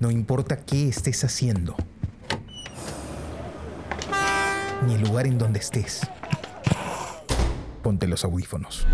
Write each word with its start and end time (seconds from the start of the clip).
No 0.00 0.10
importa 0.10 0.56
qué 0.56 0.88
estés 0.88 1.22
haciendo, 1.24 1.76
ni 4.86 4.94
el 4.94 5.02
lugar 5.02 5.26
en 5.26 5.36
donde 5.36 5.60
estés. 5.60 6.00
Ponte 7.82 8.08
los 8.08 8.24
audífonos. 8.24 8.86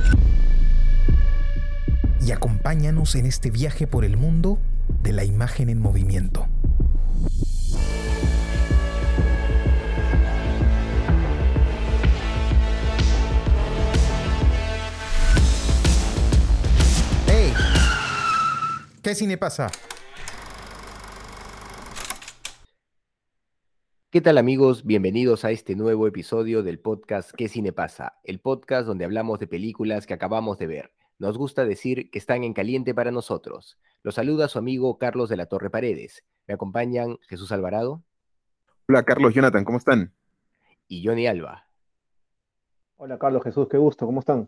Y 2.20 2.32
acompáñanos 2.32 3.14
en 3.14 3.26
este 3.26 3.50
viaje 3.50 3.86
por 3.86 4.04
el 4.04 4.16
mundo 4.16 4.58
de 5.02 5.12
la 5.12 5.22
imagen 5.24 5.68
en 5.68 5.80
movimiento. 5.80 6.48
¿Qué 19.06 19.14
cine 19.14 19.38
pasa? 19.38 19.70
¿Qué 24.16 24.22
tal 24.22 24.38
amigos? 24.38 24.86
Bienvenidos 24.86 25.44
a 25.44 25.50
este 25.50 25.76
nuevo 25.76 26.06
episodio 26.06 26.62
del 26.62 26.78
podcast 26.78 27.32
¿Qué 27.32 27.50
cine 27.50 27.74
pasa? 27.74 28.18
El 28.24 28.40
podcast 28.40 28.86
donde 28.86 29.04
hablamos 29.04 29.38
de 29.38 29.46
películas 29.46 30.06
que 30.06 30.14
acabamos 30.14 30.56
de 30.56 30.66
ver. 30.66 30.94
Nos 31.18 31.36
gusta 31.36 31.66
decir 31.66 32.10
que 32.10 32.18
están 32.18 32.42
en 32.42 32.54
caliente 32.54 32.94
para 32.94 33.10
nosotros. 33.10 33.78
Los 34.02 34.14
saluda 34.14 34.48
su 34.48 34.58
amigo 34.58 34.96
Carlos 34.96 35.28
de 35.28 35.36
la 35.36 35.44
Torre 35.44 35.68
Paredes. 35.68 36.24
Me 36.46 36.54
acompañan 36.54 37.18
Jesús 37.28 37.52
Alvarado. 37.52 38.02
Hola 38.88 39.02
Carlos, 39.02 39.34
Jonathan, 39.34 39.66
¿cómo 39.66 39.76
están? 39.76 40.14
Y 40.88 41.06
Johnny 41.06 41.26
Alba. 41.26 41.68
Hola 42.96 43.18
Carlos, 43.18 43.42
Jesús, 43.44 43.68
qué 43.68 43.76
gusto, 43.76 44.06
¿cómo 44.06 44.20
están? 44.20 44.46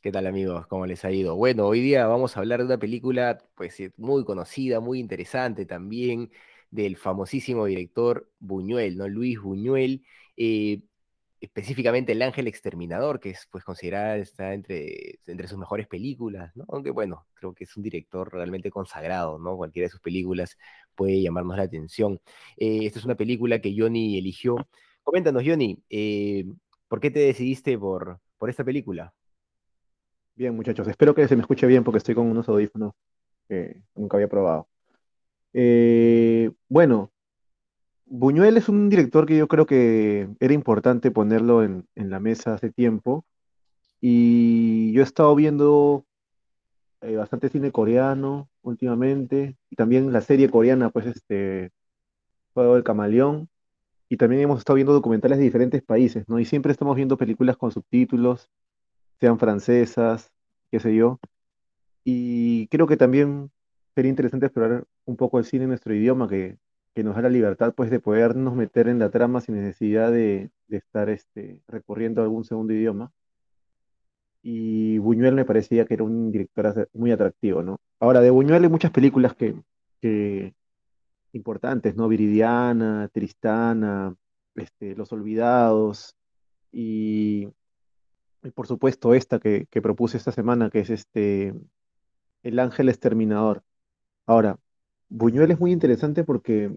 ¿Qué 0.00 0.10
tal 0.10 0.26
amigos? 0.26 0.66
¿Cómo 0.66 0.86
les 0.86 1.04
ha 1.04 1.12
ido? 1.12 1.36
Bueno, 1.36 1.66
hoy 1.66 1.80
día 1.80 2.08
vamos 2.08 2.36
a 2.36 2.40
hablar 2.40 2.58
de 2.58 2.66
una 2.66 2.78
película 2.78 3.38
pues 3.54 3.80
muy 3.96 4.24
conocida, 4.24 4.80
muy 4.80 4.98
interesante 4.98 5.66
también, 5.66 6.32
del 6.74 6.96
famosísimo 6.96 7.66
director 7.66 8.28
Buñuel, 8.40 8.96
¿no? 8.96 9.08
Luis 9.08 9.40
Buñuel, 9.40 10.04
eh, 10.36 10.80
específicamente 11.40 12.12
El 12.12 12.22
Ángel 12.22 12.48
Exterminador, 12.48 13.20
que 13.20 13.30
es 13.30 13.46
pues 13.50 13.62
considerada 13.62 14.16
está 14.16 14.54
entre, 14.54 15.20
entre 15.26 15.46
sus 15.46 15.56
mejores 15.56 15.86
películas, 15.86 16.50
¿no? 16.56 16.64
Aunque 16.68 16.90
bueno, 16.90 17.26
creo 17.34 17.54
que 17.54 17.64
es 17.64 17.76
un 17.76 17.84
director 17.84 18.32
realmente 18.32 18.70
consagrado, 18.72 19.38
¿no? 19.38 19.56
Cualquiera 19.56 19.86
de 19.86 19.90
sus 19.90 20.00
películas 20.00 20.58
puede 20.96 21.22
llamarnos 21.22 21.56
la 21.56 21.62
atención. 21.62 22.20
Eh, 22.56 22.86
esta 22.86 22.98
es 22.98 23.04
una 23.04 23.14
película 23.14 23.60
que 23.60 23.74
Johnny 23.76 24.18
eligió. 24.18 24.56
Coméntanos, 25.04 25.44
Johnny, 25.46 25.80
eh, 25.90 26.44
¿por 26.88 26.98
qué 26.98 27.10
te 27.12 27.20
decidiste 27.20 27.78
por, 27.78 28.18
por 28.36 28.50
esta 28.50 28.64
película? 28.64 29.14
Bien, 30.34 30.54
muchachos, 30.56 30.88
espero 30.88 31.14
que 31.14 31.28
se 31.28 31.36
me 31.36 31.42
escuche 31.42 31.68
bien 31.68 31.84
porque 31.84 31.98
estoy 31.98 32.16
con 32.16 32.26
unos 32.26 32.48
audífonos 32.48 32.94
que 33.48 33.80
nunca 33.94 34.16
había 34.16 34.28
probado. 34.28 34.68
Eh, 35.54 36.50
bueno, 36.68 37.12
Buñuel 38.06 38.56
es 38.56 38.68
un 38.68 38.90
director 38.90 39.26
que 39.26 39.36
yo 39.36 39.48
creo 39.48 39.66
que 39.66 40.28
era 40.40 40.54
importante 40.54 41.10
ponerlo 41.10 41.62
en, 41.64 41.86
la 41.94 42.20
mesa 42.20 42.54
hace 42.54 42.70
tiempo. 42.70 43.24
Y 44.00 44.92
yo 44.92 45.02
he 45.02 45.04
estado 45.04 45.34
viendo 45.34 46.04
eh, 47.02 47.16
bastante 47.16 47.48
cine 47.48 47.72
coreano 47.72 48.50
últimamente. 48.62 49.56
Y 49.70 49.76
también 49.76 50.12
la 50.12 50.20
serie 50.20 50.50
coreana, 50.50 50.90
pues, 50.90 51.06
este, 51.06 51.72
Juego 52.54 52.74
del 52.74 52.84
Camaleón. 52.84 53.48
Y 54.08 54.16
también 54.18 54.42
hemos 54.42 54.58
estado 54.60 54.76
viendo 54.76 54.92
documentales 54.92 55.38
de 55.38 55.44
diferentes 55.44 55.82
países, 55.82 56.28
¿no? 56.28 56.38
Y 56.38 56.44
siempre 56.44 56.72
estamos 56.72 56.96
viendo 56.96 57.16
películas 57.18 57.56
con 57.56 57.72
subtítulos, 57.72 58.50
sean 59.20 59.38
francesas, 59.38 60.32
qué 60.70 60.80
sé 60.80 60.94
yo. 60.94 61.20
Y 62.04 62.68
creo 62.68 62.86
que 62.86 62.96
también 62.96 63.50
sería 63.94 64.10
interesante 64.10 64.46
explorar 64.46 64.84
un 65.04 65.16
poco 65.16 65.38
el 65.38 65.44
cine 65.44 65.64
en 65.64 65.70
nuestro 65.70 65.94
idioma, 65.94 66.28
que, 66.28 66.58
nos 66.96 67.16
da 67.16 67.22
la 67.22 67.28
libertad 67.28 67.74
pues 67.74 67.90
de 67.90 67.98
podernos 67.98 68.54
meter 68.54 68.88
en 68.88 69.00
la 69.00 69.10
trama 69.10 69.40
sin 69.40 69.56
necesidad 69.56 70.12
de, 70.12 70.50
estar 70.68 71.08
este, 71.10 71.60
recorriendo 71.66 72.22
algún 72.22 72.44
segundo 72.44 72.72
idioma. 72.72 73.12
Y 74.42 74.98
Buñuel 74.98 75.34
me 75.34 75.44
parecía 75.44 75.86
que 75.86 75.94
era 75.94 76.04
un 76.04 76.30
director 76.30 76.88
muy 76.92 77.10
atractivo, 77.10 77.62
¿no? 77.62 77.80
Ahora, 77.98 78.20
de 78.20 78.30
Buñuel 78.30 78.62
hay 78.62 78.70
muchas 78.70 78.90
películas 78.92 79.34
que, 79.34 79.54
importantes, 81.32 81.96
¿no? 81.96 82.08
Viridiana, 82.08 83.08
Tristana, 83.12 84.14
este, 84.54 84.94
Los 84.94 85.12
Olvidados, 85.12 86.14
y, 86.70 87.48
y 88.42 88.50
por 88.50 88.66
supuesto 88.66 89.14
esta 89.14 89.40
que, 89.40 89.66
que 89.70 89.82
propuse 89.82 90.16
esta 90.16 90.30
semana, 90.30 90.70
que 90.70 90.80
es 90.80 90.90
este, 90.90 91.54
El 92.42 92.58
Ángel 92.60 92.88
Exterminador. 92.88 93.64
Ahora, 94.26 94.58
Buñuel 95.08 95.50
es 95.50 95.60
muy 95.60 95.72
interesante 95.72 96.24
porque 96.24 96.74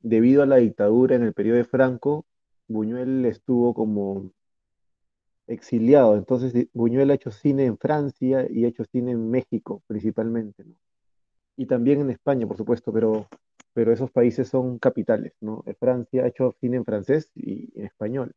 debido 0.00 0.42
a 0.42 0.46
la 0.46 0.56
dictadura 0.56 1.16
en 1.16 1.22
el 1.22 1.32
periodo 1.32 1.56
de 1.56 1.64
Franco, 1.64 2.26
Buñuel 2.68 3.24
estuvo 3.24 3.74
como 3.74 4.30
exiliado. 5.46 6.16
Entonces, 6.16 6.68
Buñuel 6.72 7.10
ha 7.10 7.14
hecho 7.14 7.30
cine 7.30 7.64
en 7.64 7.78
Francia 7.78 8.46
y 8.50 8.64
ha 8.64 8.68
hecho 8.68 8.84
cine 8.84 9.12
en 9.12 9.30
México 9.30 9.82
principalmente, 9.86 10.64
¿no? 10.64 10.74
Y 11.56 11.66
también 11.66 12.00
en 12.00 12.10
España, 12.10 12.46
por 12.46 12.56
supuesto, 12.56 12.92
pero, 12.92 13.28
pero 13.74 13.92
esos 13.92 14.10
países 14.10 14.48
son 14.48 14.78
capitales, 14.78 15.34
¿no? 15.40 15.62
Eh, 15.66 15.74
Francia 15.74 16.24
ha 16.24 16.28
hecho 16.28 16.54
cine 16.60 16.78
en 16.78 16.84
francés 16.84 17.30
y 17.34 17.70
en 17.78 17.86
español. 17.86 18.32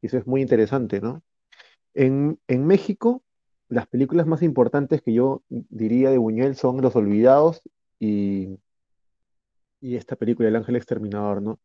Y 0.00 0.06
eso 0.06 0.18
es 0.18 0.26
muy 0.26 0.42
interesante, 0.42 1.00
¿no? 1.00 1.22
En, 1.94 2.38
en 2.48 2.66
México, 2.66 3.22
las 3.68 3.86
películas 3.86 4.26
más 4.26 4.42
importantes 4.42 5.02
que 5.02 5.12
yo 5.12 5.42
diría 5.48 6.10
de 6.10 6.18
Buñuel 6.18 6.56
son 6.56 6.82
Los 6.82 6.96
Olvidados 6.96 7.62
y 8.04 8.58
y 9.82 9.96
esta 9.96 10.16
película, 10.16 10.48
El 10.48 10.56
Ángel 10.56 10.76
Exterminador, 10.76 11.42
¿no? 11.42 11.60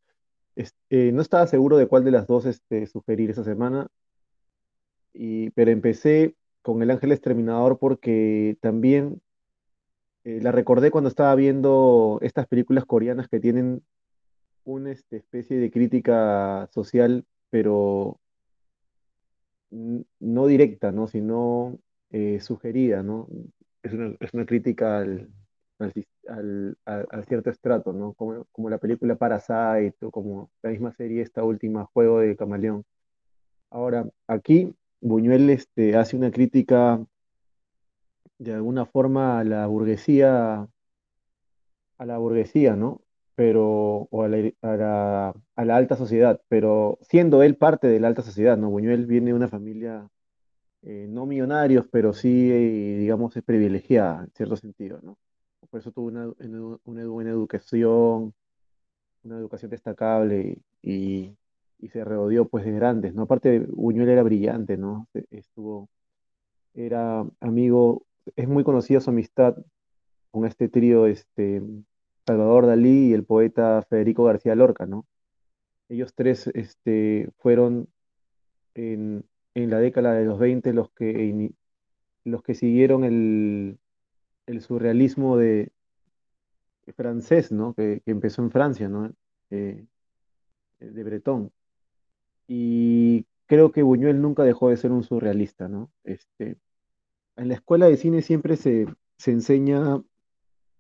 Eh, 0.90 1.12
no 1.14 1.22
estaba 1.22 1.46
seguro 1.48 1.78
de 1.78 1.88
cuál 1.88 2.04
de 2.04 2.12
las 2.12 2.26
dos 2.28 2.46
este, 2.48 2.88
sugerir 2.88 3.30
esa 3.30 3.44
semana, 3.44 3.88
y, 5.14 5.52
pero 5.52 5.72
empecé 5.72 6.36
con 6.64 6.82
El 6.82 6.92
Ángel 6.92 7.12
Exterminador 7.12 7.78
porque 7.80 8.58
también 8.60 9.22
eh, 10.24 10.40
la 10.42 10.52
recordé 10.52 10.92
cuando 10.92 11.10
estaba 11.10 11.36
viendo 11.36 12.20
estas 12.22 12.48
películas 12.48 12.86
coreanas 12.86 13.30
que 13.30 13.40
tienen 13.40 13.84
una 14.64 14.92
este, 14.92 15.18
especie 15.18 15.58
de 15.58 15.72
crítica 15.72 16.68
social, 16.74 17.26
pero 17.52 18.20
no 19.70 20.48
directa, 20.48 20.92
¿no? 20.92 21.08
Sino 21.08 21.78
eh, 22.10 22.40
sugerida, 22.42 23.04
¿no? 23.04 23.28
Es 23.84 23.94
una, 23.94 24.16
es 24.20 24.34
una 24.34 24.46
crítica 24.46 25.00
al, 25.00 25.30
al, 25.80 27.26
cierto 27.28 27.50
estrato, 27.50 27.94
¿no? 27.94 28.14
Como, 28.14 28.46
como 28.52 28.70
la 28.70 28.78
película 28.78 29.16
Parasite 29.16 29.96
como 30.12 30.50
la 30.62 30.72
misma 30.72 30.94
serie, 30.94 31.22
esta 31.22 31.44
última, 31.44 31.86
Juego 31.94 32.20
de 32.20 32.36
Camaleón. 32.36 32.84
Ahora, 33.70 34.06
aquí 34.28 34.74
Buñuel 35.02 35.50
este, 35.50 35.96
hace 35.96 36.16
una 36.18 36.32
crítica 36.32 37.06
de 38.40 38.54
alguna 38.54 38.86
forma 38.86 39.40
a 39.40 39.44
la 39.44 39.68
burguesía, 39.68 40.68
a 41.98 42.06
la 42.06 42.18
burguesía, 42.18 42.76
¿no? 42.76 43.02
Pero, 43.36 44.08
o 44.12 44.24
a 44.24 44.28
la 44.28 45.76
alta 45.76 45.96
sociedad, 45.96 46.42
pero 46.48 46.98
siendo 47.02 47.44
él 47.44 47.56
parte 47.56 47.88
de 47.88 48.00
la 48.00 48.08
alta 48.08 48.24
sociedad, 48.24 48.58
¿no? 48.58 48.70
Buñuel 48.70 49.06
viene 49.06 49.28
de 49.28 49.34
una 49.36 49.48
familia 49.48 50.10
eh, 50.84 51.08
no 51.10 51.26
millonarios, 51.26 51.86
pero 51.92 52.14
sí, 52.14 52.50
eh, 52.52 52.98
digamos, 53.00 53.36
es 53.36 53.44
privilegiada 53.44 54.24
en 54.24 54.32
cierto 54.32 54.56
sentido, 54.56 55.00
¿no? 55.04 55.18
Por 55.70 55.80
eso 55.80 55.92
tuvo 55.92 56.08
una, 56.08 56.32
una, 56.40 56.78
una 56.86 57.06
buena 57.08 57.30
educación, 57.32 58.34
una 59.24 59.38
educación 59.38 59.72
destacable 59.72 60.58
y, 60.82 61.36
y 61.80 61.90
se 61.90 62.04
rodeó 62.04 62.48
pues 62.48 62.66
de 62.66 62.72
grandes, 62.72 63.14
¿no? 63.14 63.24
Aparte, 63.24 63.60
Buñuel 63.60 64.10
era 64.10 64.24
brillante, 64.24 64.78
¿no? 64.78 65.08
E- 65.14 65.26
Estuvo, 65.32 65.90
era 66.74 67.26
amigo, 67.40 68.06
es 68.36 68.48
muy 68.48 68.64
conocida 68.64 69.00
su 69.02 69.10
amistad 69.10 69.58
con 70.32 70.46
este 70.46 70.70
trío, 70.70 71.08
este, 71.08 71.62
Salvador 72.26 72.66
Dalí 72.66 73.10
y 73.10 73.14
el 73.14 73.26
poeta 73.26 73.82
Federico 73.90 74.24
García 74.26 74.56
Lorca, 74.56 74.86
¿no? 74.86 75.06
Ellos 75.90 76.14
tres, 76.14 76.48
este, 76.48 77.30
fueron 77.38 77.88
en, 78.76 79.26
en 79.56 79.70
la 79.70 79.80
década 79.80 80.14
de 80.14 80.26
los 80.26 80.40
20 80.40 80.74
los 80.74 80.92
que, 80.92 81.52
los 82.26 82.44
que 82.44 82.56
siguieron 82.56 83.04
el, 83.04 83.80
el 84.48 84.62
surrealismo 84.62 85.38
de, 85.38 85.72
francés, 86.96 87.52
¿no? 87.52 87.74
Que, 87.74 88.02
empezó 88.06 88.42
en 88.42 88.52
Francia, 88.52 88.90
¿no? 88.90 89.14
Eh, 89.52 89.86
de 90.80 91.04
Breton. 91.04 91.52
Y 92.48 93.26
creo 93.46 93.72
que 93.72 93.84
Buñuel 93.84 94.22
nunca 94.22 94.44
dejó 94.44 94.70
de 94.70 94.78
ser 94.78 94.92
un 94.92 95.04
surrealista, 95.04 95.68
¿no? 95.68 95.92
Este, 96.04 96.58
en 97.36 97.50
la 97.50 97.56
escuela 97.56 97.88
de 97.88 97.98
cine 97.98 98.22
siempre 98.22 98.56
se, 98.56 98.88
se 99.18 99.32
enseña 99.32 100.02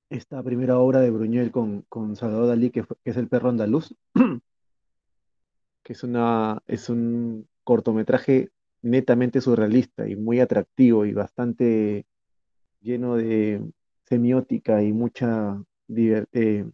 esta 0.10 0.42
primera 0.44 0.80
obra 0.80 1.02
de 1.02 1.10
Buñuel 1.12 1.52
con, 1.52 1.82
con 1.90 2.16
Salvador 2.16 2.48
Dalí, 2.48 2.70
que, 2.72 2.84
que 2.84 3.12
es 3.12 3.18
El 3.18 3.28
perro 3.28 3.50
andaluz, 3.50 3.96
que 5.84 5.94
es 5.94 6.04
una, 6.04 6.64
es 6.68 6.90
un 6.90 7.48
cortometraje 7.64 8.52
netamente 8.82 9.42
surrealista 9.42 10.08
y 10.08 10.16
muy 10.16 10.40
atractivo 10.40 11.06
y 11.06 11.14
bastante 11.14 12.06
lleno 12.82 13.16
de 13.16 13.62
semiótica 14.06 14.84
y 14.84 14.94
mucha 14.94 15.62
eh, 15.90 16.66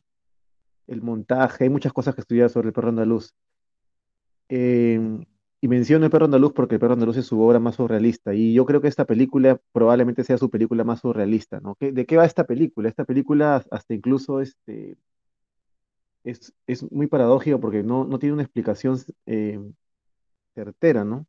el 0.88 1.02
montaje, 1.02 1.66
hay 1.66 1.70
muchas 1.70 1.94
cosas 1.94 2.16
que 2.16 2.22
estudiar 2.22 2.50
sobre 2.50 2.68
el 2.70 2.74
perro 2.74 2.90
andaluz. 2.90 3.34
Em, 4.50 5.26
y 5.62 5.68
menciono 5.68 6.06
el 6.06 6.12
perro 6.12 6.26
andaluz 6.26 6.54
porque 6.54 6.76
el 6.76 6.80
perro 6.82 6.94
andaluz 6.94 7.18
es 7.18 7.26
su 7.26 7.40
obra 7.42 7.60
más 7.60 7.76
surrealista. 7.76 8.34
Y 8.34 8.54
yo 8.54 8.66
creo 8.66 8.82
que 8.82 8.88
esta 8.90 9.06
película 9.06 9.60
probablemente 9.72 10.24
sea 10.24 10.38
su 10.38 10.50
película 10.50 10.84
más 10.84 11.00
surrealista, 11.02 11.60
¿no? 11.62 11.76
¿Qué- 11.76 11.92
¿De 11.92 12.06
qué 12.06 12.18
va 12.18 12.26
esta 12.26 12.46
película? 12.46 12.90
Esta 12.90 13.06
película 13.06 13.64
hasta 13.72 13.94
incluso 13.94 14.42
este, 14.42 14.98
es, 16.24 16.54
es 16.68 16.90
muy 16.92 17.08
paradójico 17.08 17.60
porque 17.60 17.84
no, 17.84 18.06
no 18.06 18.20
tiene 18.20 18.34
una 18.34 18.44
explicación 18.44 18.98
eh, 19.26 19.60
certera, 20.56 21.04
¿no? 21.04 21.26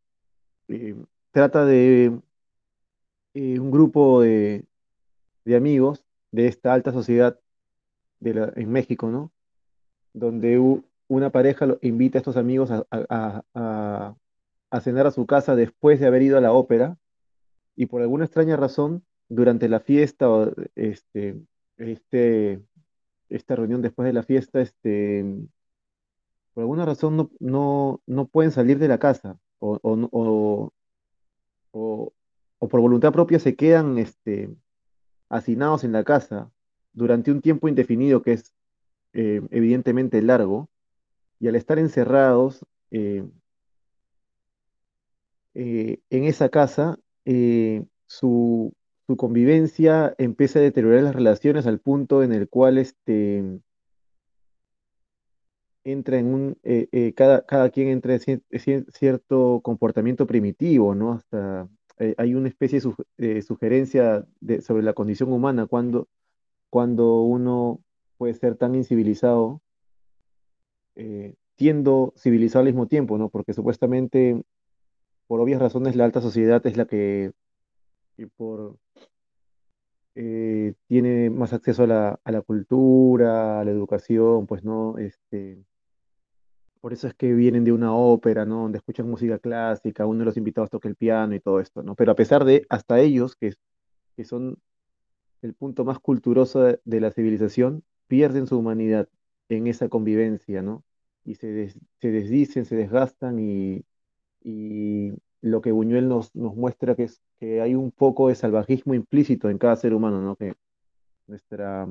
Eh, 0.68 0.96
trata 1.32 1.64
de 1.66 2.18
eh, 3.34 3.58
un 3.60 3.70
grupo 3.70 4.20
de, 4.22 4.66
de 5.44 5.56
amigos 5.56 6.04
de 6.32 6.46
esta 6.48 6.72
alta 6.74 6.92
sociedad 6.92 7.38
en 8.20 8.70
México, 8.72 9.08
¿no? 9.10 9.32
Donde 10.12 10.58
una 11.08 11.30
pareja 11.30 11.66
lo- 11.66 11.78
invita 11.82 12.18
a 12.18 12.20
estos 12.20 12.36
amigos 12.36 12.70
a, 12.70 14.14
cenar 14.80 15.06
a 15.06 15.10
su 15.10 15.26
casa 15.26 15.56
después 15.56 16.00
de 16.00 16.06
haber 16.06 16.22
ido 16.22 16.38
a 16.38 16.40
la 16.40 16.52
ópera 16.52 16.98
y 17.76 17.86
por 17.86 18.02
alguna 18.02 18.24
extraña 18.24 18.56
razón, 18.56 19.04
durante 19.28 19.68
la 19.68 19.80
fiesta 19.80 20.30
o 20.30 20.52
este, 20.74 21.40
este, 21.78 22.62
esta 23.28 23.56
reunión 23.56 23.82
después 23.82 24.06
de 24.06 24.12
la 24.12 24.22
fiesta, 24.22 24.60
este, 24.60 25.24
por 26.52 26.62
alguna 26.62 26.84
razón 26.84 27.16
no, 27.16 27.30
no, 27.40 28.00
no 28.06 28.26
pueden 28.26 28.52
salir 28.52 28.78
de 28.78 28.88
la 28.88 28.98
casa 28.98 29.38
o- 31.72 32.12
o- 32.64 32.68
por 32.68 32.80
voluntad 32.80 33.12
propia 33.12 33.38
se 33.38 33.54
quedan 33.56 33.98
este, 33.98 34.50
hacinados 35.28 35.84
en 35.84 35.92
la 35.92 36.04
casa 36.04 36.50
durante 36.92 37.30
un 37.30 37.40
tiempo 37.40 37.68
indefinido 37.68 38.22
que 38.22 38.32
es 38.32 38.54
eh, 39.12 39.40
evidentemente 39.50 40.20
largo 40.22 40.68
y 41.40 41.48
al 41.48 41.56
estar 41.56 41.78
encerrados 41.78 42.64
eh, 42.90 43.24
eh, 45.54 45.98
en 46.10 46.24
esa 46.24 46.48
casa, 46.48 46.98
su, 48.06 48.72
su 49.06 49.16
convivencia 49.16 50.14
empieza 50.18 50.58
a 50.58 50.62
deteriorar 50.62 51.02
las 51.02 51.14
relaciones 51.14 51.66
al 51.66 51.80
punto 51.80 52.22
en 52.22 52.32
el 52.32 52.48
cual 52.48 52.78
este, 52.78 53.60
entra 55.84 56.18
en 56.18 56.26
un, 56.26 56.58
cada, 57.16 57.44
cada 57.46 57.70
quien 57.70 57.88
entra 57.88 58.14
en 58.14 58.20
cier- 58.20 58.42
cier- 58.50 58.86
cierto 58.92 59.60
comportamiento 59.62 60.26
primitivo, 60.26 60.94
¿no? 60.94 61.12
Hasta 61.14 61.68
eh, 61.98 62.14
hay 62.18 62.34
una 62.34 62.48
especie 62.48 62.80
de 62.80 62.94
de 63.34 63.42
sugerencia 63.42 64.26
de- 64.40 64.60
sobre 64.62 64.82
la 64.82 64.94
condición 64.94 65.32
humana 65.32 65.66
cuando, 65.66 66.08
cuando 66.70 67.22
uno 67.22 67.80
puede 68.18 68.34
ser 68.34 68.56
tan 68.56 68.74
incivilizado, 68.74 69.60
eh, 70.96 71.34
siendo 71.56 72.12
civilizado 72.16 72.60
al 72.60 72.66
mismo 72.66 72.86
tiempo, 72.86 73.18
¿no? 73.18 73.28
Porque 73.28 73.52
supuestamente, 73.52 74.42
por 75.26 75.40
obvias 75.40 75.60
razones, 75.60 75.96
la 75.96 76.04
alta 76.04 76.20
sociedad 76.20 76.64
es 76.66 76.76
la 76.76 76.86
que, 76.86 77.32
que 78.16 78.26
por, 78.28 78.76
eh, 80.16 80.74
tiene 80.86 81.30
más 81.30 81.52
acceso 81.52 81.84
a 81.84 81.86
la, 81.86 82.20
a 82.24 82.32
la 82.32 82.42
cultura, 82.42 83.60
a 83.60 83.64
la 83.64 83.70
educación, 83.70 84.46
pues, 84.46 84.64
¿no? 84.64 84.98
Este, 84.98 85.64
Por 86.84 86.92
eso 86.92 87.08
es 87.08 87.14
que 87.14 87.32
vienen 87.32 87.64
de 87.64 87.72
una 87.72 87.94
ópera, 87.94 88.44
¿no? 88.44 88.64
Donde 88.64 88.76
escuchan 88.76 89.08
música 89.08 89.38
clásica, 89.38 90.04
uno 90.04 90.18
de 90.18 90.24
los 90.26 90.36
invitados 90.36 90.68
toca 90.68 90.86
el 90.86 90.96
piano 90.96 91.34
y 91.34 91.40
todo 91.40 91.58
esto, 91.58 91.82
¿no? 91.82 91.94
Pero 91.94 92.12
a 92.12 92.14
pesar 92.14 92.44
de, 92.44 92.66
hasta 92.68 93.00
ellos, 93.00 93.36
que, 93.36 93.54
que 94.14 94.24
son 94.26 94.58
el 95.40 95.54
punto 95.54 95.86
más 95.86 95.98
culturoso 95.98 96.60
de, 96.62 97.00
la 97.00 97.10
civilización, 97.10 97.84
pierden 98.06 98.46
su 98.46 98.58
humanidad 98.58 99.08
en 99.48 99.66
esa 99.66 99.88
convivencia, 99.88 100.60
¿no? 100.60 100.84
Y 101.24 101.36
se, 101.36 101.70
se 102.02 102.10
desdicen, 102.10 102.66
se 102.66 102.76
desgastan 102.76 103.38
y, 103.38 103.86
y 104.42 105.14
lo 105.40 105.62
que 105.62 105.72
Buñuel 105.72 106.06
nos, 106.06 106.34
nos 106.36 106.54
muestra 106.54 106.94
es 106.98 107.22
que 107.40 107.62
hay 107.62 107.74
un 107.74 107.92
poco 107.92 108.28
de 108.28 108.34
salvajismo 108.34 108.92
implícito 108.92 109.48
en 109.48 109.56
cada 109.56 109.76
ser 109.76 109.94
humano, 109.94 110.20
¿no? 110.20 110.36
Que 110.36 110.52
nuestra, 111.28 111.88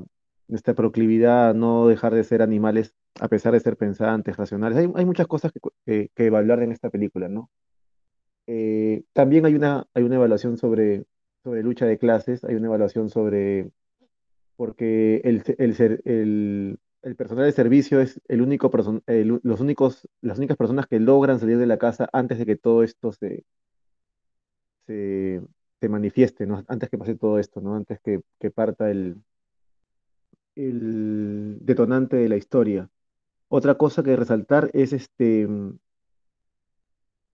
nuestra 0.48 0.74
proclividad 0.74 1.50
a 1.50 1.54
no 1.54 1.88
dejar 1.88 2.14
de 2.14 2.24
ser 2.24 2.42
animales 2.42 2.94
a 3.20 3.28
pesar 3.28 3.54
de 3.54 3.60
ser 3.60 3.78
pensantes, 3.78 4.38
racionales. 4.38 4.78
Hay, 4.96 5.06
muchas 5.06 5.28
cosas 5.28 5.52
que, 5.52 5.60
que, 5.86 6.10
que 6.16 6.26
evaluar 6.26 6.62
en 6.64 6.72
esta 6.72 6.90
película, 6.90 7.30
¿no? 7.30 7.50
Eh, 8.48 9.04
también 9.14 9.46
hay 9.46 9.56
una, 9.56 9.86
hay 9.94 10.04
una 10.04 10.16
evaluación 10.16 10.58
sobre, 10.58 11.06
sobre 11.44 11.64
lucha 11.64 11.86
de 11.86 11.98
clases, 11.98 12.44
hay 12.44 12.56
una 12.56 12.68
evaluación 12.68 13.10
sobre, 13.10 13.72
porque 14.56 15.22
el, 15.24 15.44
el, 15.58 16.02
el, 16.06 16.80
el 17.04 17.16
personal 17.16 17.46
de 17.46 17.52
servicio 17.52 18.02
es 18.02 18.20
el 18.28 18.42
único 18.42 18.72
person- 18.72 19.04
los 19.44 19.62
únicos, 19.62 20.08
las 20.22 20.38
únicas 20.38 20.58
personas 20.58 20.88
que 20.88 21.00
logran 21.00 21.40
salir 21.40 21.58
de 21.58 21.68
la 21.68 21.78
casa 21.78 22.10
antes 22.12 22.40
de 22.40 22.46
que 22.46 22.56
todo 22.56 22.84
esto 22.84 23.12
se, 23.12 23.46
se, 24.88 25.42
se 25.80 25.90
manifieste. 25.90 26.48
Antes 26.68 26.90
que 26.90 26.98
pase 26.98 27.16
todo 27.16 27.40
esto, 27.40 27.62
¿no? 27.62 27.76
Antes 27.76 28.00
que, 28.02 28.22
que 28.40 28.52
parta 28.52 28.90
el, 28.92 29.22
el 30.56 31.58
detonante 31.62 32.18
de 32.18 32.30
la 32.30 32.38
historia. 32.38 32.90
Otra 33.50 33.76
cosa 33.78 34.04
que 34.04 34.16
resaltar 34.16 34.70
es 34.74 34.94
este, 34.94 35.48
mm, 35.48 35.78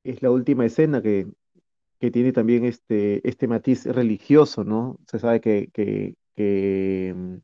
es 0.04 0.22
la 0.22 0.32
última 0.32 0.66
escena 0.66 1.02
que, 1.02 1.28
que 2.00 2.12
tiene 2.12 2.32
también 2.34 2.66
este, 2.66 3.28
este 3.28 3.48
matiz 3.48 3.86
religioso, 3.86 4.64
¿no? 4.64 5.00
Se 5.08 5.20
sabe 5.20 5.42
que, 5.42 5.70
que, 5.74 7.14
mm, 7.16 7.38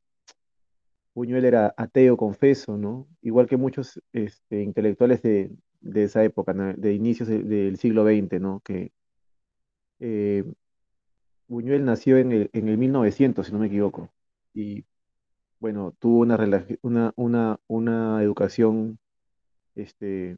Buñuel 1.13 1.45
era 1.45 1.73
ateo, 1.77 2.17
confeso, 2.17 2.77
¿no? 2.77 3.07
Igual 3.21 3.47
que 3.47 3.57
muchos 3.57 4.01
este, 4.11 4.61
intelectuales 4.63 5.21
de, 5.21 5.51
de 5.81 6.03
esa 6.03 6.23
época. 6.23 6.53
De 6.53 6.93
inicios 6.93 7.29
de- 7.29 7.43
del 7.43 7.77
siglo 7.77 8.03
XX, 8.03 8.39
¿no? 8.39 8.61
Que 8.61 8.91
eh, 9.99 10.43
Buñuel 11.47 11.85
nació 11.85 12.17
en 12.17 12.31
el, 12.31 12.49
en 12.53 12.67
el 12.69 12.77
1900, 12.77 13.45
si 13.47 13.53
no 13.53 13.59
me 13.59 13.67
equivoco, 13.67 14.11
y 14.53 14.85
bueno, 15.59 15.93
tuvo 15.99 16.19
una, 16.19 17.13
una, 17.15 17.59
una, 17.67 18.23
educación 18.23 18.99
este, 19.75 20.37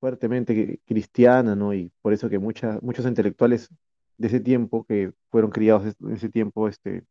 fuertemente 0.00 0.80
cristiana, 0.86 1.54
¿no? 1.56 1.74
Y 1.74 1.92
por 2.02 2.12
eso 2.12 2.28
que 2.28 2.38
muchos 2.38 3.06
intelectuales 3.06 3.70
de 4.18 4.28
ese 4.28 4.40
tiempo, 4.40 4.84
que 4.84 5.12
fueron 5.30 5.50
criados 5.50 5.96
en 6.00 6.12
ese 6.12 6.28
tiempo, 6.28 6.68
este, 6.68 7.04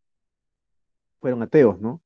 fueron 1.19 1.41
ateos, 1.43 1.79
¿no? 1.79 2.01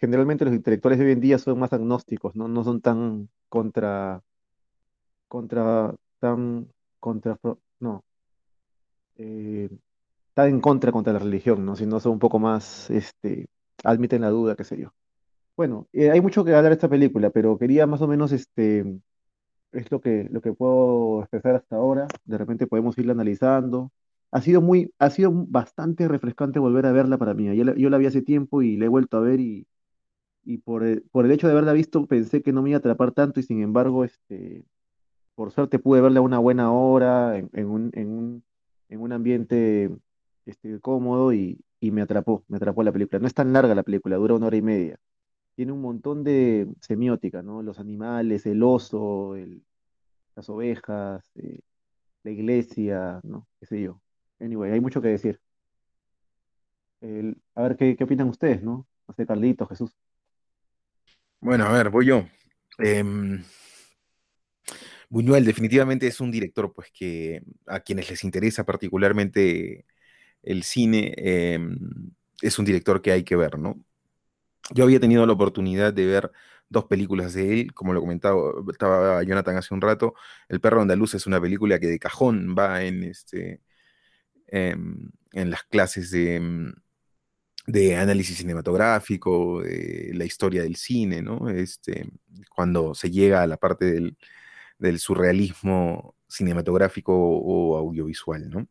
Generalmente 0.00 0.44
los 0.44 0.54
intelectuales 0.54 0.98
de 0.98 1.06
hoy 1.06 1.12
en 1.12 1.20
día 1.20 1.38
son 1.38 1.58
más 1.58 1.72
agnósticos, 1.72 2.34
¿no? 2.36 2.48
No 2.48 2.64
son 2.64 2.80
tan 2.80 3.28
contra, 3.48 4.22
contra, 5.28 5.94
tan 6.20 6.68
contra, 7.00 7.38
no, 7.80 8.04
eh, 9.16 9.68
tan 10.34 10.48
en 10.48 10.60
contra 10.60 10.92
contra 10.92 11.12
la 11.12 11.18
religión, 11.20 11.64
¿no? 11.64 11.76
Sino 11.76 12.00
son 12.00 12.12
un 12.12 12.18
poco 12.18 12.38
más, 12.38 12.90
este, 12.90 13.46
admiten 13.84 14.22
la 14.22 14.30
duda, 14.30 14.56
qué 14.56 14.64
sé 14.64 14.78
yo. 14.78 14.92
Bueno, 15.56 15.88
eh, 15.92 16.10
hay 16.10 16.20
mucho 16.20 16.44
que 16.44 16.54
hablar 16.54 16.70
de 16.70 16.74
esta 16.74 16.88
película, 16.88 17.30
pero 17.30 17.58
quería 17.58 17.86
más 17.86 18.02
o 18.02 18.08
menos, 18.08 18.32
este, 18.32 19.00
es 19.72 19.90
lo 19.90 20.00
que, 20.00 20.28
lo 20.30 20.40
que 20.40 20.52
puedo 20.52 21.20
expresar 21.22 21.56
hasta 21.56 21.76
ahora. 21.76 22.06
De 22.24 22.38
repente 22.38 22.66
podemos 22.66 22.98
irla 22.98 23.12
analizando. 23.12 23.92
Ha 24.32 24.40
sido 24.42 24.60
muy, 24.60 24.92
ha 24.98 25.10
sido 25.10 25.30
bastante 25.32 26.08
refrescante 26.08 26.58
volver 26.58 26.86
a 26.86 26.92
verla 26.92 27.18
para 27.18 27.34
mí. 27.34 27.54
Yo 27.56 27.64
la, 27.64 27.74
yo 27.76 27.90
la 27.90 27.98
vi 27.98 28.06
hace 28.06 28.22
tiempo 28.22 28.62
y 28.62 28.76
la 28.76 28.86
he 28.86 28.88
vuelto 28.88 29.16
a 29.18 29.20
ver 29.20 29.40
y, 29.40 29.66
y 30.44 30.58
por 30.58 30.84
el, 30.84 31.02
por 31.12 31.24
el 31.24 31.32
hecho 31.32 31.46
de 31.46 31.52
haberla 31.52 31.72
visto 31.72 32.06
pensé 32.06 32.42
que 32.42 32.52
no 32.52 32.62
me 32.62 32.70
iba 32.70 32.78
a 32.78 32.80
atrapar 32.80 33.12
tanto 33.12 33.40
y 33.40 33.44
sin 33.44 33.62
embargo, 33.62 34.04
este, 34.04 34.64
por 35.34 35.52
suerte 35.52 35.78
pude 35.78 36.00
verla 36.00 36.20
a 36.20 36.22
una 36.22 36.38
buena 36.38 36.72
hora, 36.72 37.38
en, 37.38 37.50
en 37.54 37.68
un, 37.70 37.90
en 37.94 38.08
un, 38.10 38.44
en 38.88 39.00
un 39.00 39.12
ambiente 39.12 39.90
este, 40.46 40.80
cómodo 40.80 41.32
y, 41.32 41.63
y 41.84 41.90
me 41.90 42.00
atrapó, 42.02 42.44
me 42.48 42.56
atrapó 42.56 42.82
la 42.82 42.92
película. 42.92 43.18
No 43.18 43.26
es 43.26 43.34
tan 43.34 43.52
larga 43.52 43.74
la 43.74 43.82
película, 43.82 44.16
dura 44.16 44.34
una 44.34 44.46
hora 44.46 44.56
y 44.56 44.62
media. 44.62 44.98
Tiene 45.54 45.72
un 45.72 45.82
montón 45.82 46.24
de 46.24 46.66
semiótica, 46.80 47.42
¿no? 47.42 47.62
Los 47.62 47.78
animales, 47.78 48.46
el 48.46 48.62
oso, 48.62 49.36
las 50.34 50.48
ovejas, 50.48 51.30
eh, 51.36 51.60
la 52.22 52.30
iglesia, 52.30 53.20
¿no? 53.22 53.46
Qué 53.60 53.66
sé 53.66 53.82
yo. 53.82 54.00
Anyway, 54.40 54.72
hay 54.72 54.80
mucho 54.80 55.02
que 55.02 55.08
decir. 55.08 55.40
A 57.54 57.62
ver 57.62 57.76
qué, 57.76 57.96
qué 57.96 58.04
opinan 58.04 58.28
ustedes, 58.30 58.62
¿no? 58.62 58.86
No 59.06 59.14
sé, 59.14 59.26
Carlitos, 59.26 59.68
Jesús. 59.68 59.94
Bueno, 61.40 61.66
a 61.66 61.72
ver, 61.72 61.90
voy 61.90 62.06
yo. 62.06 62.24
Em, 62.78 63.44
Buñuel 65.10 65.44
definitivamente 65.44 66.06
es 66.06 66.18
un 66.18 66.30
director, 66.30 66.72
pues, 66.72 66.90
que 66.90 67.42
a 67.66 67.80
quienes 67.80 68.08
les 68.08 68.24
interesa 68.24 68.64
particularmente 68.64 69.84
el 70.44 70.62
cine, 70.64 71.14
em, 71.16 71.78
es 72.42 72.58
un 72.58 72.64
director 72.64 73.02
que 73.02 73.12
hay 73.12 73.24
que 73.24 73.36
ver, 73.36 73.58
¿no? 73.58 73.82
Yo 74.74 74.84
había 74.84 75.00
tenido 75.00 75.26
la 75.26 75.32
oportunidad 75.34 75.92
de 75.92 76.06
ver 76.06 76.32
dos 76.68 76.84
películas 76.86 77.34
de 77.34 77.60
él, 77.60 77.74
como 77.74 77.92
lo 77.92 78.00
comentaba 78.00 78.52
estaba 78.70 79.22
Jonathan 79.22 79.56
hace 79.56 79.74
un 79.74 79.80
rato. 79.80 80.14
El 80.48 80.60
perro 80.60 80.82
andaluz 80.82 81.14
es 81.14 81.26
una 81.26 81.40
película 81.40 81.78
que 81.78 81.86
de 81.88 81.98
cajón 81.98 82.54
va 82.58 82.82
en, 82.84 83.04
este, 83.04 83.60
em, 84.48 85.10
en 85.32 85.50
las 85.50 85.64
clases 85.64 86.10
de, 86.10 86.36
em, 86.36 86.74
de 87.66 87.96
análisis 87.96 88.38
cinematográfico, 88.38 89.62
de 89.62 90.12
la 90.14 90.24
historia 90.24 90.62
del 90.62 90.76
cine, 90.76 91.22
¿no? 91.22 91.48
Este, 91.48 92.10
cuando 92.54 92.94
se 92.94 93.10
llega 93.10 93.42
a 93.42 93.46
la 93.46 93.56
parte 93.56 93.86
del, 93.86 94.16
del 94.78 94.98
surrealismo 94.98 96.16
cinematográfico 96.28 97.14
o 97.16 97.76
audiovisual, 97.78 98.50
¿no? 98.50 98.68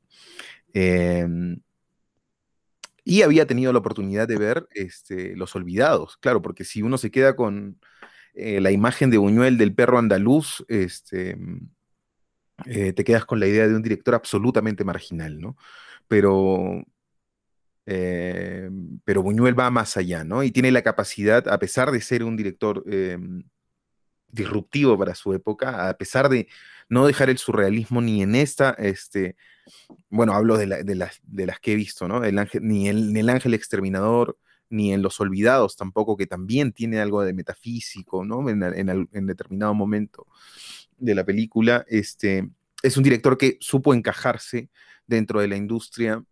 Em, 0.74 1.62
y 3.06 3.22
había 3.22 3.46
tenido 3.46 3.74
la 3.74 3.80
oportunidad 3.80 4.27
de 4.27 4.38
ver 4.38 4.68
este, 4.72 5.36
Los 5.36 5.56
Olvidados, 5.56 6.18
claro, 6.18 6.42
porque 6.42 6.63
si 6.63 6.82
uno 6.82 6.98
se 6.98 7.12
queda 7.12 7.36
con 7.36 7.80
eh, 8.34 8.62
la 8.62 8.72
imagen 8.72 9.10
de 9.12 9.18
Buñuel 9.18 9.58
del 9.58 9.75
perro 9.75 10.00
andaluz, 10.00 10.65
este, 10.70 11.38
eh, 12.65 12.94
te 12.94 13.03
quedas 13.03 13.25
con 13.25 13.39
la 13.39 13.48
idea 13.48 13.68
de 13.68 13.75
un 13.75 13.84
director 13.84 14.15
absolutamente 14.15 14.84
marginal, 14.84 15.39
¿no? 15.39 15.58
Pero, 16.08 16.84
eh, 17.86 18.70
pero 19.03 19.24
Buñuel 19.24 19.60
va 19.60 19.70
más 19.70 19.98
allá, 19.98 20.24
¿no? 20.24 20.44
Y 20.44 20.51
tiene 20.51 20.72
la 20.72 20.82
capacidad, 20.82 21.48
a 21.50 21.60
pesar 21.60 21.92
de 21.92 22.01
ser 22.01 22.24
un 22.24 22.38
director 22.38 22.84
em, 22.88 23.44
disruptivo 24.34 24.98
para 24.98 25.16
su 25.16 25.34
época, 25.34 25.88
a 25.88 25.98
pesar 25.98 26.28
de 26.28 26.48
no 26.90 27.06
dejar 27.08 27.30
el 27.30 27.38
surrealismo 27.38 28.02
ni 28.02 28.22
en 28.22 28.36
esta, 28.36 28.72
este, 28.72 29.36
bueno, 30.10 30.34
hablo 30.34 30.58
de, 30.58 30.68
las, 30.68 30.86
de 31.24 31.46
las, 31.46 31.60
que 31.60 31.74
he 31.74 31.75
visto, 31.75 32.08
¿no? 32.08 32.24
El 32.24 32.38
ángel, 32.38 32.68
ni, 32.68 32.90
el, 32.90 33.16
el 33.16 33.30
ángel 33.30 33.54
exterminador, 33.54 34.38
ni 34.70 34.92
en 34.92 35.02
Los 35.02 35.20
Olvidados 35.20 35.75
tampoco, 35.75 36.18
que 36.18 36.25
también 36.25 36.74
tiene 36.74 37.00
algo 37.00 37.24
de 37.24 37.34
metafísico, 37.34 38.25
¿no? 38.25 38.50
En, 38.50 38.63
en, 38.63 39.28
determinado 39.28 39.74
momento 39.74 40.28
de 40.98 41.16
la 41.16 41.24
película, 41.24 41.86
este, 41.88 42.50
es 42.82 42.98
un 42.98 43.04
director 43.04 43.38
que 43.38 43.58
supo 43.62 43.94
encajarse 43.94 44.70
dentro 45.06 45.42
de 45.42 45.48
la 45.48 45.56
industria, 45.56 46.24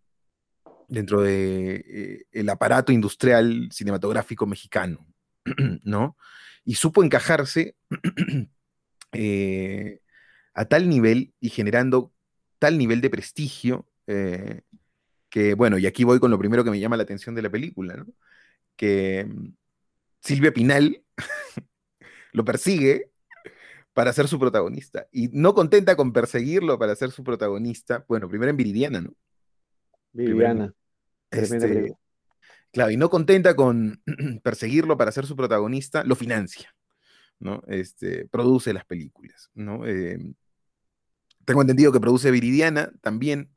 dentro 0.88 1.22
del 1.22 1.84
de, 1.84 2.26
eh, 2.34 2.46
aparato 2.50 2.92
industrial 2.92 3.70
cinematográfico 3.72 4.46
mexicano, 4.48 5.06
¿no? 5.84 6.18
Y 6.64 6.76
supo 6.76 7.04
encajarse 7.04 7.76
eh, 9.14 10.02
a 10.54 10.66
tal 10.66 10.90
nivel 10.90 11.34
y 11.40 11.50
generando 11.50 12.14
tal 12.60 12.78
nivel 12.78 13.02
de 13.02 13.10
prestigio 13.10 13.88
eh, 14.08 14.62
que, 15.30 15.54
bueno, 15.54 15.78
y 15.78 15.88
aquí 15.88 16.04
voy 16.04 16.20
con 16.20 16.30
lo 16.30 16.38
primero 16.38 16.64
que 16.64 16.72
me 16.72 16.80
llama 16.80 16.98
la 16.98 17.04
atención 17.04 17.34
de 17.34 17.42
la 17.42 17.50
película, 17.50 17.96
¿no? 17.96 18.06
Que 18.76 19.26
mm, 19.28 19.54
Silvia 20.20 20.54
Pinal 20.54 21.04
lo 22.34 22.46
persigue 22.46 23.12
para 23.94 24.14
ser 24.14 24.28
su 24.28 24.40
protagonista. 24.40 25.08
Y 25.12 25.30
no 25.30 25.54
contenta 25.54 25.96
con 25.96 26.14
perseguirlo 26.14 26.78
para 26.78 26.96
ser 26.96 27.12
su 27.12 27.24
protagonista, 27.24 28.06
bueno, 28.08 28.28
primero 28.30 28.52
en 28.52 28.58
Viridiana, 28.58 29.02
¿no? 29.02 29.14
Viridiana. 30.12 30.74
Este, 31.32 31.96
claro, 32.72 32.92
y 32.92 32.98
no 32.98 33.10
contenta 33.10 33.56
con 33.56 34.02
perseguirlo 34.44 34.98
para 34.98 35.12
ser 35.12 35.26
su 35.26 35.36
protagonista, 35.36 36.04
lo 36.04 36.16
financia, 36.16 36.74
¿no? 37.40 37.64
Este, 37.68 38.28
produce 38.28 38.74
las 38.74 38.86
películas, 38.86 39.50
¿no? 39.54 39.86
Eh, 39.88 40.20
tengo 41.46 41.62
entendido 41.62 41.92
que 41.92 42.00
produce 42.00 42.32
Viridiana 42.32 42.92
también, 43.02 43.52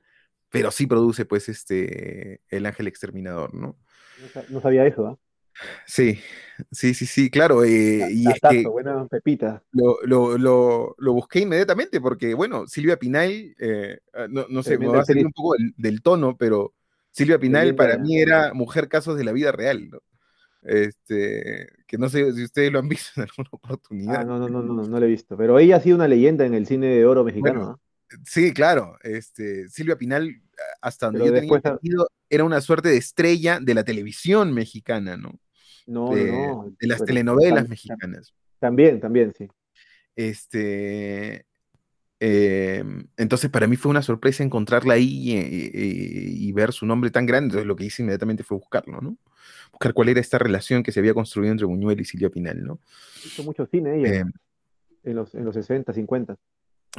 pero 0.51 0.71
sí 0.71 0.87
produce 0.87 1.25
pues 1.25 1.49
este 1.49 2.41
El 2.49 2.67
Ángel 2.67 2.87
Exterminador, 2.87 3.55
¿no? 3.55 3.77
No 4.49 4.61
sabía 4.61 4.87
eso, 4.87 5.07
¿ah? 5.07 5.19
Sí, 5.87 6.19
sí, 6.73 6.95
sí, 6.95 7.07
sí, 7.07 7.31
claro. 7.31 7.65
Eh, 7.65 8.09
y 8.11 8.29
es 8.29 8.41
que 8.41 8.67
buena 8.67 9.07
pepita. 9.07 9.63
Lo, 9.73 9.99
lo, 10.05 10.37
lo, 10.99 11.13
busqué 11.13 11.41
inmediatamente 11.41 12.01
porque, 12.01 12.35
bueno, 12.35 12.67
Silvia 12.67 12.99
Pinal, 12.99 13.55
eh, 13.59 13.99
ah, 14.15 14.27
no, 14.29 14.47
no 14.49 14.63
sé, 14.63 14.79
me 14.79 14.89
va 14.89 15.01
a 15.01 15.05
salir 15.05 15.27
un 15.27 15.33
poco 15.33 15.55
del, 15.77 16.03
tono, 16.03 16.37
pero 16.37 16.75
Silvia 17.15 17.39
Pinal 17.39 17.77
para 17.77 17.97
mí 17.97 18.19
era 18.19 18.53
mujer 18.55 18.89
casos 18.89 19.17
de 19.17 19.23
la 19.23 19.31
vida 19.31 19.53
real, 19.53 19.89
¿no? 19.89 20.01
Este, 20.63 21.69
que 21.87 21.97
no 21.97 22.09
sé 22.09 22.33
si 22.33 22.43
ustedes 22.43 22.73
lo 22.73 22.81
han 22.81 22.89
visto 22.89 23.13
en 23.17 23.29
alguna 23.29 23.51
oportunidad. 23.53 24.17
Ah, 24.17 24.25
no, 24.25 24.39
no, 24.39 24.49
no, 24.49 24.63
no, 24.63 24.83
no, 24.83 25.01
lo 25.01 25.07
he 25.07 25.09
visto. 25.09 25.37
Pero 25.37 25.59
ella 25.61 25.77
ha 25.77 25.81
sido 25.81 25.95
una 25.95 26.09
leyenda 26.09 26.45
en 26.45 26.55
el 26.55 26.67
cine 26.67 26.89
de 26.89 27.07
oro 27.07 27.23
mexicano. 27.23 27.81
Sí, 28.25 28.53
claro. 28.53 28.97
Este, 29.03 29.69
Silvia 29.69 29.97
Pinal, 29.97 30.43
hasta 30.81 31.07
donde 31.07 31.27
yo 31.27 31.33
tenía 31.33 31.55
entendido, 31.55 32.09
era 32.29 32.43
una 32.43 32.61
suerte 32.61 32.89
de 32.89 32.97
estrella 32.97 33.61
de 33.61 33.75
la 33.75 33.85
televisión 33.85 34.53
mexicana, 34.53 35.17
¿no? 35.17 35.39
No, 35.87 36.15
de, 36.15 36.33
no. 36.33 36.75
De 36.81 36.87
las 36.89 37.05
telenovelas 37.05 37.69
mexicanas. 37.69 38.35
También, 38.59 38.99
también, 38.99 39.33
sí. 39.39 39.49
Este. 40.17 41.47
Em, 42.27 43.07
entonces, 43.19 43.51
para 43.51 43.67
mí 43.67 43.77
fue 43.77 43.91
una 43.91 44.01
sorpresa 44.01 44.43
encontrarla 44.43 44.95
ahí 44.95 45.37
y, 45.75 46.53
ver 46.53 46.73
su 46.73 46.87
nombre 46.87 47.11
tan 47.11 47.27
grande. 47.27 47.49
Entonces, 47.49 47.67
lo 47.67 47.77
que 47.77 47.85
hice 47.85 48.01
inmediatamente 48.01 48.43
fue 48.43 48.57
buscarlo, 48.57 49.03
¿no? 49.03 49.19
Buscar 49.73 49.93
cuál 49.93 50.09
era 50.09 50.21
esta 50.21 50.39
relación 50.39 50.83
que 50.83 50.91
se 50.91 51.01
había 51.01 51.13
construido 51.13 51.53
entre 51.53 51.67
Buñuel 51.67 52.01
y 52.01 52.07
Silvia 52.07 52.31
Pinal, 52.31 52.65
¿no? 52.65 52.81
Hizo 53.27 53.43
mucho 53.43 53.67
cine 53.67 53.99
ella, 53.99 54.21
em, 54.21 54.33
en, 55.03 55.17
los, 55.17 55.35
en 55.35 55.45
los 55.45 55.55
60, 55.55 55.93
50. 55.93 56.39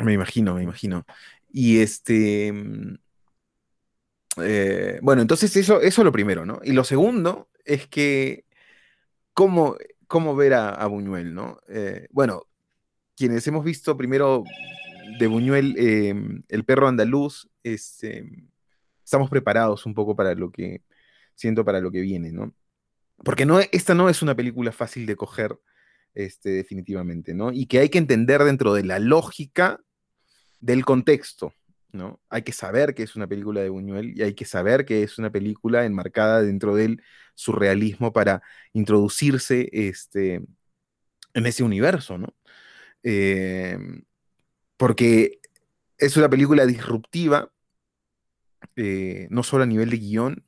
Me 0.04 0.14
imagino, 0.14 0.54
me 0.54 0.62
imagino. 0.62 1.08
Y 1.52 1.80
este. 1.80 2.52
Mm, 2.54 2.98
eh, 4.44 5.00
bueno, 5.02 5.24
entonces 5.24 5.56
eso, 5.56 5.82
eso 5.82 6.02
es 6.02 6.06
lo 6.06 6.12
primero, 6.12 6.46
¿no? 6.46 6.60
Y 6.64 6.74
lo 6.74 6.84
segundo 6.84 7.50
es 7.64 7.88
que. 7.88 8.46
¿Cómo, 9.34 9.76
cómo 10.06 10.36
ver 10.36 10.54
a, 10.54 10.86
Buñuel, 10.86 11.34
¿no? 11.34 11.58
Eh, 11.68 12.08
bueno, 12.12 12.44
quienes 13.16 13.48
hemos 13.48 13.66
visto 13.66 13.98
primero 13.98 14.44
de 15.20 15.28
Buñuel, 15.28 15.76
em, 15.78 16.44
El 16.50 16.66
perro 16.66 16.88
andaluz, 16.88 17.50
este, 17.64 18.26
estamos 19.04 19.30
preparados 19.30 19.86
un 19.86 19.94
poco 19.94 20.16
para 20.16 20.36
lo 20.36 20.52
que. 20.52 20.84
Siento 21.36 21.66
para 21.66 21.82
lo 21.82 21.92
que 21.92 22.00
viene, 22.02 22.32
¿no? 22.32 22.54
Porque 23.18 23.46
no, 23.46 23.60
esta 23.60 23.94
no 23.94 24.10
es 24.10 24.22
una 24.22 24.36
película 24.36 24.72
fácil 24.72 25.06
de 25.06 25.16
coger. 25.18 25.60
Este, 26.16 26.52
definitivamente, 26.52 27.34
¿no? 27.34 27.52
Y 27.52 27.66
que 27.66 27.80
hay 27.80 27.90
que 27.90 27.98
entender 27.98 28.42
dentro 28.44 28.74
de 28.74 28.86
la 28.86 29.00
lógica 29.00 29.82
del 30.62 30.86
contexto, 30.86 31.54
¿no? 31.92 32.22
Hay 32.30 32.44
que 32.44 32.54
saber 32.54 32.96
que 32.96 33.04
es 33.04 33.18
una 33.18 33.28
película 33.28 33.62
de 33.62 33.68
Buñuel 33.68 34.18
y 34.18 34.24
hay 34.24 34.34
que 34.34 34.46
saber 34.46 34.86
que 34.86 35.04
es 35.04 35.18
una 35.18 35.30
película 35.30 35.86
enmarcada 35.86 36.42
dentro 36.42 36.74
del 36.74 37.04
surrealismo 37.36 38.14
para 38.14 38.42
introducirse 38.72 39.68
este, 39.74 40.42
en 41.34 41.46
ese 41.46 41.64
universo, 41.64 42.18
¿no? 42.18 42.34
Eh, 43.04 43.78
porque 44.78 45.40
es 45.98 46.18
una 46.18 46.30
película 46.30 46.66
disruptiva, 46.66 47.52
eh, 48.76 49.28
no 49.30 49.44
solo 49.44 49.64
a 49.64 49.68
nivel 49.68 49.90
de 49.90 49.98
guion, 49.98 50.46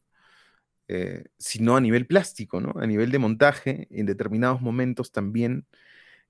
eh, 0.88 1.26
sino 1.38 1.76
a 1.76 1.82
nivel 1.82 2.08
plástico, 2.08 2.62
¿no? 2.62 2.74
A 2.80 2.88
nivel 2.88 3.12
de 3.12 3.20
montaje, 3.20 3.88
en 3.92 4.06
determinados 4.06 4.62
momentos 4.62 5.12
también. 5.12 5.66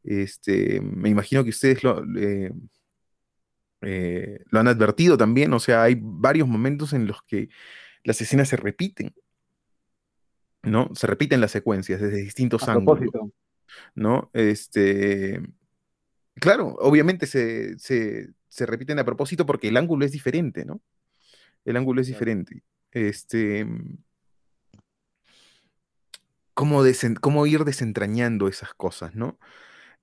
Este, 0.03 0.81
me 0.81 1.09
imagino 1.09 1.43
que 1.43 1.49
ustedes 1.49 1.83
lo, 1.83 2.03
eh, 3.81 4.43
lo 4.49 4.59
han 4.59 4.67
advertido 4.67 5.17
también, 5.17 5.53
o 5.53 5.59
sea, 5.59 5.83
hay 5.83 5.97
varios 6.01 6.47
momentos 6.47 6.93
en 6.93 7.05
los 7.05 7.21
que 7.23 7.49
las 8.03 8.19
escenas 8.21 8.49
se 8.49 8.57
repiten, 8.57 9.13
¿no? 10.63 10.89
Se 10.95 11.07
repiten 11.07 11.41
las 11.41 11.51
secuencias 11.51 12.01
desde 12.01 12.17
distintos 12.17 12.67
ángulos, 12.67 13.11
¿no? 13.93 14.31
Este, 14.33 15.41
claro, 16.39 16.75
obviamente 16.79 17.27
se, 17.27 18.65
repiten 18.65 18.99
a 18.99 19.05
propósito 19.05 19.45
porque 19.45 19.67
el 19.67 19.77
ángulo 19.77 20.05
es 20.05 20.11
diferente, 20.11 20.65
¿no? 20.65 20.81
El 21.65 21.77
ángulo 21.77 22.01
es 22.01 22.07
diferente. 22.07 22.63
Este, 22.91 23.67
cómo, 26.53 26.81
cómo 27.21 27.45
ir 27.45 27.63
desentrañando 27.63 28.47
esas 28.47 28.73
cosas, 28.73 29.15
¿no? 29.15 29.37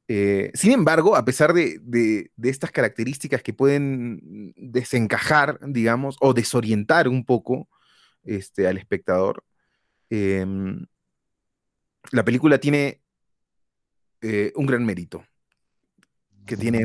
Eh, 0.06 0.50
sin 0.54 0.72
embargo, 0.72 1.16
a 1.16 1.24
pesar 1.24 1.54
de, 1.54 2.30
estas 2.42 2.70
características 2.70 3.42
que 3.42 3.54
pueden 3.54 4.52
desencajar, 4.56 5.58
digamos, 5.62 6.16
o 6.20 6.34
desorientar 6.34 7.08
un 7.08 7.24
poco 7.24 7.68
este, 8.24 8.68
al 8.68 8.76
espectador, 8.76 9.44
em, 10.10 10.86
la 12.12 12.24
película 12.24 12.58
tiene 12.58 13.00
eh, 14.20 14.52
un 14.56 14.66
gran 14.66 14.84
mérito, 14.84 15.24
que 16.46 16.56
tiene 16.56 16.84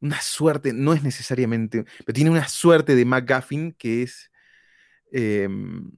una 0.00 0.20
suerte, 0.20 0.72
no 0.72 0.92
es 0.92 1.02
necesariamente, 1.02 1.84
pero 2.04 2.14
tiene 2.14 2.30
una 2.30 2.48
suerte 2.48 2.94
de 2.94 3.04
McGuffin 3.04 3.72
que 3.72 4.02
es, 4.02 4.30
em, 5.12 5.92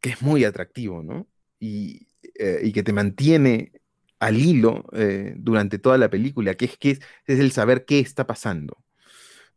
que 0.00 0.10
es 0.10 0.22
muy 0.22 0.44
atractivo, 0.44 1.02
¿no? 1.02 1.28
Y, 1.58 2.08
eh, 2.38 2.70
que 2.72 2.82
te 2.82 2.92
mantiene 2.92 3.72
al 4.20 4.36
hilo 4.38 4.84
eh, 4.92 5.34
durante 5.36 5.78
toda 5.78 5.98
la 5.98 6.10
película, 6.10 6.54
que 6.54 6.66
es, 6.66 6.76
que 6.78 6.90
es, 6.92 7.00
el 7.26 7.52
saber 7.52 7.84
qué 7.84 8.00
está 8.00 8.26
pasando, 8.26 8.84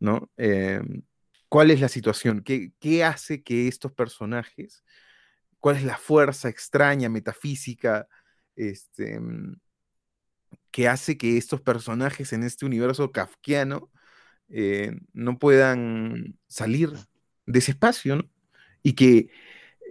¿no? 0.00 0.30
Em, 0.36 1.02
¿Cuál 1.48 1.70
es 1.70 1.80
la 1.80 1.88
situación? 1.88 2.42
¿Qué, 2.42 2.72
¿Qué, 2.80 3.04
hace 3.04 3.42
que 3.42 3.68
estos 3.68 3.92
personajes, 3.92 4.84
cuál 5.60 5.76
es 5.76 5.84
la 5.84 5.98
fuerza 5.98 6.48
extraña, 6.48 7.08
metafísica, 7.10 8.08
este, 8.56 9.20
que 10.70 10.88
hace 10.88 11.16
que 11.18 11.36
estos 11.36 11.60
personajes 11.60 12.32
en 12.32 12.42
este 12.42 12.66
universo 12.66 13.12
kafkiano 13.12 13.90
eh, 14.48 14.92
no 15.12 15.38
puedan 15.38 16.38
salir 16.48 16.90
de 17.46 17.58
ese 17.58 17.72
espacio. 17.72 18.28
Y 18.82 18.94
que 18.94 19.30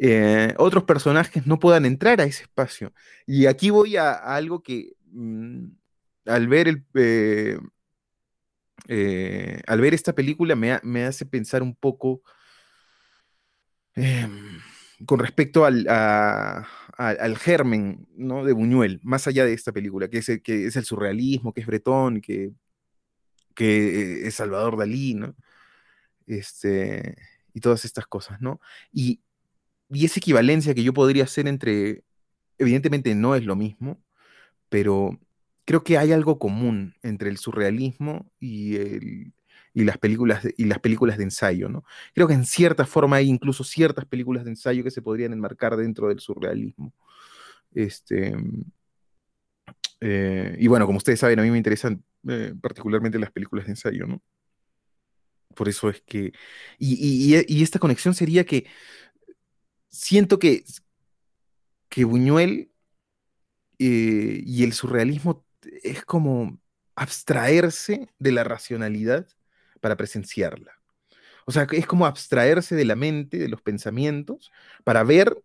eh, 0.01 0.53
otros 0.57 0.83
personajes 0.85 1.47
no 1.47 1.59
puedan 1.59 1.85
entrar 1.85 2.21
a 2.21 2.25
ese 2.25 2.43
espacio. 2.43 2.93
Y 3.25 3.45
aquí 3.45 3.69
voy 3.69 3.97
a, 3.97 4.13
algo 4.13 4.63
que 4.63 4.93
mm, 5.11 5.65
al 6.25 6.47
ver 6.47 6.67
el... 6.67 6.85
Eh, 8.87 9.61
al 9.67 9.79
ver 9.79 9.93
esta 9.93 10.13
película 10.13 10.55
me, 10.55 10.79
me, 10.83 11.05
hace 11.05 11.25
pensar 11.25 11.61
un 11.61 11.75
poco 11.75 12.23
em, 13.95 14.59
con 15.05 15.19
respecto 15.19 15.65
al, 15.65 15.85
al, 17.09 17.37
germen 17.37 18.07
¿no? 18.15 18.45
de 18.45 18.53
Buñuel, 18.53 18.99
más 19.03 19.27
allá 19.27 19.45
de 19.45 19.53
esta 19.53 19.71
película, 19.71 20.09
que 20.09 20.19
es 20.19 20.29
el, 20.29 20.41
que 20.41 20.67
es 20.67 20.75
el 20.75 20.85
surrealismo, 20.85 21.53
que 21.53 21.61
es 21.61 21.67
Bretón, 21.67 22.21
que, 22.21 22.51
que 23.55 24.27
es 24.27 24.35
Salvador 24.35 24.77
Dalí, 24.77 25.15
¿no? 25.15 25.35
Este, 26.27 27.15
y 27.53 27.59
todas 27.59 27.85
estas 27.85 28.05
cosas, 28.07 28.41
¿no? 28.41 28.61
Y, 28.91 29.21
y 29.89 30.05
esa 30.05 30.19
equivalencia 30.19 30.73
que 30.75 30.83
yo 30.83 30.93
podría 30.93 31.23
hacer 31.23 31.47
entre, 31.47 32.03
evidentemente 32.57 33.15
no 33.15 33.35
es 33.35 33.43
lo 33.45 33.55
mismo, 33.55 34.01
pero 34.69 35.19
creo 35.65 35.83
que 35.83 35.97
hay 35.97 36.11
algo 36.11 36.39
común 36.39 36.95
entre 37.03 37.29
el 37.29 37.37
surrealismo 37.37 38.31
y 38.39 38.75
el, 38.77 39.33
y 39.73 39.83
las 39.83 39.97
películas 39.97 40.47
y 40.57 40.65
las 40.65 40.79
películas 40.79 41.17
de 41.17 41.23
ensayo, 41.23 41.69
¿no? 41.69 41.83
Creo 42.13 42.27
que 42.27 42.33
en 42.33 42.45
cierta 42.45 42.85
forma 42.85 43.17
hay 43.17 43.29
incluso 43.29 43.63
ciertas 43.63 44.05
películas 44.05 44.43
de 44.43 44.51
ensayo 44.51 44.83
que 44.83 44.91
se 44.91 45.01
podrían 45.01 45.33
enmarcar 45.33 45.77
dentro 45.77 46.09
del 46.09 46.19
surrealismo. 46.19 46.93
Este, 47.73 48.35
eh, 50.01 50.57
y 50.59 50.67
bueno, 50.67 50.85
como 50.85 50.97
ustedes 50.97 51.19
saben, 51.19 51.39
a 51.39 51.43
mí 51.43 51.51
me 51.51 51.57
interesan 51.57 52.03
eh, 52.27 52.53
particularmente 52.59 53.19
las 53.19 53.31
películas 53.31 53.65
de 53.65 53.71
ensayo, 53.71 54.07
¿no? 54.07 54.21
Por 55.55 55.69
eso 55.69 55.89
es 55.89 56.01
que... 56.01 56.33
Y, 56.79 57.35
y, 57.47 57.63
esta 57.63 57.79
conexión 57.79 58.13
sería 58.13 58.45
que 58.45 58.65
siento 59.89 60.39
que, 60.39 60.63
que 61.89 62.05
Buñuel 62.05 62.71
eh, 63.79 64.43
y 64.45 64.63
el 64.63 64.73
surrealismo 64.73 65.45
es 65.83 66.03
como 66.05 66.57
abstraerse 66.95 68.09
de 68.17 68.31
la 68.31 68.43
racionalidad 68.43 69.27
para 69.81 69.97
presenciarla. 69.97 70.71
O 71.45 71.51
sea, 71.51 71.67
es 71.71 71.87
como 71.87 72.05
abstraerse 72.05 72.75
de 72.75 72.85
la 72.85 72.95
mente, 72.95 73.37
de 73.37 73.49
los 73.49 73.61
pensamientos, 73.61 74.51
para 74.83 75.03
ver 75.03 75.35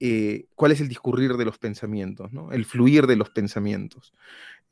eh, 0.00 0.46
cuál 0.54 0.72
es 0.72 0.80
el 0.80 0.88
discurrir 0.88 1.36
de 1.36 1.44
los 1.44 1.58
pensamientos, 1.58 2.32
¿no? 2.32 2.52
el 2.52 2.64
fluir 2.64 3.06
de 3.06 3.16
los 3.16 3.30
pensamientos, 3.30 4.14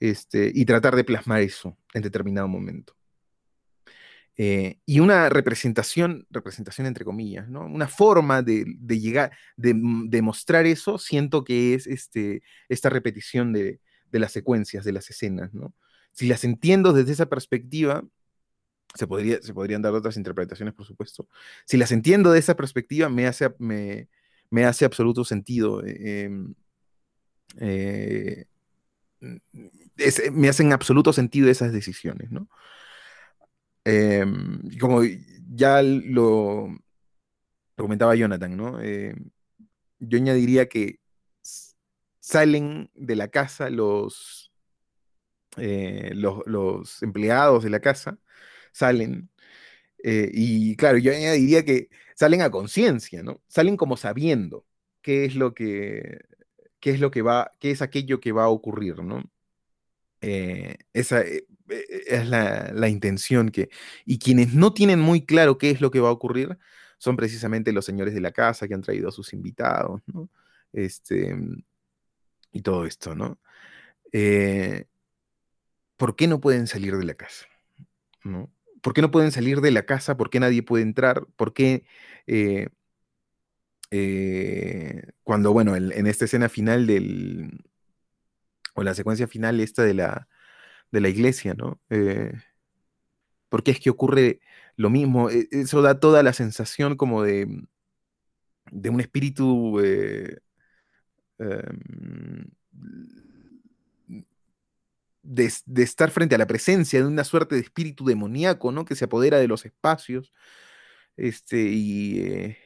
este, 0.00 0.50
y 0.54 0.64
tratar 0.64 0.96
de 0.96 1.04
plasmar 1.04 1.42
eso 1.42 1.76
en 1.94 2.02
determinado 2.02 2.48
momento. 2.48 2.96
Eh, 4.38 4.80
y 4.84 5.00
una 5.00 5.30
representación, 5.30 6.26
representación 6.30 6.86
entre 6.86 7.04
comillas, 7.04 7.48
¿no? 7.48 7.64
una 7.64 7.88
forma 7.88 8.42
de, 8.42 8.66
llegar, 8.88 9.32
de, 9.56 9.74
mostrar 10.22 10.66
eso, 10.66 10.98
siento 10.98 11.42
que 11.42 11.74
es 11.74 11.86
este, 11.86 12.42
esta 12.68 12.90
repetición 12.90 13.52
de, 13.52 13.80
de 14.10 14.18
las 14.18 14.32
secuencias, 14.32 14.84
de 14.84 14.92
las 14.92 15.08
escenas. 15.10 15.54
¿no? 15.54 15.74
Si 16.12 16.26
las 16.26 16.44
entiendo 16.44 16.92
desde 16.92 17.12
esa 17.12 17.26
perspectiva, 17.26 18.04
se, 18.94 19.06
podría, 19.06 19.40
se 19.42 19.52
podrían 19.54 19.82
dar 19.82 19.94
otras 19.94 20.16
interpretaciones, 20.16 20.74
por 20.74 20.86
supuesto. 20.86 21.28
Si 21.64 21.76
las 21.76 21.92
entiendo 21.92 22.32
de 22.32 22.38
esa 22.38 22.56
perspectiva, 22.56 23.08
me 23.08 23.26
hace, 23.26 23.54
me, 23.58 24.08
me 24.50 24.64
hace 24.64 24.84
absoluto 24.84 25.24
sentido. 25.24 25.84
Eh, 25.84 26.24
em, 26.24 26.54
eh, 27.60 28.46
me 30.32 30.48
hacen 30.48 30.72
absoluto 30.72 31.12
sentido 31.12 31.50
esas 31.50 31.72
decisiones, 31.72 32.30
¿no? 32.30 32.48
Em, 33.84 34.60
como 34.78 35.00
ya 35.54 35.82
lo, 35.82 36.68
comentaba 37.76 38.14
Jonathan, 38.14 38.56
¿no? 38.56 38.80
Yo 39.98 40.18
añadiría 40.18 40.68
que 40.68 41.00
salen 42.26 42.90
de 42.94 43.16
la 43.16 43.28
casa 43.28 43.70
los, 43.70 44.52
eh, 45.56 46.10
los, 46.14 46.42
los, 46.46 47.02
empleados 47.02 47.62
de 47.62 47.70
la 47.70 47.80
casa 47.80 48.18
salen. 48.76 49.30
Eh, 50.04 50.30
y 50.32 50.76
claro, 50.76 50.98
yo 50.98 51.12
diría 51.12 51.64
que 51.64 51.88
salen 52.14 52.42
a 52.42 52.50
conciencia, 52.50 53.22
¿no? 53.22 53.42
Salen 53.48 53.76
como 53.76 53.96
sabiendo 53.96 54.66
qué 55.02 55.24
es 55.24 55.34
lo 55.36 55.54
que, 55.54 56.20
qué 56.80 56.90
es 56.90 57.00
lo 57.00 57.10
que 57.10 57.22
va, 57.22 57.52
qué 57.60 57.70
es 57.70 57.82
aquello 57.82 58.20
que 58.20 58.32
va 58.32 58.44
a 58.44 58.48
ocurrir, 58.48 59.02
¿no? 59.02 59.24
Eh, 60.20 60.76
esa 60.92 61.22
eh, 61.22 61.46
es 62.06 62.28
la, 62.28 62.70
la, 62.74 62.88
intención 62.88 63.50
que... 63.50 63.70
Y 64.04 64.18
quienes 64.18 64.54
no 64.54 64.72
tienen 64.74 65.00
muy 65.00 65.24
claro 65.24 65.58
qué 65.58 65.70
es 65.70 65.80
lo 65.80 65.90
que 65.90 66.00
va 66.00 66.08
a 66.08 66.12
ocurrir 66.12 66.58
son 66.98 67.16
precisamente 67.16 67.72
los 67.72 67.84
señores 67.84 68.14
de 68.14 68.20
la 68.20 68.32
casa 68.32 68.68
que 68.68 68.74
han 68.74 68.82
traído 68.82 69.08
a 69.08 69.12
sus 69.12 69.32
invitados, 69.32 70.02
¿no? 70.06 70.30
Este, 70.72 71.36
y 72.52 72.62
todo 72.62 72.86
esto, 72.86 73.14
¿no? 73.14 73.38
¿Por 75.96 76.16
qué 76.16 76.26
no 76.28 76.40
pueden 76.40 76.66
salir 76.66 76.96
de 76.96 77.04
la 77.04 77.14
casa? 77.14 77.46
¿No? 78.24 78.50
¿Por 78.82 78.94
qué 78.94 79.02
no 79.02 79.10
pueden 79.10 79.32
salir 79.32 79.60
de 79.60 79.70
la 79.70 79.86
casa? 79.86 80.16
¿Por 80.16 80.30
qué 80.30 80.40
nadie 80.40 80.62
puede 80.62 80.82
entrar? 80.84 81.26
¿Por 81.36 81.52
qué 81.52 81.84
eh, 82.26 82.68
eh, 83.90 85.02
cuando, 85.22 85.52
bueno, 85.52 85.76
en, 85.76 86.06
esta 86.06 86.24
escena 86.24 86.48
final 86.48 86.86
del, 86.86 87.64
o 88.74 88.82
la 88.82 88.94
secuencia 88.94 89.28
final 89.28 89.60
esta 89.60 89.82
de 89.84 89.94
la, 89.94 90.28
de 90.92 91.00
la 91.00 91.08
iglesia, 91.08 91.54
¿no? 91.54 91.80
Eh, 91.90 92.32
¿Por 93.48 93.62
qué 93.62 93.70
es 93.72 93.80
que 93.80 93.90
ocurre 93.90 94.40
lo 94.76 94.90
mismo? 94.90 95.30
E, 95.30 95.48
eso 95.52 95.82
da 95.82 96.00
toda 96.00 96.22
la 96.22 96.32
sensación 96.32 96.96
como 96.96 97.22
de, 97.22 97.66
de 98.72 98.90
un 98.90 99.00
espíritu 99.00 99.80
em, 101.38 102.50
de, 105.26 105.82
estar 105.82 106.10
frente 106.10 106.34
a 106.34 106.38
la 106.38 106.46
presencia 106.46 107.00
de 107.00 107.06
una 107.06 107.24
suerte 107.24 107.54
de 107.54 107.60
espíritu 107.60 108.04
demoníaco, 108.04 108.72
¿no? 108.72 108.84
Que 108.84 108.94
se 108.94 109.06
apodera 109.06 109.38
de 109.38 109.48
los 109.48 109.64
espacios 109.66 110.32
este, 111.16 111.58
y, 111.58 112.20
eh, 112.20 112.58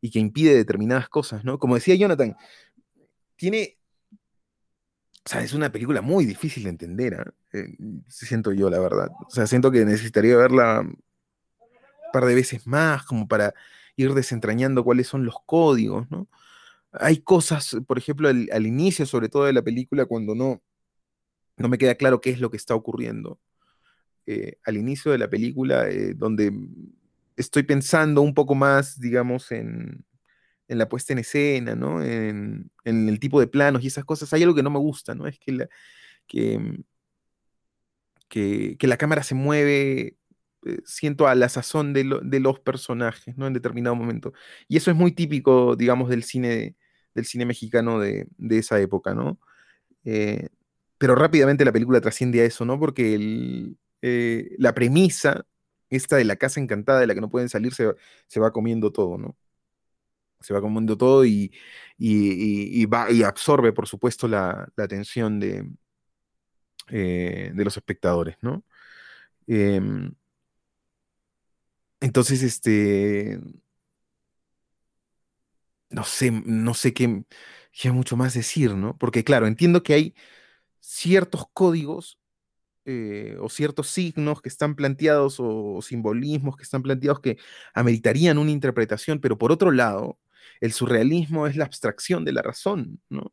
y 0.00 0.10
que 0.10 0.18
impide 0.18 0.54
determinadas 0.54 1.08
cosas, 1.08 1.44
¿no? 1.44 1.58
Como 1.58 1.76
decía 1.76 1.94
Jonathan, 1.94 2.36
tiene... 3.36 3.78
O 5.24 5.28
sea, 5.28 5.42
es 5.42 5.54
una 5.54 5.72
película 5.72 6.02
muy 6.02 6.24
difícil 6.24 6.64
de 6.64 6.70
entender, 6.70 7.14
¿ah? 7.14 7.34
eh, 7.52 7.76
siento 8.08 8.52
yo, 8.52 8.70
la 8.70 8.78
verdad. 8.78 9.08
O 9.26 9.30
sea, 9.30 9.46
siento 9.48 9.72
que 9.72 9.84
necesitaría 9.84 10.36
verla 10.36 10.80
un 10.82 11.02
par 12.12 12.26
de 12.26 12.34
veces 12.36 12.64
más, 12.66 13.04
como 13.04 13.26
para 13.26 13.52
ir 13.96 14.14
desentrañando 14.14 14.84
cuáles 14.84 15.08
son 15.08 15.24
los 15.24 15.34
códigos, 15.44 16.08
¿no? 16.10 16.28
Hay 16.92 17.18
cosas, 17.18 17.76
por 17.86 17.98
ejemplo, 17.98 18.28
al 18.28 18.66
inicio, 18.66 19.04
sobre 19.04 19.28
todo 19.28 19.44
de 19.44 19.52
la 19.52 19.62
película, 19.62 20.06
cuando 20.06 20.34
no, 20.34 20.62
no 21.56 21.68
me 21.68 21.78
queda 21.78 21.94
claro 21.94 22.20
qué 22.20 22.30
es 22.30 22.40
lo 22.40 22.50
que 22.50 22.56
está 22.56 22.74
ocurriendo. 22.74 23.40
Eh, 24.26 24.58
al 24.64 24.76
inicio 24.76 25.12
de 25.12 25.18
la 25.18 25.30
película, 25.30 25.88
eh, 25.88 26.14
donde 26.14 26.52
estoy 27.36 27.62
pensando 27.62 28.22
un 28.22 28.34
poco 28.34 28.56
más, 28.56 28.98
digamos, 28.98 29.52
en, 29.52 30.04
la 30.68 30.88
puesta 30.88 31.12
en 31.12 31.20
escena, 31.20 31.76
¿no? 31.76 32.02
En, 32.02 32.70
el 32.84 33.20
tipo 33.20 33.38
de 33.40 33.46
planos 33.46 33.84
y 33.84 33.86
esas 33.86 34.04
cosas, 34.04 34.32
hay 34.32 34.42
algo 34.42 34.54
que 34.54 34.64
no 34.64 34.70
me 34.70 34.80
gusta, 34.80 35.14
¿no? 35.14 35.26
Es 35.28 35.38
que 35.38 35.52
la, 35.52 35.68
que, 36.26 36.84
que, 38.28 38.86
la 38.86 38.96
cámara 38.96 39.22
se 39.22 39.36
mueve, 39.36 40.16
eh, 40.64 40.78
siento 40.84 41.28
a 41.28 41.34
la 41.36 41.48
sazón 41.48 41.92
de, 41.92 42.04
los 42.04 42.60
personajes, 42.60 43.36
¿no? 43.38 43.46
En 43.46 43.52
determinado 43.52 43.94
momento. 43.94 44.32
Y 44.68 44.76
eso 44.76 44.90
es 44.90 44.96
muy 44.96 45.12
típico, 45.12 45.76
digamos, 45.76 46.08
del 46.10 46.24
cine, 46.24 46.76
del 47.14 47.26
cine 47.26 47.46
mexicano 47.46 48.00
de, 48.00 48.26
esa 48.50 48.80
época, 48.80 49.14
¿no? 49.14 49.38
Pero 50.98 51.14
rápidamente 51.14 51.64
la 51.64 51.72
película 51.72 52.00
trasciende 52.00 52.40
a 52.40 52.44
eso, 52.44 52.64
¿no? 52.64 52.78
Porque 52.78 53.74
eh, 54.02 54.50
la 54.58 54.74
premisa, 54.74 55.46
esta 55.90 56.16
de 56.16 56.24
la 56.24 56.36
casa 56.36 56.60
encantada 56.60 57.00
de 57.00 57.06
la 57.06 57.14
que 57.14 57.20
no 57.20 57.30
pueden 57.30 57.48
salir, 57.48 57.74
se, 57.74 58.40
va 58.40 58.52
comiendo 58.52 58.92
todo, 58.92 59.18
¿no? 59.18 59.36
Se 60.40 60.54
va 60.54 60.60
comiendo 60.60 60.96
todo 60.96 61.24
y, 61.24 61.50
va, 62.86 63.10
y 63.10 63.22
absorbe, 63.22 63.72
por 63.72 63.88
supuesto, 63.88 64.28
la, 64.28 64.68
atención 64.76 65.40
de, 65.40 65.68
eh, 66.88 67.52
de 67.54 67.64
los 67.64 67.76
espectadores, 67.76 68.36
¿no? 68.42 68.64
Em, 69.46 70.14
entonces, 72.00 72.42
este. 72.42 73.38
No 75.90 76.04
sé, 76.04 76.30
no 76.30 76.74
sé 76.74 76.92
qué, 76.92 77.24
qué 77.72 77.90
mucho 77.92 78.16
más 78.16 78.34
decir, 78.34 78.74
¿no? 78.74 78.96
Porque, 78.98 79.24
claro, 79.24 79.46
entiendo 79.46 79.82
que 79.82 79.94
hay 79.94 80.14
ciertos 80.86 81.46
códigos 81.52 82.16
eh, 82.84 83.36
o 83.40 83.48
ciertos 83.48 83.88
signos 83.88 84.40
que 84.40 84.48
están 84.48 84.76
planteados 84.76 85.38
o, 85.40 85.82
simbolismos 85.82 86.56
que 86.56 86.62
están 86.62 86.82
planteados 86.82 87.18
que 87.20 87.38
ameritarían 87.74 88.38
una 88.38 88.52
interpretación, 88.52 89.20
pero 89.20 89.36
por 89.36 89.50
otro 89.50 89.72
lado, 89.72 90.20
el 90.60 90.72
surrealismo 90.72 91.48
es 91.48 91.56
la 91.56 91.64
abstracción 91.64 92.24
de 92.24 92.32
la 92.32 92.42
razón, 92.42 93.00
¿no? 93.08 93.32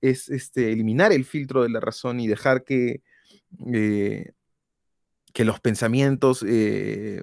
Es 0.00 0.30
este, 0.30 0.72
eliminar 0.72 1.12
el 1.12 1.26
filtro 1.26 1.62
de 1.62 1.68
la 1.68 1.80
razón 1.80 2.20
y 2.20 2.26
dejar 2.26 2.64
que, 2.64 3.02
eh, 3.74 4.32
que 5.34 5.44
los 5.44 5.60
pensamientos, 5.60 6.42
eh, 6.48 7.20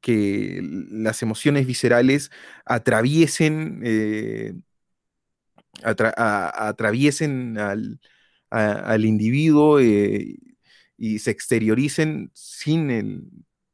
que 0.00 0.60
las 0.62 1.22
emociones 1.22 1.66
viscerales 1.66 2.30
atraviesen, 2.64 4.62
atraviesen 5.82 7.58
al, 7.58 8.00
al 8.56 9.04
individuo 9.04 9.80
eh, 9.80 10.36
y 10.96 11.18
se 11.18 11.30
exterioricen 11.30 12.30
sin 12.34 12.90
el, 12.90 13.24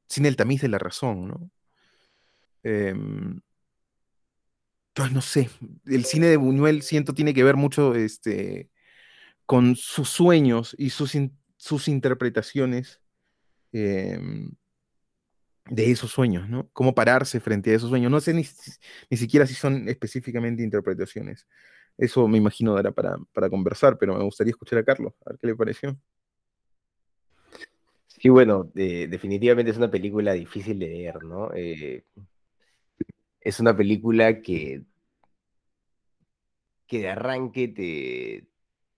sin 0.09 0.27
el 0.27 0.37
tamiz 0.37 0.62
de 0.62 0.68
la 0.68 0.79
razón, 0.79 1.29
¿no? 1.29 1.51
Pues 4.95 5.11
no 5.11 5.23
sé, 5.23 5.49
el 5.87 6.05
cine 6.05 6.27
de 6.27 6.37
Buñuel 6.37 6.83
siento 6.83 7.14
tiene 7.14 7.33
que 7.33 7.45
ver 7.45 7.57
mucho 7.57 7.95
este, 7.95 8.71
con 9.47 9.77
sus 9.77 10.11
sueños 10.11 10.75
y 10.79 10.90
sus, 10.90 11.16
sus 11.57 11.88
interpretaciones 11.88 13.01
em, 13.73 14.53
de 15.66 15.90
esos 15.90 16.11
sueños, 16.12 16.49
¿no? 16.49 16.68
Cómo 16.73 16.95
pararse 16.95 17.40
frente 17.40 17.73
a 17.73 17.77
esos 17.77 17.90
sueños. 17.90 18.11
No 18.11 18.21
sé 18.21 18.35
ni, 18.35 18.47
ni 19.11 19.16
siquiera 19.16 19.47
si 19.47 19.55
son 19.55 19.88
específicamente 19.88 20.62
interpretaciones. 20.62 21.47
Eso 22.02 22.26
me 22.26 22.38
imagino 22.38 22.74
dará 22.74 22.90
para, 22.90 23.16
para 23.32 23.48
conversar, 23.48 23.96
pero 23.96 24.16
me 24.16 24.24
gustaría 24.24 24.50
escuchar 24.50 24.80
a 24.80 24.84
Carlos, 24.84 25.12
a 25.24 25.30
ver 25.30 25.38
qué 25.38 25.46
le 25.46 25.54
pareció. 25.54 25.96
Sí, 28.08 28.28
bueno, 28.28 28.72
eh, 28.74 29.06
definitivamente 29.08 29.70
es 29.70 29.76
una 29.76 29.88
película 29.88 30.32
difícil 30.32 30.80
de 30.80 30.88
leer, 30.88 31.22
¿no? 31.22 31.52
Eh, 31.54 32.04
es 33.40 33.60
una 33.60 33.76
película 33.76 34.42
que, 34.42 34.82
que 36.88 36.98
de 36.98 37.08
arranque 37.10 37.68
te, 37.68 38.48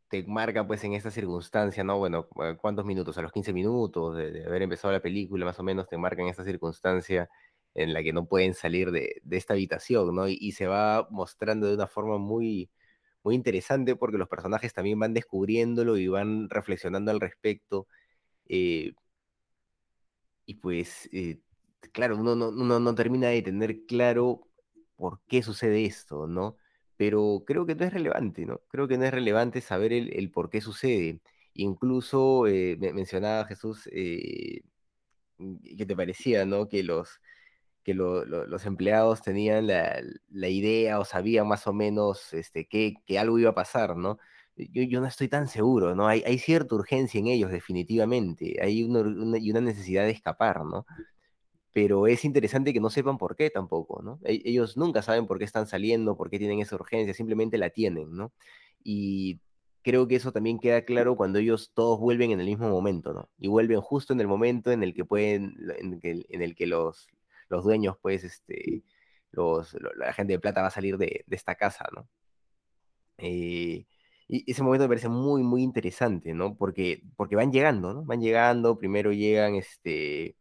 te 0.08 0.22
marca 0.26 0.66
pues 0.66 0.82
en 0.84 0.94
esta 0.94 1.10
circunstancia, 1.10 1.84
¿no? 1.84 1.98
Bueno, 1.98 2.26
eh, 2.42 2.56
¿cuántos 2.58 2.86
minutos? 2.86 3.18
A 3.18 3.22
los 3.22 3.32
15 3.32 3.52
minutos 3.52 4.16
de, 4.16 4.44
haber 4.46 4.62
empezado 4.62 4.92
la 4.92 5.02
película, 5.02 5.44
más 5.44 5.58
o 5.58 5.62
menos 5.62 5.88
te 5.88 5.98
marcan 5.98 6.26
esta 6.28 6.44
circunstancia 6.44 7.28
en 7.74 7.92
la 7.92 8.02
que 8.02 8.12
no 8.12 8.26
pueden 8.26 8.54
salir 8.54 8.90
de, 8.92 9.20
esta 9.30 9.54
habitación, 9.54 10.14
¿no? 10.14 10.26
Y, 10.28 10.52
se 10.52 10.66
va 10.66 11.06
mostrando 11.10 11.66
de 11.66 11.74
una 11.74 11.86
forma 11.86 12.18
muy, 12.18 12.70
muy 13.24 13.34
interesante 13.34 13.96
porque 13.96 14.18
los 14.18 14.28
personajes 14.28 14.72
también 14.74 14.98
van 14.98 15.14
descubriéndolo 15.14 15.96
y 15.96 16.08
van 16.08 16.48
reflexionando 16.50 17.10
al 17.10 17.20
respecto. 17.20 17.88
Eh, 18.48 18.92
y 20.46 20.54
pues, 20.54 21.08
eh, 21.12 21.40
claro, 21.92 22.16
uno 22.18 22.37
no, 22.37 22.94
termina 22.94 23.28
de 23.28 23.42
tener 23.42 23.87
claro 23.87 24.46
por 24.96 25.20
qué 25.26 25.42
sucede 25.42 25.84
esto, 25.87 26.26
¿no? 26.26 26.56
pero 26.96 27.44
creo 27.46 27.66
que 27.66 27.74
no 27.74 27.84
es 27.84 27.92
relevante, 27.92 28.46
¿no? 28.46 28.60
Creo 28.68 28.88
que 28.88 28.98
no 28.98 29.04
es 29.04 29.12
relevante 29.12 29.60
saber 29.60 29.92
el, 29.92 30.30
por 30.30 30.50
qué 30.50 30.60
sucede. 30.60 31.20
Incluso 31.54 32.46
eh, 32.46 32.76
mencionaba 32.78 33.46
Jesús 33.46 33.88
eh, 33.92 34.62
que 35.76 35.87
te 35.87 35.96
parecía, 35.96 36.44
¿no? 36.44 36.68
Que 36.68 36.82
los, 36.82 37.20
que 37.85 37.94
los 37.94 38.66
empleados 38.66 39.23
tenían 39.23 39.66
la, 39.66 40.49
idea 40.49 40.99
o 40.99 41.05
sabían 41.05 41.47
más 41.47 41.66
o 41.66 41.73
menos 41.73 42.33
este, 42.33 42.66
que, 42.66 42.94
que 43.07 43.18
algo 43.18 43.38
iba 43.38 43.51
a 43.51 43.55
pasar, 43.55 43.97
¿no? 43.97 44.18
Yo, 44.57 44.83
yo, 44.85 45.01
no 45.01 45.07
estoy 45.07 45.29
tan 45.29 45.49
seguro, 45.49 45.94
¿no? 45.94 46.07
Hay, 46.07 46.23
hay 46.25 46.38
cierta 46.38 46.77
urgencia 46.77 47.18
en 47.18 47.27
ellos, 47.27 47.51
definitivamente. 47.51 48.57
Hay 48.62 48.85
una, 48.85 49.38
y 49.38 49.51
una 49.51 49.61
necesidad 49.61 50.05
de 50.05 50.12
escapar, 50.12 50.64
¿no? 50.64 50.87
pero 51.75 52.07
es 52.07 52.25
interesante 52.25 52.73
que 52.73 52.81
no 52.81 52.88
sepan 52.88 53.18
por 53.18 53.35
qué 53.37 53.51
tampoco, 53.51 54.01
¿no? 54.01 54.20
E-, 54.25 54.40
ellos 54.44 54.77
nunca 54.77 55.03
saben 55.03 55.27
por 55.27 55.38
qué 55.38 55.44
están 55.44 55.66
saliendo, 55.66 56.16
por 56.16 56.31
qué 56.31 56.38
tienen 56.38 56.61
esa 56.61 56.77
urgencia, 56.77 57.12
simplemente 57.14 57.59
la 57.59 57.70
tienen, 57.70 58.12
¿no? 58.16 58.33
Y 58.85 59.40
creo 59.83 60.07
que 60.07 60.14
eso 60.16 60.33
también 60.33 60.61
queda 60.61 60.85
claro 60.85 61.16
cuando 61.16 61.40
ellos 61.40 61.73
todos 61.75 61.99
vuelven 61.99 62.31
en 62.31 62.40
el 62.40 62.47
mismo 62.47 62.68
momento, 62.70 63.12
¿no? 63.12 63.29
Y 63.38 63.49
vuelven 63.49 63.81
justo 63.81 64.12
en 64.12 64.20
el 64.20 64.29
momento 64.29 64.70
en 64.70 64.85
el 64.85 64.94
que 64.94 65.05
pueden, 65.05 65.57
en 65.79 66.42
el 66.42 66.55
que, 66.55 66.66
los, 66.66 67.09
los 67.48 67.64
dueños, 67.64 67.96
pues, 68.02 68.24
este, 68.24 68.85
los, 69.33 69.76
la 69.96 70.12
gente 70.12 70.35
de 70.35 70.40
plata 70.40 70.62
va 70.62 70.68
a 70.68 70.70
salir 70.70 70.98
de, 70.98 71.24
esta 71.30 71.54
casa, 71.57 71.87
¿no? 71.94 72.09
Eh, 73.18 73.87
y 74.28 74.50
ese 74.50 74.62
momento 74.62 74.85
me 74.85 74.88
parece 74.88 75.09
muy, 75.09 75.42
muy 75.42 75.62
interesante, 75.62 76.33
¿no? 76.35 76.57
Porque, 76.57 77.02
porque 77.16 77.37
van 77.37 77.52
llegando, 77.52 77.94
¿no? 77.94 78.04
Van 78.04 78.20
llegando, 78.20 78.78
primero 78.78 79.12
llegan, 79.12 79.54
este, 79.54 80.37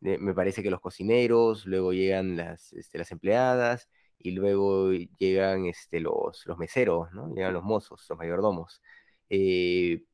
me 0.00 0.34
parece 0.34 0.62
que 0.62 0.70
los 0.70 0.80
cocineros, 0.80 1.66
luego 1.66 1.92
llegan 1.92 2.36
las, 2.36 2.72
este, 2.74 2.98
las 2.98 3.10
empleadas 3.12 3.88
y 4.18 4.32
luego 4.32 4.92
llegan 4.92 5.66
este, 5.66 6.00
los, 6.00 6.44
los 6.46 6.58
meseros, 6.58 7.12
¿no? 7.12 7.34
Llegan 7.34 7.54
los 7.54 7.64
mozos, 7.64 8.04
los 8.08 8.18
mayordomos. 8.18 8.82
Eh, 9.30 10.04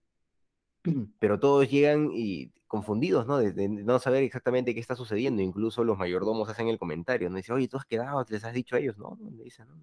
pero 1.19 1.39
todos 1.41 1.69
llegan 1.71 2.11
y 2.13 2.53
confundidos, 2.73 3.27
¿no? 3.27 3.37
De, 3.37 3.69
no 3.69 3.99
saber 3.99 4.23
exactamente 4.23 4.73
qué 4.73 4.81
está 4.81 4.97
sucediendo. 4.97 5.43
Incluso 5.43 5.85
los 5.85 5.99
mayordomos 5.99 6.49
hacen 6.49 6.69
el 6.69 6.79
comentario, 6.79 7.29
¿no? 7.29 7.37
Dicen, 7.37 7.55
oye, 7.55 7.69
tú 7.69 7.77
has 7.77 7.85
quedado, 7.85 8.25
les 8.31 8.43
has 8.45 8.55
dicho 8.55 8.77
a 8.77 8.79
ellos, 8.79 8.97
¿no? 8.97 9.19
Dicen, 9.45 9.67
no, 9.69 9.77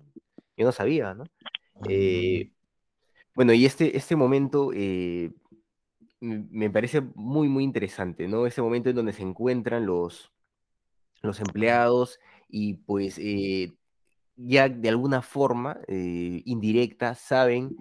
yo 0.57 0.65
no 0.65 0.71
sabía, 0.71 1.13
¿no? 1.13 1.25
Eh, 1.87 2.51
bueno, 3.35 3.53
y 3.53 3.67
este, 3.67 3.95
este 3.95 4.15
momento 4.15 4.71
eh, 4.73 5.31
me 6.19 6.71
parece 6.71 7.01
muy, 7.13 7.47
muy 7.47 7.63
interesante, 7.63 8.27
¿no? 8.27 8.47
Ese 8.47 8.63
momento 8.63 8.89
en 8.89 8.95
donde 8.95 9.13
se 9.13 9.21
encuentran 9.21 9.85
los, 9.85 10.31
los 11.21 11.39
empleados 11.41 12.19
y 12.47 12.73
pues 12.73 13.19
eh, 13.19 13.75
ya 14.35 14.67
de 14.67 14.89
alguna 14.89 15.21
forma 15.21 15.79
indirecta 15.87 17.13
saben 17.13 17.77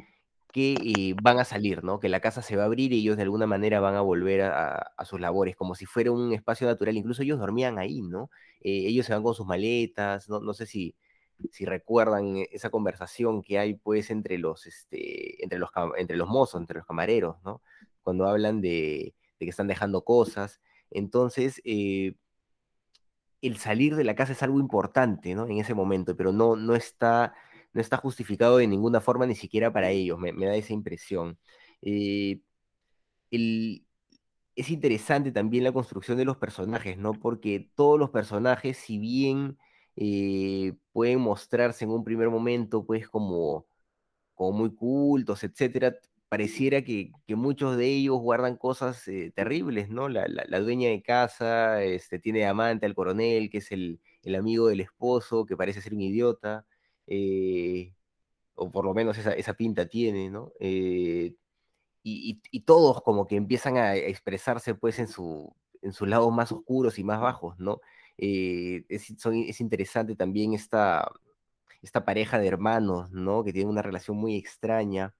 que 0.58 0.74
eh, 0.82 1.14
van 1.22 1.38
a 1.38 1.44
salir, 1.44 1.84
¿no? 1.84 2.00
Que 2.00 2.08
la 2.08 2.18
casa 2.18 2.42
se 2.42 2.56
va 2.56 2.64
a 2.64 2.66
abrir 2.66 2.92
y 2.92 2.98
ellos 2.98 3.16
de 3.16 3.22
alguna 3.22 3.46
manera 3.46 3.78
van 3.78 3.94
a 3.94 4.00
volver 4.00 4.42
a, 4.42 4.92
sus 5.04 5.20
labores, 5.20 5.54
como 5.54 5.76
si 5.76 5.86
fuera 5.86 6.10
un 6.10 6.32
espacio 6.32 6.66
natural. 6.66 6.96
Incluso 6.96 7.22
ellos 7.22 7.38
dormían 7.38 7.78
ahí, 7.78 8.02
¿no? 8.02 8.30
ellos 8.60 9.06
se 9.06 9.12
van 9.12 9.22
con 9.22 9.34
sus 9.34 9.46
maletas, 9.46 10.28
no, 10.28 10.52
sé 10.52 10.66
si, 10.66 10.96
recuerdan 11.60 12.44
esa 12.50 12.70
conversación 12.70 13.42
que 13.42 13.58
hay 13.58 13.74
pues 13.74 14.10
entre 14.10 14.36
los, 14.36 14.66
este, 14.66 15.42
entre 15.44 16.16
los 16.16 16.28
mozos, 16.28 16.60
entre 16.60 16.78
los 16.78 16.86
camareros, 16.86 17.36
¿no? 17.44 17.62
cuando 18.02 18.26
hablan 18.26 18.60
de, 18.60 19.14
que 19.38 19.48
están 19.48 19.68
dejando 19.68 20.02
cosas. 20.02 20.60
Entonces, 20.90 21.60
eh, 21.64 22.14
el 23.42 23.58
salir 23.58 23.94
de 23.94 24.02
la 24.04 24.16
casa 24.16 24.32
es 24.32 24.42
algo 24.42 24.58
importante, 24.58 25.34
¿no? 25.34 25.46
En 25.46 25.58
ese 25.58 25.74
momento, 25.74 26.16
pero 26.16 26.32
no, 26.32 26.56
no, 26.56 26.74
está, 26.74 27.34
no 27.78 27.82
está 27.82 27.96
justificado 27.96 28.58
de 28.58 28.66
ninguna 28.66 29.00
forma, 29.00 29.26
ni 29.26 29.34
siquiera 29.36 29.72
para 29.72 29.90
ellos, 29.90 30.18
me, 30.18 30.32
da 30.32 30.56
esa 30.56 30.72
impresión. 30.72 31.38
Eh, 31.82 32.40
es 33.30 34.70
interesante 34.70 35.32
también 35.32 35.64
la 35.64 35.72
construcción 35.72 36.18
de 36.18 36.24
los 36.24 36.36
personajes, 36.38 36.98
¿no? 36.98 37.12
Porque 37.14 37.70
todos 37.76 37.98
los 37.98 38.10
personajes, 38.10 38.76
si 38.78 38.98
bien 38.98 39.58
eh, 39.96 40.74
pueden 40.92 41.20
mostrarse 41.20 41.84
en 41.84 41.90
un 41.92 42.04
primer 42.04 42.30
momento, 42.30 42.84
pues, 42.84 43.08
como, 43.08 43.66
como 44.34 44.52
muy 44.58 44.74
cultos, 44.74 45.44
etcétera, 45.44 45.96
pareciera 46.28 46.82
que, 46.82 47.12
muchos 47.28 47.76
de 47.76 47.86
ellos 47.86 48.18
guardan 48.20 48.56
cosas 48.56 49.06
eh, 49.08 49.32
terribles, 49.34 49.88
¿no? 49.90 50.08
La, 50.08 50.26
dueña 50.60 50.90
de 50.90 51.02
casa 51.02 51.82
este, 51.82 52.18
tiene 52.18 52.46
amante 52.46 52.86
al 52.86 52.94
coronel, 52.94 53.50
que 53.50 53.58
es 53.58 53.72
el, 53.72 54.00
amigo 54.36 54.68
del 54.68 54.80
esposo, 54.80 55.46
que 55.46 55.56
parece 55.56 55.80
ser 55.80 55.94
un 55.94 56.02
idiota, 56.02 56.66
eh, 57.08 57.94
o 58.54 58.70
por 58.70 58.84
lo 58.84 58.94
menos 58.94 59.18
esa, 59.18 59.54
pinta 59.54 59.86
tiene, 59.88 60.30
¿no? 60.30 60.52
Eh, 60.60 61.34
y, 62.02 62.40
todos 62.62 63.02
como 63.02 63.26
que 63.26 63.36
empiezan 63.36 63.76
a 63.78 63.96
expresarse 63.96 64.74
pues 64.74 64.98
en, 64.98 65.08
su, 65.08 65.54
en 65.82 65.92
sus 65.92 66.08
lados 66.08 66.32
más 66.32 66.52
oscuros 66.52 66.98
y 66.98 67.04
más 67.04 67.20
bajos, 67.20 67.58
¿no? 67.58 67.80
es, 68.16 69.10
es 69.10 69.60
interesante 69.60 70.16
también 70.16 70.54
esta, 70.54 71.08
esta 71.82 72.04
pareja 72.04 72.38
de 72.38 72.48
hermanos, 72.48 73.10
¿no? 73.12 73.44
Que 73.44 73.52
tienen 73.52 73.70
una 73.70 73.82
relación 73.82 74.16
muy 74.16 74.36
extraña. 74.36 75.14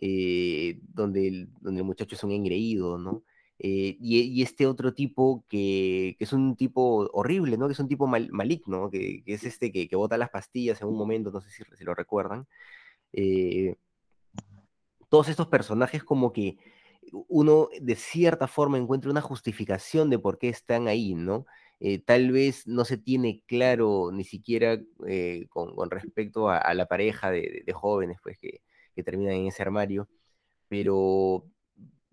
Eh, 0.00 0.80
donde, 0.82 1.28
el, 1.28 1.48
donde 1.60 1.80
el 1.80 1.86
muchacho 1.86 2.16
es 2.16 2.24
un 2.24 2.32
engreído, 2.32 2.98
¿no? 2.98 3.22
Eh, 3.58 3.96
y, 4.00 4.42
este 4.42 4.66
otro 4.66 4.94
tipo 4.94 5.44
que, 5.48 6.16
que, 6.18 6.24
es 6.24 6.32
un 6.32 6.56
tipo 6.56 7.08
horrible, 7.12 7.56
¿no? 7.56 7.66
Que 7.66 7.72
es 7.72 7.78
un 7.78 7.88
tipo 7.88 8.06
maligno, 8.06 8.90
que, 8.90 9.22
que, 9.24 9.34
es 9.34 9.44
este 9.44 9.72
que, 9.72 9.88
que, 9.88 9.96
bota 9.96 10.18
las 10.18 10.30
pastillas 10.30 10.80
en 10.82 10.88
un 10.88 10.96
momento, 10.96 11.30
no 11.30 11.40
sé 11.40 11.50
si, 11.50 11.62
si 11.76 11.84
lo 11.84 11.94
recuerdan. 11.94 12.46
Eh, 13.12 13.76
todos 15.08 15.28
estos 15.28 15.48
personajes 15.48 16.04
como 16.04 16.32
que 16.32 16.56
uno 17.28 17.68
de 17.80 17.94
cierta 17.96 18.48
forma 18.48 18.78
encuentra 18.78 19.10
una 19.10 19.20
justificación 19.20 20.10
de 20.10 20.18
por 20.18 20.38
qué 20.38 20.48
están 20.48 20.88
ahí, 20.88 21.14
¿no? 21.14 21.46
tal 22.06 22.32
vez 22.32 22.66
no 22.66 22.84
se 22.86 22.96
tiene 22.96 23.42
claro 23.46 24.10
ni 24.10 24.24
siquiera 24.24 24.80
con, 25.50 25.74
con, 25.76 25.90
respecto 25.90 26.48
a, 26.48 26.56
a 26.58 26.72
la 26.72 26.86
pareja 26.86 27.30
de, 27.30 27.62
de, 27.66 27.72
jóvenes, 27.74 28.18
pues 28.22 28.38
que, 28.38 28.62
que 28.94 29.02
terminan 29.02 29.34
en 29.34 29.48
ese 29.48 29.62
armario, 29.62 30.08
pero, 30.68 31.46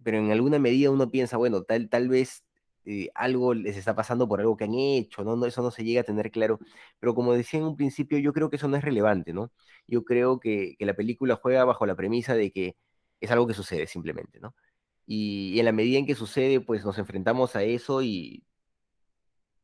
pero 0.03 0.17
en 0.17 0.31
alguna 0.31 0.59
medida 0.59 0.91
uno 0.91 1.09
piensa, 1.11 1.37
bueno, 1.37 1.63
tal, 1.63 1.89
tal 1.89 2.09
vez 2.09 2.43
eh, 2.85 3.09
algo 3.15 3.53
les 3.53 3.77
está 3.77 3.95
pasando 3.95 4.27
por 4.27 4.39
algo 4.39 4.57
que 4.57 4.63
han 4.65 4.73
hecho, 4.75 5.23
¿no? 5.23 5.35
¿no? 5.35 5.45
Eso 5.45 5.61
no 5.61 5.71
se 5.71 5.83
llega 5.83 6.01
a 6.01 6.03
tener 6.03 6.31
claro, 6.31 6.59
pero 6.99 7.15
como 7.15 7.33
decía 7.33 7.59
en 7.59 7.65
un 7.67 7.77
principio, 7.77 8.17
yo 8.19 8.33
creo 8.33 8.49
que 8.49 8.55
eso 8.57 8.67
no 8.67 8.77
es 8.77 8.83
relevante, 8.83 9.33
¿no? 9.33 9.51
Yo 9.87 10.03
creo 10.03 10.39
que, 10.39 10.75
que 10.77 10.85
la 10.85 10.95
película 10.95 11.35
juega 11.41 11.65
bajo 11.65 11.85
la 11.85 11.95
premisa 11.95 12.35
de 12.35 12.51
que 12.51 12.75
es 13.19 13.31
algo 13.31 13.47
que 13.47 13.53
sucede 13.53 13.87
simplemente, 13.87 14.39
¿no? 14.39 14.55
Y, 15.05 15.53
y, 15.55 15.59
en 15.59 15.65
la 15.65 15.71
medida 15.73 15.99
en 15.99 16.05
que 16.07 16.15
sucede, 16.15 16.61
pues 16.61 16.85
nos 16.85 16.97
enfrentamos 16.97 17.55
a 17.55 17.63
eso 17.63 18.01
y, 18.03 18.45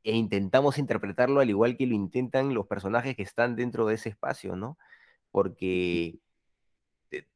e 0.04 0.16
intentamos 0.16 0.78
interpretarlo 0.78 1.42
al 1.42 1.50
igual 1.50 1.76
que 1.78 1.86
lo 1.86 1.94
intentan 1.94 2.54
los 2.54 2.66
personajes 2.68 3.16
que 3.16 3.24
están 3.24 3.56
dentro 3.58 3.86
de 3.86 3.96
ese 3.96 4.10
espacio, 4.10 4.56
¿no? 4.56 4.78
Porque 5.32 6.20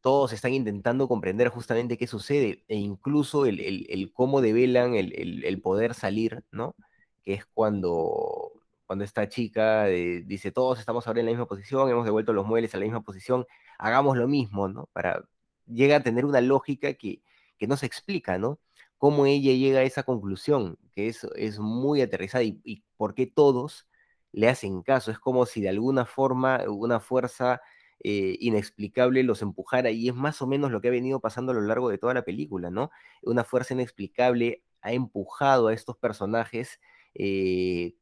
todos 0.01 0.34
están 0.34 0.53
intentando 0.53 1.07
comprender 1.07 1.49
justamente 1.49 1.97
qué 1.97 2.07
sucede 2.07 2.63
e 2.67 2.75
incluso 2.75 3.45
el, 3.45 4.12
cómo 4.13 4.41
develan 4.41 4.95
el, 4.95 5.62
poder 5.62 5.93
salir, 5.93 6.43
¿no? 6.51 6.75
Que 7.23 7.34
es 7.34 7.45
cuando, 7.45 8.51
cuando 8.86 9.05
esta 9.05 9.29
chica 9.29 9.89
eh, 9.89 10.23
dice, 10.25 10.51
todos 10.51 10.79
estamos 10.79 11.07
ahora 11.07 11.21
en 11.21 11.27
la 11.27 11.31
misma 11.31 11.47
posición, 11.47 11.89
hemos 11.89 12.05
devuelto 12.05 12.34
los 12.34 12.45
muebles 12.45 12.73
a 12.75 12.77
la 12.77 12.86
misma 12.86 13.01
posición, 13.01 13.45
hagamos 13.77 14.17
lo 14.17 14.27
mismo, 14.27 14.67
¿no? 14.67 14.89
Para, 14.93 15.23
llega 15.67 15.97
a 15.97 16.03
tener 16.03 16.25
una 16.25 16.41
lógica 16.41 16.93
que, 16.93 17.21
que 17.57 17.67
no 17.67 17.77
se 17.77 17.86
explica, 17.86 18.38
¿no? 18.38 18.60
Cómo 18.97 19.25
ella 19.25 19.53
llega 19.53 19.79
a 19.79 19.84
esa 19.84 20.03
conclusión, 20.03 20.77
que 20.93 21.07
es, 21.07 21.23
es 21.36 21.60
muy 21.60 22.01
aterrizada 22.01 22.43
y, 22.43 22.60
y 22.63 22.84
por 22.97 23.15
qué 23.15 23.25
todos 23.27 23.88
le 24.31 24.49
hacen 24.49 24.81
caso. 24.84 25.12
Es 25.12 25.19
como 25.19 25.45
si 25.45 25.62
de 25.62 25.69
alguna 25.69 26.05
forma 26.05 26.62
una 26.67 26.99
fuerza 26.99 27.62
eh, 28.04 28.36
inexplicable 28.40 29.22
los 29.24 29.42
empujara, 29.44 29.92
y 29.92 30.10
es 30.10 30.16
más 30.16 30.42
o 30.42 30.48
menos 30.48 30.72
lo 30.72 30.82
que 30.82 30.88
ha 30.88 30.92
venido 30.92 31.20
pasando 31.20 31.52
a 31.52 31.56
lo 31.56 31.62
largo 31.62 31.90
de 31.90 32.00
toda 32.00 32.14
la 32.16 32.24
película, 32.24 32.72
¿no? 32.72 32.90
Una 33.22 33.44
fuerza 33.44 33.76
inexplicable 33.76 34.64
ha 34.82 34.94
empujado 34.94 35.68
a 35.68 35.74
estos 35.74 35.98
personajes 35.98 36.80
eh, 37.14 37.96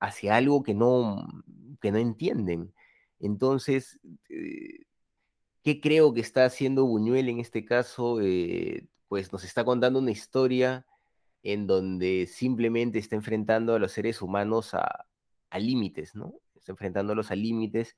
hacia 0.00 0.36
algo 0.36 0.62
que 0.62 0.74
no, 0.74 1.26
que 1.82 1.92
no 1.92 1.98
entienden. 1.98 2.72
Entonces, 3.20 3.98
eh, 4.30 4.86
¿qué 5.62 5.80
creo 5.80 6.14
que 6.14 6.20
está 6.20 6.46
haciendo 6.46 6.86
Buñuel 6.86 7.28
en 7.28 7.40
este 7.40 7.64
caso? 7.64 8.18
pues 9.08 9.32
nos 9.32 9.44
está 9.44 9.64
contando 9.64 10.00
una 10.00 10.10
historia 10.10 10.86
en 11.42 11.66
donde 11.66 12.26
simplemente 12.26 12.98
está 12.98 13.16
enfrentando 13.16 13.74
a 13.74 13.78
los 13.78 13.92
seres 13.92 14.20
humanos 14.20 14.74
a, 14.74 15.06
a 15.50 15.58
límites, 15.58 16.14
¿no? 16.14 16.34
Está 16.56 16.72
enfrentándolos 16.72 17.30
a 17.30 17.36
límites 17.36 17.96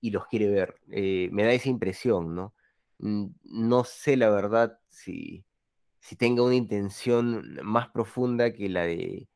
y 0.00 0.10
los 0.10 0.26
quiere 0.26 0.48
ver. 0.48 0.76
Eh, 0.90 1.28
me 1.32 1.44
da 1.44 1.52
esa 1.52 1.68
impresión, 1.68 2.34
¿no? 2.34 2.54
No 2.98 3.84
sé 3.84 4.16
la 4.16 4.30
verdad 4.30 4.78
si, 4.88 5.44
si 6.00 6.16
tenga 6.16 6.42
una 6.42 6.56
intención 6.56 7.58
más 7.62 7.88
profunda 7.90 8.52
que 8.52 8.68
la 8.68 8.84
de 8.84 9.28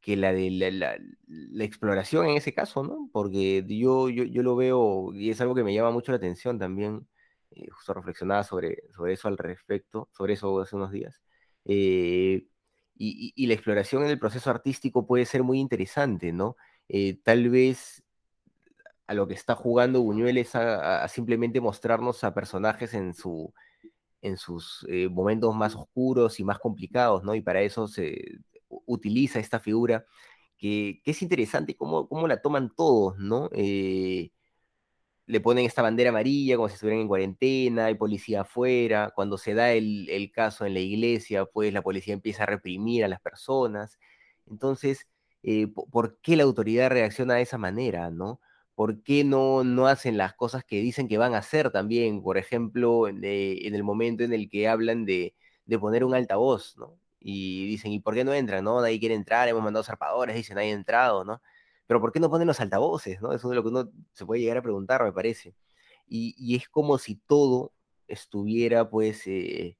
que 0.00 0.16
la 0.16 0.32
de 0.32 0.50
la, 0.50 1.64
exploración 1.64 2.26
en 2.28 2.36
ese 2.36 2.54
caso, 2.54 2.82
¿no? 2.82 3.10
Porque 3.12 3.64
yo, 3.68 4.08
yo, 4.08 4.24
yo, 4.24 4.42
lo 4.42 4.56
veo 4.56 5.12
y 5.14 5.30
es 5.30 5.40
algo 5.40 5.54
que 5.54 5.64
me 5.64 5.74
llama 5.74 5.90
mucho 5.90 6.12
la 6.12 6.16
atención 6.18 6.58
también, 6.58 7.06
eh, 7.50 7.68
justo 7.70 7.94
reflexionaba 7.94 8.44
sobre, 8.44 8.82
sobre 8.94 9.14
eso 9.14 9.28
al 9.28 9.38
respecto, 9.38 10.08
sobre 10.12 10.34
eso 10.34 10.60
hace 10.60 10.76
unos 10.76 10.92
días. 10.92 11.20
Eh, 11.64 12.46
y, 12.96 13.32
y, 13.36 13.46
la 13.46 13.54
exploración 13.54 14.04
en 14.04 14.10
el 14.10 14.18
proceso 14.18 14.50
artístico 14.50 15.06
puede 15.06 15.26
ser 15.26 15.42
muy 15.42 15.60
interesante, 15.60 16.32
¿no? 16.32 16.56
tal 17.22 17.50
vez 17.50 18.02
a 19.08 19.14
lo 19.14 19.26
que 19.26 19.34
está 19.34 19.54
jugando 19.54 20.02
Buñuel 20.02 20.38
es 20.38 20.54
a, 20.54 21.08
simplemente 21.08 21.60
mostrarnos 21.60 22.22
a 22.24 22.34
personajes 22.34 22.94
en, 22.94 23.14
su, 23.14 23.52
en 24.22 24.36
sus 24.36 24.86
eh, 24.88 25.08
momentos 25.08 25.54
más 25.56 25.74
oscuros 25.74 26.38
y 26.40 26.44
más 26.44 26.58
complicados, 26.58 27.24
¿no? 27.24 27.34
Y 27.34 27.40
para 27.40 27.62
eso 27.62 27.88
se 27.88 28.38
utiliza 28.68 29.40
esta 29.40 29.60
figura 29.60 30.04
que, 30.58 31.00
es 31.04 31.22
interesante 31.22 31.74
cómo, 31.76 32.08
cómo, 32.08 32.28
la 32.28 32.42
toman 32.42 32.70
todos, 32.76 33.18
¿no? 33.18 33.48
Eh, 33.54 34.30
le 35.26 35.40
ponen 35.40 35.64
esta 35.66 35.82
bandera 35.82 36.10
amarilla 36.10 36.56
como 36.56 36.68
si 36.68 36.74
estuvieran 36.74 37.02
en 37.02 37.08
cuarentena, 37.08 37.86
hay 37.86 37.94
policía 37.94 38.42
afuera, 38.42 39.12
cuando 39.14 39.38
se 39.38 39.54
da 39.54 39.72
el, 39.72 40.08
el 40.10 40.30
caso 40.32 40.66
en 40.66 40.74
la 40.74 40.80
iglesia, 40.80 41.46
pues 41.46 41.72
la 41.72 41.82
policía 41.82 42.14
empieza 42.14 42.42
a 42.44 42.46
reprimir 42.46 43.04
a 43.04 43.08
las 43.08 43.20
personas. 43.20 43.98
Entonces, 44.46 45.06
eh, 45.42 45.68
¿por 45.68 46.18
qué 46.20 46.36
la 46.36 46.44
autoridad 46.44 46.90
reacciona 46.90 47.34
de 47.34 47.42
esa 47.42 47.58
manera, 47.58 48.10
no? 48.10 48.40
¿Por 48.78 49.02
qué 49.02 49.24
no, 49.24 49.64
no 49.64 49.88
hacen 49.88 50.16
las 50.16 50.34
cosas 50.34 50.62
que 50.64 50.80
dicen 50.80 51.08
que 51.08 51.18
van 51.18 51.34
a 51.34 51.38
hacer 51.38 51.72
también? 51.72 52.22
Por 52.22 52.38
ejemplo, 52.38 53.08
en, 53.08 53.24
eh, 53.24 53.66
el 53.66 53.82
momento 53.82 54.22
en 54.22 54.32
el 54.32 54.48
que 54.48 54.68
hablan 54.68 55.04
de, 55.04 55.34
poner 55.80 56.04
un 56.04 56.14
altavoz, 56.14 56.76
¿no? 56.76 56.96
Y 57.18 57.66
dicen, 57.66 57.90
¿y 57.90 57.98
por 57.98 58.14
qué 58.14 58.22
no 58.22 58.32
entran? 58.32 58.62
No, 58.62 58.80
nadie 58.80 59.00
quiere 59.00 59.16
entrar, 59.16 59.48
hemos 59.48 59.64
mandado 59.64 59.82
zarpadores, 59.82 60.36
dicen, 60.36 60.54
nadie 60.54 60.70
entrado, 60.70 61.24
¿no? 61.24 61.42
Pero 61.88 62.00
¿por 62.00 62.12
qué 62.12 62.20
no 62.20 62.30
ponen 62.30 62.46
los 62.46 62.60
altavoces, 62.60 63.20
no? 63.20 63.32
Eso 63.32 63.50
es 63.50 63.56
lo 63.56 63.64
que 63.64 63.68
uno 63.70 63.90
se 64.12 64.24
puede 64.24 64.42
llegar 64.42 64.58
a 64.58 64.62
preguntar, 64.62 65.02
me 65.02 65.12
parece. 65.12 65.56
Y, 66.06 66.54
es 66.54 66.68
como 66.68 66.98
si 66.98 67.16
todo 67.16 67.72
estuviera, 68.06 68.88
pues, 68.88 69.26
eh, 69.26 69.76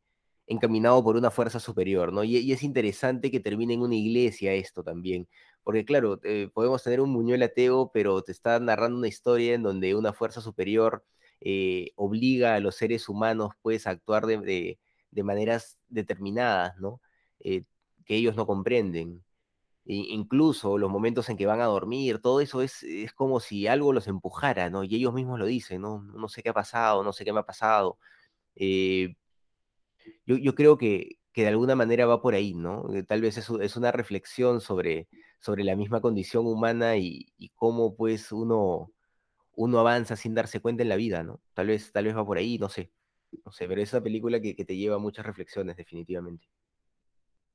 encaminado 0.49 1.05
por 1.05 1.17
una 1.17 1.31
fuerza 1.31 1.61
superior, 1.61 2.13
¿no? 2.13 2.25
Y, 2.25 2.39
y, 2.39 2.53
es 2.53 2.65
interesante 2.65 3.31
que 3.31 3.39
termine 3.39 3.75
en 3.75 3.83
una 3.83 3.95
iglesia 3.95 4.55
esto 4.55 4.83
también, 4.83 5.29
porque 5.69 5.85
claro, 5.85 6.19
eh, 6.25 6.49
podemos 6.55 6.83
tener 6.83 6.99
un 7.03 7.13
Buñuel 7.13 7.43
ateo, 7.43 7.91
pero 7.93 8.23
te 8.23 8.33
está 8.33 8.59
narrando 8.59 8.97
una 8.97 9.09
historia 9.09 9.53
en 9.53 9.63
donde 9.63 9.95
una 9.95 10.15
fuerza 10.15 10.41
superior 10.41 11.05
eh, 11.43 11.91
obliga 11.95 12.55
a 12.55 12.61
los 12.61 12.77
seres 12.77 13.07
humanos 13.07 13.53
pues, 13.61 13.87
a 13.87 13.91
actuar 13.91 14.25
de, 14.25 14.79
maneras 15.13 15.79
determinadas, 15.91 16.79
¿no? 16.79 17.03
Eh, 17.41 17.65
que 18.07 18.17
ellos 18.17 18.35
no 18.35 18.47
comprenden. 18.47 19.23
Incluso 19.85 20.79
los 20.79 20.91
momentos 20.91 21.29
en 21.29 21.37
que 21.37 21.47
van 21.47 21.61
a 21.61 21.67
dormir, 21.67 22.21
todo 22.21 22.41
eso 22.41 22.63
es, 22.63 22.83
como 23.15 23.39
si 23.41 23.67
algo 23.67 23.93
los 23.93 24.09
empujara, 24.09 24.71
¿no? 24.71 24.85
Y 24.85 24.95
ellos 24.97 25.13
mismos 25.13 25.39
lo 25.39 25.45
dicen, 25.47 25.83
¿no? 25.83 26.01
No 26.03 26.29
sé 26.29 26.43
qué 26.43 26.49
ha 26.51 26.55
pasado, 26.55 27.05
no 27.05 27.13
sé 27.13 27.27
qué 27.27 27.33
me 27.35 27.41
ha 27.41 27.47
pasado. 27.47 27.99
yo, 30.27 30.55
creo 30.55 30.79
que, 30.79 31.19
de 31.35 31.47
alguna 31.49 31.77
manera 31.77 32.07
va 32.07 32.21
por 32.23 32.35
ahí, 32.35 32.55
¿no? 32.55 32.85
Tal 33.07 33.21
vez 33.21 33.37
es, 33.39 33.49
es 33.51 33.77
una 33.77 33.93
reflexión 33.93 34.61
sobre, 34.61 35.09
sobre 35.41 35.65
la 35.65 35.77
misma 35.77 36.01
condición 36.01 36.47
humana 36.47 36.97
y, 36.97 37.33
cómo 37.55 37.95
pues 37.95 38.33
uno, 38.33 38.93
uno 39.55 39.79
avanza 39.79 40.17
sin 40.17 40.35
darse 40.35 40.61
cuenta 40.61 40.83
en 40.83 40.89
la 40.89 40.97
vida, 40.97 41.23
¿no? 41.23 41.41
Tal 41.55 41.69
vez, 41.69 41.93
tal 41.93 42.05
vez 42.05 42.17
va 42.17 42.27
por 42.27 42.39
ahí, 42.39 42.59
no 42.59 42.69
sé. 42.69 42.91
No 43.45 43.53
sé, 43.53 43.69
pero 43.69 43.83
es 43.83 43.93
una 43.93 44.03
película 44.03 44.41
que, 44.41 44.55
te 44.55 44.77
lleva 44.77 44.97
a 44.97 45.01
muchas 45.01 45.27
reflexiones, 45.27 45.77
definitivamente. 45.77 46.47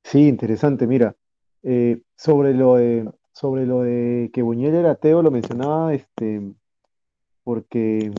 Sí, 0.04 0.28
interesante, 0.28 0.86
mira. 0.86 1.16
Eh, 1.62 2.02
sobre 2.16 2.54
lo 2.54 2.76
de, 2.76 3.10
sobre 3.32 3.66
lo 3.66 3.80
de 3.80 4.30
que 4.32 4.42
Buñuel 4.42 4.74
era 4.74 4.92
ateo, 4.92 5.22
lo 5.22 5.30
mencionaba 5.30 5.94
este, 5.94 6.54
porque 7.42 8.12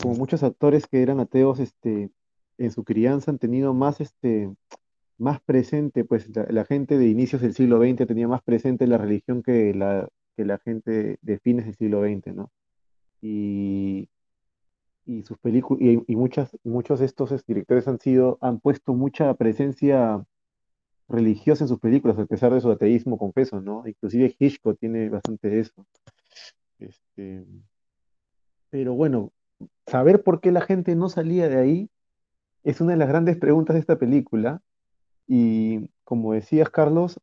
como 0.00 0.14
muchos 0.14 0.42
actores 0.42 0.86
que 0.86 1.02
eran 1.02 1.20
ateos 1.20 1.58
este, 1.58 2.10
en 2.58 2.70
su 2.70 2.84
crianza 2.84 3.30
han 3.30 3.38
tenido 3.38 3.74
más 3.74 4.00
este, 4.00 4.50
más 5.18 5.40
presente, 5.40 6.04
pues 6.04 6.28
la, 6.34 6.64
gente 6.64 6.98
de 6.98 7.08
inicios 7.08 7.42
del 7.42 7.54
siglo 7.54 7.78
XX 7.80 8.06
tenía 8.06 8.28
más 8.28 8.42
presente 8.42 8.86
la 8.86 8.98
religión 8.98 9.42
que 9.42 9.74
la, 9.74 10.08
que 10.36 10.44
la 10.44 10.58
gente 10.58 11.18
de 11.22 11.38
fines 11.38 11.66
del 11.66 11.76
siglo 11.76 12.02
XX, 12.02 12.34
¿no? 12.34 12.50
Y, 13.22 14.08
y 15.06 15.22
sus 15.22 15.38
películas, 15.38 15.82
y, 16.06 16.16
muchas, 16.16 16.56
muchos 16.64 17.00
de 17.00 17.06
estos 17.06 17.46
directores 17.46 17.88
han 17.88 18.00
sido, 18.00 18.38
han 18.40 18.60
puesto 18.60 18.94
mucha 18.94 19.32
presencia 19.34 20.24
religiosa 21.08 21.64
en 21.64 21.68
sus 21.68 21.80
películas, 21.80 22.18
a 22.18 22.26
pesar 22.26 22.52
de 22.52 22.60
su 22.60 22.70
ateísmo, 22.70 23.18
confeso, 23.18 23.60
¿no? 23.60 23.86
Inclusive 23.86 24.34
Hitchcock 24.38 24.78
tiene 24.78 25.08
bastante 25.08 25.60
eso. 25.60 25.86
Este, 26.78 27.46
pero 28.70 28.94
bueno, 28.94 29.32
saber 29.86 30.22
por 30.22 30.40
qué 30.40 30.52
la 30.52 30.60
gente 30.60 30.94
no 30.96 31.08
salía 31.08 31.48
de 31.48 31.58
ahí 31.58 31.90
es 32.66 32.80
una 32.80 32.92
de 32.92 32.98
las 32.98 33.08
grandes 33.08 33.36
preguntas 33.38 33.74
de 33.74 33.80
esta 33.80 33.96
película, 33.96 34.60
y 35.26 35.90
como 36.04 36.32
decías, 36.32 36.70
Carlos, 36.70 37.20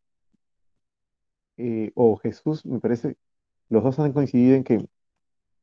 eh, 1.58 1.92
o 1.96 2.18
Jesús, 2.18 2.66
me 2.66 2.80
parece, 2.80 3.18
los 3.70 3.84
dos 3.84 4.00
han 4.00 4.14
coincidido 4.14 4.56
en 4.56 4.64
que 4.64 4.88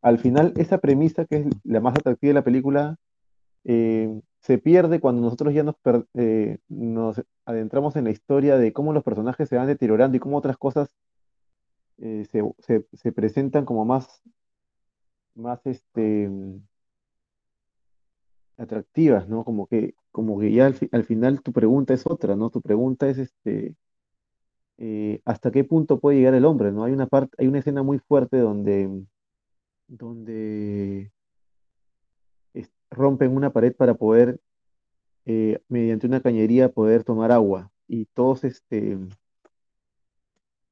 al 0.03 0.19
final 0.19 0.55
esa 0.57 0.79
premisa, 0.79 1.27
que 1.27 1.37
es 1.39 1.47
la 1.65 1.81
más 1.81 1.97
atractiva 1.97 2.31
de 2.31 2.35
la 2.35 2.45
película, 2.45 2.97
eh, 3.65 4.21
se 4.41 4.59
pierde 4.59 5.01
cuando 5.01 5.23
nosotros 5.23 5.53
ya 5.55 5.63
nos, 5.65 5.77
eh, 6.15 6.59
nos 6.69 7.23
adentramos 7.45 7.97
en 7.97 8.05
la 8.05 8.11
historia 8.11 8.57
de 8.59 8.73
cómo 8.73 8.93
los 8.93 9.05
personajes 9.05 9.49
se 9.49 9.57
van 9.57 9.67
deteriorando 9.67 10.17
y 10.17 10.21
cómo 10.21 10.39
otras 10.39 10.57
cosas 10.57 10.97
se, 11.99 12.43
se, 12.95 13.13
presentan 13.13 13.67
como 13.67 13.85
más, 13.85 14.23
más 15.35 15.61
este, 15.67 16.31
atractivas, 18.57 19.29
¿no? 19.29 19.45
Como 19.45 19.67
que, 19.67 19.95
como 20.13 20.39
que 20.41 20.53
ya 20.53 20.67
al, 20.67 21.05
final 21.05 21.43
tu 21.43 21.53
pregunta 21.53 21.95
es 21.95 22.07
otra, 22.07 22.37
¿no? 22.37 22.51
Tu 22.51 22.61
pregunta 22.63 23.09
es 23.09 23.19
este, 23.19 23.75
eh, 24.79 25.21
¿hasta 25.25 25.51
qué 25.51 25.65
punto 25.65 26.01
puede 26.01 26.19
llegar 26.19 26.35
el 26.35 26.45
hombre, 26.45 26.73
¿no? 26.73 26.85
Hay 26.85 26.93
una 26.93 27.07
parte, 27.07 27.35
hay 27.39 27.49
una 27.49 27.59
escena 27.61 27.83
muy 27.83 27.99
fuerte 27.99 28.39
donde, 28.39 29.05
donde 29.89 31.13
rompen 32.91 33.37
una 33.37 33.53
pared 33.53 33.75
para 33.75 33.95
poder, 33.95 34.41
eh, 35.27 35.61
mediante 35.69 36.07
una 36.07 36.21
cañería, 36.21 36.71
poder 36.71 37.05
tomar 37.05 37.33
agua. 37.33 37.71
Y 37.89 38.07
todos, 38.07 38.45
este, 38.45 38.99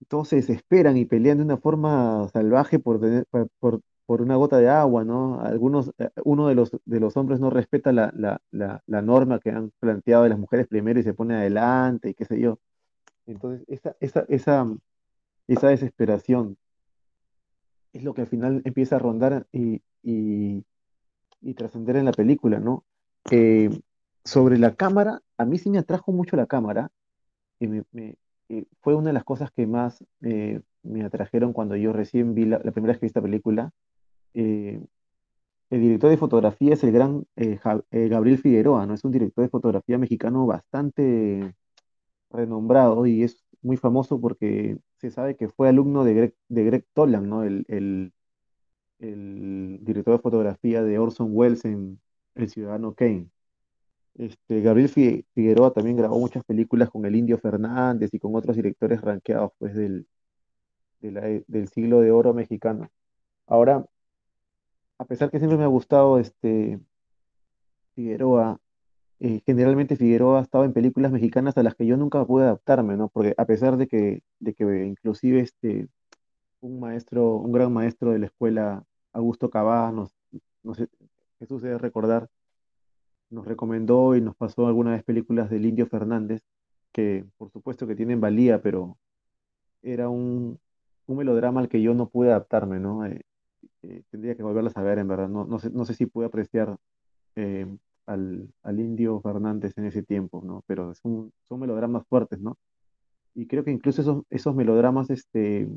todos 0.09 0.29
se 0.29 0.37
desesperan 0.37 0.97
y 0.97 1.05
pelean 1.05 1.39
de 1.39 1.45
una 1.45 1.57
forma 1.59 2.29
salvaje 2.33 2.79
por, 2.79 3.01
tener, 3.01 3.27
por, 3.31 3.49
por 3.61 3.81
una 4.23 4.37
gota 4.37 4.59
de 4.59 4.69
agua, 4.69 5.05
¿no? 5.05 5.41
Algunos, 5.41 5.93
eh, 5.99 6.09
uno 6.25 6.49
de 6.49 6.55
los, 6.55 6.71
de 6.87 7.01
los 7.01 7.17
hombres 7.17 7.41
no 7.41 7.51
respeta 7.51 7.93
la, 7.93 8.41
norma 9.03 9.39
que 9.39 9.51
han 9.51 9.71
planteado 9.81 10.23
de 10.25 10.31
las 10.31 10.39
mujeres 10.39 10.67
primero 10.67 10.99
y 10.99 11.03
se 11.03 11.15
pone 11.15 11.35
adelante 11.35 12.11
y 12.11 12.15
qué 12.15 12.25
sé 12.25 12.41
yo. 12.41 12.59
Entonces, 13.27 13.67
esa, 13.69 13.97
esa, 14.01 14.25
esa, 14.29 14.67
esa 15.47 15.69
desesperación, 15.69 16.57
es 17.93 18.03
lo 18.03 18.15
que 18.15 18.23
al 18.23 18.29
final 18.29 18.63
empieza 18.65 18.97
a 18.97 18.99
rondar 18.99 19.47
y, 19.53 19.83
y, 20.03 20.65
y 21.43 21.55
trascender 21.55 21.97
en 21.97 22.07
la 22.07 22.13
película, 22.13 22.61
¿no? 22.61 22.85
Eh, 23.31 23.71
sobre 24.25 24.59
la 24.59 24.75
cámara, 24.75 25.21
a 25.37 25.45
mí 25.45 25.59
sí 25.59 25.71
me 25.71 25.79
atrajo 25.79 26.13
mucho 26.13 26.37
la 26.37 26.47
cámara, 26.47 26.91
y 27.61 27.67
me, 27.67 27.85
fue 28.81 28.95
una 28.95 29.09
de 29.09 29.13
las 29.13 29.25
cosas 29.25 29.51
que 29.51 29.67
más 29.67 30.05
eh, 30.23 30.61
me 30.83 31.05
atrajeron 31.05 31.53
cuando 31.53 31.77
yo 31.77 31.93
recién 31.93 32.35
vi 32.35 32.47
la, 32.47 32.61
la 32.65 32.73
primera 32.73 32.93
vez 32.93 33.01
que 33.01 33.07
vi 33.07 33.09
esta 33.09 33.23
película. 33.23 33.73
Eh, 34.35 34.81
el 35.71 35.81
director 35.81 36.11
de 36.11 36.17
fotografía 36.17 36.75
es 36.75 36.85
el 36.85 36.93
gran 36.93 37.27
eh, 37.37 37.59
eh, 37.91 38.09
Gabriel 38.09 38.39
Figueroa, 38.39 38.87
¿no? 38.87 38.95
Es 38.95 39.05
un 39.05 39.13
director 39.13 39.45
de 39.45 39.51
fotografía 39.51 39.99
mexicano 39.99 40.47
bastante 40.47 41.55
renombrado 42.31 43.07
y 43.07 43.23
es 43.25 43.45
muy 43.63 43.77
famoso 43.77 44.21
porque 44.21 44.79
se 44.99 45.11
sabe 45.11 45.37
que 45.37 45.49
fue 45.49 45.69
alumno 45.69 46.05
de 46.05 46.15
Greg, 46.15 46.35
de 46.49 46.65
Greg 46.65 46.87
Toland, 46.95 47.27
¿no? 47.29 47.45
El, 47.45 47.67
director 49.83 50.15
de 50.17 50.23
fotografía 50.23 50.83
de 50.83 50.99
Orson 50.99 51.31
Welles 51.33 51.65
en 51.65 52.01
El 52.35 52.49
Ciudadano 52.49 52.95
Kane. 52.95 53.29
Este, 54.15 54.61
Gabriel 54.63 54.89
Fi- 54.89 55.27
Figueroa 55.35 55.73
también 55.73 55.97
grabó 55.97 56.19
muchas 56.19 56.45
películas 56.45 56.91
con 56.91 57.05
el 57.07 57.17
Indio 57.17 57.39
Fernández 57.39 58.11
y 58.13 58.19
con 58.19 58.35
otros 58.35 58.57
directores 58.57 59.01
rankeados 59.01 59.53
pues, 59.59 59.75
del, 59.75 60.07
e- 61.03 61.45
del 61.47 61.69
siglo 61.69 62.01
de 62.01 62.11
oro 62.13 62.35
mexicano. 62.35 62.89
Ahora, 63.47 63.85
a 64.99 65.05
pesar 65.05 65.31
que 65.31 65.39
siempre 65.39 65.59
me 65.59 65.65
ha 65.65 65.69
gustado 65.69 66.19
este, 66.19 66.81
Figueroa, 67.95 68.61
eh, 69.21 69.43
generalmente 69.47 69.97
Figueroa 69.97 70.41
ha 70.41 70.43
estado 70.43 70.65
en 70.65 70.73
películas 70.73 71.13
mexicanas 71.13 71.57
a 71.57 71.63
las 71.63 71.75
que 71.75 71.87
yo 71.87 71.97
nunca 71.97 72.25
pude 72.25 72.45
adaptarme, 72.45 72.97
¿no? 72.97 73.09
Porque 73.09 73.35
a 73.37 73.45
pesar 73.47 73.77
de 73.77 73.89
que, 73.89 74.23
de 74.41 74.55
que 74.55 74.65
inclusive 74.87 75.41
este, 75.41 75.89
un 76.61 76.81
maestro, 76.81 77.37
un 77.37 77.53
gran 77.53 77.73
maestro 77.73 78.13
de 78.13 78.21
la 78.21 78.27
escuela, 78.27 78.85
Augusto 79.13 79.51
Cabá, 79.51 79.93
nos, 79.93 80.15
no 80.63 80.75
sé, 80.75 80.89
Jesús 81.39 81.63
debe 81.63 81.79
recordar, 81.79 82.29
nos 83.31 83.47
recomendó 83.47 84.17
y 84.17 84.21
nos 84.21 84.37
pasó 84.37 84.67
alguna 84.67 84.93
vez 84.93 85.05
películas 85.05 85.51
del 85.51 85.67
Indio 85.67 85.87
Fernández, 85.87 86.43
que 86.93 87.25
por 87.37 87.51
supuesto 87.51 87.87
que 87.87 87.97
tienen 87.97 88.21
valía, 88.21 88.63
pero 88.63 88.99
era 89.83 90.09
un, 90.09 90.59
un 91.07 91.17
melodrama 91.17 91.61
al 91.61 91.69
que 91.69 91.83
yo 91.83 91.95
no 91.95 92.09
pude 92.09 92.31
adaptarme, 92.31 92.81
¿no? 92.81 93.07
Eh, 93.07 93.23
eh, 93.83 94.03
tendría 94.11 94.35
que 94.37 94.43
volverlas 94.43 94.77
a 94.77 94.83
ver, 94.83 94.99
en 94.99 95.09
verdad. 95.09 95.29
No, 95.29 95.45
no 95.45 95.59
sé, 95.59 95.71
no 95.71 95.85
sé 95.85 95.95
si 95.95 96.07
pude 96.07 96.27
apreciar 96.27 96.77
eh, 97.37 97.67
al, 98.07 98.49
al 98.63 98.81
Indio 98.81 99.21
Fernández 99.21 99.73
en 99.77 99.87
ese 99.87 100.03
tiempo, 100.03 100.43
¿no? 100.45 100.65
Pero 100.67 100.95
son, 100.95 101.33
son 101.49 101.61
melodramas 101.61 102.07
fuertes, 102.09 102.41
¿no? 102.41 102.59
Y 103.35 103.47
creo 103.47 103.65
que 103.65 103.71
incluso 103.71 104.03
esos, 104.03 104.25
esos 104.31 104.55
melodramas 104.55 105.11
este, 105.11 105.69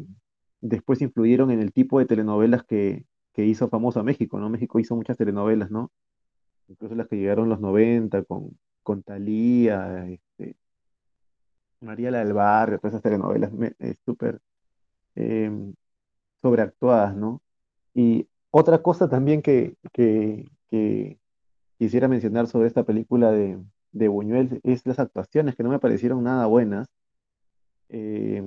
después 0.62 1.02
influyeron 1.02 1.52
en 1.52 1.62
el 1.62 1.74
tipo 1.74 2.00
de 2.00 2.06
telenovelas 2.06 2.64
que, 2.64 3.06
que 3.34 3.46
hizo 3.46 3.70
famoso 3.70 4.00
a 4.00 4.04
México, 4.04 4.40
¿no? 4.40 4.50
México 4.50 4.80
hizo 4.80 4.96
muchas 4.96 5.18
telenovelas, 5.18 5.72
¿no? 5.72 5.92
Incluso 6.68 6.96
las 6.96 7.08
que 7.08 7.18
llegaron 7.18 7.50
los 7.50 7.60
90 7.60 8.24
con, 8.24 8.58
con 8.84 9.04
Thalía, 9.04 10.08
este, 10.10 10.56
María 11.82 12.12
la 12.12 12.20
del 12.20 12.34
Barrio, 12.34 12.80
todas 12.80 12.94
esas 12.94 13.04
telenovelas 13.04 13.52
súper 14.06 14.40
eh, 15.16 15.52
sobreactuadas, 16.42 17.16
¿no? 17.16 17.42
Y 17.94 18.28
otra 18.52 18.82
cosa 18.82 19.10
también 19.10 19.42
que, 19.42 19.76
que, 19.94 20.50
quisiera 21.78 22.08
mencionar 22.08 22.48
sobre 22.48 22.68
esta 22.68 22.84
película 22.84 23.32
de, 23.32 23.60
de 23.92 24.08
Buñuel 24.08 24.62
es 24.64 24.86
las 24.86 25.00
actuaciones 25.00 25.56
que 25.56 25.64
no 25.64 25.70
me 25.70 25.80
parecieron 25.80 26.24
nada 26.24 26.46
buenas. 26.46 26.88
Eh, 27.90 28.44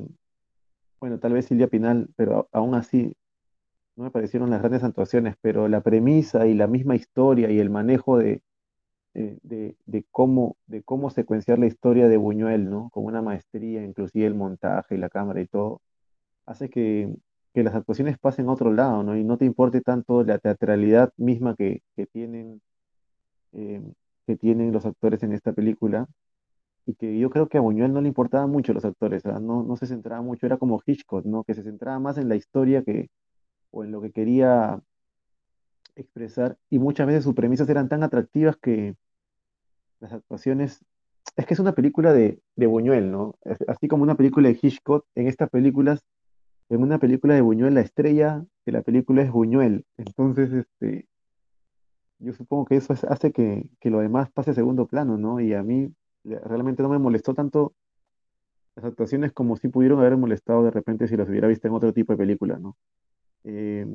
bueno, 1.01 1.19
tal 1.19 1.33
vez 1.35 1.47
Silvia 1.47 1.69
Pinal, 1.69 2.09
pero 2.17 2.49
aún 2.53 2.75
así 2.75 3.17
no 3.97 4.05
me 4.05 4.11
parecieron 4.11 4.51
las 4.51 4.61
grandes 4.61 4.85
actuaciones, 4.85 5.37
pero 5.41 5.69
la 5.69 5.83
premisa 5.83 6.47
y 6.47 6.55
la 6.55 6.67
misma 6.67 6.97
historia 6.97 7.51
y 7.51 7.59
el 7.59 7.71
manejo 7.71 8.19
de- 8.19 8.43
de 9.15 10.05
cómo, 10.11 10.57
de 10.67 10.83
cómo 10.83 11.11
secuenciar 11.11 11.59
la 11.59 11.67
historia 11.67 12.09
de 12.09 12.17
Buñuel, 12.17 12.69
¿no? 12.71 12.91
Con 12.91 13.05
una 13.05 13.23
maestría, 13.23 13.85
inclusive 13.85 14.27
el 14.27 14.35
montaje 14.35 14.95
y 14.97 14.99
la 14.99 15.09
cámara 15.09 15.41
y 15.41 15.47
todo, 15.47 15.81
hace 16.47 16.71
que, 16.71 17.15
que 17.55 17.63
las 17.63 17.75
actuaciones 17.75 18.19
pasen 18.19 18.49
a 18.49 18.53
otro 18.53 18.73
lado, 18.73 19.05
¿no? 19.05 19.17
Y 19.17 19.25
no 19.25 19.39
te 19.39 19.45
importe 19.45 19.81
tanto 19.81 20.25
la 20.25 20.39
teatralidad 20.39 21.13
misma 21.17 21.55
que, 21.55 21.83
que 21.97 22.07
tienen, 22.07 22.61
eh, 23.53 23.81
que 24.27 24.37
tienen 24.37 24.73
los 24.73 24.85
actores 24.85 25.23
en 25.23 25.33
esta 25.33 25.53
película, 25.53 26.09
y 26.85 26.95
que 26.95 27.19
yo 27.19 27.31
creo 27.31 27.49
que 27.49 27.57
a 27.57 27.61
Buñuel 27.63 27.93
no 27.93 28.01
le 28.01 28.09
importaban 28.09 28.51
mucho 28.51 28.75
los 28.75 28.85
actores. 28.85 29.25
No, 29.25 29.63
no 29.63 29.77
se 29.77 29.87
centraba 29.87 30.21
mucho, 30.21 30.47
era 30.47 30.59
como 30.59 30.83
Hitchcock, 30.85 31.25
¿no? 31.25 31.45
Que 31.45 31.55
se 31.55 31.63
centraba 31.63 31.99
más 31.99 32.19
en 32.19 32.29
la 32.29 32.37
historia 32.37 32.83
que, 32.83 33.09
o 33.71 33.85
en 33.85 33.93
lo 33.93 34.03
que 34.03 34.11
quería 34.11 34.81
expresar, 35.97 36.59
y 36.71 36.81
muchas 36.81 37.07
veces 37.07 37.25
sus 37.25 37.35
premisas 37.35 37.69
eran 37.69 37.89
tan 37.89 38.03
atractivas 38.03 38.57
que 38.57 38.97
las 40.01 40.13
actuaciones, 40.13 40.85
es 41.37 41.47
que 41.47 41.55
es 41.55 41.61
una 41.61 41.73
película 41.73 42.13
de, 42.13 42.41
de 42.57 42.67
Buñuel, 42.67 43.13
¿no? 43.13 43.37
Así 43.69 43.87
como 43.87 44.03
una 44.03 44.17
película 44.17 44.49
de 44.49 44.59
Hitchcock, 44.61 45.07
en 45.15 45.29
estas 45.29 45.49
películas, 45.51 46.05
en 46.69 46.83
una 46.83 46.99
película 46.99 47.35
de 47.35 47.41
Buñuel, 47.41 47.75
la 47.75 47.81
estrella 47.83 48.45
de 48.67 48.73
la 48.73 48.83
película 48.83 49.23
es 49.23 49.31
Buñuel. 49.33 49.87
Entonces, 49.97 50.53
este, 50.53 51.07
yo 52.19 52.33
supongo 52.33 52.65
que 52.67 52.77
eso 52.77 52.93
es- 52.93 53.05
hace 53.05 53.33
que, 53.33 53.69
que 53.81 53.91
lo 53.91 54.01
demás 54.01 54.31
pase 54.33 54.51
a 54.53 54.55
segundo 54.55 54.87
plano, 54.87 55.17
¿no? 55.19 55.41
Y 55.41 55.55
a 55.55 55.63
mí 55.63 55.93
eh, 56.25 56.41
realmente 56.45 56.83
no 56.83 56.89
me 56.89 56.99
molestó 56.99 57.35
tanto 57.35 57.75
las 58.77 58.85
actuaciones 58.87 59.33
como 59.33 59.57
si 59.57 59.69
pudieron 59.69 60.01
haber 60.01 60.17
molestado 60.17 60.65
de 60.65 60.71
repente 60.71 61.07
si 61.09 61.17
las 61.17 61.29
hubiera 61.29 61.49
visto 61.49 61.69
en 61.69 61.75
otro 61.75 61.93
tipo 61.93 62.13
de 62.13 62.19
película, 62.19 62.59
¿no? 62.59 62.77
Eh, 63.45 63.87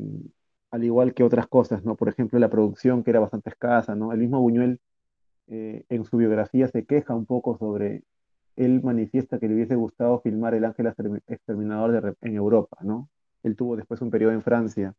al 0.72 0.84
igual 0.84 1.14
que 1.14 1.24
otras 1.24 1.48
cosas, 1.48 1.84
¿no? 1.86 1.96
Por 1.96 2.10
ejemplo, 2.10 2.40
la 2.40 2.50
producción 2.50 3.04
que 3.04 3.12
era 3.12 3.20
bastante 3.22 3.50
escasa, 3.52 3.96
¿no? 3.96 4.14
El 4.14 4.20
mismo 4.20 4.42
Buñuel 4.42 4.80
eh, 5.48 5.86
en 5.90 6.06
su 6.06 6.18
biografía 6.18 6.68
se 6.70 6.86
queja 6.86 7.16
un 7.16 7.26
poco 7.26 7.58
sobre, 7.58 8.04
él 8.60 8.84
manifiesta 8.84 9.40
que 9.40 9.48
le 9.48 9.56
hubiese 9.56 9.76
gustado 9.76 10.20
filmar 10.20 10.54
El 10.54 10.66
Ángel 10.66 10.88
Extermi- 10.88 11.22
Exterminador 11.28 12.18
en 12.22 12.36
Europa, 12.36 12.78
¿no? 12.82 13.10
Él 13.42 13.56
tuvo 13.56 13.78
después 13.78 14.02
un 14.02 14.10
periodo 14.10 14.34
en 14.34 14.42
Francia, 14.42 14.94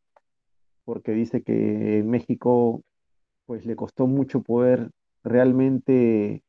porque 0.86 1.12
dice 1.12 1.42
que 1.42 1.98
en 1.98 2.08
México, 2.08 2.82
pues 3.44 3.66
le 3.66 3.76
costó 3.76 4.06
mucho 4.06 4.42
poder 4.42 4.90
realmente, 5.22 6.42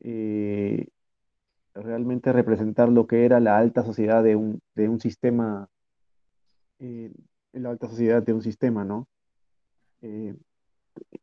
eh, 0.00 0.88
realmente 1.74 2.34
representar 2.34 2.90
lo 2.90 3.06
que 3.06 3.24
era 3.24 3.40
la 3.40 3.56
alta 3.56 3.82
sociedad 3.82 4.22
de 4.22 4.36
un, 4.36 4.60
de 4.74 4.90
un 4.90 5.00
sistema, 5.00 5.68
eh, 6.80 7.12
la 7.52 7.70
alta 7.70 7.88
sociedad 7.88 8.22
de 8.22 8.34
un 8.34 8.42
sistema, 8.42 8.84
¿no? 8.84 9.08
Eh, 10.02 10.34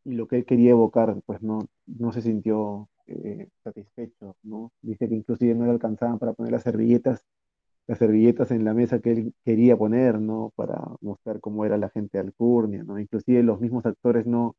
y 0.03 0.13
lo 0.15 0.27
que 0.27 0.37
él 0.37 0.45
quería 0.45 0.71
evocar, 0.71 1.21
pues 1.27 1.43
no, 1.43 1.67
no 1.85 2.11
se 2.11 2.23
sintió 2.23 2.89
eh, 3.23 3.49
satisfecho, 3.63 4.35
¿no? 4.43 4.71
Dice 4.81 5.07
que 5.09 5.15
inclusive 5.15 5.55
no 5.55 5.65
le 5.65 5.71
alcanzaban 5.71 6.19
para 6.19 6.33
poner 6.33 6.51
las 6.51 6.63
servilletas, 6.63 7.25
las 7.87 7.99
servilletas 7.99 8.51
en 8.51 8.65
la 8.65 8.73
mesa 8.73 8.99
que 8.99 9.11
él 9.11 9.33
quería 9.45 9.77
poner, 9.77 10.19
¿no? 10.19 10.51
Para 10.55 10.79
mostrar 11.01 11.39
cómo 11.41 11.65
era 11.65 11.77
la 11.77 11.89
gente 11.89 12.17
de 12.17 12.23
Alcurnia, 12.25 12.83
¿no? 12.83 12.99
Inclusive 12.99 13.43
los 13.43 13.61
mismos 13.61 13.85
actores 13.85 14.25
no, 14.25 14.55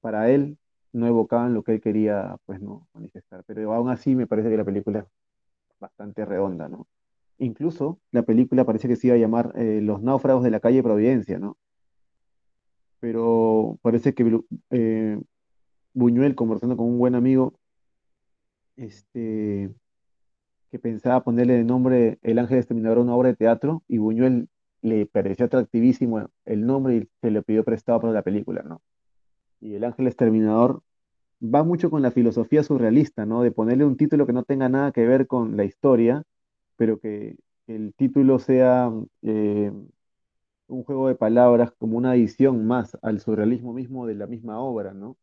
para 0.00 0.30
él, 0.30 0.58
no 0.92 1.06
evocaban 1.06 1.54
lo 1.54 1.62
que 1.64 1.74
él 1.74 1.80
quería, 1.80 2.36
pues 2.46 2.60
no, 2.60 2.88
manifestar. 2.94 3.44
Pero 3.46 3.72
aún 3.74 3.90
así 3.90 4.14
me 4.14 4.26
parece 4.26 4.50
que 4.50 4.56
la 4.56 4.64
película 4.64 5.00
es 5.00 5.06
bastante 5.80 6.24
redonda, 6.24 6.68
¿no? 6.68 6.86
Incluso 7.38 8.00
la 8.12 8.22
película 8.22 8.64
parece 8.64 8.88
que 8.88 8.96
se 8.96 9.08
iba 9.08 9.16
a 9.16 9.18
llamar 9.18 9.52
eh, 9.56 9.80
Los 9.82 10.02
náufragos 10.02 10.44
de 10.44 10.50
la 10.50 10.60
calle 10.60 10.82
Providencia, 10.82 11.38
¿no? 11.38 11.56
Pero 13.00 13.78
parece 13.82 14.14
que 14.14 14.40
eh, 14.70 15.20
Buñuel, 15.94 16.34
conversando 16.34 16.76
con 16.76 16.86
un 16.86 16.98
buen 16.98 17.14
amigo, 17.14 17.54
este, 18.76 19.70
que 20.70 20.78
pensaba 20.78 21.22
ponerle 21.24 21.54
de 21.54 21.64
nombre 21.64 22.18
El 22.22 22.38
Ángel 22.38 22.58
Exterminador 22.58 22.98
a 22.98 23.02
una 23.02 23.14
obra 23.14 23.28
de 23.30 23.36
teatro, 23.36 23.82
y 23.88 23.98
Buñuel 23.98 24.48
le 24.82 25.06
pareció 25.06 25.46
atractivísimo 25.46 26.28
el 26.44 26.66
nombre 26.66 26.96
y 26.96 27.08
se 27.20 27.30
le 27.30 27.42
pidió 27.42 27.64
prestado 27.64 28.00
para 28.00 28.12
la 28.12 28.22
película, 28.22 28.62
¿no? 28.62 28.82
Y 29.60 29.74
El 29.74 29.84
Ángel 29.84 30.06
Exterminador 30.06 30.82
va 31.42 31.64
mucho 31.64 31.90
con 31.90 32.02
la 32.02 32.10
filosofía 32.10 32.62
surrealista, 32.62 33.26
¿no? 33.26 33.42
De 33.42 33.50
ponerle 33.50 33.84
un 33.84 33.96
título 33.96 34.26
que 34.26 34.32
no 34.32 34.44
tenga 34.44 34.68
nada 34.68 34.92
que 34.92 35.06
ver 35.06 35.26
con 35.26 35.56
la 35.56 35.64
historia, 35.64 36.24
pero 36.76 36.98
que 36.98 37.36
el 37.66 37.94
título 37.94 38.38
sea 38.38 38.92
eh, 39.22 39.72
un 40.68 40.84
juego 40.84 41.08
de 41.08 41.14
palabras 41.14 41.72
como 41.78 41.96
una 41.96 42.12
adición 42.12 42.66
más 42.66 42.98
al 43.02 43.20
surrealismo 43.20 43.72
mismo 43.72 44.06
de 44.06 44.14
la 44.14 44.26
misma 44.26 44.58
obra, 44.58 44.92
¿no? 44.92 45.16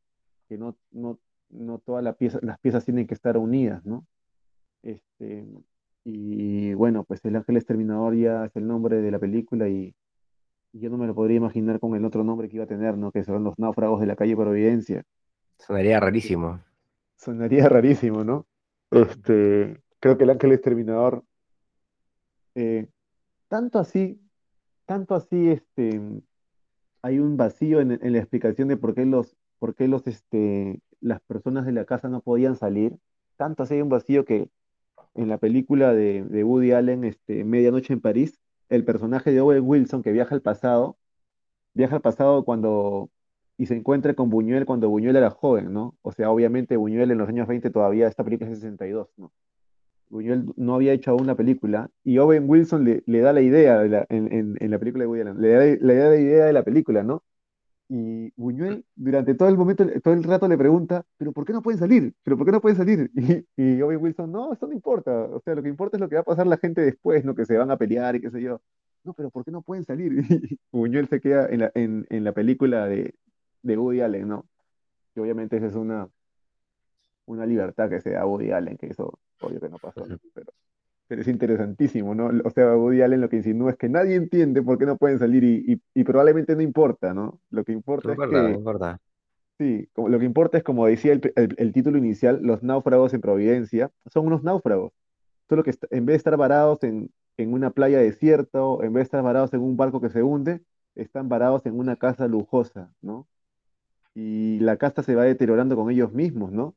Que 0.48 0.58
no, 0.58 0.76
no, 0.92 1.20
no 1.52 1.80
todas 1.80 2.04
la 2.04 2.14
pieza- 2.14 2.40
las 2.42 2.60
piezas 2.60 2.86
tienen 2.86 3.08
que 3.08 3.14
estar 3.14 3.38
unidas, 3.38 3.86
¿no? 3.86 4.06
Este, 4.84 5.46
y 6.04 6.74
bueno, 6.74 7.04
pues 7.04 7.24
El 7.26 7.36
Ángel 7.36 7.58
Exterminador 7.58 8.16
ya 8.16 8.46
es 8.46 8.56
el 8.56 8.68
nombre 8.68 9.02
de 9.02 9.12
la 9.12 9.20
película 9.20 9.70
y, 9.70 9.94
y 10.74 10.80
yo 10.80 10.90
no 10.90 10.98
me 10.98 11.08
lo 11.08 11.14
podría 11.14 11.38
imaginar 11.38 11.80
con 11.80 11.96
el 11.96 12.06
otro 12.06 12.24
nombre 12.24 12.50
que 12.50 12.56
iba 12.56 12.66
a 12.66 12.68
tener, 12.68 12.98
¿no? 12.98 13.12
Que 13.12 13.24
son 13.24 13.44
los 13.44 13.58
náufragos 13.60 14.00
de 14.00 14.08
la 14.08 14.16
calle 14.16 14.36
Providencia. 14.36 15.04
Sonaría 15.60 16.00
rarísimo. 16.00 16.60
Sonaría 17.18 17.70
rarísimo, 17.70 18.24
¿no? 18.24 18.48
Este, 18.90 19.80
creo 20.00 20.18
que 20.18 20.24
El 20.24 20.32
Ángel 20.32 20.54
Exterminador 20.54 21.24
eh, 22.56 22.88
tanto 23.48 23.80
así, 23.80 24.20
tanto 24.86 25.16
así, 25.16 25.50
este, 25.50 26.02
hay 27.02 27.20
un 27.20 27.38
vacío 27.38 27.80
en, 27.80 27.92
en 27.92 28.14
la 28.14 28.20
explicación 28.20 28.68
de 28.68 28.78
por 28.78 28.94
qué 28.94 29.06
los, 29.06 29.38
por 29.60 29.76
qué 29.76 29.88
los, 29.88 30.06
este, 30.08 30.80
las 31.02 31.22
personas 31.22 31.66
de 31.66 31.74
la 31.74 31.86
casa 31.86 32.10
no 32.10 32.22
podían 32.22 32.56
salir. 32.56 32.98
Tanto 33.38 33.64
así 33.64 33.82
un 33.82 33.90
vacío 33.90 34.26
que 34.26 34.50
en 35.16 35.30
la 35.30 35.38
película 35.40 35.94
de, 35.94 36.24
Woody 36.44 36.72
Allen, 36.74 37.04
este, 37.06 37.44
Medianoche 37.44 37.94
en 37.94 38.02
París, 38.02 38.40
el 38.70 38.86
personaje 38.86 39.32
de 39.32 39.42
Owen 39.42 39.64
Wilson 39.66 40.04
que 40.04 40.12
viaja 40.12 40.36
al 40.36 40.42
pasado, 40.42 40.98
viaja 41.74 41.96
al 41.98 42.02
pasado 42.02 42.46
cuando 42.46 43.10
y 43.58 43.68
se 43.68 43.76
encuentra 43.76 44.16
con 44.16 44.30
Buñuel 44.30 44.66
cuando 44.66 44.90
Buñuel 44.90 45.16
era 45.18 45.30
joven, 45.30 45.74
¿no? 45.74 45.96
O 46.02 46.12
sea, 46.12 46.32
obviamente 46.32 46.78
Buñuel 46.78 47.12
en 47.12 47.18
los 47.20 47.30
años 47.30 47.48
20 47.48 47.70
todavía, 47.70 48.08
esta 48.08 48.24
película 48.24 48.50
es 48.50 48.58
62, 48.60 49.10
¿no? 49.18 49.32
Buñuel 50.10 50.46
no 50.58 50.76
había 50.76 50.94
hecho 50.94 51.12
aún 51.12 51.24
una 51.24 51.36
película 51.36 51.90
y 52.04 52.18
Owen 52.20 52.46
Wilson 52.50 52.86
le, 52.86 53.04
le 53.08 53.22
da 53.22 53.34
la 53.34 53.42
idea 53.42 53.80
de 53.80 53.90
la- 53.90 54.06
en, 54.10 54.32
en- 54.34 54.58
en 54.60 54.72
la 54.72 54.80
película 54.80 55.04
de 55.04 55.08
Woody 55.08 55.22
Allen, 55.22 55.42
le 55.42 55.50
da, 55.52 55.60
le 55.86 55.96
da 55.96 56.10
la 56.10 56.18
idea 56.18 56.46
de 56.46 56.54
la 56.54 56.64
película, 56.64 57.04
¿no? 57.04 57.24
Y 57.94 58.32
Buñuel 58.38 58.86
durante 58.96 59.36
todo 59.36 59.50
el 59.50 59.58
momento, 59.58 59.86
todo 60.02 60.14
el 60.14 60.24
rato 60.24 60.48
le 60.48 60.58
pregunta, 60.58 61.06
¿pero 61.18 61.34
por 61.34 61.44
qué 61.46 61.52
no 61.52 61.62
pueden 61.62 61.78
salir? 61.78 62.14
¿Pero 62.24 62.38
por 62.38 62.46
qué 62.46 62.54
no 62.54 62.62
pueden 62.62 62.78
salir? 62.78 63.12
Y, 63.58 63.62
y 63.62 63.82
Owen 63.82 64.02
Wilson, 64.02 64.32
no, 64.32 64.54
eso 64.54 64.66
no 64.66 64.72
importa, 64.72 65.12
o 65.12 65.42
sea, 65.42 65.56
lo 65.56 65.62
que 65.62 65.68
importa 65.68 65.98
es 65.98 66.02
lo 66.02 66.08
que 66.08 66.16
va 66.16 66.22
a 66.22 66.24
pasar 66.24 66.48
la 66.48 66.56
gente 66.56 66.80
después, 66.80 67.26
¿no? 67.26 67.36
Que 67.36 67.46
se 67.46 67.58
van 67.58 67.70
a 67.70 67.76
pelear 67.76 68.16
y 68.16 68.22
qué 68.22 68.30
sé 68.30 68.42
yo. 68.42 68.62
No, 69.04 69.14
pero 69.14 69.30
¿por 69.30 69.44
qué 69.44 69.52
no 69.52 69.62
pueden 69.62 69.84
salir? 69.84 70.14
Y 70.72 70.78
Buñuel 70.78 71.10
se 71.10 71.20
queda 71.20 71.48
en 71.50 71.60
la, 71.60 71.72
en, 71.76 72.08
en 72.10 72.24
la 72.24 72.32
película 72.32 72.88
de, 72.88 73.14
de 73.62 73.78
Woody 73.78 74.00
Allen, 74.00 74.30
¿no? 74.30 74.46
Y 75.14 75.20
obviamente 75.20 75.58
esa 75.58 75.68
es 75.68 75.76
una, 75.76 76.08
una 77.26 77.46
libertad 77.46 77.90
que 77.90 78.00
se 78.00 78.12
da 78.12 78.22
a 78.22 78.26
Woody 78.26 78.52
Allen, 78.52 78.78
que 78.78 78.88
eso 78.88 79.20
obvio 79.42 79.60
que 79.60 79.68
no 79.68 79.78
pasó. 79.80 80.06
Pero, 80.34 80.54
pero 81.12 81.24
es 81.24 81.28
interesantísimo, 81.28 82.16
¿no? 82.16 82.32
O 82.46 82.50
sea, 82.52 82.74
Woody 82.78 83.02
Allen 83.02 83.20
lo 83.20 83.28
que 83.30 83.36
insinúa 83.36 83.72
es 83.72 83.78
que 83.78 83.90
nadie 83.90 84.16
entiende 84.16 84.62
por 84.64 84.78
qué 84.78 84.86
no 84.86 84.96
pueden 84.98 85.20
salir 85.20 85.44
y, 85.44 85.74
y, 85.74 85.82
y 85.94 86.06
probablemente 86.06 86.56
no 86.56 86.62
importa, 86.62 87.14
¿no? 87.14 87.42
Lo 87.50 87.66
que 87.66 87.74
importa 87.74 88.14
es 88.14 88.22
importa, 88.22 88.42
no 88.44 88.50
que, 88.50 88.58
importa. 88.58 88.98
sí, 89.60 89.88
como- 89.94 90.10
lo 90.10 90.20
que 90.20 90.26
importa 90.26 90.58
es, 90.58 90.64
como 90.64 90.88
decía 90.88 91.14
el, 91.14 91.22
el- 91.36 91.56
el 91.58 91.74
título 91.74 91.98
inicial, 91.98 92.40
los 92.44 92.64
náufragos 92.64 93.14
en 93.14 93.22
Providencia 93.22 93.92
son 94.14 94.28
unos 94.28 94.44
náufragos, 94.44 94.94
solo 95.50 95.64
que 95.64 95.74
en 95.92 96.06
vez 96.06 96.14
de 96.16 96.18
estar 96.18 96.38
varados 96.38 96.84
en, 96.84 97.12
en 97.38 97.54
una 97.54 97.72
playa 97.72 98.00
desierta, 98.00 98.64
o 98.64 98.84
en 98.84 98.94
vez 98.94 99.02
de 99.02 99.06
estar 99.06 99.24
varados 99.24 99.54
en 99.54 99.62
un 99.62 99.78
barco 99.78 100.02
que 100.02 100.10
se 100.10 100.24
hunde, 100.24 100.62
están 100.96 101.30
varados 101.30 101.66
en 101.66 101.78
una 101.80 101.96
casa 101.98 102.28
lujosa, 102.28 102.94
¿no? 103.02 103.28
Y 104.16 104.60
la 104.60 104.78
casa 104.78 105.04
se 105.04 105.16
va 105.16 105.24
deteriorando 105.24 105.76
con 105.76 105.90
ellos 105.92 106.12
mismos, 106.14 106.52
¿no? 106.52 106.76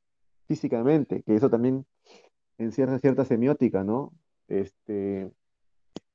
Físicamente, 0.49 1.22
que 1.22 1.35
eso 1.37 1.51
también 1.51 1.87
encierra 2.59 2.99
cierta 3.01 3.24
semiótica, 3.24 3.85
¿no? 3.85 4.12
Este, 4.49 5.31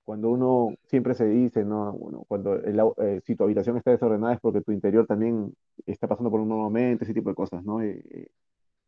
cuando 0.06 0.30
uno 0.32 0.76
siempre 0.88 1.14
se 1.16 1.28
dice, 1.28 1.64
¿no? 1.66 1.94
Bueno, 1.94 2.26
cuando 2.28 2.56
el 2.56 2.80
eh, 3.00 3.22
si 3.26 3.36
tu 3.36 3.44
habitación 3.44 3.78
está 3.78 3.92
desordenada 3.92 4.34
es 4.36 4.40
porque 4.42 4.62
tu 4.62 4.72
interior 4.72 5.06
también 5.08 5.54
está 5.86 6.08
pasando 6.08 6.32
por 6.32 6.42
un 6.42 6.50
mal 6.50 6.58
momento, 6.60 7.04
ese 7.04 7.14
tipo 7.14 7.30
de 7.30 7.36
cosas, 7.36 7.64
¿no? 7.64 7.82
Eh, 7.82 8.30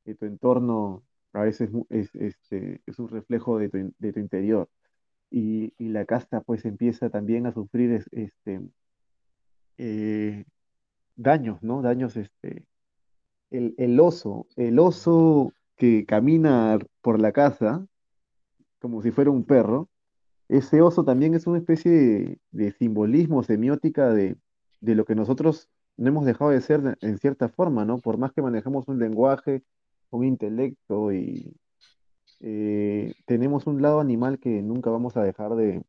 eh, 0.05 0.15
tu 0.15 0.25
entorno 0.25 1.03
a 1.33 1.41
veces 1.43 1.71
mu- 1.71 1.85
es, 1.89 2.13
este, 2.15 2.81
es 2.85 2.99
un 2.99 3.09
reflejo 3.09 3.57
de 3.59 3.69
tu, 3.69 3.93
de 3.99 4.13
tu 4.13 4.19
interior. 4.19 4.69
Y, 5.31 5.73
y 5.79 5.89
la 5.89 6.05
casta 6.05 6.41
pues 6.41 6.65
empieza 6.65 7.09
también 7.09 7.47
a 7.47 7.53
sufrir 7.53 7.91
es- 7.93 8.09
este, 8.13 8.61
eh, 9.77 10.45
daños, 11.15 11.61
¿no? 11.63 11.81
Daños, 11.81 12.17
este, 12.17 12.65
el, 13.51 13.75
el 13.77 13.99
oso, 13.99 14.47
el 14.57 14.79
oso 14.79 15.53
que 15.77 16.05
camina 16.07 16.79
por 17.01 17.21
la 17.21 17.31
casa 17.33 17.87
como 18.81 19.01
si 19.03 19.11
fuera 19.11 19.31
un 19.31 19.45
perro, 19.45 19.89
ese 20.49 20.81
oso 20.81 21.05
también 21.05 21.35
es 21.35 21.47
una 21.47 21.59
especie 21.59 22.39
de, 22.51 22.71
simbolismo, 22.73 23.43
semiótica 23.43 24.13
de, 24.13 24.37
de 24.81 24.95
lo 24.95 25.05
que 25.05 25.15
nosotros 25.15 25.69
no 25.97 26.09
hemos 26.09 26.25
dejado 26.25 26.51
de 26.51 26.61
ser 26.61 26.97
en 27.01 27.17
cierta 27.19 27.49
forma, 27.49 27.85
¿no? 27.85 27.99
Por 27.99 28.17
más 28.17 28.33
que 28.33 28.41
manejemos 28.41 28.87
un 28.87 28.99
lenguaje, 28.99 29.63
un 30.11 30.25
intelecto 30.25 31.13
y 31.13 31.55
eh, 32.41 33.13
tenemos 33.25 33.67
un 33.67 33.81
lado 33.81 33.99
animal 34.01 34.39
que 34.39 34.61
nunca 34.61 34.89
vamos 34.89 35.17
a 35.17 35.23
dejar 35.23 35.55
de, 35.55 35.83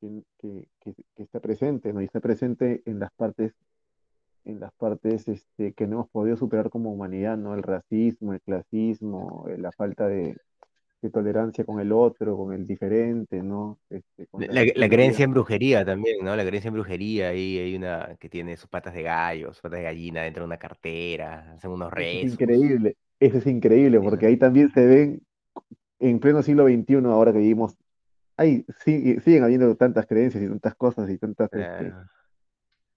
que, 0.00 0.24
que, 0.38 0.68
que- 0.80 0.94
que 1.14 1.22
está 1.22 1.40
presente, 1.40 1.92
¿no? 1.92 2.00
Y 2.02 2.04
está 2.06 2.20
presente 2.20 2.82
en 2.86 2.98
las 3.00 3.12
partes, 3.12 3.54
en 4.44 4.60
las 4.60 4.72
partes 4.74 5.28
este, 5.28 5.74
que 5.74 5.86
no 5.86 5.96
hemos 5.96 6.10
podido 6.10 6.36
superar 6.36 6.70
como 6.70 6.92
humanidad, 6.92 7.36
¿no? 7.38 7.54
El 7.54 7.62
racismo, 7.62 8.32
el 8.34 8.40
clasismo, 8.42 9.46
eh, 9.48 9.58
la 9.58 9.72
falta 9.72 10.08
de, 10.08 10.36
de 11.06 11.12
tolerancia 11.12 11.64
con 11.64 11.80
el 11.80 11.92
otro, 11.92 12.36
con 12.36 12.52
el 12.52 12.66
diferente, 12.66 13.42
¿no? 13.42 13.78
Este, 13.88 14.26
con 14.26 14.44
La, 14.46 14.88
creencia 14.88 15.24
en 15.24 15.30
brujería 15.32 15.84
también, 15.84 16.24
¿no? 16.24 16.36
La 16.36 16.44
creencia 16.44 16.68
en 16.68 16.74
brujería, 16.74 17.28
ahí 17.28 17.58
hay 17.58 17.76
una 17.76 18.16
que 18.20 18.28
tiene 18.28 18.56
sus 18.56 18.68
patas 18.68 18.94
de 18.94 19.02
gallo, 19.02 19.52
sus 19.52 19.62
patas 19.62 19.78
de 19.78 19.84
gallina 19.84 20.22
dentro 20.22 20.42
de 20.42 20.46
una 20.46 20.58
cartera, 20.58 21.52
hacen 21.54 21.70
unos 21.70 21.92
Eso 21.92 22.00
es 22.00 22.14
rezos. 22.22 22.32
increíble, 22.40 22.96
eso 23.20 23.38
es 23.38 23.46
increíble, 23.46 24.00
porque 24.00 24.26
ahí 24.26 24.36
también 24.36 24.70
se 24.70 24.86
ven, 24.86 25.22
en 25.98 26.18
pleno 26.20 26.42
siglo 26.42 26.66
XXI, 26.66 27.10
ahora 27.10 27.32
que 27.32 27.38
vivimos, 27.38 27.76
ahí 28.36 28.64
sigue- 28.84 29.20
siguen 29.20 29.44
habiendo 29.44 29.74
tantas 29.76 30.06
creencias 30.06 30.42
y 30.44 30.48
tantas 30.48 30.74
cosas 30.74 31.08
y 31.10 31.18
tantas 31.18 31.48
este. 31.52 31.92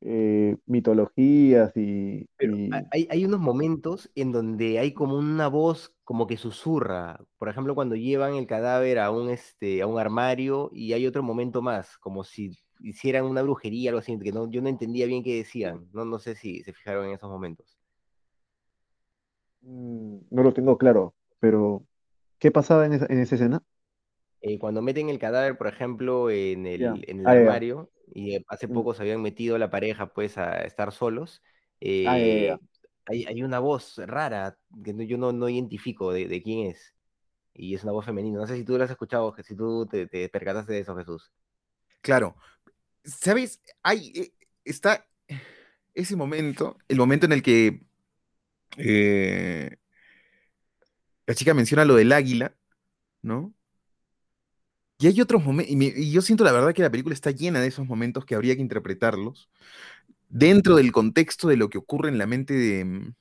Eh, 0.01 0.57
mitologías 0.65 1.71
y, 1.75 2.27
Pero 2.37 2.53
y- 2.53 2.71
ha- 2.71 2.85
hay, 2.91 3.07
hay 3.11 3.25
unos 3.25 3.39
momentos 3.39 4.09
en 4.15 4.31
donde 4.31 4.79
hay 4.79 4.93
como 4.93 5.17
una 5.17 5.47
voz 5.47 5.93
como 6.03 6.27
que 6.27 6.37
susurra. 6.37 7.19
Por 7.37 7.49
ejemplo, 7.49 7.75
cuando 7.75 7.95
llevan 7.95 8.35
el 8.35 8.47
cadáver 8.47 8.99
a 8.99 9.11
un, 9.11 9.29
este, 9.29 9.81
a 9.81 9.87
un 9.87 9.99
armario 9.99 10.69
y 10.73 10.93
hay 10.93 11.05
otro 11.07 11.21
momento 11.23 11.61
más, 11.61 11.97
como 11.97 12.23
si 12.23 12.57
hicieran 12.81 13.25
una 13.25 13.41
brujería, 13.41 13.91
algo 13.91 13.99
así, 13.99 14.17
que 14.19 14.31
no, 14.31 14.49
yo 14.49 14.61
no 14.61 14.69
entendía 14.69 15.05
bien 15.05 15.23
qué 15.23 15.35
decían. 15.37 15.87
No, 15.93 16.05
no 16.05 16.19
sé 16.19 16.35
si 16.35 16.61
se 16.63 16.73
fijaron 16.73 17.07
en 17.07 17.13
esos 17.13 17.29
momentos. 17.29 17.77
mm, 19.61 20.17
no 20.31 20.43
lo 20.43 20.53
tengo 20.53 20.77
claro, 20.77 21.15
pero 21.39 21.85
¿qué 22.39 22.51
pasaba 22.51 22.85
en 22.85 22.93
esa, 22.93 23.07
en 23.09 23.19
esa 23.21 23.35
escena? 23.35 23.63
Eh, 24.41 24.57
cuando 24.59 24.81
meten 24.81 25.09
el 25.09 25.19
cadáver, 25.19 25.57
por 25.57 25.67
ejemplo, 25.67 26.29
en 26.29 26.65
el, 26.65 27.03
en 27.07 27.19
el 27.21 27.27
Ah, 27.27 27.31
armario, 27.31 27.91
y 28.13 28.37
hace 28.47 28.67
Mm. 28.67 28.73
poco 28.73 28.93
se 28.93 29.01
habían 29.03 29.21
metido 29.21 29.57
la 29.57 29.69
pareja 29.69 30.13
pues 30.13 30.37
a 30.37 30.61
estar 30.63 30.91
solos, 30.93 31.41
Ah, 32.03 32.17
eh, 32.19 32.57
hay, 33.05 33.25
hay 33.25 33.43
una 33.43 33.59
voz 33.59 33.97
rara 33.97 34.57
que 34.83 34.93
no- 34.93 35.03
yo 35.03 35.17
no, 35.17 35.31
no 35.33 35.49
identifico 35.49 36.11
de, 36.13 36.27
de 36.27 36.41
quién 36.41 36.67
es. 36.71 36.93
Y 37.53 37.75
es 37.75 37.83
una 37.83 37.93
voz 37.93 38.05
femenina. 38.05 38.39
No 38.39 38.47
sé 38.47 38.55
si 38.57 38.65
tú 38.65 38.77
lo 38.77 38.83
has 38.85 38.91
escuchado, 38.91 39.35
si 39.43 39.55
tú 39.55 39.87
te, 39.87 40.07
te 40.07 40.29
percataste 40.29 40.73
de 40.73 40.79
eso, 40.81 40.95
Jesús. 40.97 41.31
Claro. 42.01 42.35
¿Sabes? 43.05 43.61
Hay, 43.83 44.11
eh, 44.15 44.33
está 44.65 45.07
ese 45.93 46.15
momento, 46.15 46.77
el 46.87 46.97
momento 46.97 47.25
en 47.27 47.33
el 47.33 47.43
que 47.43 47.81
eh, 48.77 49.77
la 51.27 51.35
chica 51.35 51.53
menciona 51.53 51.85
lo 51.85 51.95
del 51.95 52.11
águila, 52.11 52.55
¿no? 53.21 53.53
Y 54.99 55.07
hay 55.07 55.21
otros 55.21 55.43
momentos, 55.43 55.73
y, 55.75 56.11
yo 56.11 56.21
siento 56.21 56.43
la 56.43 56.51
verdad 56.51 56.73
que 56.73 56.81
la 56.81 56.89
película 56.91 57.13
está 57.15 57.31
llena 57.31 57.61
de 57.61 57.67
esos 57.67 57.87
momentos 57.87 58.25
que 58.25 58.35
habría 58.35 58.55
que 58.55 58.61
interpretarlos 58.61 59.49
dentro 60.29 60.75
del 60.77 60.91
contexto 60.93 61.47
de 61.49 61.57
lo 61.57 61.69
que 61.69 61.79
ocurre 61.79 62.09
en 62.09 62.17
la 62.19 62.27
mente 62.27 62.53
de, 62.55 62.85
mm, 62.85 63.13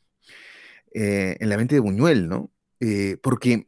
eh, 0.94 1.36
en 1.40 1.48
la 1.48 1.56
mente 1.56 1.74
de 1.74 1.80
Buñuel, 1.80 2.28
¿no? 2.28 2.50
Eh, 2.80 3.16
porque, 3.22 3.66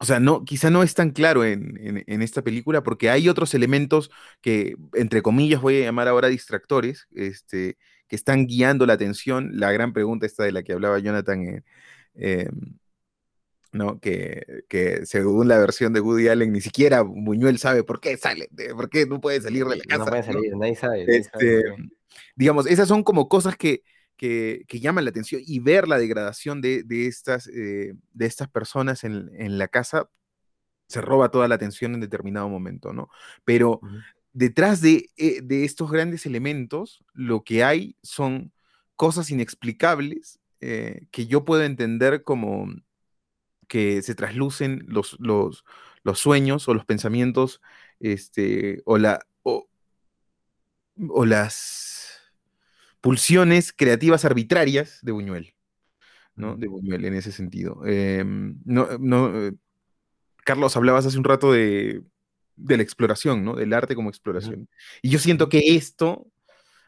o 0.00 0.04
sea, 0.06 0.20
no, 0.20 0.44
quizá 0.44 0.70
no 0.70 0.82
es 0.82 0.94
tan 0.94 1.10
claro 1.12 1.44
en, 1.44 2.04
en- 2.06 2.22
esta 2.22 2.42
película 2.42 2.82
porque 2.82 3.10
hay 3.10 3.28
otros 3.28 3.54
elementos 3.54 4.10
que, 4.42 4.76
entre 4.94 5.22
comillas, 5.22 5.62
voy 5.62 5.82
a 5.82 5.86
llamar 5.86 6.08
ahora 6.08 6.28
distractores, 6.28 7.08
este, 7.14 7.78
que 8.08 8.16
están 8.16 8.46
guiando 8.46 8.86
la 8.86 8.94
atención. 8.94 9.50
La 9.54 9.72
gran 9.72 9.92
pregunta 9.92 10.26
esta 10.26 10.44
de 10.44 10.52
la 10.52 10.62
que 10.64 10.72
hablaba 10.74 10.98
Jonathan, 11.00 11.42
eh, 11.44 11.62
eh, 12.16 12.48
¿no? 13.72 13.98
Que, 14.00 14.64
que 14.68 15.04
según 15.06 15.48
la 15.48 15.58
versión 15.58 15.92
de 15.92 16.00
Woody 16.00 16.28
Allen, 16.28 16.52
ni 16.52 16.60
siquiera 16.60 17.02
Buñuel 17.02 17.58
sabe 17.58 17.82
por 17.84 18.00
qué 18.00 18.16
sale, 18.16 18.48
de- 18.50 18.74
por 18.74 18.88
qué 18.90 19.06
no 19.06 19.20
puede 19.20 19.40
salir 19.40 19.64
de 19.64 19.76
la 19.76 19.84
No 19.98 20.04
casa. 20.04 20.16
¿no? 20.18 20.22
salir, 20.22 20.56
nadie 20.56 20.76
sabe. 20.76 21.06
nadie 21.06 21.24
sabe 21.24 21.42
Este, 21.48 21.62
digamos, 22.36 22.66
esas 22.66 22.86
son 22.88 23.02
como 23.02 23.28
cosas 23.28 23.56
que, 23.56 23.82
que, 24.16 24.64
que 24.68 24.78
llaman 24.80 25.04
la 25.04 25.10
atención 25.10 25.40
y 25.44 25.58
ver 25.60 25.88
la 25.88 25.98
degradación 25.98 26.60
de, 26.60 26.82
de 26.84 27.06
estas, 27.06 27.48
eh, 27.48 27.94
de 28.12 28.26
estas 28.26 28.48
personas 28.48 29.04
en, 29.04 29.30
en 29.34 29.58
la 29.58 29.68
casa 29.68 30.08
se 30.88 31.00
roba 31.00 31.30
toda 31.30 31.48
la 31.48 31.54
atención 31.54 31.94
en 31.94 32.00
determinado 32.00 32.50
momento, 32.50 32.92
¿no? 32.92 33.08
Pero 33.46 33.80
detrás 34.34 34.82
de, 34.82 35.08
eh, 35.16 35.40
de 35.42 35.64
estos 35.64 35.90
grandes 35.90 36.26
elementos, 36.26 37.02
lo 37.14 37.42
que 37.44 37.64
hay 37.64 37.96
son 38.02 38.52
cosas 38.94 39.30
inexplicables 39.30 40.38
eh, 40.60 41.06
que 41.10 41.26
yo 41.26 41.44
puedo 41.46 41.64
entender 41.64 42.22
como 42.22 42.66
que 43.72 44.02
se 44.02 44.14
traslucen 44.14 44.84
los, 44.86 45.16
los, 45.18 45.64
los 46.02 46.18
sueños 46.18 46.68
o 46.68 46.74
los 46.74 46.84
pensamientos 46.84 47.62
este, 48.00 48.82
o, 48.84 48.98
la, 48.98 49.20
o, 49.42 49.66
o 51.08 51.24
las 51.24 52.20
pulsiones 53.00 53.72
creativas 53.72 54.26
arbitrarias 54.26 54.98
de 55.00 55.12
Buñuel, 55.12 55.54
¿no? 56.34 56.54
De 56.54 56.68
Buñuel 56.68 57.06
en 57.06 57.14
ese 57.14 57.32
sentido. 57.32 57.80
Em, 57.86 58.60
no, 58.66 58.88
no, 58.98 59.46
eh, 59.46 59.54
Carlos, 60.44 60.76
hablabas 60.76 61.06
hace 61.06 61.16
un 61.16 61.24
rato 61.24 61.50
de, 61.50 62.02
de 62.56 62.76
la 62.76 62.82
exploración, 62.82 63.42
¿no? 63.42 63.54
Del 63.54 63.72
arte 63.72 63.94
como 63.94 64.10
exploración. 64.10 64.68
Y 65.00 65.08
yo 65.08 65.18
siento 65.18 65.48
que 65.48 65.76
esto, 65.76 66.26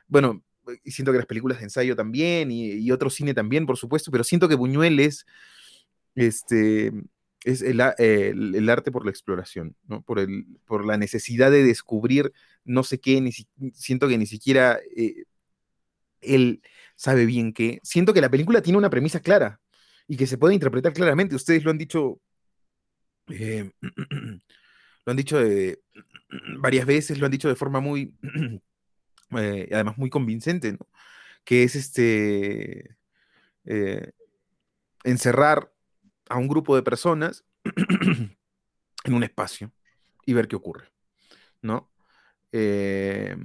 bueno, 0.06 0.44
y 0.84 0.90
siento 0.90 1.12
que 1.12 1.18
las 1.18 1.26
películas 1.26 1.60
de 1.60 1.64
ensayo 1.64 1.96
también, 1.96 2.50
y, 2.50 2.90
otro 2.90 3.08
cine 3.08 3.32
también, 3.32 3.64
por 3.64 3.78
supuesto, 3.78 4.10
pero 4.10 4.22
siento 4.22 4.50
que 4.50 4.54
Buñuel 4.54 5.00
es, 5.00 5.24
este, 6.14 6.92
es 7.44 7.62
el, 7.62 7.80
arte 7.80 8.90
por 8.90 9.04
la 9.04 9.10
exploración, 9.10 9.76
¿no? 9.86 10.02
Por, 10.02 10.18
el, 10.18 10.46
por 10.66 10.84
la 10.84 10.96
necesidad 10.96 11.50
de 11.50 11.62
descubrir 11.62 12.32
no 12.64 12.82
sé 12.82 12.98
qué, 12.98 13.20
ni 13.20 13.32
siento 13.74 14.08
que 14.08 14.18
ni 14.18 14.26
siquiera 14.26 14.80
eh, 14.96 15.24
él 16.22 16.62
sabe 16.96 17.26
bien 17.26 17.52
qué. 17.52 17.80
Siento 17.82 18.14
que 18.14 18.22
la 18.22 18.30
película 18.30 18.62
tiene 18.62 18.78
una 18.78 18.90
premisa 18.90 19.20
clara 19.20 19.60
y 20.08 20.16
que 20.16 20.26
se 20.26 20.38
puede 20.38 20.54
interpretar 20.54 20.94
claramente. 20.94 21.34
Ustedes 21.36 21.64
lo 21.64 21.70
han 21.70 21.78
dicho, 21.78 22.20
eh, 23.28 23.70
lo 25.04 25.10
han 25.10 25.16
dicho 25.16 25.38
varias 26.58 26.86
veces, 26.86 27.18
lo 27.18 27.26
han 27.26 27.32
dicho 27.32 27.48
de 27.48 27.56
forma 27.56 27.80
muy, 27.80 28.14
eh, 29.38 29.68
además 29.72 29.98
muy 29.98 30.08
convincente, 30.08 30.72
¿no? 30.72 30.88
Que 31.44 31.64
es 31.64 31.74
este, 31.76 32.96
encerrar 35.04 35.73
a 36.28 36.38
un 36.38 36.48
grupo 36.48 36.74
de 36.76 36.82
personas 36.82 37.44
en 39.04 39.14
un 39.14 39.22
espacio 39.22 39.70
y 40.26 40.32
ver 40.32 40.48
qué 40.48 40.56
ocurre, 40.56 40.88
¿no? 41.62 41.90
Eh, 42.52 43.36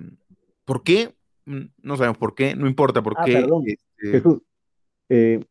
¿Por 0.66 0.84
qué? 0.84 1.16
Mm, 1.46 1.66
no 1.82 1.98
sabemos 1.98 2.18
por 2.18 2.36
qué, 2.36 2.56
no 2.56 2.68
importa 2.68 3.02
por 3.02 3.16
ah, 3.18 3.24
qué. 3.26 3.48
Este 3.66 4.12
Jesús, 4.12 4.42
eh, 5.10 5.44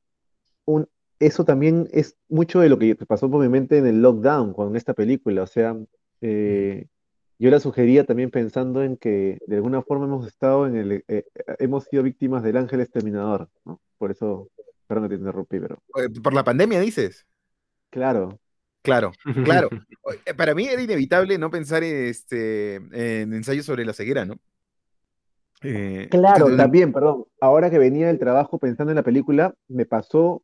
eso 1.18 1.44
también 1.44 1.88
es 1.92 2.16
mucho 2.28 2.60
de 2.60 2.68
lo 2.68 2.78
que 2.78 2.94
pasó 2.94 3.30
por 3.30 3.42
mi 3.42 3.48
mente 3.48 3.78
en 3.78 3.86
el 3.86 4.00
lockdown 4.00 4.54
con 4.54 4.76
esta 4.76 4.94
película. 4.94 5.42
O 5.42 5.46
sea, 5.46 5.76
eh, 6.20 6.86
yo 7.38 7.50
la 7.50 7.58
sugería 7.58 8.04
también 8.04 8.30
pensando 8.30 8.84
en 8.84 8.96
que 8.96 9.38
de 9.46 9.56
alguna 9.56 9.82
forma 9.82 10.04
hemos 10.04 10.26
estado 10.26 10.66
en 10.66 10.76
el, 10.76 11.04
hemos 11.58 11.84
sido 11.84 12.04
víctimas 12.04 12.44
del 12.44 12.56
ángel 12.56 12.80
exterminador, 12.80 13.48
¿no? 13.64 13.80
Por 13.98 14.12
eso 14.12 14.48
Perdón 14.88 15.04
que 15.04 15.14
te 15.14 15.20
interrumpí, 15.20 15.60
pero. 15.60 15.80
Por 16.22 16.34
la 16.34 16.42
pandemia, 16.42 16.80
dices. 16.80 17.26
Claro. 17.90 18.40
Claro, 18.82 19.12
claro. 19.44 19.68
Eh, 20.24 20.34
para 20.34 20.54
mí 20.54 20.66
era 20.66 20.80
inevitable 20.80 21.36
no 21.38 21.50
pensar 21.50 21.82
este, 21.84 22.76
en 22.76 23.32
ensayos 23.34 23.66
sobre 23.66 23.84
la 23.84 23.92
ceguera, 23.92 24.24
¿no? 24.24 24.38
Eh, 25.62 26.08
claro, 26.10 26.56
también, 26.56 26.92
perdón. 26.92 27.24
Ahora 27.40 27.68
que 27.70 27.78
venía 27.78 28.06
del 28.06 28.18
trabajo 28.18 28.58
pensando 28.58 28.92
en 28.92 28.96
la 28.96 29.02
película, 29.02 29.54
me 29.66 29.84
pasó 29.84 30.42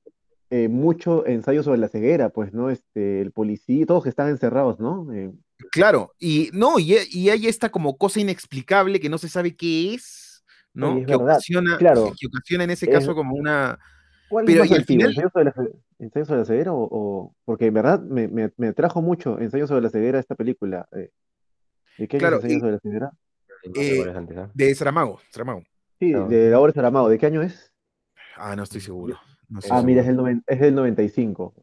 eh, 0.50 0.68
mucho 0.68 1.24
ensayo 1.26 1.62
sobre 1.62 1.78
la 1.78 1.88
ceguera, 1.88 2.30
pues, 2.30 2.52
¿no? 2.52 2.68
Este, 2.68 3.20
el 3.20 3.30
policía, 3.30 3.86
todos 3.86 4.02
que 4.02 4.08
están 4.10 4.28
encerrados, 4.28 4.80
¿no? 4.80 5.06
Claro, 5.70 6.12
y 6.18 6.50
no, 6.52 6.78
y, 6.78 6.94
hay 7.28 7.46
esta 7.46 7.70
como 7.70 7.96
cosa 7.96 8.20
inexplicable 8.20 9.00
que 9.00 9.08
no 9.08 9.18
se 9.18 9.28
sabe 9.28 9.56
qué 9.56 9.94
es, 9.94 10.44
¿no? 10.74 11.06
que, 11.06 11.14
ocasiona, 11.14 11.78
claro. 11.78 12.12
que, 12.18 12.26
ocasiona 12.26 12.64
en 12.64 12.70
ese 12.70 12.88
caso 12.88 13.14
como 13.14 13.36
una, 13.36 13.78
¿Cuál 14.28 14.44
Pero, 14.46 14.64
es 14.64 14.70
más 14.70 14.90
¿Ensayo 14.90 15.30
sobre, 15.30 15.44
la, 15.44 15.54
¿Ensayo 15.98 16.24
sobre 16.24 16.40
la 16.40 16.46
ceguera? 16.46 16.70
O, 16.72 17.34
Porque 17.44 17.66
en 17.66 17.74
verdad 17.74 18.00
me, 18.00 18.28
me, 18.28 18.52
me, 18.56 18.68
atrajo 18.68 19.02
mucho 19.02 19.38
Ensayo 19.38 19.66
sobre 19.66 19.82
la 19.82 19.90
ceguera 19.90 20.18
esta 20.18 20.34
película. 20.34 20.88
Eh, 20.92 21.10
¿De 21.98 22.08
qué 22.08 22.16
año 22.16 22.38
es 22.38 22.44
Ensayo 22.44 22.60
sobre 22.60 22.72
la 22.72 22.78
ceguera? 22.80 23.12
Eh, 23.74 24.04
de 24.52 24.74
Saramago, 24.74 25.20
Saramago. 25.30 25.62
Sí, 25.98 26.12
de 26.12 26.50
la 26.50 26.60
obra 26.60 26.72
de 26.72 26.74
Saramago. 26.74 27.08
¿De 27.08 27.18
qué 27.18 27.26
año 27.26 27.42
es? 27.42 27.72
Ah, 28.36 28.54
no 28.56 28.64
estoy 28.64 28.80
seguro. 28.80 29.18
ah, 29.70 29.82
mira, 29.82 30.02
es, 30.02 30.08
el 30.08 30.42
es 30.46 30.60
del 30.60 30.74
95. 30.74 31.54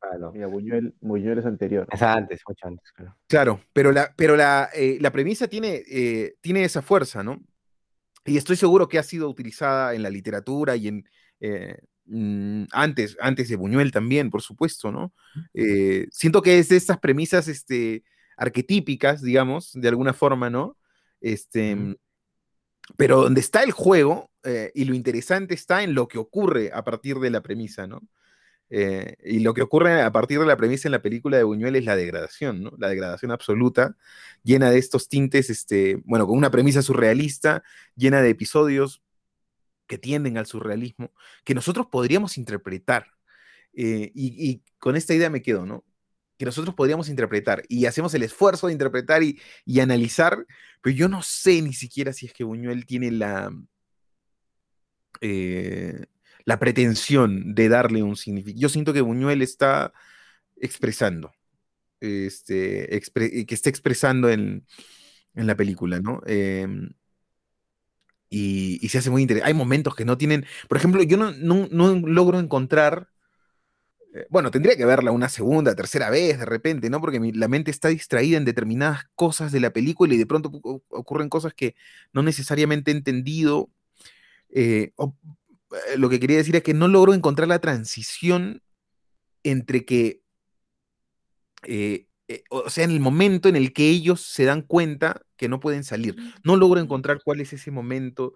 Ah, 0.00 0.16
no. 0.18 0.32
Mira, 0.32 0.46
Buñuel, 0.46 0.94
Buñuel 1.00 1.38
es 1.38 1.46
anterior. 1.46 1.86
Es 1.92 2.02
antes, 2.02 2.40
mucho 2.48 2.66
antes, 2.66 2.90
claro. 2.92 3.16
Claro, 3.28 3.60
pero 3.72 3.92
la, 3.92 4.12
pero 4.16 4.34
la, 4.34 4.70
eh, 4.74 4.98
la 5.00 5.12
premisa 5.12 5.46
tiene, 5.46 5.82
eh, 5.88 6.36
tiene 6.40 6.64
esa 6.64 6.82
fuerza, 6.82 7.22
¿no? 7.22 7.40
Y 8.24 8.36
estoy 8.36 8.56
seguro 8.56 8.88
que 8.88 8.98
ha 8.98 9.02
sido 9.02 9.28
utilizada 9.28 9.94
en 9.94 10.02
la 10.02 10.10
literatura 10.10 10.76
y 10.76 10.88
en, 10.88 11.04
eh, 11.40 11.78
mm, 12.06 12.64
antes, 12.72 13.16
antes 13.20 13.48
de 13.48 13.56
Buñuel 13.56 13.92
también, 13.92 14.30
por 14.30 14.42
supuesto, 14.42 14.92
¿no? 14.92 15.12
Eh, 15.54 16.06
siento 16.10 16.42
que 16.42 16.58
es 16.58 16.68
de 16.68 16.76
estas 16.76 16.98
premisas 16.98 17.48
este, 17.48 18.04
arquetípicas, 18.36 19.22
digamos, 19.22 19.72
de 19.74 19.88
alguna 19.88 20.12
forma, 20.12 20.50
¿no? 20.50 20.76
Este, 21.20 21.76
pero 22.96 23.22
donde 23.22 23.40
está 23.40 23.62
el 23.62 23.72
juego 23.72 24.30
eh, 24.42 24.72
y 24.74 24.84
lo 24.84 24.94
interesante 24.94 25.54
está 25.54 25.82
en 25.82 25.94
lo 25.94 26.08
que 26.08 26.18
ocurre 26.18 26.70
a 26.72 26.82
partir 26.84 27.18
de 27.18 27.30
la 27.30 27.42
premisa, 27.42 27.86
¿no? 27.86 28.00
y 28.72 29.40
lo 29.40 29.52
que 29.52 29.62
ocurre 29.62 30.00
a 30.00 30.12
partir 30.12 30.38
de 30.38 30.46
la 30.46 30.56
premisa 30.56 30.86
en 30.86 30.92
la 30.92 31.02
película 31.02 31.36
de 31.36 31.42
Buñuel 31.42 31.74
es 31.74 31.84
la 31.84 31.96
degradación, 31.96 32.62
¿no? 32.62 32.72
La 32.78 32.88
degradación 32.88 33.32
absoluta, 33.32 33.96
llena 34.44 34.70
de 34.70 34.78
estos 34.78 35.08
tintes, 35.08 35.50
este, 35.50 36.00
bueno, 36.04 36.24
con 36.28 36.38
una 36.38 36.52
premisa 36.52 36.80
surrealista, 36.80 37.64
llena 37.96 38.22
de 38.22 38.30
episodios 38.30 39.02
que 39.90 39.98
tienden 39.98 40.38
al 40.38 40.46
surrealismo, 40.46 41.12
que 41.44 41.52
nosotros 41.52 41.88
podríamos 41.90 42.38
interpretar. 42.38 43.08
Eh, 43.72 44.12
y, 44.14 44.62
con 44.78 44.94
esta 44.94 45.14
idea 45.14 45.30
me 45.30 45.42
quedo, 45.42 45.66
¿no? 45.66 45.84
Que 46.38 46.44
nosotros 46.44 46.76
podríamos 46.76 47.08
interpretar 47.08 47.64
y 47.68 47.86
hacemos 47.86 48.14
el 48.14 48.22
esfuerzo 48.22 48.68
de 48.68 48.72
interpretar 48.74 49.24
y, 49.24 49.40
analizar, 49.80 50.46
pero 50.80 50.94
yo 50.94 51.08
no 51.08 51.22
sé 51.22 51.60
ni 51.60 51.72
siquiera 51.72 52.12
si 52.12 52.26
es 52.26 52.32
que 52.32 52.44
Buñuel 52.44 52.86
tiene 52.86 53.10
la, 53.10 53.52
eh, 55.20 56.06
la 56.44 56.60
pretensión 56.60 57.56
de 57.56 57.68
darle 57.68 58.04
un 58.04 58.14
significado. 58.14 58.60
Yo 58.60 58.68
siento 58.68 58.92
que 58.92 59.00
Buñuel 59.00 59.42
está 59.42 59.92
expresando, 60.56 61.32
este, 61.98 63.02
que 63.44 63.54
está 63.54 63.70
expresando 63.70 64.30
en, 64.30 64.64
en 65.34 65.46
la 65.48 65.56
película, 65.56 65.98
¿no? 65.98 66.22
Em, 66.26 66.90
y, 68.30 68.88
se 68.88 68.98
hace 68.98 69.10
muy 69.10 69.22
interesante. 69.22 69.48
Hay 69.48 69.54
momentos 69.54 69.94
que 69.96 70.04
no 70.04 70.16
tienen, 70.16 70.46
por 70.68 70.78
ejemplo, 70.78 71.02
yo 71.02 71.16
no, 71.16 71.32
no, 71.32 71.94
logro 72.06 72.38
encontrar, 72.38 73.08
eh, 74.14 74.26
bueno, 74.30 74.50
tendría 74.52 74.76
que 74.76 74.84
verla 74.84 75.10
una 75.10 75.28
segunda, 75.28 75.74
tercera 75.74 76.10
vez 76.10 76.38
de 76.38 76.46
repente, 76.46 76.88
¿no? 76.90 77.00
Porque 77.00 77.20
la 77.34 77.48
mente 77.48 77.70
está 77.72 77.88
distraída 77.88 78.38
en 78.38 78.44
determinadas 78.44 79.04
cosas 79.16 79.52
de 79.52 79.60
la 79.60 79.72
película 79.72 80.14
y 80.14 80.18
de 80.18 80.26
pronto 80.26 80.50
ocurren 80.90 81.28
cosas 81.28 81.54
que 81.54 81.74
no 82.12 82.22
necesariamente 82.22 82.92
he 82.92 82.94
entendido. 82.94 83.68
Eh, 84.50 84.92
eh, 84.98 85.96
lo 85.96 86.08
que 86.08 86.20
quería 86.20 86.38
decir 86.38 86.56
es 86.56 86.62
que 86.62 86.74
no 86.74 86.88
logro 86.88 87.14
encontrar 87.14 87.48
la 87.48 87.60
transición 87.60 88.62
entre 89.42 89.84
que 89.84 90.22
eh, 92.30 92.44
o 92.48 92.70
sea, 92.70 92.84
en 92.84 92.92
el 92.92 93.00
momento 93.00 93.48
en 93.48 93.56
el 93.56 93.72
que 93.72 93.90
ellos 93.90 94.20
se 94.20 94.44
dan 94.44 94.62
cuenta 94.62 95.22
que 95.36 95.48
no 95.48 95.58
pueden 95.58 95.82
salir. 95.82 96.14
No 96.44 96.54
logro 96.54 96.78
encontrar 96.78 97.18
cuál 97.24 97.40
es 97.40 97.52
ese 97.52 97.72
momento. 97.72 98.34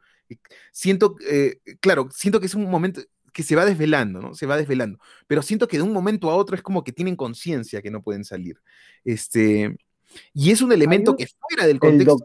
Siento, 0.72 1.14
eh, 1.30 1.60
claro, 1.78 2.08
siento 2.10 2.40
que 2.40 2.46
es 2.46 2.56
un 2.56 2.68
momento 2.68 3.02
que 3.32 3.44
se 3.44 3.54
va 3.54 3.64
desvelando, 3.64 4.20
¿no? 4.20 4.34
Se 4.34 4.46
va 4.46 4.56
desvelando. 4.56 4.98
Pero 5.28 5.42
siento 5.42 5.68
que 5.68 5.76
de 5.76 5.84
un 5.84 5.92
momento 5.92 6.28
a 6.28 6.34
otro 6.34 6.56
es 6.56 6.62
como 6.62 6.82
que 6.82 6.90
tienen 6.90 7.14
conciencia 7.14 7.82
que 7.82 7.92
no 7.92 8.02
pueden 8.02 8.24
salir. 8.24 8.60
Este, 9.04 9.76
y 10.32 10.50
es 10.50 10.60
un 10.60 10.72
elemento 10.72 11.14
que 11.14 11.28
fuera 11.28 11.64
del 11.64 11.78
contexto. 11.78 12.16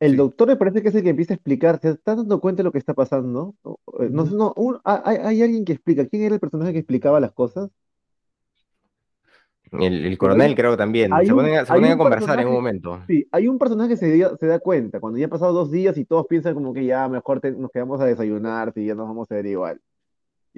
El, 0.00 0.16
doctor 0.16 0.48
me 0.48 0.56
parece 0.56 0.82
que 0.82 0.88
es 0.88 0.94
el 0.96 1.04
que 1.04 1.10
empieza 1.10 1.34
a 1.34 1.36
explicar, 1.36 1.78
¿se 1.80 1.90
está 1.90 2.16
dando 2.16 2.40
cuenta 2.40 2.58
de 2.58 2.64
lo 2.64 2.72
que 2.72 2.78
está 2.78 2.94
pasando? 2.94 3.54
No, 4.10 4.24
no, 4.24 4.80
hay, 4.82 5.16
hay, 5.18 5.42
alguien 5.42 5.64
que 5.64 5.74
explica. 5.74 6.08
¿Quién 6.08 6.22
era 6.22 6.34
el 6.34 6.40
personaje 6.40 6.72
que 6.72 6.80
explicaba 6.80 7.20
las 7.20 7.32
cosas? 7.32 7.70
El, 9.72 10.18
coronel 10.18 10.54
creo 10.54 10.72
que 10.72 10.76
también. 10.76 11.10
Se 11.24 11.32
ponen, 11.32 11.56
a, 11.56 11.96
conversar 11.96 12.40
en 12.40 12.48
un 12.48 12.54
momento. 12.54 13.00
Sí, 13.06 13.26
hay 13.32 13.48
un 13.48 13.58
personaje 13.58 13.90
que 13.90 13.96
se, 13.96 14.36
se, 14.38 14.46
da 14.46 14.58
cuenta, 14.58 15.00
cuando 15.00 15.18
ya 15.18 15.26
han 15.26 15.30
pasado 15.30 15.52
dos 15.52 15.70
días 15.70 15.96
y 15.98 16.04
todos 16.04 16.26
piensan 16.26 16.54
como 16.54 16.72
que 16.72 16.84
ya 16.84 17.08
mejor 17.08 17.40
nos 17.56 17.70
quedamos 17.70 18.00
a 18.00 18.06
desayunar, 18.06 18.72
si 18.72 18.86
ya 18.86 18.94
nos 18.94 19.08
vamos 19.08 19.30
a 19.30 19.34
ver 19.34 19.46
igual. 19.46 19.80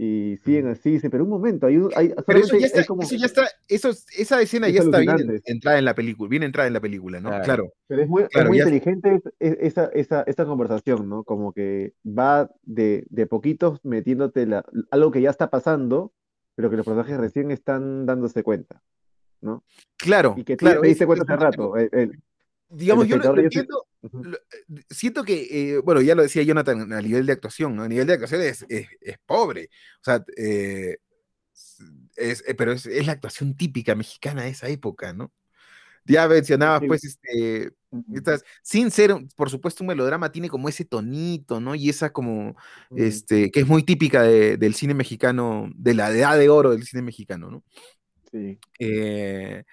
Y 0.02 0.38
siguen 0.44 0.68
así, 0.68 0.98
pero 1.10 1.24
un 1.24 1.30
momento, 1.30 1.66
hay, 1.66 1.78
hay 1.94 2.14
pero 2.26 2.38
eso 2.38 2.56
ya 2.56 2.66
está, 2.66 2.80
eso 2.80 3.16
ya 3.16 3.26
está 3.26 3.42
eso, 3.68 3.90
esa 3.90 4.40
escena 4.40 4.68
ya 4.70 4.80
está 4.80 5.00
bien 5.00 5.42
entrada 5.44 5.78
en 5.78 5.84
la 5.84 5.94
película, 5.94 6.30
bien 6.30 6.42
entrada 6.42 6.68
en 6.68 6.72
la 6.72 6.80
película, 6.80 7.20
¿no? 7.20 7.28
Claro. 7.42 7.74
Pero 7.86 8.02
es 8.02 8.08
muy, 8.08 8.24
muy 8.46 8.58
inteligente 8.60 9.20
esa, 9.38 9.90
esa, 9.92 10.22
esta 10.22 10.46
conversación, 10.46 11.06
¿no? 11.08 11.24
Como 11.24 11.52
que 11.52 11.92
va 12.06 12.50
de, 12.62 13.04
de 13.10 13.26
poquitos 13.26 13.84
metiéndote 13.84 14.46
la, 14.46 14.64
algo 14.90 15.10
que 15.10 15.20
ya 15.20 15.28
está 15.28 15.50
pasando, 15.50 16.14
pero 16.54 16.70
que 16.70 16.76
los 16.76 16.86
personajes 16.86 17.18
recién 17.18 17.50
están 17.50 18.06
dándose 18.06 18.42
cuenta. 18.42 18.80
¿No? 19.40 19.64
Claro. 19.96 20.34
Y 20.36 20.44
que 20.44 20.56
claro, 20.56 20.80
te 20.80 20.88
diste 20.88 21.06
cuenta 21.06 21.24
hace 21.24 21.44
rato. 21.44 21.74
digamos, 22.68 23.06
yo 23.08 23.16
lo, 23.16 23.38
entiendo, 23.38 23.86
eh, 24.02 24.82
siento 24.88 25.24
que, 25.24 25.48
eh, 25.50 25.78
bueno, 25.78 26.00
ya 26.00 26.14
lo 26.14 26.22
decía 26.22 26.42
Jonathan, 26.42 26.92
a 26.92 27.02
nivel 27.02 27.26
de 27.26 27.32
actuación, 27.32 27.76
¿no? 27.76 27.82
A 27.82 27.88
nivel 27.88 28.06
de 28.06 28.14
actuación 28.14 28.42
es, 28.42 28.64
es, 28.68 28.88
pobre. 29.26 29.70
O 30.00 30.04
sea, 30.04 30.24
eh, 30.36 30.98
es, 32.16 32.44
pero 32.56 32.72
es, 32.72 33.06
la 33.06 33.12
actuación 33.12 33.56
típica 33.56 33.94
mexicana 33.94 34.42
de 34.42 34.50
esa 34.50 34.68
época, 34.68 35.12
¿no? 35.12 35.32
Ya 36.06 36.26
mencionabas, 36.26 36.82
pues, 36.86 37.04
este, 37.04 37.72
sin 38.62 38.90
ser, 38.90 39.14
por 39.36 39.50
supuesto, 39.50 39.84
un 39.84 39.88
melodrama, 39.88 40.32
tiene 40.32 40.48
como 40.48 40.68
ese 40.68 40.84
tonito, 40.84 41.60
¿no? 41.60 41.74
Y 41.74 41.90
esa 41.90 42.10
como, 42.10 42.56
este, 42.96 43.50
que 43.50 43.60
es 43.60 43.66
muy 43.66 43.82
típica 43.82 44.22
del 44.22 44.74
cine 44.74 44.94
mexicano, 44.94 45.70
de 45.74 45.94
la 45.94 46.10
edad 46.10 46.38
de 46.38 46.48
oro 46.48 46.70
del 46.70 46.84
cine 46.84 47.02
mexicano, 47.02 47.50
¿no? 47.50 47.64
Sí. 48.32 48.58
Eh, 48.78 49.64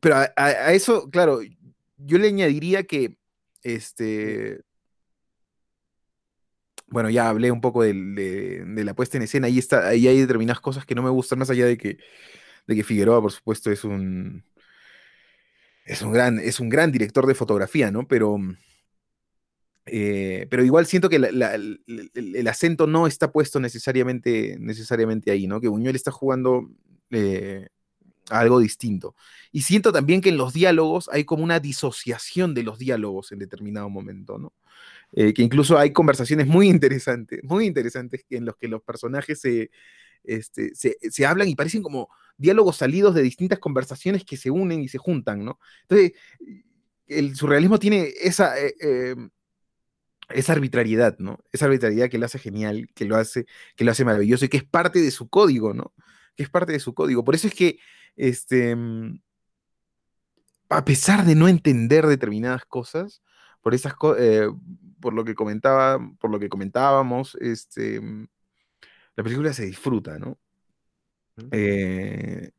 pero 0.00 0.16
a, 0.16 0.72
eso, 0.72 1.10
claro, 1.10 1.40
yo 1.98 2.18
le 2.18 2.28
añadiría 2.28 2.84
que, 2.84 3.16
este, 3.62 4.62
bueno, 6.88 7.10
ya 7.10 7.28
hablé 7.28 7.52
un 7.52 7.60
poco 7.60 7.82
de, 7.82 8.64
la 8.84 8.94
puesta 8.94 9.16
en 9.16 9.22
escena, 9.24 9.46
ahí, 9.46 9.58
está, 9.58 9.88
ahí 9.88 10.08
hay 10.08 10.20
determinadas 10.20 10.60
cosas 10.60 10.86
que 10.86 10.94
no 10.94 11.02
me 11.02 11.10
gustan, 11.10 11.38
más 11.38 11.50
allá 11.50 11.66
de 11.66 11.76
que, 11.78 11.98
de 12.66 12.76
que 12.76 12.84
Figueroa, 12.84 13.20
por 13.22 13.32
supuesto, 13.32 13.70
es 13.70 13.84
un, 13.84 14.44
es 15.84 16.02
un 16.02 16.12
gran, 16.12 16.38
es 16.38 16.60
un 16.60 16.68
gran 16.68 16.92
director 16.92 17.26
de 17.26 17.34
fotografía, 17.34 17.90
¿no? 17.90 18.08
Pero, 18.08 18.38
eh, 19.86 20.46
pero 20.50 20.64
igual 20.64 20.86
siento 20.86 21.08
que 21.08 21.16
el, 21.16 22.48
acento 22.48 22.86
no 22.86 23.06
está 23.06 23.32
puesto 23.32 23.60
necesariamente, 23.60 24.56
necesariamente 24.60 25.30
ahí, 25.30 25.46
¿no? 25.46 25.60
Que 25.60 25.68
Buñuel 25.68 25.96
está 25.96 26.10
jugando 26.10 26.70
eh, 27.10 27.68
algo 28.30 28.60
distinto. 28.60 29.14
Y 29.52 29.62
siento 29.62 29.92
también 29.92 30.20
que 30.20 30.30
en 30.30 30.36
los 30.36 30.52
diálogos 30.52 31.08
hay 31.12 31.24
como 31.24 31.44
una 31.44 31.60
disociación 31.60 32.54
de 32.54 32.62
los 32.62 32.78
diálogos 32.78 33.32
en 33.32 33.38
determinado 33.38 33.88
momento, 33.90 34.38
¿no? 34.38 34.52
Eh, 35.12 35.34
que 35.34 35.42
incluso 35.42 35.76
hay 35.76 35.92
conversaciones 35.92 36.46
muy 36.46 36.68
interesantes, 36.68 37.40
muy 37.42 37.66
interesantes 37.66 38.24
en 38.30 38.44
los 38.44 38.56
que 38.56 38.68
los 38.68 38.82
personajes 38.82 39.40
se, 39.40 39.70
este, 40.22 40.72
se, 40.74 41.26
hablan 41.26 41.48
y 41.48 41.56
parecen 41.56 41.82
como 41.82 42.08
diálogos 42.36 42.76
salidos 42.76 43.14
de 43.14 43.22
distintas 43.22 43.58
conversaciones 43.58 44.24
que 44.24 44.36
se 44.36 44.50
unen 44.50 44.80
y 44.82 44.88
se 44.88 44.98
juntan, 44.98 45.44
¿no? 45.44 45.58
Entonces, 45.82 46.12
el 47.08 47.34
surrealismo 47.34 47.78
tiene 47.80 48.12
esa, 48.22 48.54
eh, 48.58 49.16
esa 50.28 50.52
arbitrariedad, 50.52 51.18
¿no? 51.18 51.40
Esa 51.52 51.66
arbitrariedad 51.66 52.08
que 52.08 52.18
lo 52.18 52.26
hace 52.26 52.38
genial, 52.38 52.88
que 52.94 53.04
lo 53.04 53.16
hace, 53.16 53.46
que 53.76 53.84
lo 53.84 53.90
hace 53.90 54.04
maravilloso 54.04 54.44
y 54.44 54.48
que 54.48 54.58
es 54.58 54.64
parte 54.64 55.00
de 55.00 55.10
su 55.10 55.28
código, 55.28 55.74
¿no? 55.74 55.92
Que 56.40 56.44
es 56.44 56.48
parte 56.50 56.72
de 56.72 56.80
su 56.80 56.94
código. 56.94 57.22
Por 57.22 57.34
eso 57.34 57.48
es 57.48 57.54
que, 57.54 57.78
este, 58.16 58.74
mm, 58.74 59.20
a 60.70 60.84
pesar 60.86 61.26
de 61.26 61.34
no 61.34 61.48
entender 61.48 62.06
determinadas 62.06 62.64
cosas, 62.64 63.20
por 63.60 63.74
esas 63.74 63.92
eh, 64.16 64.48
por 65.02 65.12
lo 65.12 65.22
que 65.22 65.34
comentaba, 65.34 65.98
por 66.18 66.30
lo 66.30 66.38
que 66.38 66.48
comentábamos, 66.48 67.36
este, 67.42 68.00
mm, 68.00 68.26
la 69.16 69.22
película 69.22 69.52
se 69.52 69.66
disfruta, 69.66 70.18
¿no? 70.18 70.38
Eh, 71.52 72.52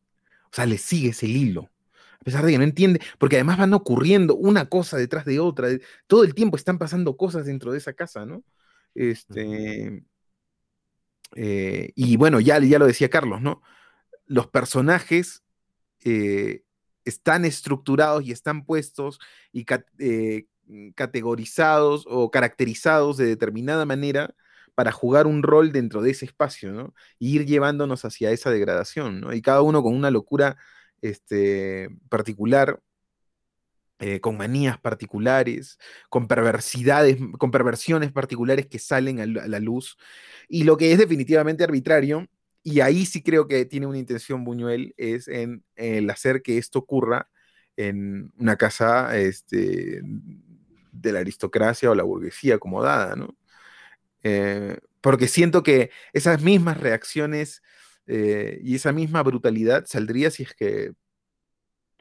o 0.45 0.49
sea, 0.51 0.67
le 0.67 0.77
sigues 0.77 1.23
el 1.23 1.36
hilo. 1.36 1.71
A 2.19 2.23
pesar 2.23 2.45
de 2.45 2.51
que 2.51 2.59
no 2.59 2.63
entiende, 2.63 3.01
porque 3.17 3.38
además 3.38 3.57
van 3.57 3.73
ocurriendo 3.73 4.36
una 4.36 4.69
cosa 4.69 4.97
detrás 4.97 5.25
de 5.25 5.39
otra. 5.39 5.69
Todo 6.05 6.23
el 6.23 6.36
tiempo 6.36 6.55
están 6.55 6.77
pasando 6.77 7.17
cosas 7.17 7.47
dentro 7.47 7.71
de 7.71 7.79
esa 7.79 7.93
casa, 7.93 8.27
¿no? 8.27 8.43
Este, 8.93 10.03
eh, 11.36 11.91
y 11.95 12.17
bueno, 12.17 12.39
ya, 12.39 12.59
ya 12.59 12.79
lo 12.79 12.88
decía 12.88 13.09
Carlos, 13.09 13.41
¿no? 13.41 13.61
Los 14.25 14.47
personajes 14.47 15.43
eh, 16.03 16.63
están 17.05 17.45
estructurados 17.45 18.23
y 18.23 18.32
están 18.32 18.65
puestos 18.65 19.19
y 19.51 19.65
categorizados 20.95 22.05
o 22.07 22.32
caracterizados 22.32 23.17
de 23.17 23.25
determinada 23.25 23.86
manera 23.86 24.36
para 24.75 24.91
jugar 24.91 25.27
un 25.27 25.43
rol 25.43 25.71
dentro 25.71 26.01
de 26.01 26.11
ese 26.11 26.25
espacio, 26.25 26.71
¿no? 26.71 26.93
Y 27.19 27.36
ir 27.36 27.45
llevándonos 27.45 28.05
hacia 28.05 28.32
esa 28.32 28.51
degradación, 28.51 29.21
¿no? 29.21 29.34
Y 29.34 29.41
cada 29.41 29.61
uno 29.61 29.84
con 29.84 29.95
una 29.95 30.11
locura 30.11 30.57
este, 31.01 31.89
particular, 32.09 32.82
eh, 34.02 34.20
con 34.20 34.36
manías 34.36 34.80
particulares, 34.80 35.78
con 36.10 36.28
perversidades, 36.28 37.18
con 37.38 37.52
perversiones 37.52 38.12
particulares 38.12 38.66
que 38.68 38.80
salen 38.80 39.20
a 39.20 39.26
la 39.28 39.60
luz. 39.60 39.97
Y 40.49 40.64
lo 40.64 40.76
que 40.78 40.91
es 40.91 40.97
definitivamente 40.97 41.64
arbitrario, 41.64 42.28
y 42.64 42.80
ahí 42.82 43.06
sí 43.06 43.22
creo 43.24 43.47
que 43.47 43.66
tiene 43.66 43.86
una 43.86 43.99
intención 43.99 44.43
Buñuel, 44.43 44.93
es 44.97 45.28
en 45.28 45.64
el 45.76 46.10
hacer 46.10 46.41
que 46.41 46.58
esto 46.58 46.80
ocurra 46.80 47.30
en 47.78 48.34
una 48.38 48.56
casa 48.58 49.16
este, 49.18 50.02
de 50.91 51.12
la 51.12 51.20
aristocracia 51.20 51.91
o 51.91 51.95
la 51.95 52.04
burguesía 52.04 52.56
acomodada, 52.56 53.16
¿no? 53.16 53.36
Eh, 54.24 54.78
porque 55.02 55.28
siento 55.28 55.64
que 55.64 55.91
esas 56.14 56.41
mismas 56.41 56.80
reacciones 56.80 57.62
eh, 58.08 58.60
y 58.64 58.76
esa 58.76 58.91
misma 58.91 59.24
brutalidad 59.24 59.86
saldría 59.88 60.32
si 60.32 60.43
es 60.43 60.54
que 60.56 60.93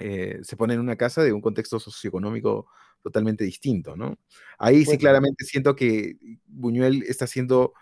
eh, 0.01 0.41
se 0.43 0.57
pone 0.57 0.75
en 0.75 0.81
una 0.81 0.97
casa 0.97 1.23
de 1.23 1.33
un 1.33 1.41
contexto 1.41 1.79
socioeconómico 1.79 2.67
totalmente 3.03 3.45
distinto, 3.45 3.97
¿no? 3.97 4.19
Ahí 4.59 4.85
sí 4.85 4.99
claramente 4.99 5.45
siento 5.45 5.77
que 5.77 6.17
Buñuel 6.47 7.05
está 7.05 7.25
haciendo, 7.25 7.73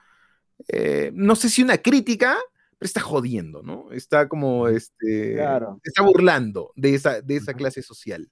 no 1.12 1.34
sé 1.34 1.48
si 1.48 1.62
una 1.62 1.78
crítica, 1.78 2.38
pero 2.78 2.86
está 2.86 3.00
jodiendo, 3.00 3.62
¿no? 3.62 3.90
Está 3.90 4.28
como, 4.28 4.68
este, 4.68 5.34
está 5.82 6.02
burlando 6.02 6.72
de 6.76 6.94
esa, 6.94 7.20
de 7.20 7.36
esa 7.36 7.54
clase 7.54 7.82
social, 7.82 8.30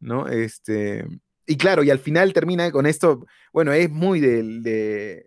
¿no? 0.00 0.26
Este, 0.26 1.06
y 1.46 1.56
claro, 1.56 1.84
y 1.84 1.90
al 1.90 2.00
final 2.00 2.32
termina 2.32 2.70
con 2.72 2.86
esto, 2.86 3.26
bueno, 3.52 3.72
es 3.72 3.88
muy 3.88 4.18
del, 4.18 4.62
de, 4.64 5.26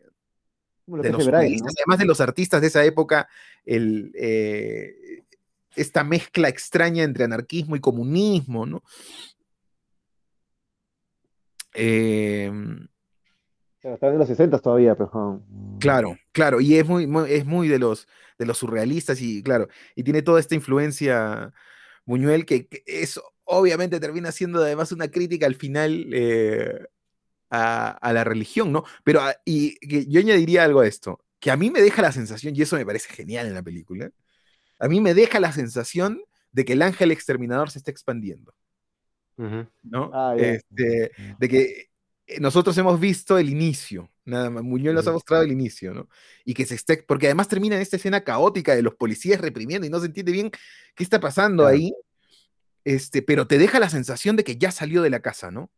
además 0.92 2.00
de 2.00 2.06
los 2.06 2.20
artistas 2.20 2.60
de 2.60 2.68
esa 2.68 2.84
época, 2.84 3.30
el, 3.66 4.12
eh, 4.16 5.24
esta 5.76 6.04
mezcla 6.04 6.50
extraña 6.50 7.04
entre 7.04 7.24
anarquismo 7.24 7.76
y 7.76 7.80
comunismo, 7.80 8.66
¿no? 8.66 8.84
Em, 11.74 12.88
está 13.82 14.12
de 14.12 14.18
los 14.18 14.28
60 14.28 14.60
todavía, 14.60 14.96
pero... 14.96 15.42
Claro, 15.80 16.18
claro, 16.32 16.60
y 16.60 16.76
es 16.76 16.86
muy, 16.88 17.08
es 17.30 17.46
muy 17.46 17.68
de 17.68 17.80
los, 17.80 18.08
de 18.38 18.46
los 18.46 18.58
surrealistas 18.58 19.22
y 19.22 19.42
claro, 19.44 19.68
y 19.96 20.04
tiene 20.04 20.22
toda 20.22 20.40
esta 20.40 20.56
influencia 20.56 21.54
Buñuel 22.06 22.46
que, 22.46 22.68
eso 22.86 23.24
obviamente 23.46 24.00
termina 24.00 24.32
siendo 24.32 24.62
además 24.62 24.92
una 24.92 25.10
crítica 25.10 25.46
al 25.46 25.56
final 25.56 26.08
eh, 26.12 26.86
a, 27.50 28.12
la 28.14 28.24
religión, 28.24 28.72
¿no? 28.72 28.84
Pero, 29.04 29.22
ah, 29.22 29.36
y, 29.46 29.78
yo 30.08 30.20
añadiría 30.20 30.64
algo 30.64 30.82
a 30.82 30.88
esto, 30.88 31.24
que 31.40 31.52
a 31.52 31.58
mí 31.58 31.72
me 31.72 31.82
deja 31.82 32.02
la 32.02 32.12
sensación, 32.12 32.56
y 32.56 32.62
eso 32.62 32.76
me 32.76 32.86
parece 32.86 33.14
genial 33.14 33.48
en 33.48 33.54
la 33.54 33.64
película, 33.64 34.12
a 34.80 34.88
mí 34.88 35.02
me 35.02 35.14
deja 35.14 35.40
la 35.40 35.52
sensación 35.52 36.22
de 36.52 36.66
que 36.66 36.74
el 36.74 36.82
ángel 36.82 37.12
exterminador 37.12 37.70
se 37.70 37.80
está 37.80 37.92
expandiendo. 37.92 38.54
¿No? 39.84 40.12
Ah, 40.14 40.36
este, 40.38 41.12
de 41.40 41.48
que 41.48 41.90
eh, 42.28 42.40
nosotros 42.42 42.78
hemos 42.78 43.00
visto 43.00 43.38
el 43.38 43.50
inicio, 43.50 44.12
nada 44.26 44.50
más. 44.50 44.64
Muñoz 44.64 44.94
nos 44.94 45.08
ha 45.08 45.14
mostrado 45.14 45.44
el 45.44 45.52
inicio, 45.52 45.94
¿no? 45.94 46.10
Y 46.44 46.54
que 46.54 46.66
se 46.66 46.76
esté, 46.76 47.04
porque 47.04 47.28
además 47.28 47.48
termina 47.48 47.78
en 47.78 47.82
esta 47.82 47.96
escena 47.96 48.26
caótica 48.26 48.76
de 48.76 48.82
los 48.82 48.96
policías 48.96 49.40
reprimiendo 49.40 49.88
y 49.88 49.90
no 49.90 50.00
se 50.02 50.08
entiende 50.08 50.34
bien 50.34 50.52
qué 50.94 51.04
está 51.04 51.22
pasando 51.22 51.66
ahí. 51.66 51.94
Este, 52.84 53.22
pero 53.22 53.48
te 53.48 53.58
deja 53.58 53.80
la 53.80 53.90
sensación 53.90 54.36
de 54.36 54.44
que 54.44 54.58
ya 54.58 54.72
salió 54.72 55.02
de 55.02 55.10
la 55.10 55.22
casa, 55.22 55.52
¿no? 55.52 55.72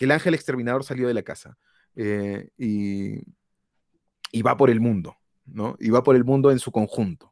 que 0.00 0.06
el 0.06 0.12
ángel 0.12 0.32
exterminador 0.32 0.82
salió 0.82 1.08
de 1.08 1.12
la 1.12 1.22
casa 1.22 1.58
eh, 1.94 2.48
y, 2.56 3.20
va 4.40 4.56
por 4.56 4.70
el 4.70 4.80
mundo, 4.80 5.18
¿no? 5.44 5.76
Y 5.78 5.90
va 5.90 6.02
por 6.02 6.16
el 6.16 6.24
mundo 6.24 6.50
en 6.50 6.58
su 6.58 6.72
conjunto, 6.72 7.29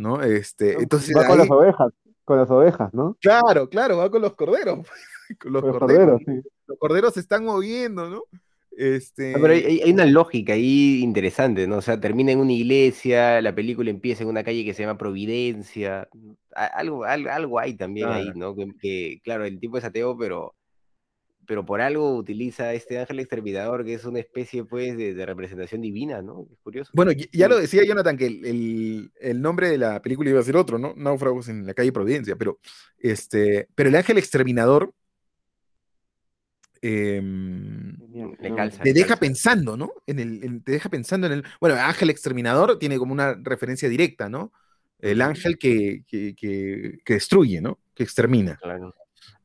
¿no? 0.00 0.22
Este, 0.22 0.74
entonces, 0.80 1.16
va 1.16 1.26
con 1.26 1.38
las 1.38 1.50
ovejas, 1.50 1.92
con 2.24 2.38
las 2.38 2.50
ovejas, 2.50 2.92
¿no? 2.94 3.16
Claro, 3.20 3.68
claro, 3.68 3.98
va 3.98 4.10
con 4.10 4.22
los 4.22 4.34
corderos. 4.34 4.86
con 5.40 5.52
los, 5.52 5.62
corderos, 5.62 6.20
Los 6.66 6.78
corderos 6.78 7.14
se 7.14 7.20
están 7.20 7.44
moviendo, 7.44 8.08
¿no? 8.08 8.24
Este... 8.76 9.34
Ah, 9.34 9.38
pero 9.40 9.52
hay, 9.52 9.92
una 9.92 10.06
lógica 10.06 10.54
ahí 10.54 11.00
interesante, 11.02 11.66
¿no? 11.66 11.76
O 11.76 11.82
sea, 11.82 12.00
termina 12.00 12.32
en 12.32 12.38
una 12.38 12.52
iglesia, 12.52 13.42
la 13.42 13.54
película 13.54 13.90
empieza 13.90 14.22
en 14.22 14.30
una 14.30 14.42
calle 14.42 14.64
que 14.64 14.72
se 14.74 14.82
llama 14.82 14.96
Providencia, 14.98 16.08
algo, 16.52 17.04
algo, 17.04 17.58
hay 17.58 17.74
también 17.74 18.08
ahí, 18.08 18.30
¿no? 18.34 18.54
Que, 18.80 19.20
claro, 19.22 19.44
el 19.44 19.60
tipo 19.60 19.76
es 19.76 19.84
ateo, 19.84 20.16
pero 20.16 20.54
pero 21.46 21.64
por 21.64 21.80
algo 21.80 22.16
utiliza 22.16 22.72
este 22.74 22.98
ángel 22.98 23.20
exterminador, 23.20 23.84
que 23.84 23.94
es 23.94 24.04
una 24.04 24.20
especie, 24.20 24.64
pues, 24.64 24.96
de, 24.96 25.26
representación 25.26 25.80
divina, 25.80 26.22
¿no? 26.22 26.46
Es 26.52 26.58
curioso. 26.60 26.92
Bueno, 26.94 27.12
ya 27.32 27.48
lo 27.48 27.58
decía 27.58 27.84
Jonathan, 27.84 28.16
que 28.16 28.26
el, 28.26 29.42
nombre 29.42 29.68
de 29.68 29.78
la 29.78 30.00
película 30.00 30.30
iba 30.30 30.40
a 30.40 30.44
ser 30.44 30.56
otro, 30.56 30.78
¿no? 30.78 30.94
Náufragos 30.96 31.48
en 31.48 31.66
la 31.66 31.74
calle 31.74 31.92
Providencia, 31.92 32.36
pero, 32.36 32.60
este, 32.98 33.68
pero 33.74 33.88
el 33.88 33.96
ángel 33.96 34.18
exterminador 34.18 34.94
em, 36.82 37.96
te 38.82 38.92
deja 38.92 39.16
pensando, 39.16 39.76
¿no? 39.76 39.92
En 40.06 40.18
el, 40.18 40.62
te 40.62 40.72
deja 40.72 40.88
pensando 40.88 41.26
en 41.26 41.32
el... 41.32 41.44
Bueno, 41.60 41.76
ángel 41.76 42.10
exterminador 42.10 42.78
tiene 42.78 42.98
como 42.98 43.12
una 43.12 43.34
referencia 43.34 43.88
directa, 43.88 44.28
¿no? 44.28 44.52
El 45.00 45.22
ángel 45.22 45.58
que, 45.58 46.04
que, 46.06 47.00
destruye, 47.06 47.60
¿no? 47.60 47.80
Que 47.94 48.02
extermina. 48.04 48.56
Claro. 48.56 48.94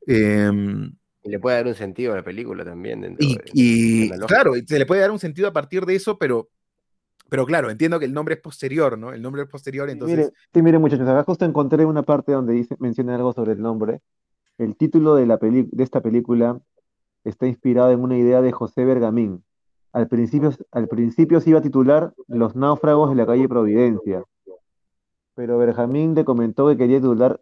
Em, 0.05 0.93
y 1.25 1.29
le 1.29 1.39
puede 1.39 1.57
dar 1.57 1.67
un 1.67 1.73
sentido 1.73 2.13
a 2.13 2.17
la 2.17 2.23
película 2.23 2.63
también. 2.63 3.17
y, 3.19 4.09
claro, 4.27 4.53
se 4.65 4.79
le 4.79 4.85
puede 4.85 5.01
dar 5.01 5.11
un 5.11 5.19
sentido 5.19 5.47
a 5.47 5.53
partir 5.53 5.85
de 5.85 5.95
eso, 5.95 6.19
pero, 6.19 6.49
pero 7.29 7.47
claro, 7.47 7.71
entiendo 7.71 7.97
que 7.97 8.05
el 8.05 8.13
nombre 8.13 8.35
es 8.35 8.41
posterior, 8.41 8.97
¿no? 8.97 9.11
El 9.11 9.23
nombre 9.23 9.41
es 9.41 9.49
posterior, 9.49 9.89
entonces... 9.89 10.31
sí, 10.53 10.61
miren 10.61 10.81
muchachos, 10.81 11.07
acá 11.07 11.23
justo 11.23 11.43
encontré 11.43 11.83
una 11.83 12.03
parte 12.03 12.31
donde 12.31 12.53
dice, 12.53 12.75
menciona 12.79 13.15
algo 13.15 13.33
sobre 13.33 13.53
el 13.53 13.61
nombre. 13.61 14.01
El 14.59 14.75
título 14.75 15.15
de, 15.15 15.25
la 15.25 15.37
de 15.37 15.83
esta 15.83 16.01
película 16.01 16.59
está 17.23 17.47
inspirado 17.47 17.89
en 17.89 18.01
una 18.01 18.17
idea 18.17 18.43
de 18.43 18.51
José 18.51 18.85
Bergamín. 18.85 19.43
Al 19.93 20.07
principio, 20.07 20.53
al 20.71 20.87
principio 20.87 21.41
se 21.41 21.49
iba 21.49 21.59
a 21.59 21.63
titular 21.63 22.13
Los 22.27 22.55
náufragos 22.55 23.09
de 23.09 23.15
la 23.15 23.25
calle 23.25 23.49
Providencia, 23.49 24.23
pero 25.33 25.57
Bergamín 25.57 26.13
le 26.13 26.23
comentó 26.23 26.67
que 26.67 26.77
quería 26.77 26.97
titular 26.97 27.41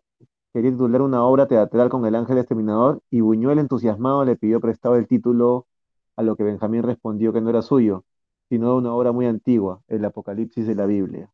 quería 0.54 0.72
titular 0.72 1.02
una 1.02 1.24
obra 1.26 1.48
teatral 1.48 1.90
con 1.90 2.06
el 2.06 2.16
ángel 2.16 2.38
exterminador 2.38 3.02
y 3.10 3.22
Buñuel 3.22 3.60
entusiasmado 3.60 4.26
le 4.26 4.36
pidió 4.38 4.62
prestado 4.62 4.96
el 4.96 5.08
título 5.08 5.68
a 6.16 6.24
lo 6.24 6.36
que 6.36 6.44
Benjamín 6.44 6.84
respondió 6.84 7.34
que 7.34 7.42
no 7.42 7.50
era 7.50 7.62
suyo, 7.62 8.06
sino 8.50 8.70
de 8.72 8.78
una 8.78 8.94
obra 8.94 9.12
muy 9.12 9.26
antigua, 9.26 9.82
el 9.88 10.06
Apocalipsis 10.06 10.68
de 10.68 10.76
la 10.76 10.86
Biblia. 10.86 11.32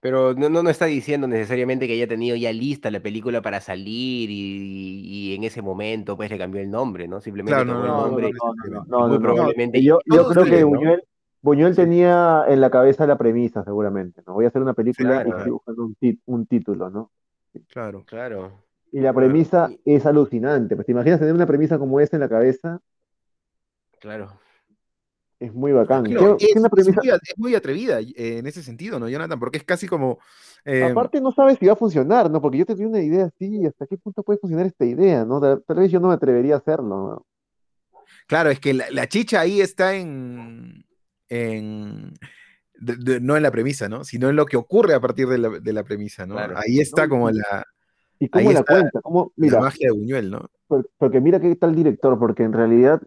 Pero 0.00 0.34
no, 0.34 0.50
no, 0.50 0.62
no 0.62 0.68
está 0.70 0.84
diciendo 0.86 1.26
necesariamente 1.26 1.86
que 1.86 1.94
haya 1.94 2.06
tenido 2.06 2.36
ya 2.36 2.52
lista 2.52 2.90
la 2.90 3.00
película 3.00 3.40
para 3.40 3.60
salir 3.60 4.28
y, 4.30 5.00
y 5.32 5.34
en 5.34 5.44
ese 5.44 5.62
momento 5.62 6.16
pues 6.16 6.30
le 6.30 6.36
cambió 6.38 6.60
el 6.60 6.70
nombre, 6.70 7.08
¿no? 7.08 7.20
Simplemente 7.22 7.64
Claro, 7.64 7.64
tomó 7.64 7.80
no, 7.80 7.86
el 7.86 7.94
no, 7.96 8.00
nombre. 8.00 8.30
no, 8.30 8.54
no, 8.66 8.80
y 8.92 9.04
no, 9.04 9.08
muy 9.08 9.18
no, 9.18 9.20
no. 9.20 9.20
probablemente. 9.20 9.82
Yo, 9.82 9.98
yo 10.06 10.26
creo 10.26 10.46
que. 10.46 10.64
Buñuel, 10.64 11.02
Buñuel 11.44 11.76
tenía 11.76 12.44
en 12.48 12.58
la 12.62 12.70
cabeza 12.70 13.06
la 13.06 13.18
premisa, 13.18 13.62
seguramente, 13.64 14.22
¿no? 14.26 14.32
Voy 14.32 14.46
a 14.46 14.48
hacer 14.48 14.62
una 14.62 14.72
película 14.72 15.22
y 15.26 15.30
estoy 15.30 15.50
buscando 15.50 15.84
un, 15.84 15.94
tit- 15.96 16.20
un 16.24 16.46
título, 16.46 16.88
¿no? 16.88 17.10
Claro. 17.68 18.02
Claro. 18.06 18.64
Y 18.90 19.00
la 19.00 19.12
premisa 19.12 19.68
Y- 19.84 19.94
es 19.94 20.06
alucinante. 20.06 20.74
Pues 20.74 20.86
te 20.86 20.92
imaginas 20.92 21.18
tener 21.18 21.34
una 21.34 21.46
premisa 21.46 21.78
como 21.78 22.00
esa 22.00 22.16
en 22.16 22.20
la 22.20 22.30
cabeza, 22.30 22.80
Claro. 24.00 24.32
es 25.38 25.52
muy 25.52 25.72
bacán. 25.72 26.04
Claro, 26.04 26.38
¿Qué- 26.38 26.46
es, 26.46 26.56
una 26.56 26.68
es 26.68 26.72
premisa? 26.72 27.00
muy, 27.02 27.08
es 27.10 27.34
muy 27.38 27.54
atrevida 27.54 28.00
eh, 28.00 28.38
en 28.38 28.46
ese 28.46 28.62
sentido, 28.62 28.98
¿no, 28.98 29.06
Jonathan? 29.10 29.38
Porque 29.38 29.58
es 29.58 29.64
casi 29.64 29.86
como... 29.86 30.18
eh, 30.64 30.82
Aparte 30.90 31.20
no 31.20 31.30
sabes 31.30 31.58
si 31.58 31.66
va 31.66 31.74
a 31.74 31.76
funcionar, 31.76 32.30
¿no? 32.30 32.40
Porque 32.40 32.56
yo 32.56 32.64
tenía 32.64 32.86
una 32.88 33.02
idea 33.02 33.26
así, 33.26 33.66
¿hasta 33.66 33.86
qué 33.86 33.98
punto 33.98 34.22
puede 34.22 34.38
funcionar 34.38 34.64
esta 34.64 34.86
idea, 34.86 35.26
¿no? 35.26 35.40
Tal, 35.42 35.62
tal 35.66 35.76
vez 35.76 35.90
yo 35.92 36.00
no 36.00 36.08
me 36.08 36.14
atrevería 36.14 36.54
a 36.54 36.58
hacerlo, 36.58 36.86
¿no? 37.10 37.26
Claro, 38.26 38.48
es 38.48 38.60
que 38.60 38.72
la, 38.72 38.90
la 38.90 39.06
chicha 39.08 39.40
ahí 39.40 39.60
está 39.60 39.94
en... 39.94 40.86
en 41.34 42.14
de- 42.78 42.96
de- 42.96 43.20
no 43.20 43.36
en 43.36 43.42
la 43.42 43.50
premisa, 43.50 43.88
¿no? 43.88 44.04
Sino 44.04 44.28
en 44.28 44.36
lo 44.36 44.46
que 44.46 44.56
ocurre 44.56 44.94
a 44.94 45.00
partir 45.00 45.26
de 45.28 45.38
la, 45.38 45.48
de 45.48 45.72
la 45.72 45.84
premisa, 45.84 46.26
¿no? 46.26 46.34
Claro. 46.34 46.54
Ahí 46.56 46.80
está 46.80 47.04
No, 47.04 47.10
como 47.10 47.30
la, 47.30 47.64
¿Y 48.18 48.28
cómo 48.28 48.48
Ahí 48.48 48.54
la 48.54 48.60
está 48.60 48.74
cuenta? 48.74 49.00
¿Cómo? 49.02 49.32
la 49.36 49.44
Mira, 49.46 49.60
magia 49.60 49.88
de 49.88 49.98
Buñuel, 49.98 50.30
¿no? 50.30 50.48
por- 50.66 50.88
porque 50.98 51.20
mira 51.20 51.40
qué 51.40 51.54
tal 51.56 51.74
director, 51.74 52.18
porque 52.18 52.42
en 52.42 52.52
realidad 52.52 53.00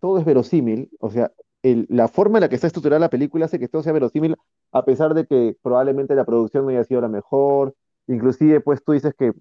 todo 0.00 0.18
es 0.18 0.24
verosímil, 0.24 0.90
o 1.00 1.10
sea, 1.10 1.32
el- 1.62 1.86
la 1.90 2.06
forma 2.08 2.38
en 2.38 2.42
la 2.42 2.48
que 2.48 2.54
está 2.54 2.66
estructurada 2.68 3.00
la 3.00 3.10
película 3.10 3.46
hace 3.46 3.58
que 3.58 3.68
todo 3.68 3.82
sea 3.82 3.92
verosímil, 3.92 4.36
a 4.72 4.84
pesar 4.84 5.14
de 5.14 5.26
que 5.26 5.56
probablemente 5.62 6.14
la 6.14 6.24
producción 6.24 6.64
no 6.64 6.70
haya 6.70 6.84
sido 6.84 7.00
la 7.00 7.08
mejor, 7.08 7.74
inclusive 8.06 8.60
pues 8.60 8.82
tú 8.84 8.92
dices 8.92 9.14
que 9.18 9.32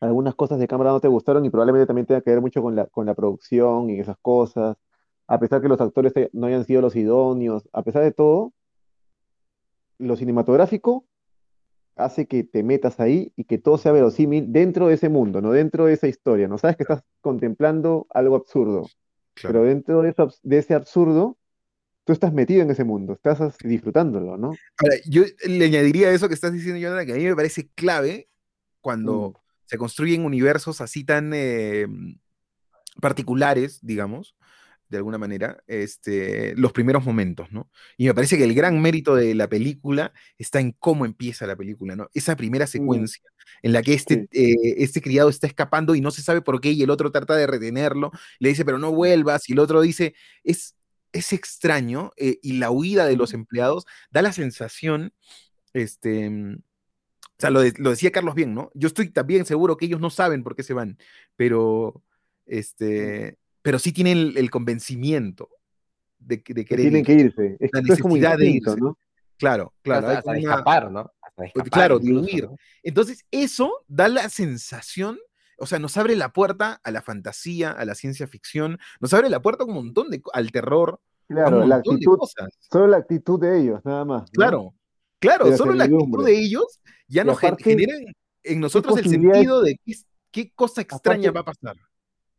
algunas 0.00 0.34
cosas 0.34 0.58
de 0.58 0.66
cámara 0.68 0.90
no 0.90 1.00
te 1.00 1.08
gustaron 1.08 1.44
y 1.44 1.50
probablemente 1.50 1.86
también 1.86 2.06
tenga 2.06 2.20
que 2.22 2.30
ver 2.30 2.40
mucho 2.40 2.62
con 2.62 2.74
la, 2.76 2.86
con 2.86 3.06
la 3.06 3.14
producción 3.14 3.90
y 3.90 4.00
esas 4.00 4.16
cosas, 4.22 4.76
a 5.26 5.38
pesar 5.38 5.60
que 5.62 5.68
los 5.68 5.80
actores 5.80 6.12
no 6.32 6.46
hayan 6.46 6.64
sido 6.64 6.80
los 6.82 6.96
idóneos, 6.96 7.68
a 7.72 7.82
pesar 7.82 8.02
de 8.02 8.12
todo, 8.12 8.52
lo 9.98 10.16
cinematográfico 10.16 11.06
hace 11.96 12.26
que 12.26 12.42
te 12.42 12.62
metas 12.64 12.98
ahí 12.98 13.32
y 13.36 13.44
que 13.44 13.58
todo 13.58 13.78
sea 13.78 13.92
verosímil 13.92 14.52
dentro 14.52 14.88
de 14.88 14.94
ese 14.94 15.08
mundo, 15.08 15.40
no 15.40 15.52
dentro 15.52 15.86
de 15.86 15.92
esa 15.92 16.08
historia, 16.08 16.48
no 16.48 16.58
sabes 16.58 16.76
que 16.76 16.82
estás 16.82 17.02
contemplando 17.20 18.06
algo 18.10 18.34
absurdo, 18.34 18.90
pero 19.40 19.62
dentro 19.62 20.02
de, 20.02 20.10
eso 20.10 20.24
abs- 20.28 20.40
de 20.42 20.58
ese 20.58 20.74
absurdo, 20.74 21.38
tú 22.04 22.12
estás 22.12 22.32
metido 22.32 22.62
en 22.62 22.70
ese 22.70 22.82
mundo, 22.84 23.12
estás 23.12 23.56
disfrutándolo, 23.58 24.36
¿no? 24.36 24.56
Ahora, 24.78 24.96
yo 25.08 25.22
le 25.46 25.64
añadiría 25.66 26.08
a 26.08 26.12
eso 26.12 26.26
que 26.28 26.34
estás 26.34 26.52
diciendo, 26.52 26.80
Jonathan, 26.80 27.06
que 27.06 27.12
a 27.12 27.16
mí 27.16 27.24
me 27.24 27.36
parece 27.36 27.68
clave 27.74 28.28
cuando 28.80 29.30
Mm. 29.30 29.38
se 29.66 29.78
construyen 29.78 30.24
universos 30.24 30.80
así 30.80 31.04
tan 31.04 31.30
eh, 31.32 31.86
particulares, 33.00 33.78
digamos, 33.82 34.34
de 34.94 34.98
alguna 34.98 35.18
manera, 35.18 35.62
este, 35.66 36.54
los 36.56 36.72
primeros 36.72 37.04
momentos, 37.04 37.50
¿no? 37.52 37.70
Y 37.96 38.06
me 38.06 38.14
parece 38.14 38.38
que 38.38 38.44
el 38.44 38.54
gran 38.54 38.80
mérito 38.80 39.14
de 39.14 39.34
la 39.34 39.48
película 39.48 40.12
está 40.38 40.60
en 40.60 40.72
cómo 40.72 41.04
empieza 41.04 41.46
la 41.46 41.56
película, 41.56 41.96
¿no? 41.96 42.08
Esa 42.14 42.36
primera 42.36 42.66
secuencia 42.66 43.22
en 43.62 43.72
la 43.72 43.82
que 43.82 43.94
este, 43.94 44.28
eh, 44.32 44.54
este 44.78 45.00
criado 45.02 45.28
está 45.28 45.46
escapando 45.46 45.94
y 45.94 46.00
no 46.00 46.10
se 46.10 46.22
sabe 46.22 46.40
por 46.42 46.60
qué 46.60 46.70
y 46.72 46.82
el 46.82 46.90
otro 46.90 47.10
trata 47.12 47.36
de 47.36 47.46
retenerlo, 47.46 48.10
le 48.38 48.48
dice, 48.50 48.64
pero 48.64 48.78
no 48.78 48.92
vuelvas, 48.92 49.48
y 49.48 49.52
el 49.52 49.58
otro 49.58 49.80
dice, 49.82 50.14
es, 50.44 50.76
es 51.12 51.32
extraño, 51.32 52.12
eh, 52.16 52.38
y 52.42 52.54
la 52.58 52.70
huida 52.70 53.06
de 53.06 53.16
los 53.16 53.34
empleados 53.34 53.84
da 54.10 54.22
la 54.22 54.32
sensación, 54.32 55.12
este, 55.74 56.30
mm, 56.30 56.54
o 56.56 57.36
sea, 57.38 57.50
lo, 57.50 57.60
de- 57.60 57.74
lo 57.78 57.90
decía 57.90 58.12
Carlos 58.12 58.34
bien, 58.34 58.54
¿no? 58.54 58.70
Yo 58.74 58.88
estoy 58.88 59.10
también 59.10 59.44
seguro 59.46 59.76
que 59.76 59.86
ellos 59.86 60.00
no 60.00 60.10
saben 60.10 60.42
por 60.44 60.54
qué 60.56 60.62
se 60.62 60.74
van, 60.74 60.98
pero, 61.36 62.02
este, 62.46 63.38
pero 63.64 63.78
sí 63.78 63.92
tienen 63.92 64.18
el, 64.18 64.36
el 64.36 64.50
convencimiento 64.50 65.48
de, 66.18 66.42
que- 66.42 66.52
de 66.52 66.64
Que 66.64 66.68
querer 66.76 66.82
tienen 66.82 67.00
ir. 67.00 67.06
que 67.06 67.12
irse, 67.14 67.56
es, 67.58 67.70
La 67.72 67.80
es 67.94 68.00
como 68.02 68.14
necesidad 68.14 68.36
de 68.38 68.46
irse. 68.46 68.76
¿no? 68.76 68.98
Claro, 69.38 69.72
claro. 69.82 70.08
hasta, 70.08 70.10
hay 70.10 70.16
hasta 70.18 70.30
una- 70.30 70.40
escapar, 70.40 70.90
¿no? 70.92 71.00
Hasta 71.22 71.42
de 71.42 71.48
escapar 71.48 71.70
claro, 71.70 71.98
de 71.98 72.12
huir. 72.12 72.44
¿no? 72.44 72.56
Entonces, 72.82 73.24
eso 73.30 73.72
da 73.88 74.08
la 74.08 74.28
sensación, 74.28 75.18
o 75.58 75.66
sea, 75.66 75.78
nos 75.78 75.96
abre 75.96 76.14
la 76.14 76.32
puerta 76.32 76.78
a 76.84 76.90
la 76.90 77.00
fantasía, 77.00 77.70
a 77.70 77.84
la 77.86 77.94
ciencia 77.94 78.26
ficción, 78.26 78.78
nos 79.00 79.14
abre 79.14 79.30
la 79.30 79.40
puerta 79.40 79.64
a 79.64 79.66
un 79.66 79.72
montón 79.74 80.10
de, 80.10 80.20
al 80.34 80.52
terror, 80.52 80.90
a 80.90 81.32
un 81.32 81.36
Claro, 81.36 81.50
la 81.66 81.76
montón 81.76 81.94
de 81.94 81.96
actitud, 82.00 82.18
cosas. 82.18 82.48
solo 82.70 82.86
la 82.86 82.98
actitud 82.98 83.40
de 83.40 83.60
ellos, 83.60 83.80
nada 83.82 84.04
más, 84.04 84.22
¿no? 84.24 84.26
Claro, 84.32 84.74
claro, 85.18 85.48
la 85.48 85.56
solo 85.56 85.72
la 85.72 85.84
actitud 85.84 86.22
de 86.24 86.38
ellos 86.38 86.80
ya 87.08 87.24
nos 87.24 87.38
genera 87.38 87.92
en- 88.42 88.60
nosotros 88.60 88.98
el 88.98 89.08
sentido 89.08 89.62
de 89.62 89.76
qué, 89.84 89.92
es- 89.92 90.06
qué 90.30 90.52
cosa 90.54 90.82
extraña 90.82 91.30
Aparte- 91.30 91.34
va 91.34 91.40
a 91.40 91.44
pasar. 91.44 91.76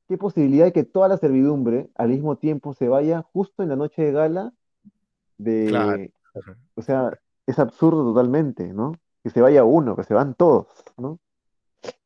¿Qué 0.08 0.18
posibilidad 0.18 0.66
de 0.66 0.72
que 0.74 0.84
toda 0.84 1.08
la 1.08 1.18
servidumbre 1.18 1.90
al 1.96 2.10
mismo 2.10 2.36
tiempo 2.38 2.74
se 2.74 2.88
vaya 2.88 3.22
justo 3.22 3.64
en 3.64 3.70
la 3.70 3.76
noche 3.76 4.04
de 4.04 4.12
gala 4.12 4.54
de, 5.38 5.66
Claro. 5.68 6.04
o 6.76 6.82
sea, 6.82 7.12
es 7.48 7.58
absurdo 7.60 8.04
totalmente, 8.04 8.72
¿no? 8.72 8.94
Que 9.24 9.30
se 9.32 9.42
vaya 9.42 9.64
uno, 9.64 9.96
que 9.96 10.04
se 10.04 10.14
van 10.14 10.36
todos, 10.36 10.68
¿no? 10.98 11.20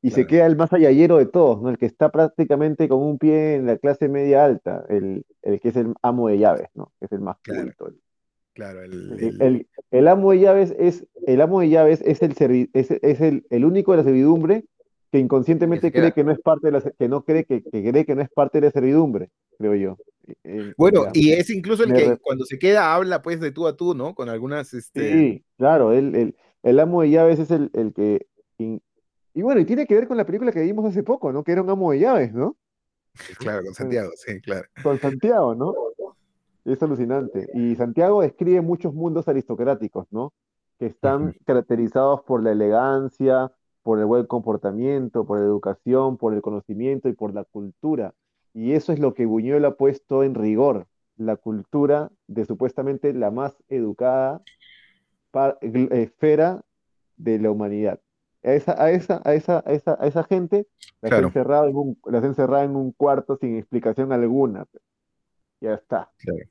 Y 0.01 0.11
se 0.11 0.27
queda 0.27 0.45
el 0.45 0.55
más 0.57 0.71
allayero 0.73 1.17
de 1.17 1.25
todos, 1.25 1.61
¿no? 1.61 1.69
El 1.69 1.77
que 1.77 1.85
está 1.85 2.09
prácticamente 2.09 2.87
con 2.89 2.99
un 3.01 3.17
pie 3.17 3.55
en 3.55 3.65
la 3.65 3.77
clase 3.77 4.09
media 4.09 4.43
alta, 4.45 4.85
el, 4.89 5.25
el 5.41 5.59
que 5.59 5.69
es 5.69 5.75
el 5.75 5.93
amo 6.01 6.27
de 6.29 6.37
llaves, 6.37 6.67
¿no? 6.75 6.91
Que 6.99 7.05
es 7.05 7.11
el 7.11 7.19
más 7.21 7.37
Claro. 7.41 7.63
culto. 7.63 7.87
El, 7.87 8.01
Claro, 8.53 8.81
el, 8.81 9.67
el- 9.91 10.07
amo 10.09 10.31
de 10.31 10.39
llaves 10.39 10.75
es, 10.77 11.05
el 11.25 11.39
amo 11.39 11.61
de 11.61 11.69
llaves 11.69 12.01
es 12.05 12.21
el 12.21 12.35
servi- 12.35 12.69
es, 12.73 12.91
es 12.91 13.21
el 13.21 13.65
único 13.65 13.91
de 13.91 13.97
la 13.99 14.03
servidumbre 14.03 14.65
que 15.11 15.19
inconscientemente 15.19 15.91
cree 15.91 16.11
que 16.11 16.23
no 16.23 16.31
es 16.31 16.39
parte 16.39 16.67
de 16.67 16.71
la, 16.73 16.81
que 16.81 17.07
no 17.07 17.23
cree 17.23 17.45
que, 17.45 17.63
que 17.63 17.89
cree 17.91 18.05
que 18.05 18.15
no 18.15 18.21
es 18.21 18.29
parte 18.29 18.59
de 18.59 18.67
la 18.67 18.71
servidumbre, 18.71 19.29
creo 19.57 19.75
yo. 19.75 19.97
El- 20.43 20.75
bueno, 20.77 21.05
ya. 21.05 21.11
y 21.13 21.31
es 21.33 21.49
incluso 21.49 21.83
el 21.83 21.93
que 21.93 22.17
cuando 22.17 22.45
se 22.45 22.59
queda 22.59 22.93
habla 22.93 23.21
pues 23.21 23.39
de 23.39 23.51
tú 23.51 23.67
a 23.67 23.75
tú, 23.75 23.95
¿no? 23.95 24.13
Con 24.13 24.29
algunas, 24.29 24.73
este, 24.73 25.11
Sí, 25.11 25.43
claro, 25.57 25.91
el, 25.91 26.13
el, 26.15 26.35
el 26.63 26.79
amo 26.79 27.01
de 27.01 27.09
llaves 27.09 27.39
es 27.39 27.51
el, 27.51 27.71
el 27.73 27.93
que... 27.93 28.27
in- 28.59 28.81
y 29.33 29.41
bueno, 29.41 29.61
y 29.61 29.65
tiene 29.65 29.85
que 29.87 29.95
ver 29.95 30.07
con 30.07 30.17
la 30.17 30.25
película 30.25 30.51
que 30.51 30.61
vimos 30.61 30.85
hace 30.85 31.01
poco, 31.03 31.31
¿no? 31.31 31.43
Que 31.43 31.51
era 31.53 31.61
un 31.61 31.69
amo 31.69 31.91
de 31.91 31.99
llaves, 31.99 32.33
¿no? 32.33 32.57
claro, 33.39 33.63
con 33.63 33.73
Santiago, 33.73 34.11
sí, 34.15 34.39
claro. 34.41 34.67
Con 34.83 34.99
Santiago, 34.99 35.55
¿no? 35.55 35.73
Es 36.65 36.81
alucinante. 36.83 37.47
Y 37.55 37.75
Santiago 37.75 38.21
describe 38.21 38.61
muchos 38.61 38.93
mundos 38.93 39.27
aristocráticos, 39.27 40.05
¿no? 40.11 40.33
Que 40.77 40.87
están 40.87 41.35
caracterizados 41.45 42.21
por 42.21 42.43
la 42.43 42.51
elegancia, 42.51 43.51
por 43.83 43.99
el 43.99 44.05
buen 44.05 44.25
comportamiento, 44.25 45.25
por 45.25 45.39
la 45.39 45.45
educación, 45.45 46.17
por 46.17 46.33
el 46.33 46.41
conocimiento 46.41 47.09
y 47.09 47.13
por 47.13 47.33
la 47.33 47.43
cultura. 47.43 48.13
Y 48.53 48.73
eso 48.73 48.91
es 48.93 48.99
lo 48.99 49.13
que 49.13 49.25
Buñuel 49.25 49.65
ha 49.65 49.75
puesto 49.75 50.23
en 50.23 50.35
rigor, 50.35 50.87
la 51.17 51.35
cultura 51.35 52.11
de 52.27 52.45
supuestamente 52.45 53.13
la 53.13 53.31
más 53.31 53.55
educada 53.67 54.41
esfera 55.61 56.61
de 57.17 57.39
la 57.39 57.51
humanidad. 57.51 57.99
A 58.43 58.53
esa, 58.53 58.81
a 58.81 58.91
esa, 58.91 59.21
a 59.25 59.33
esa, 59.33 59.63
a 59.65 59.73
esa, 59.73 59.97
a 59.99 60.07
esa 60.07 60.23
gente 60.23 60.65
las 61.01 61.11
Claro. 61.11 61.27
encerrado 61.27 61.67
en 61.67 61.75
un, 61.75 61.99
las 62.05 62.23
encerrado 62.23 62.63
en 62.63 62.75
un 62.75 62.91
cuarto 62.93 63.37
sin 63.37 63.57
explicación 63.57 64.13
alguna. 64.13 64.65
Ya 65.59 65.73
está. 65.73 66.09
Claro. 66.19 66.45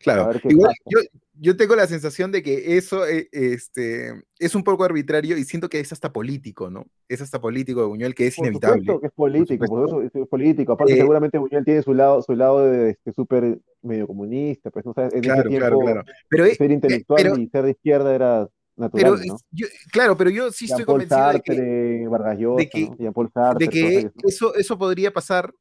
Claro, 0.00 0.30
igual 0.48 0.74
yo, 0.86 0.98
yo 1.34 1.56
tengo 1.56 1.74
la 1.76 1.86
sensación 1.86 2.32
de 2.32 2.42
que 2.42 2.76
eso 2.76 3.06
eh, 3.06 3.28
este, 3.32 4.12
es 4.38 4.54
un 4.54 4.62
poco 4.64 4.84
arbitrario 4.84 5.36
y 5.36 5.44
siento 5.44 5.68
que 5.68 5.80
es 5.80 5.92
hasta 5.92 6.12
político, 6.12 6.70
¿no? 6.70 6.86
Es 7.08 7.20
hasta 7.20 7.40
político 7.40 7.80
de 7.80 7.86
Buñuel 7.86 8.14
que 8.14 8.26
es 8.26 8.36
Por 8.36 8.46
inevitable. 8.46 8.80
supuesto 8.80 9.00
que 9.00 9.06
es 9.08 9.12
político, 9.12 9.58
por 9.58 9.68
supuesto. 9.68 9.88
supuesto 9.88 10.12
que 10.18 10.22
es 10.22 10.28
político. 10.28 10.72
Aparte, 10.72 10.92
Eh, 10.94 10.96
seguramente 10.98 11.38
Buñuel 11.38 11.64
tiene 11.64 11.82
su 11.82 11.94
lado, 11.94 12.22
su 12.22 12.34
lado 12.34 12.64
de 12.66 12.90
este 12.90 13.12
súper 13.12 13.58
medio 13.82 14.06
comunista, 14.06 14.70
pues 14.70 14.84
no 14.84 14.92
sabes, 14.92 15.12
en 15.14 15.20
ese 15.20 15.26
Claro, 15.28 15.42
claro, 15.50 15.76
tiempo 15.76 15.80
claro. 15.80 16.04
Pero, 16.28 16.44
eh, 16.44 16.54
ser 16.54 16.70
eh, 16.70 16.74
intelectual 16.74 17.22
pero, 17.22 17.36
y 17.38 17.48
ser 17.48 17.64
de 17.64 17.70
izquierda 17.70 18.14
era 18.14 18.48
pero 18.76 19.12
natural, 19.12 19.26
¿no? 19.26 19.34
es- 19.34 19.42
yo- 19.50 19.66
claro, 19.92 20.16
pero 20.16 20.30
yo 20.30 20.50
sí 20.52 20.64
estoy 20.66 20.84
Jean-Paul 20.84 21.06
convencido 21.08 21.32
de 21.32 21.40
que, 21.40 21.52
Sartre, 21.52 22.08
Vargas 22.08 22.38
Llosa, 22.38 22.56
de 22.56 22.68
que, 22.70 22.80
¿no? 22.88 23.28
Sartre, 23.32 23.66
de 23.66 23.70
que 23.70 24.02
¿no? 24.04 24.10
eso, 24.28 24.54
eso 24.54 24.78
podría 24.78 25.12
pasar 25.12 25.52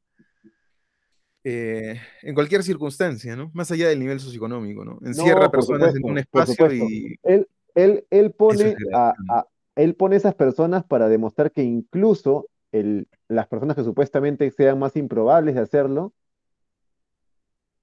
eh, 1.43 1.99
en 2.21 2.33
cualquier 2.33 2.63
circunstancia, 2.63 3.35
¿no? 3.35 3.49
Más 3.53 3.71
allá 3.71 3.87
del 3.87 3.99
nivel 3.99 4.19
socioeconómico, 4.19 4.83
¿no? 4.83 4.99
Encierra 5.03 5.45
No, 5.45 5.51
personas 5.51 5.95
en 5.95 6.03
un 6.03 6.17
espacio 6.17 6.71
y 6.71 7.17
Él, 7.23 7.47
él, 7.75 8.05
él 8.09 8.31
pone 8.31 8.71
es 8.71 8.75
a, 8.93 9.45
él 9.75 9.95
pone 9.95 10.15
esas 10.17 10.35
personas 10.35 10.83
para 10.83 11.07
demostrar 11.07 11.51
que 11.51 11.63
incluso 11.63 12.47
el, 12.71 13.07
las 13.27 13.47
personas 13.47 13.75
que 13.75 13.83
supuestamente 13.83 14.51
sean 14.51 14.79
más 14.79 14.95
improbables 14.95 15.55
de 15.55 15.61
hacerlo, 15.61 16.13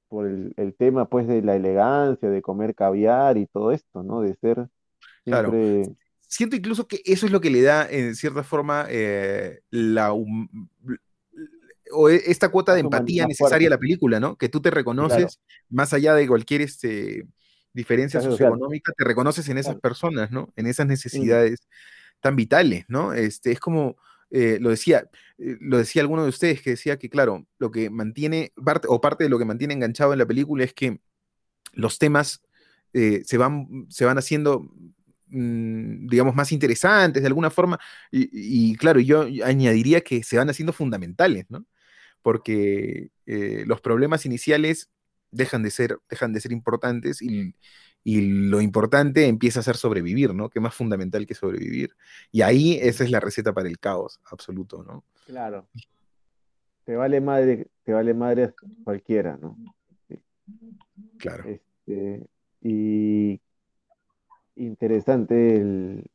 por 0.09 0.27
el, 0.27 0.53
el 0.57 0.75
tema 0.75 1.09
pues 1.09 1.27
de 1.27 1.43
la 1.43 1.57
elegancia, 1.57 2.29
de 2.31 2.43
comer 2.43 2.75
caviar 2.75 3.39
y 3.39 3.47
todo 3.47 3.73
esto, 3.73 4.03
¿no? 4.03 4.21
De 4.21 4.35
ser 4.35 4.69
Claro. 5.25 5.51
Siempre- 5.51 5.97
Siento 6.29 6.57
incluso 6.57 6.89
que 6.89 7.01
eso 7.05 7.25
es 7.27 7.31
lo 7.33 7.41
que 7.41 7.51
le 7.51 7.63
da, 7.63 7.89
en 7.89 8.17
cierta 8.17 8.43
forma, 8.43 8.87
eh, 8.91 9.61
la 9.71 10.13
o 11.93 12.09
e- 12.09 12.23
esta 12.27 12.49
cuota 12.49 12.75
de 12.75 12.81
empatía 12.81 13.27
necesaria 13.27 13.69
a 13.69 13.71
la 13.71 13.79
película, 13.79 14.21
¿no? 14.21 14.37
Que 14.37 14.49
tú 14.49 14.61
te 14.61 14.71
reconoces, 14.71 15.41
más 15.69 15.93
allá 15.93 16.15
de 16.15 16.27
cualquier 16.27 16.63
este, 16.63 17.27
diferencia 17.73 18.21
socioeconómica, 18.21 18.93
te 18.97 19.05
reconoces 19.05 19.49
en 19.49 19.59
esas 19.59 19.77
personas, 19.77 20.31
¿no? 20.31 20.53
En 20.57 20.67
esas 20.67 20.87
necesidades 20.87 21.61
tan 22.21 22.35
vitales, 22.37 22.85
¿no? 22.89 23.13
Este, 23.13 23.53
es 23.53 23.61
como, 23.61 23.97
eh, 24.31 24.59
lo 24.61 24.71
decía, 24.71 25.09
eh, 25.39 25.57
lo 25.61 25.79
decía 25.79 26.03
alguno 26.03 26.23
de 26.23 26.31
ustedes 26.31 26.63
que 26.63 26.71
decía 26.71 26.99
que, 26.99 27.09
claro, 27.09 27.47
lo 27.59 27.71
que 27.71 27.91
mantiene, 27.91 28.53
parte, 28.65 28.89
o 28.91 29.01
parte 29.01 29.25
de 29.25 29.31
lo 29.31 29.39
que 29.39 29.45
mantiene 29.45 29.75
enganchado 29.75 30.13
en 30.13 30.19
la 30.19 30.27
película 30.27 30.65
es 30.65 30.73
que 30.73 31.01
los 31.73 31.99
temas 31.99 32.43
eh, 32.95 33.23
se, 33.25 33.37
van, 33.37 33.87
se 33.91 34.07
van 34.07 34.17
haciendo, 34.17 34.67
mm, 35.27 36.09
digamos, 36.09 36.35
más 36.35 36.51
interesantes 36.53 37.23
de 37.23 37.27
alguna 37.27 37.51
forma, 37.51 37.79
y, 38.11 38.71
y, 38.73 38.77
claro, 38.77 39.01
yo 39.01 39.27
añadiría 39.45 40.01
que 40.01 40.23
se 40.23 40.39
van 40.39 40.49
haciendo 40.49 40.73
fundamentales, 40.73 41.45
¿no? 41.51 41.67
Porque 42.27 43.13
eh, 43.27 43.63
los 43.69 43.81
problemas 43.81 44.27
iniciales 44.27 44.91
dejan 45.31 45.63
de 45.63 45.71
ser, 45.71 46.01
dejan 46.11 46.33
de 46.33 46.41
ser 46.41 46.51
importantes 46.51 47.23
y, 47.23 47.55
y 48.03 48.49
lo 48.49 48.61
importante 48.61 49.29
empieza 49.29 49.61
a 49.61 49.63
ser 49.63 49.77
sobrevivir, 49.77 50.35
¿no? 50.35 50.51
Que 50.51 50.59
más 50.59 50.75
fundamental 50.75 51.25
que 51.25 51.37
sobrevivir. 51.37 51.95
Y 52.33 52.43
ahí 52.43 52.81
esa 52.83 53.05
es 53.05 53.13
la 53.13 53.21
receta 53.21 53.53
para 53.53 53.69
el 53.69 53.79
caos 53.79 54.19
absoluto, 54.29 54.83
¿no? 54.83 55.05
Claro. 55.25 55.69
Te 56.85 56.97
vale 56.97 57.21
madre, 57.21 57.69
te 57.85 57.93
vale 57.93 58.13
madre 58.13 58.55
cualquiera, 58.83 59.39
¿no? 59.41 59.57
Claro. 61.19 61.45
Este, 61.45 62.27
y 62.61 63.41
interesante 64.57 65.59
el... 65.59 66.11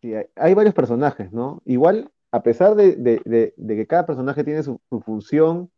sí, 0.00 0.14
hay, 0.14 0.26
hay 0.36 0.54
varios 0.54 0.74
personajes, 0.74 1.32
¿no? 1.32 1.60
Igual, 1.64 2.12
a 2.32 2.42
pesar 2.42 2.74
de, 2.74 2.96
de- 2.96 3.20
de- 3.24 3.54
de 3.56 3.76
que 3.76 3.86
cada 3.86 4.06
personaje 4.06 4.42
tiene 4.42 4.62
su, 4.62 4.80
su 4.88 5.00
función 5.00 5.70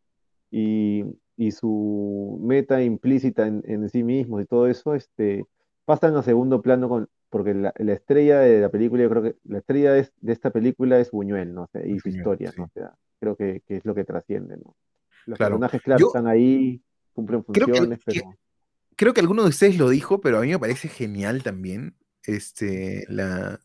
y, 0.50 1.04
y 1.36 1.50
su 1.52 2.38
meta 2.42 2.82
implícita 2.82 3.46
en, 3.46 3.62
en 3.66 3.88
sí 3.90 4.02
mismos 4.04 4.42
y 4.42 4.46
todo 4.46 4.66
eso, 4.68 4.94
este, 4.94 5.44
pasan 5.84 6.16
a 6.16 6.22
segundo 6.22 6.62
plano 6.62 6.88
con, 6.88 7.08
porque 7.28 7.52
la, 7.54 7.74
la 7.76 7.92
estrella 7.92 8.38
de 8.40 8.60
la 8.60 8.68
película, 8.70 9.02
yo 9.02 9.10
creo 9.10 9.22
que 9.24 9.36
la 9.44 9.58
estrella 9.58 9.98
es- 9.98 10.12
de 10.20 10.32
esta 10.32 10.50
película 10.50 10.98
es 11.00 11.10
Buñuel, 11.10 11.52
¿no? 11.52 11.62
O 11.64 11.68
sea, 11.72 11.84
y 11.84 11.98
su 11.98 12.08
Buñuel, 12.08 12.16
historia, 12.20 12.50
sí. 12.52 12.58
¿no? 12.60 12.64
O 12.66 12.70
sea, 12.72 12.94
creo 13.20 13.36
que, 13.36 13.62
que 13.66 13.76
es 13.78 13.84
lo 13.84 13.94
que 13.94 14.04
trasciende, 14.04 14.56
¿no? 14.56 14.76
Los 15.26 15.38
Claro. 15.38 15.54
personajes, 15.56 15.82
claro, 15.82 16.00
Yo- 16.00 16.06
están 16.06 16.26
ahí, 16.28 16.80
cumplen 17.14 17.42
Creo 17.42 17.66
que- 17.66 17.72
funciones, 17.72 17.98
que- 18.04 18.20
pero... 18.20 18.34
creo 18.96 19.12
que 19.14 19.20
alguno 19.20 19.42
de 19.42 19.48
ustedes 19.48 19.76
lo 19.76 19.88
dijo, 19.88 20.20
pero 20.20 20.38
a 20.38 20.42
mí 20.42 20.48
me 20.50 20.58
parece 20.60 20.86
genial 20.88 21.42
también, 21.42 21.96
este, 22.26 23.04
la, 23.08 23.58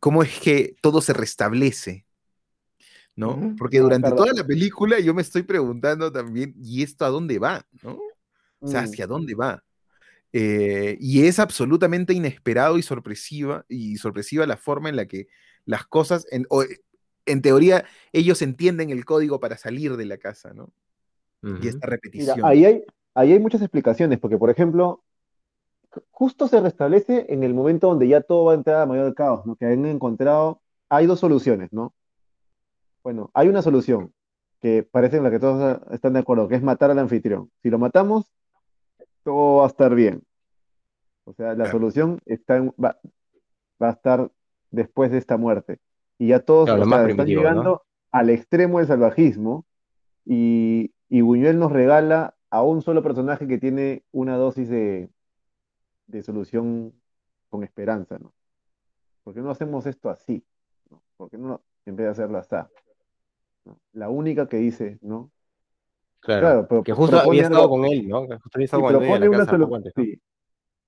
cómo 0.00 0.22
es 0.22 0.40
que 0.40 0.76
todo 0.80 1.02
se 1.02 1.12
restablece, 1.12 2.05
¿no? 3.16 3.54
Porque 3.58 3.80
durante 3.80 4.10
toda 4.12 4.32
la 4.34 4.44
película 4.44 5.00
yo 5.00 5.14
me 5.14 5.22
estoy 5.22 5.42
preguntando 5.42 6.12
también, 6.12 6.54
¿y 6.62 6.82
esto 6.82 7.04
a 7.04 7.08
dónde 7.08 7.38
va? 7.38 7.66
¿no? 7.82 7.98
O 8.60 8.68
sea, 8.68 8.82
Mm. 8.82 8.84
¿hacia 8.84 9.06
dónde 9.06 9.34
va? 9.34 9.62
Eh, 10.32 10.96
y 11.00 11.26
es 11.26 11.38
absolutamente 11.38 12.12
inesperado 12.12 12.78
y 12.78 12.82
sorpresiva, 12.82 13.64
y 13.68 13.96
sorpresiva 13.96 14.46
la 14.46 14.56
forma 14.56 14.88
en 14.88 14.96
la 14.96 15.06
que 15.06 15.28
las 15.64 15.86
cosas, 15.86 16.26
en, 16.30 16.46
o, 16.50 16.64
en 17.26 17.42
teoría, 17.42 17.84
ellos 18.12 18.42
entienden 18.42 18.90
el 18.90 19.04
código 19.04 19.40
para 19.40 19.56
salir 19.56 19.96
de 19.96 20.04
la 20.06 20.18
casa, 20.18 20.52
¿no? 20.54 20.70
Y 21.42 21.68
esta 21.68 21.86
Mira, 21.86 21.90
repetición. 21.90 22.44
ahí 22.46 22.64
hay, 22.64 22.84
ahí 23.14 23.32
hay 23.32 23.38
muchas 23.38 23.62
explicaciones, 23.62 24.18
porque 24.18 24.36
por 24.38 24.50
ejemplo, 24.50 25.02
ju- 25.90 26.02
justo 26.10 26.48
se 26.48 26.60
restablece 26.60 27.26
en 27.28 27.44
el 27.44 27.54
momento 27.54 27.88
donde 27.88 28.08
ya 28.08 28.20
todo 28.20 28.44
va 28.46 28.52
a 28.52 28.56
entrar 28.56 28.82
a 28.82 28.86
mayor 28.86 29.14
caos, 29.14 29.46
¿no? 29.46 29.56
Que 29.56 29.66
han 29.66 29.86
encontrado, 29.86 30.60
hay 30.88 31.06
dos 31.06 31.20
soluciones, 31.20 31.72
¿no? 31.72 31.94
Bueno, 33.06 33.30
hay 33.34 33.46
una 33.46 33.62
solución 33.62 34.12
que 34.60 34.82
parece 34.82 35.18
en 35.18 35.22
la 35.22 35.30
que 35.30 35.38
todos 35.38 35.80
están 35.92 36.14
de 36.14 36.18
acuerdo, 36.18 36.48
que 36.48 36.56
es 36.56 36.62
matar 36.64 36.90
al 36.90 36.98
anfitrión. 36.98 37.52
Si 37.62 37.70
lo 37.70 37.78
matamos, 37.78 38.32
todo 39.22 39.58
va 39.58 39.64
a 39.66 39.68
estar 39.68 39.94
bien. 39.94 40.24
O 41.22 41.32
sea, 41.32 41.50
la 41.50 41.54
Claro. 41.54 41.70
solución 41.70 42.18
está 42.26 42.56
en- 42.56 42.74
va, 42.84 42.98
va 43.80 43.90
a 43.90 43.92
estar 43.92 44.32
después 44.72 45.12
de 45.12 45.18
esta 45.18 45.36
muerte. 45.36 45.78
Y 46.18 46.26
ya 46.26 46.40
todos 46.40 46.64
Claro, 46.68 46.84
sea, 46.84 47.06
están 47.06 47.26
llegando 47.28 47.82
al 48.10 48.28
extremo 48.30 48.78
del 48.78 48.88
salvajismo 48.88 49.64
y, 50.24 50.92
y 51.08 51.20
Buñuel 51.20 51.60
nos 51.60 51.70
regala 51.70 52.34
a 52.50 52.64
un 52.64 52.82
solo 52.82 53.04
personaje 53.04 53.46
que 53.46 53.58
tiene 53.58 54.02
una 54.10 54.36
dosis 54.36 54.68
de, 54.68 55.10
de 56.08 56.22
solución 56.24 56.92
con 57.50 57.62
esperanza, 57.62 58.18
¿no? 58.18 58.32
¿Por 59.22 59.32
qué 59.32 59.42
no 59.42 59.50
hacemos 59.50 59.86
esto 59.86 60.10
así? 60.10 60.44
¿no? 60.90 61.00
¿Por 61.16 61.30
qué 61.30 61.38
no 61.38 61.62
en 61.84 61.94
vez 61.94 62.06
de 62.06 62.10
hacerlo 62.10 62.38
así? 62.38 62.56
¿No? 63.66 63.78
La 63.92 64.08
única 64.08 64.48
que 64.48 64.56
dice, 64.56 64.98
¿no? 65.02 65.30
Claro. 66.20 66.40
Claro, 66.40 66.66
pero 66.68 66.82
que 66.82 66.92
justo 66.92 67.18
había 67.18 67.42
estado 67.42 67.62
algo- 67.64 67.76
con 67.76 67.84
él, 67.84 68.08
¿no? 68.08 68.26
Que 68.26 68.34
justo 68.38 68.50
había 68.56 68.62
y 68.62 68.64
estado 68.64 68.82
con 68.82 68.94
una 68.94 69.00
casa 69.46 69.76
antes, 69.76 69.92
¿no? 69.96 70.04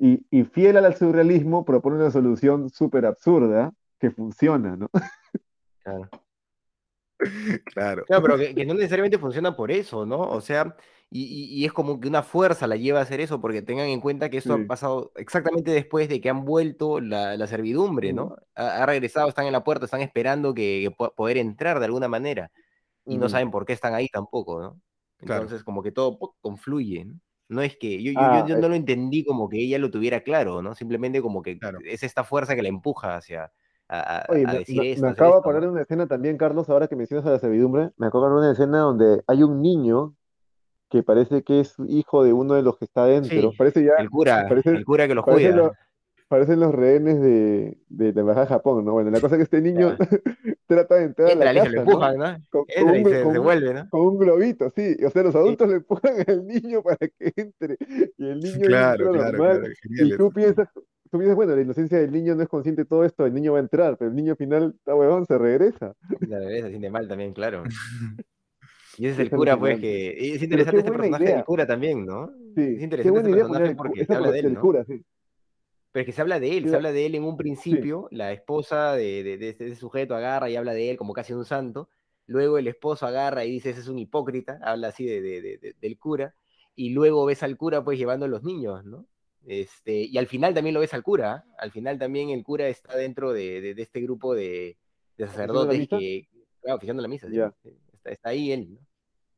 Y, 0.00 0.24
y 0.30 0.44
fiel 0.44 0.76
al 0.76 0.94
surrealismo, 0.96 1.64
propone 1.64 1.96
una 1.96 2.10
solución 2.10 2.70
súper 2.70 3.04
absurda 3.04 3.72
que 3.98 4.10
funciona, 4.10 4.76
¿no? 4.76 4.88
Claro. 5.84 6.08
Claro. 7.64 8.04
Claro, 8.04 8.22
pero 8.22 8.38
que, 8.38 8.54
que 8.54 8.64
no 8.64 8.74
necesariamente 8.74 9.18
funciona 9.18 9.56
por 9.56 9.72
eso, 9.72 10.06
¿no? 10.06 10.20
O 10.20 10.40
sea, 10.40 10.76
y, 11.10 11.22
y- 11.24 11.62
y 11.62 11.64
es 11.64 11.72
como 11.72 11.98
que 11.98 12.06
una 12.06 12.22
fuerza 12.22 12.66
la 12.68 12.76
lleva 12.76 13.00
a 13.00 13.02
hacer 13.02 13.20
eso, 13.20 13.40
porque 13.40 13.62
tengan 13.62 13.88
en 13.88 14.00
cuenta 14.00 14.28
que 14.30 14.36
esto 14.38 14.56
Sí. 14.56 14.62
ha 14.62 14.66
pasado 14.68 15.10
exactamente 15.16 15.72
después 15.72 16.08
de 16.08 16.20
que 16.20 16.30
han 16.30 16.44
vuelto 16.44 17.00
la, 17.00 17.36
la 17.36 17.46
servidumbre, 17.48 18.12
¿no? 18.12 18.36
Ha, 18.54 18.82
ha 18.82 18.86
regresado, 18.86 19.28
están 19.28 19.46
en 19.46 19.52
la 19.52 19.64
puerta, 19.64 19.86
están 19.86 20.00
esperando 20.02 20.54
que, 20.54 20.80
que 20.84 20.90
po- 20.96 21.12
poder 21.14 21.38
entrar 21.38 21.80
de 21.80 21.86
alguna 21.86 22.06
manera, 22.06 22.52
y 23.08 23.18
no 23.18 23.28
saben 23.28 23.50
por 23.50 23.64
qué 23.64 23.72
están 23.72 23.94
ahí 23.94 24.08
tampoco, 24.08 24.60
¿no? 24.60 24.80
Claro. 25.18 25.42
Entonces, 25.42 25.64
como 25.64 25.82
que 25.82 25.90
todo 25.92 26.18
confluye, 26.40 27.04
¿no? 27.06 27.14
No 27.50 27.62
es 27.62 27.76
que, 27.78 28.02
yo, 28.02 28.12
yo- 28.12 28.20
Ah, 28.20 28.40
yo, 28.42 28.48
yo 28.48 28.56
eh. 28.58 28.60
no 28.60 28.68
lo 28.68 28.74
entendí 28.74 29.24
como 29.24 29.48
que 29.48 29.56
ella 29.58 29.78
lo 29.78 29.90
tuviera 29.90 30.20
claro, 30.20 30.60
¿no? 30.60 30.74
Simplemente 30.74 31.22
como 31.22 31.40
que 31.42 31.58
Claro. 31.58 31.78
es 31.84 32.02
esta 32.02 32.22
fuerza 32.22 32.54
que 32.54 32.62
la 32.62 32.68
empuja 32.68 33.16
hacia 33.16 33.50
a, 33.88 34.26
Oye, 34.28 34.44
a 34.46 34.52
decir 34.52 34.78
me- 34.78 34.90
esto, 34.92 35.06
me 35.06 35.12
acabo 35.12 35.30
de 35.32 35.38
¿no? 35.38 35.42
poner 35.42 35.66
una 35.70 35.80
escena 35.80 36.06
también, 36.06 36.36
Carlos, 36.36 36.68
ahora 36.68 36.88
que 36.88 36.94
mencionas 36.96 37.24
a 37.24 37.30
la 37.30 37.38
servidumbre, 37.38 37.90
me 37.96 38.06
acabo 38.08 38.24
de 38.24 38.30
poner 38.30 38.38
una 38.44 38.52
escena 38.52 38.78
donde 38.80 39.22
hay 39.26 39.42
un 39.42 39.62
niño 39.62 40.14
que 40.90 41.02
parece 41.02 41.42
que 41.42 41.60
es 41.60 41.74
hijo 41.88 42.22
de 42.22 42.34
uno 42.34 42.52
de 42.54 42.62
los 42.62 42.76
que 42.76 42.84
está 42.84 43.04
adentro. 43.04 43.50
Sí, 43.50 43.56
Parece 43.56 43.82
ya, 43.82 43.92
El 43.98 44.10
cura, 44.10 44.44
parece- 44.46 44.70
el 44.70 44.84
cura 44.84 45.08
que 45.08 45.14
los 45.14 45.24
cuida. 45.24 45.56
lo- 45.56 45.72
parecen 46.28 46.60
los 46.60 46.74
rehenes 46.74 47.20
de, 47.20 47.78
de 47.88 48.12
la 48.12 48.20
embajada 48.20 48.46
de 48.46 48.50
Japón, 48.50 48.84
¿no? 48.84 48.92
Bueno, 48.92 49.10
la 49.10 49.20
cosa 49.20 49.34
es 49.34 49.38
que 49.38 49.42
este 49.44 49.60
niño 49.62 49.96
trata 50.66 50.96
de 50.96 51.04
entrar 51.04 51.28
a 51.28 51.32
Entra, 51.32 51.52
la 51.52 51.52
le, 51.52 51.60
se 51.60 51.66
casa, 51.76 51.80
empujan, 51.80 52.18
¿no? 52.18 52.24
Con, 52.50 52.64
con 52.76 52.94
Entra 52.94 52.98
y 52.98 53.04
un, 53.04 53.10
se, 53.10 53.22
con 53.22 53.32
se 53.32 53.38
vuelve, 53.38 53.74
¿no? 53.74 53.88
con 53.90 54.00
un 54.02 54.18
globito, 54.18 54.70
sí. 54.70 54.96
O 55.04 55.10
sea, 55.10 55.22
los 55.22 55.34
adultos 55.34 55.68
le 55.68 55.74
empujan 55.76 56.12
al 56.28 56.46
niño 56.46 56.82
para 56.82 56.96
que 56.98 57.32
entre. 57.36 57.76
Y 58.16 58.26
el 58.28 58.40
niño 58.40 58.60
Claro, 58.60 59.10
claro, 59.12 59.38
normal. 59.38 59.60
claro. 59.60 60.06
Y 60.06 60.16
tú 60.16 60.30
piensas, 60.32 60.68
tú 61.10 61.18
piensas, 61.18 61.36
bueno, 61.36 61.56
la 61.56 61.62
inocencia 61.62 61.98
del 61.98 62.12
niño 62.12 62.34
no 62.34 62.42
es 62.42 62.48
consciente 62.48 62.82
de 62.82 62.86
todo 62.88 63.04
esto, 63.04 63.24
el 63.26 63.32
niño 63.34 63.52
va 63.52 63.58
a 63.58 63.62
entrar, 63.62 63.96
pero 63.96 64.10
el 64.10 64.16
niño 64.16 64.32
al 64.32 64.36
final 64.38 64.74
está 64.76 64.94
huevón, 64.94 65.26
se 65.26 65.38
regresa. 65.38 65.94
La 66.20 66.38
se 66.40 66.68
siente 66.68 66.90
mal 66.90 67.08
también, 67.08 67.32
claro. 67.32 67.64
Y 69.00 69.06
ese 69.06 69.12
es 69.14 69.18
el 69.20 69.30
cura, 69.30 69.56
pues, 69.56 69.78
que 69.78 70.34
es 70.34 70.42
interesante 70.42 70.78
este 70.80 70.90
personaje 70.90 71.22
idea. 71.22 71.36
del 71.36 71.44
cura 71.44 71.66
también, 71.66 72.04
¿no? 72.04 72.32
Sí, 72.56 72.74
Es 72.76 72.82
interesante 72.82 73.20
poner 73.20 73.36
personaje 73.46 73.74
porque 73.76 74.06
habla 74.08 74.30
de 74.32 74.40
él, 74.40 74.58
cura, 74.58 74.84
sí. 74.84 75.04
Pero 75.98 76.02
es 76.02 76.06
que 76.06 76.12
se 76.12 76.22
habla 76.22 76.38
de 76.38 76.56
él, 76.56 76.62
Sí, 76.62 76.70
se 76.70 76.76
habla 76.76 76.92
de 76.92 77.06
él 77.06 77.16
en 77.16 77.24
un 77.24 77.36
principio, 77.36 78.06
la 78.12 78.30
esposa 78.30 78.92
de, 78.92 79.24
de, 79.24 79.36
de 79.36 79.48
este 79.48 79.74
sujeto 79.74 80.14
agarra 80.14 80.48
y 80.48 80.54
habla 80.54 80.72
de 80.72 80.92
él 80.92 80.96
como 80.96 81.12
casi 81.12 81.32
un 81.32 81.44
santo, 81.44 81.88
luego 82.26 82.56
el 82.56 82.68
esposo 82.68 83.04
agarra 83.04 83.44
y 83.44 83.50
dice, 83.50 83.70
ese 83.70 83.80
es 83.80 83.88
un 83.88 83.98
hipócrita, 83.98 84.60
habla 84.62 84.88
así 84.88 85.04
de, 85.04 85.20
de- 85.20 85.42
de- 85.42 85.58
de- 85.58 85.74
del 85.80 85.98
cura, 85.98 86.36
y 86.76 86.90
luego 86.90 87.26
ves 87.26 87.42
al 87.42 87.56
cura 87.56 87.82
pues 87.82 87.98
llevando 87.98 88.26
a 88.26 88.28
los 88.28 88.44
niños, 88.44 88.84
¿no? 88.84 89.06
Este, 89.44 90.04
y 90.04 90.16
al 90.18 90.28
final 90.28 90.54
también 90.54 90.74
lo 90.74 90.78
ves 90.78 90.94
al 90.94 91.02
cura, 91.02 91.32
¿ah? 91.32 91.44
al 91.58 91.72
final 91.72 91.98
también 91.98 92.30
el 92.30 92.44
cura 92.44 92.68
está 92.68 92.96
dentro 92.96 93.32
de, 93.32 93.74
este 93.76 94.00
grupo 94.00 94.36
de, 94.36 94.76
sacerdotes 95.18 95.88
que, 95.88 96.28
claro, 96.60 96.76
oficiando 96.76 97.02
la 97.02 97.08
misa, 97.08 97.28
sí, 97.28 97.40
está, 97.92 98.10
está 98.10 98.28
ahí 98.28 98.52
él, 98.52 98.72
¿no? 98.74 98.78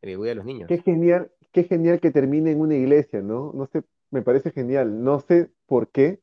El 0.02 0.10
que 0.10 0.16
cuida 0.18 0.32
a 0.32 0.34
los 0.34 0.44
niños. 0.44 0.68
Qué 0.68 0.76
genial, 0.82 1.32
qué 1.52 1.64
genial 1.64 2.00
que 2.00 2.10
termine 2.10 2.50
en 2.50 2.60
una 2.60 2.74
iglesia, 2.74 3.22
¿no? 3.22 3.50
No 3.54 3.66
sé, 3.66 3.82
me 4.10 4.20
parece 4.20 4.50
genial. 4.50 5.02
No 5.02 5.20
sé 5.20 5.50
por 5.66 5.90
qué, 5.90 6.20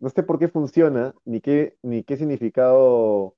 no 0.00 0.08
sé 0.10 0.22
por 0.22 0.38
qué 0.38 0.48
funciona, 0.48 1.14
ni 1.24 1.40
qué, 1.40 1.76
ni 1.82 2.04
qué 2.04 2.16
significado 2.16 3.36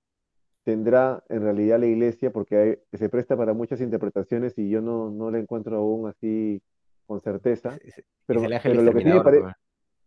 tendrá 0.65 1.25
en 1.29 1.43
realidad 1.43 1.79
la 1.81 1.87
iglesia, 1.87 2.31
porque 2.33 2.57
hay- 2.57 2.79
se 2.99 3.09
presta 3.09 3.37
para 3.37 3.55
muchas 3.55 3.81
interpretaciones 3.81 4.57
y 4.59 4.69
yo 4.71 4.81
no, 4.83 5.11
no 5.11 5.31
la 5.31 5.39
encuentro 5.39 5.77
aún 5.77 6.09
así 6.09 6.63
con 7.07 7.21
certeza. 7.21 7.79
Pero, 8.27 8.43
pero 8.63 8.83
lo 8.83 8.93
que 8.95 9.01
sí 9.01 9.09
me 9.09 9.21
exterminador, 9.21 9.25
pare- 9.25 9.41
¿no? 9.41 9.53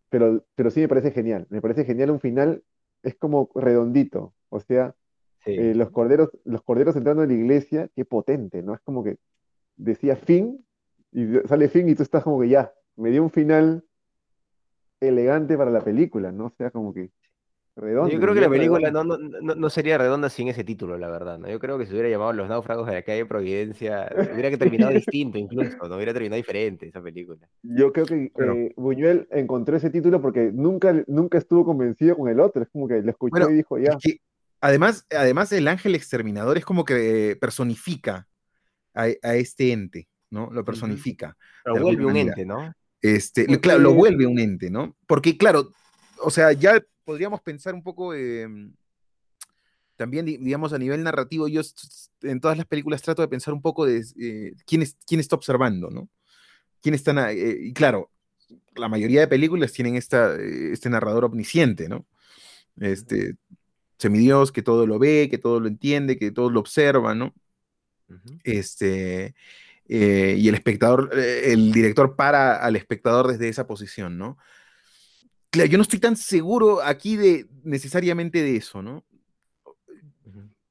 pero, 0.10 0.46
pero 0.56 0.70
sí 0.72 0.82
me 0.82 0.88
parece 0.88 1.12
genial. 1.12 1.48
Me 1.50 1.62
parece 1.62 1.86
genial 1.86 2.12
un 2.12 2.20
final, 2.20 2.64
es 3.04 3.16
como 3.16 3.50
redondito. 3.56 4.34
O 4.50 4.60
sea, 4.60 4.96
Sí. 5.44 5.52
eh, 5.52 5.74
los 5.76 5.90
corderos, 5.92 6.30
los 6.46 6.62
corderos 6.64 6.96
entrando 6.96 7.24
en 7.24 7.30
la 7.30 7.36
iglesia, 7.36 7.90
qué 7.96 8.06
potente, 8.06 8.62
¿no? 8.64 8.76
Es 8.76 8.82
como 8.82 9.04
que 9.04 9.18
decía 9.78 10.16
fin 10.16 10.66
y 11.12 11.26
sale 11.48 11.70
fin 11.70 11.90
y 11.90 11.96
tú 11.96 12.04
estás 12.04 12.24
como 12.24 12.40
que 12.42 12.50
ya, 12.50 12.74
me 12.96 13.10
dio 13.12 13.24
un 13.24 13.32
final 13.32 13.84
elegante 15.02 15.58
para 15.58 15.72
la 15.72 15.82
película, 15.82 16.32
¿no? 16.32 16.46
O 16.52 16.54
sea, 16.58 16.72
como 16.72 16.94
que 16.94 17.10
redondo. 17.76 18.12
Yo 18.12 18.20
creo 18.20 18.34
que 18.34 18.42
la 18.42 18.50
película 18.50 18.92
no, 18.92 19.04
no, 19.04 19.18
no, 19.18 19.56
no 19.56 19.70
sería 19.70 19.98
redonda 19.98 20.30
sin 20.30 20.48
ese 20.48 20.64
título, 20.64 20.98
la 20.98 21.10
verdad, 21.10 21.40
¿no? 21.40 21.50
Yo 21.50 21.60
creo 21.60 21.78
que 21.78 21.86
si 21.86 21.94
hubiera 21.94 22.10
llamado 22.10 22.34
Los 22.34 22.50
náufragos 22.50 22.88
de 22.88 22.94
la 22.94 23.02
calle 23.02 23.26
Providencia, 23.26 24.10
hubiera 24.34 24.50
que 24.50 24.58
terminado 24.58 24.92
distinto 25.06 25.38
incluso, 25.38 25.78
no 25.88 25.96
hubiera 25.96 26.14
terminado 26.14 26.38
diferente 26.38 26.88
esa 26.88 27.02
película. 27.02 27.48
Yo 27.64 27.92
creo 27.92 28.06
que 28.06 28.32
eh, 28.38 28.74
Buñuel 28.76 29.28
encontró 29.32 29.78
ese 29.78 29.90
título 29.90 30.22
porque 30.22 30.52
nunca, 30.54 30.94
nunca 31.08 31.38
estuvo 31.38 31.66
convencido 31.66 32.16
con 32.18 32.30
el 32.30 32.40
otro. 32.40 32.62
Es 32.64 32.70
como 32.70 32.88
que 32.88 33.02
lo 33.02 33.10
escuchó 33.10 33.32
Bueno, 33.32 33.50
y 33.50 33.56
dijo, 33.56 33.78
ya. 33.78 33.92
Es 33.92 33.98
que 33.98 34.18
además, 34.60 35.06
además 35.10 35.52
el 35.52 35.68
ángel 35.68 35.96
exterminador 35.96 36.58
es 36.58 36.66
como 36.66 36.86
que 36.86 37.32
eh, 37.32 37.36
personifica 37.36 38.28
a, 38.94 39.04
a 39.04 39.36
este 39.36 39.72
ente, 39.72 40.08
¿no? 40.30 40.50
Lo 40.52 40.64
personifica. 40.66 41.38
Pero 41.64 41.82
vuelve 41.84 42.06
un 42.06 42.18
ente, 42.18 42.46
¿no? 42.46 42.74
Este, 43.02 43.46
Porque- 43.46 43.62
claro, 43.62 43.80
lo 43.80 43.94
vuelve 43.94 44.26
un 44.26 44.40
ente, 44.40 44.70
¿no? 44.70 44.96
Porque, 45.08 45.38
claro, 45.38 45.72
o 46.20 46.30
sea, 46.30 46.52
ya 46.54 46.84
podríamos 47.04 47.42
pensar 47.42 47.74
un 47.74 47.82
poco 47.84 48.14
eh, 48.14 48.48
también, 49.96 50.26
di- 50.26 50.38
digamos, 50.38 50.74
a 50.74 50.78
nivel 50.78 51.04
narrativo, 51.04 51.48
yo 51.48 51.62
en 52.24 52.40
todas 52.40 52.58
las 52.58 52.66
películas 52.68 53.02
trato 53.02 53.22
de 53.22 53.28
pensar 53.28 53.54
un 53.54 53.62
poco 53.62 53.86
de 53.86 54.04
eh, 54.20 54.54
quién, 54.66 54.82
es, 54.84 54.96
quién 55.06 55.20
está 55.20 55.36
observando, 55.36 55.90
¿no? 55.90 56.10
¿Quién 56.82 56.96
están, 56.96 57.18
a- 57.18 57.32
eh, 57.32 57.58
y 57.62 57.74
claro, 57.74 58.10
la 58.76 58.88
mayoría 58.90 59.22
de 59.22 59.28
películas 59.28 59.72
tienen 59.72 59.96
esta, 59.96 60.36
eh, 60.36 60.72
este 60.74 60.90
narrador 60.90 61.26
omnisciente, 61.26 61.88
¿no? 61.90 62.06
Este 62.80 63.36
semidios 63.98 64.52
que 64.52 64.64
todo 64.64 64.88
lo 64.88 64.98
ve, 64.98 65.28
que 65.30 65.38
todo 65.38 65.60
lo 65.60 65.68
entiende, 65.68 66.18
que 66.18 66.32
todo 66.32 66.50
lo 66.50 66.60
observa, 66.60 67.14
¿no? 67.14 67.36
Este, 68.44 69.36
eh, 69.94 70.38
y 70.38 70.48
el 70.48 70.56
espectador, 70.56 71.12
eh, 71.14 71.52
el 71.52 71.74
director 71.74 72.16
para 72.16 72.56
al 72.56 72.78
espectador 72.78 73.28
desde 73.28 73.50
esa 73.50 73.68
posición, 73.68 74.18
¿no? 74.18 74.38
Claro, 75.50 75.70
yo 75.70 75.78
no 75.78 75.82
estoy 75.82 76.00
tan 76.00 76.16
seguro 76.16 76.82
aquí 76.82 77.18
de 77.18 77.46
necesariamente 77.66 78.42
de 78.42 78.56
eso, 78.56 78.82
¿no? 78.82 79.04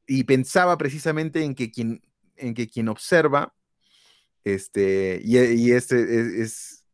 Y 0.06 0.24
pensaba 0.24 0.78
precisamente 0.78 1.44
en 1.44 1.54
que 1.54 1.70
quien, 1.70 2.00
en 2.36 2.54
que 2.54 2.66
quien 2.66 2.88
observa, 2.88 3.54
este, 4.42 5.20
y, 5.22 5.36
y 5.38 5.72
este 5.72 6.00
es, 6.00 6.26
es 6.32 6.84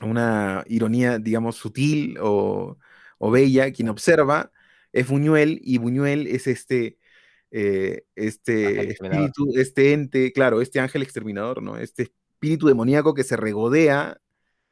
una 0.00 0.64
ironía, 0.66 1.20
digamos, 1.20 1.54
sutil 1.54 2.18
o, 2.20 2.78
o 3.18 3.30
bella, 3.30 3.72
quien 3.72 3.90
observa 3.90 4.50
es 4.92 5.06
Buñuel, 5.06 5.60
y 5.62 5.78
Buñuel 5.78 6.26
es 6.26 6.48
este, 6.48 6.98
eh, 7.50 8.04
este 8.14 8.90
espíritu, 8.90 9.52
este 9.56 9.92
ente, 9.92 10.32
claro, 10.32 10.60
este 10.60 10.80
ángel 10.80 11.02
exterminador, 11.02 11.62
¿no? 11.62 11.76
Este 11.76 12.04
espíritu 12.04 12.66
demoníaco 12.68 13.14
que 13.14 13.24
se 13.24 13.36
regodea 13.36 14.18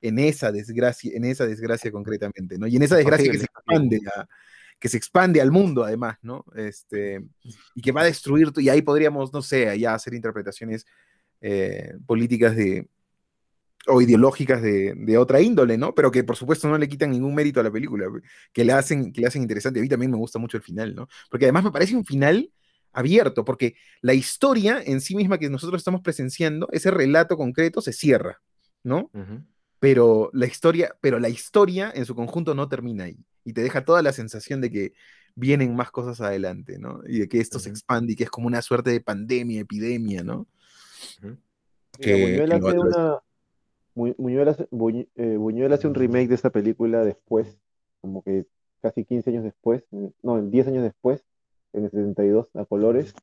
en 0.01 0.18
esa 0.18 0.53
desgracia, 0.53 1.12
en 1.16 1.24
esa 1.24 1.47
desgracia 1.47 1.91
concretamente, 1.91 2.59
¿no? 2.59 2.66
Y 2.66 2.76
en 2.76 2.83
esa 2.83 2.95
Es 2.95 3.01
desgracia 3.01 3.31
que 3.33 3.39
se 3.39 3.45
expande, 3.45 4.01
a- 4.16 4.29
que 4.79 4.89
se 4.89 4.97
expande 4.97 5.41
al 5.41 5.51
mundo, 5.51 5.83
además, 5.85 6.18
¿no? 6.22 6.45
Este, 6.55 7.24
y 7.74 7.83
que 7.83 7.93
va 7.93 8.03
a 8.03 8.05
destruir, 8.05 8.53
y 8.57 8.68
ahí 8.68 8.83
podríamos, 8.83 9.33
no 9.33 9.43
sé, 9.43 9.76
ya 9.79 9.95
hacer 9.95 10.14
interpretaciones 10.14 10.87
eh, 11.41 11.95
políticas 12.07 12.55
de 12.57 12.89
o 13.87 14.03
ideológicas 14.03 14.61
de, 14.61 14.93
de 14.97 15.18
otra 15.18 15.41
índole, 15.41 15.79
¿no? 15.79 15.95
Pero 15.95 16.11
que 16.11 16.22
por 16.22 16.37
supuesto 16.37 16.68
no 16.68 16.76
le 16.76 16.89
quitan 16.89 17.11
ningún 17.11 17.35
mérito 17.35 17.61
a 17.61 17.62
la 17.62 17.70
película, 17.70 18.07
que 18.53 18.64
le 18.64 18.72
hacen, 18.72 19.12
que 19.12 19.20
le 19.22 19.26
hacen 19.29 19.43
interesante. 19.43 19.81
A 19.81 19.83
mí 19.83 19.89
también 19.89 20.11
me 20.11 20.18
gusta 20.18 20.39
mucho 20.39 20.57
el 20.59 20.62
final, 20.62 20.95
¿no? 20.95 21.09
Porque 21.31 21.47
además 21.47 21.64
me 21.64 21.70
parece 21.72 21.97
un 21.97 22.05
final 22.05 22.51
abierto, 22.93 23.45
porque 23.45 23.74
la 24.01 24.14
historia 24.14 24.82
en 24.84 25.01
sí 25.01 25.14
misma 25.14 25.39
que 25.39 25.51
nosotros 25.51 25.80
estamos 25.80 26.01
presenciando, 26.01 26.68
ese 26.72 26.91
relato 26.91 27.36
concreto 27.36 27.80
se 27.80 27.93
cierra, 27.93 28.41
¿no? 28.82 29.11
Pero 29.80 30.30
la 30.32 30.47
historia, 30.47 30.97
pero 31.01 31.18
la 31.20 31.28
historia 31.28 31.93
en 31.95 32.05
su 32.05 32.14
conjunto 32.14 32.55
no 32.55 32.68
termina 32.68 33.05
ahí 33.05 33.18
y 33.45 33.53
te 33.53 33.62
deja 33.62 33.84
toda 33.84 34.03
la 34.03 34.12
sensación 34.12 34.61
de 34.61 34.70
que 34.70 34.93
vienen 35.36 35.76
más 35.76 35.93
cosas 35.93 36.20
adelante, 36.20 36.78
¿no? 36.78 37.01
Y 37.07 37.20
de 37.20 37.28
que 37.28 37.39
esto 37.39 37.59
se 37.61 37.70
expande 37.70 38.12
y 38.12 38.16
que 38.16 38.24
es 38.24 38.30
como 38.30 38.49
una 38.49 38.61
suerte 38.62 38.91
de 38.91 39.01
pandemia, 39.01 39.61
epidemia, 39.61 40.24
¿no? 40.24 40.47
Que- 41.99 42.12
Buñuel 42.22 42.51
que 42.51 42.59
lo- 42.59 42.68
hace 42.68 42.76
lo- 42.76 42.82
una. 42.82 43.18
Mu- 43.95 44.14
Buñuel 44.16 44.49
hace, 44.49 44.68
Buñ- 44.70 45.09
eh, 45.16 45.36
Buñuel 45.36 45.72
hace 45.72 45.86
un 45.86 45.95
remake 45.95 46.28
de 46.28 46.34
esta 46.34 46.51
película 46.51 47.05
después, 47.05 47.57
como 48.01 48.22
que 48.22 48.47
casi 48.80 49.05
15 49.05 49.30
años 49.30 49.45
después, 49.45 49.82
eh, 49.93 50.11
no, 50.22 50.41
10 50.43 50.66
años 50.68 50.82
después, 50.84 51.24
en 51.72 51.84
el 51.84 51.90
72, 51.90 52.48
a 52.54 52.64
colores, 52.64 53.14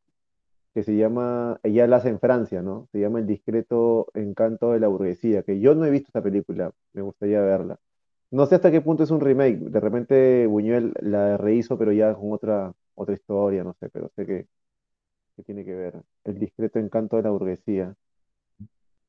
que 0.73 0.83
se 0.83 0.95
llama, 0.97 1.59
ella 1.63 1.87
la 1.87 1.97
hace 1.97 2.09
en 2.09 2.19
Francia, 2.19 2.61
¿no? 2.61 2.87
Se 2.91 2.99
llama 2.99 3.19
El 3.19 3.27
discreto 3.27 4.07
encanto 4.13 4.71
de 4.73 4.79
la 4.79 4.87
burguesía, 4.89 5.43
que 5.43 5.59
yo 5.59 5.75
no 5.75 5.85
he 5.85 5.91
visto 5.91 6.09
esta 6.09 6.23
película, 6.23 6.71
me 6.93 7.01
gustaría 7.01 7.41
verla. 7.41 7.79
No 8.31 8.45
sé 8.47 8.55
hasta 8.55 8.71
qué 8.71 8.81
punto 8.81 9.03
es 9.03 9.11
un 9.11 9.21
remake, 9.21 9.59
de 9.59 9.79
repente 9.79 10.47
Buñuel 10.47 10.93
la 11.01 11.37
rehizo, 11.37 11.77
pero 11.77 11.91
ya 11.93 12.13
con 12.15 12.33
otra, 12.33 12.73
otra 12.95 13.15
historia, 13.15 13.63
no 13.63 13.73
sé, 13.79 13.89
pero 13.89 14.09
sé 14.15 14.25
que, 14.25 14.47
que 15.37 15.43
tiene 15.43 15.65
que 15.65 15.75
ver. 15.75 16.01
El 16.25 16.39
discreto 16.39 16.79
encanto 16.79 17.17
de 17.17 17.23
la 17.23 17.31
burguesía. 17.31 17.95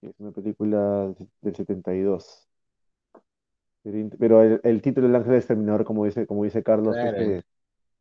Es 0.00 0.14
una 0.18 0.30
película 0.32 1.14
del 1.42 1.54
72. 1.54 2.48
Sería 3.82 4.02
int- 4.04 4.16
Pero 4.18 4.42
el, 4.42 4.60
el 4.64 4.82
título 4.82 5.06
El 5.06 5.14
ángel 5.16 5.34
exterminador, 5.34 5.84
como 5.84 6.04
dice, 6.04 6.26
como 6.26 6.44
dice 6.44 6.62
Carlos, 6.62 6.98
Claro. 6.98 7.16
es, 7.16 7.44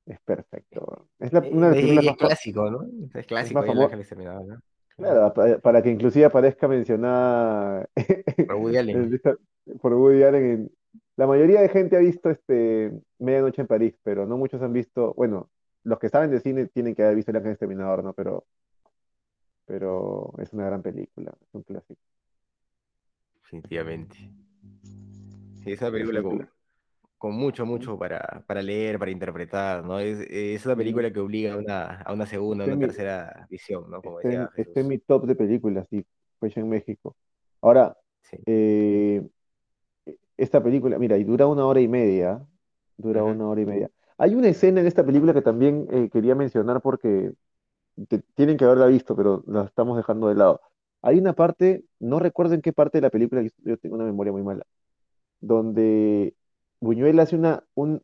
es 0.06 0.20
perfecto. 0.22 1.08
Es 1.20 1.34
la- 1.34 1.40
Eh, 1.40 1.50
una 1.52 1.70
de 1.70 1.76
las 1.76 1.84
eh, 1.84 2.00
es 2.00 2.06
más 2.06 2.18
clásico, 2.18 2.70
¿no? 2.72 2.88
Es 3.14 3.26
clásico 3.28 3.60
el 3.64 3.70
famo- 3.70 3.84
ángel 3.92 4.48
¿no? 4.48 4.62
Claro, 4.98 5.34
pa- 5.34 5.58
para, 5.60 5.82
que 5.82 5.90
inclusive 5.90 6.26
aparezca 6.26 6.68
mencionada 6.68 7.90
Por 8.48 8.56
Woody 8.56 8.78
Allen. 8.78 9.04
en 9.04 9.14
esta- 9.14 9.38
por 9.82 9.94
Woody 9.94 10.24
Allen. 10.24 10.44
en- 10.46 10.72
La 11.18 11.28
mayoría 11.28 11.62
de 11.62 11.70
gente 11.70 11.96
ha 11.98 12.00
visto 12.00 12.30
este 12.30 12.92
Medianoche 13.20 13.62
en 13.62 13.68
París, 13.68 13.96
pero 14.04 14.26
no 14.26 14.38
muchos 14.38 14.62
han 14.62 14.74
visto, 14.74 15.14
bueno, 15.16 15.50
los 15.84 16.00
que 16.00 16.10
saben 16.10 16.32
de 16.32 16.40
cine 16.40 16.66
tienen 16.68 16.96
que 16.96 17.04
haber 17.04 17.16
visto 17.16 17.32
El 17.32 17.38
ángel 17.38 17.52
exterminador, 17.52 18.04
¿no? 18.04 18.14
Pero, 18.14 18.46
pero 19.66 20.34
es 20.40 20.54
una 20.54 20.66
gran 20.68 20.82
película, 20.82 21.34
es 21.42 21.54
un 21.54 21.64
clásico. 21.64 22.00
Definitivamente. 23.44 24.16
Sí, 25.64 25.72
esa 25.72 25.92
película 25.92 26.22
película. 26.22 26.50
Con 27.26 27.36
mucho, 27.36 27.66
mucho 27.66 27.98
para, 27.98 28.44
para 28.48 28.62
leer, 28.62 29.00
para 29.00 29.12
interpretar, 29.12 29.84
¿no? 29.84 30.00
Es, 30.00 30.20
es 30.30 30.66
una 30.66 30.76
película 30.76 31.12
que 31.12 31.20
obliga 31.20 31.54
a 31.54 31.58
una, 31.58 32.02
a 32.02 32.14
una 32.14 32.26
segunda, 32.28 32.66
a 32.66 32.68
Está 32.68 32.74
una 32.74 32.78
mi- 32.78 32.88
tercera 32.88 33.48
visión, 33.50 33.90
¿no? 33.90 34.02
Como 34.04 34.20
Está 34.20 34.30
en, 34.32 34.42
decía 34.42 34.52
está 34.56 34.82
en 34.82 34.88
Jesús. 34.88 34.90
mi 34.90 35.00
top 35.00 35.26
de 35.28 35.36
películas, 35.36 35.88
sí, 35.90 36.06
fue 36.40 36.50
hecha 36.50 36.60
en 36.62 36.70
México. 36.70 37.16
Ahora, 37.62 37.98
Sí. 38.24 38.38
eh, 38.46 39.24
esta 40.38 40.62
película, 40.64 40.98
mira, 41.00 41.18
y 41.18 41.24
dura 41.24 41.48
una 41.48 41.66
hora 41.66 41.80
y 41.82 41.88
media, 41.88 42.46
dura 42.98 43.24
una 43.24 43.48
hora 43.48 43.62
y 43.62 43.66
media. 43.66 43.90
Hay 44.18 44.36
una 44.36 44.48
escena 44.50 44.82
en 44.82 44.88
esta 44.88 45.06
película 45.06 45.34
que 45.34 45.42
también 45.42 45.88
eh, 45.92 46.10
quería 46.12 46.36
mencionar 46.36 46.82
porque 46.82 47.32
te- 48.10 48.24
tienen 48.36 48.58
que 48.58 48.66
haberla 48.66 48.88
visto, 48.88 49.16
pero 49.16 49.44
la 49.48 49.66
estamos 49.66 49.98
dejando 49.98 50.28
de 50.30 50.36
lado. 50.36 50.62
Hay 51.02 51.20
una 51.20 51.34
parte, 51.34 51.86
no 52.00 52.20
recuerdo 52.20 52.56
en 52.56 52.62
qué 52.62 52.74
parte 52.74 53.00
de 53.00 53.04
la 53.04 53.10
película, 53.12 53.44
yo 53.64 53.78
tengo 53.78 53.96
una 53.96 54.06
memoria 54.06 54.34
muy 54.34 54.44
mala, 54.44 54.66
donde 55.42 56.36
Buñuel 56.86 57.20
hace 57.20 57.36
una, 57.36 57.66
un, 57.76 58.04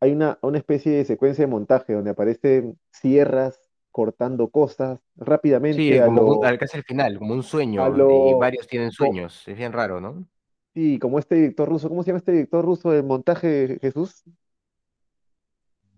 hay 0.00 0.12
una, 0.12 0.38
una 0.42 0.58
especie 0.58 0.92
de 0.92 1.04
secuencia 1.06 1.44
de 1.46 1.50
montaje 1.52 1.94
donde 1.94 2.10
aparecen 2.12 2.78
sierras 2.92 3.60
cortando 3.92 4.50
cosas 4.50 5.00
rápidamente 5.16 5.86
Sí, 5.86 6.00
a 6.00 6.06
como 6.06 6.22
lo- 6.22 6.26
un- 6.40 6.44
al- 6.44 6.58
casi 6.58 6.76
al 6.76 6.84
final, 6.84 7.18
como 7.18 7.34
un 7.34 7.42
sueño, 7.42 8.06
y 8.08 8.34
varios 8.34 8.66
tienen 8.68 8.92
sueños, 8.92 9.42
es 9.48 9.56
bien 9.56 9.72
raro, 9.72 10.00
¿no? 10.00 10.26
Sí, 10.74 10.98
como 10.98 11.18
este 11.18 11.34
director 11.36 11.68
ruso, 11.68 11.88
¿cómo 11.88 12.02
se 12.02 12.08
llama 12.08 12.18
este 12.18 12.32
director 12.32 12.64
ruso 12.64 12.90
del 12.90 13.04
montaje, 13.04 13.78
Jesús? 13.80 14.22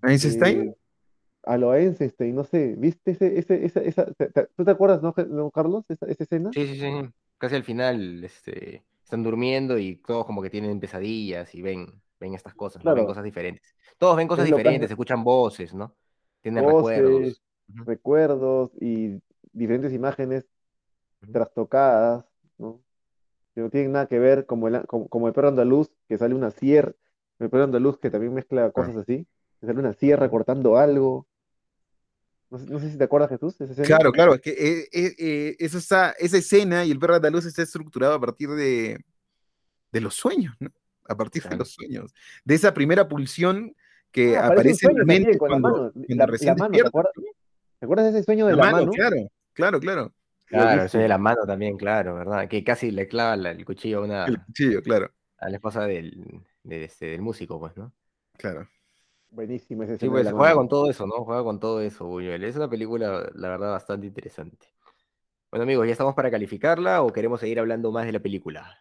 ¿Einstein? 0.02 0.66
Eh, 0.66 0.74
a 1.44 1.58
lo 1.58 1.74
Einstein, 1.74 2.34
no 2.36 2.44
sé, 2.44 2.74
¿viste 2.78 3.12
ese, 3.12 3.38
ese, 3.38 3.66
esa, 3.66 3.80
esa, 3.82 4.06
¿tú 4.56 4.64
te 4.64 4.70
acuerdas, 4.70 5.02
no, 5.02 5.14
Carlos, 5.52 5.84
esa, 5.90 6.06
esa 6.06 6.24
escena? 6.24 6.50
Sí, 6.52 6.66
sí, 6.66 6.78
sí, 6.80 6.86
casi 7.38 7.56
al 7.56 7.64
final, 7.64 8.22
este, 8.24 8.84
están 9.02 9.22
durmiendo 9.24 9.76
y 9.78 9.96
todos 9.96 10.24
como 10.24 10.40
que 10.40 10.50
tienen 10.50 10.78
pesadillas 10.78 11.52
y 11.54 11.62
ven, 11.62 12.00
ven 12.24 12.34
estas 12.34 12.54
cosas, 12.54 12.82
¿no? 12.84 12.90
Ven 12.90 12.94
Claro. 13.04 13.08
cosas 13.08 13.24
diferentes. 13.24 13.74
Todos 13.98 14.16
ven 14.16 14.26
cosas 14.26 14.46
Es 14.46 14.50
diferentes, 14.50 14.90
escuchan 14.90 15.22
voces, 15.22 15.74
¿no? 15.74 15.94
Tienen 16.40 16.64
Voces, 16.64 16.98
recuerdos. 16.98 17.42
Recuerdos 17.86 18.70
y 18.80 19.22
diferentes 19.52 19.92
imágenes 19.92 20.46
trastocadas, 21.32 22.24
¿no? 22.58 22.82
Que 23.54 23.60
no 23.60 23.70
tienen 23.70 23.92
nada 23.92 24.06
que 24.06 24.18
ver, 24.18 24.46
como 24.46 24.68
el, 24.68 24.86
como, 24.86 25.08
como 25.08 25.28
el 25.28 25.34
perro 25.34 25.48
andaluz, 25.48 25.90
que 26.08 26.18
sale 26.18 26.34
una 26.34 26.50
sierra, 26.50 26.92
el 27.38 27.50
perro 27.50 27.64
andaluz 27.64 27.98
que 27.98 28.10
también 28.10 28.34
mezcla 28.34 28.70
cosas 28.70 28.96
así, 28.96 29.26
que 29.60 29.66
sale 29.66 29.78
una 29.78 29.92
sierra 29.92 30.28
cortando 30.28 30.76
algo. 30.76 31.26
No 32.50 32.58
sé, 32.58 32.66
no 32.66 32.78
sé 32.78 32.90
si 32.90 32.98
te 32.98 33.04
acuerdas, 33.04 33.30
Jesús, 33.30 33.60
esa. 33.60 33.82
Claro, 33.82 34.12
claro, 34.12 34.34
es 34.34 34.40
que 34.40 34.50
eh, 34.50 34.88
eh, 34.92 35.14
eh, 35.18 35.56
eso 35.58 35.78
está, 35.78 36.10
esa 36.18 36.38
escena 36.38 36.84
y 36.84 36.90
el 36.90 36.98
perro 36.98 37.14
andaluz 37.16 37.46
está 37.46 37.62
estructurado 37.62 38.14
a 38.14 38.20
partir 38.20 38.50
de, 38.50 38.98
de 39.92 40.00
los 40.00 40.14
sueños, 40.14 40.54
¿no? 40.60 40.70
A 41.06 41.16
partir 41.16 41.42
de 41.42 41.56
los 41.56 41.70
sueños. 41.72 42.14
De 42.44 42.54
esa 42.54 42.72
primera 42.72 43.06
pulsión 43.08 43.74
que 44.10 44.36
Ah, 44.36 44.46
aparece 44.46 44.70
en 44.70 44.76
sueño 44.76 44.98
la 44.98 45.04
mente 45.04 45.32
la 45.32 45.38
cuando, 45.38 45.58
mano, 45.58 45.92
cuando 45.92 46.14
la- 46.16 46.26
recién 46.26 46.54
la 46.54 46.54
mano, 46.56 46.76
¿te 46.76 46.86
acuerdas? 46.86 47.12
¿no? 47.16 47.22
¿Te 47.78 47.84
acuerdas 47.86 48.04
de 48.12 48.18
ese 48.18 48.24
sueño 48.24 48.46
de 48.46 48.56
La 48.56 48.62
mano, 48.64 48.78
mano? 48.78 48.92
claro, 48.92 49.16
claro, 49.52 49.80
claro. 49.80 50.12
Claro, 50.46 50.82
el 50.82 50.88
sueño 50.88 51.02
de 51.04 51.08
la 51.08 51.18
mano 51.18 51.46
también, 51.46 51.76
claro, 51.76 52.14
¿verdad? 52.14 52.48
Que 52.48 52.62
casi 52.62 52.90
le 52.90 53.08
clava 53.08 53.36
la- 53.36 53.50
el 53.50 53.64
cuchillo 53.64 53.98
a 53.98 54.04
una, 54.04 54.26
El 54.26 54.38
cuchillo, 54.44 54.82
claro. 54.82 55.10
a 55.38 55.48
la 55.48 55.56
esposa 55.56 55.86
del, 55.86 56.42
este, 56.64 57.06
del 57.06 57.22
músico, 57.22 57.58
pues, 57.58 57.76
¿no? 57.76 57.92
Claro. 58.38 58.68
Buenísimo 59.30 59.82
ese 59.82 59.98
Sí, 59.98 60.08
pues 60.08 60.30
juega 60.30 60.54
con 60.54 60.68
todo 60.68 60.88
eso, 60.88 61.06
¿no? 61.06 61.24
Juega 61.24 61.42
con 61.42 61.58
todo 61.58 61.80
eso, 61.80 62.06
Buñuel. 62.06 62.44
Es 62.44 62.54
una 62.56 62.70
película, 62.70 63.28
la 63.34 63.48
verdad, 63.48 63.72
bastante 63.72 64.06
interesante. 64.06 64.68
Bueno, 65.50 65.64
amigos, 65.64 65.86
¿ya 65.86 65.92
estamos 65.92 66.14
para 66.14 66.30
calificarla 66.30 67.02
o 67.02 67.12
queremos 67.12 67.40
seguir 67.40 67.58
hablando 67.58 67.90
más 67.90 68.06
de 68.06 68.12
la 68.12 68.20
película? 68.20 68.78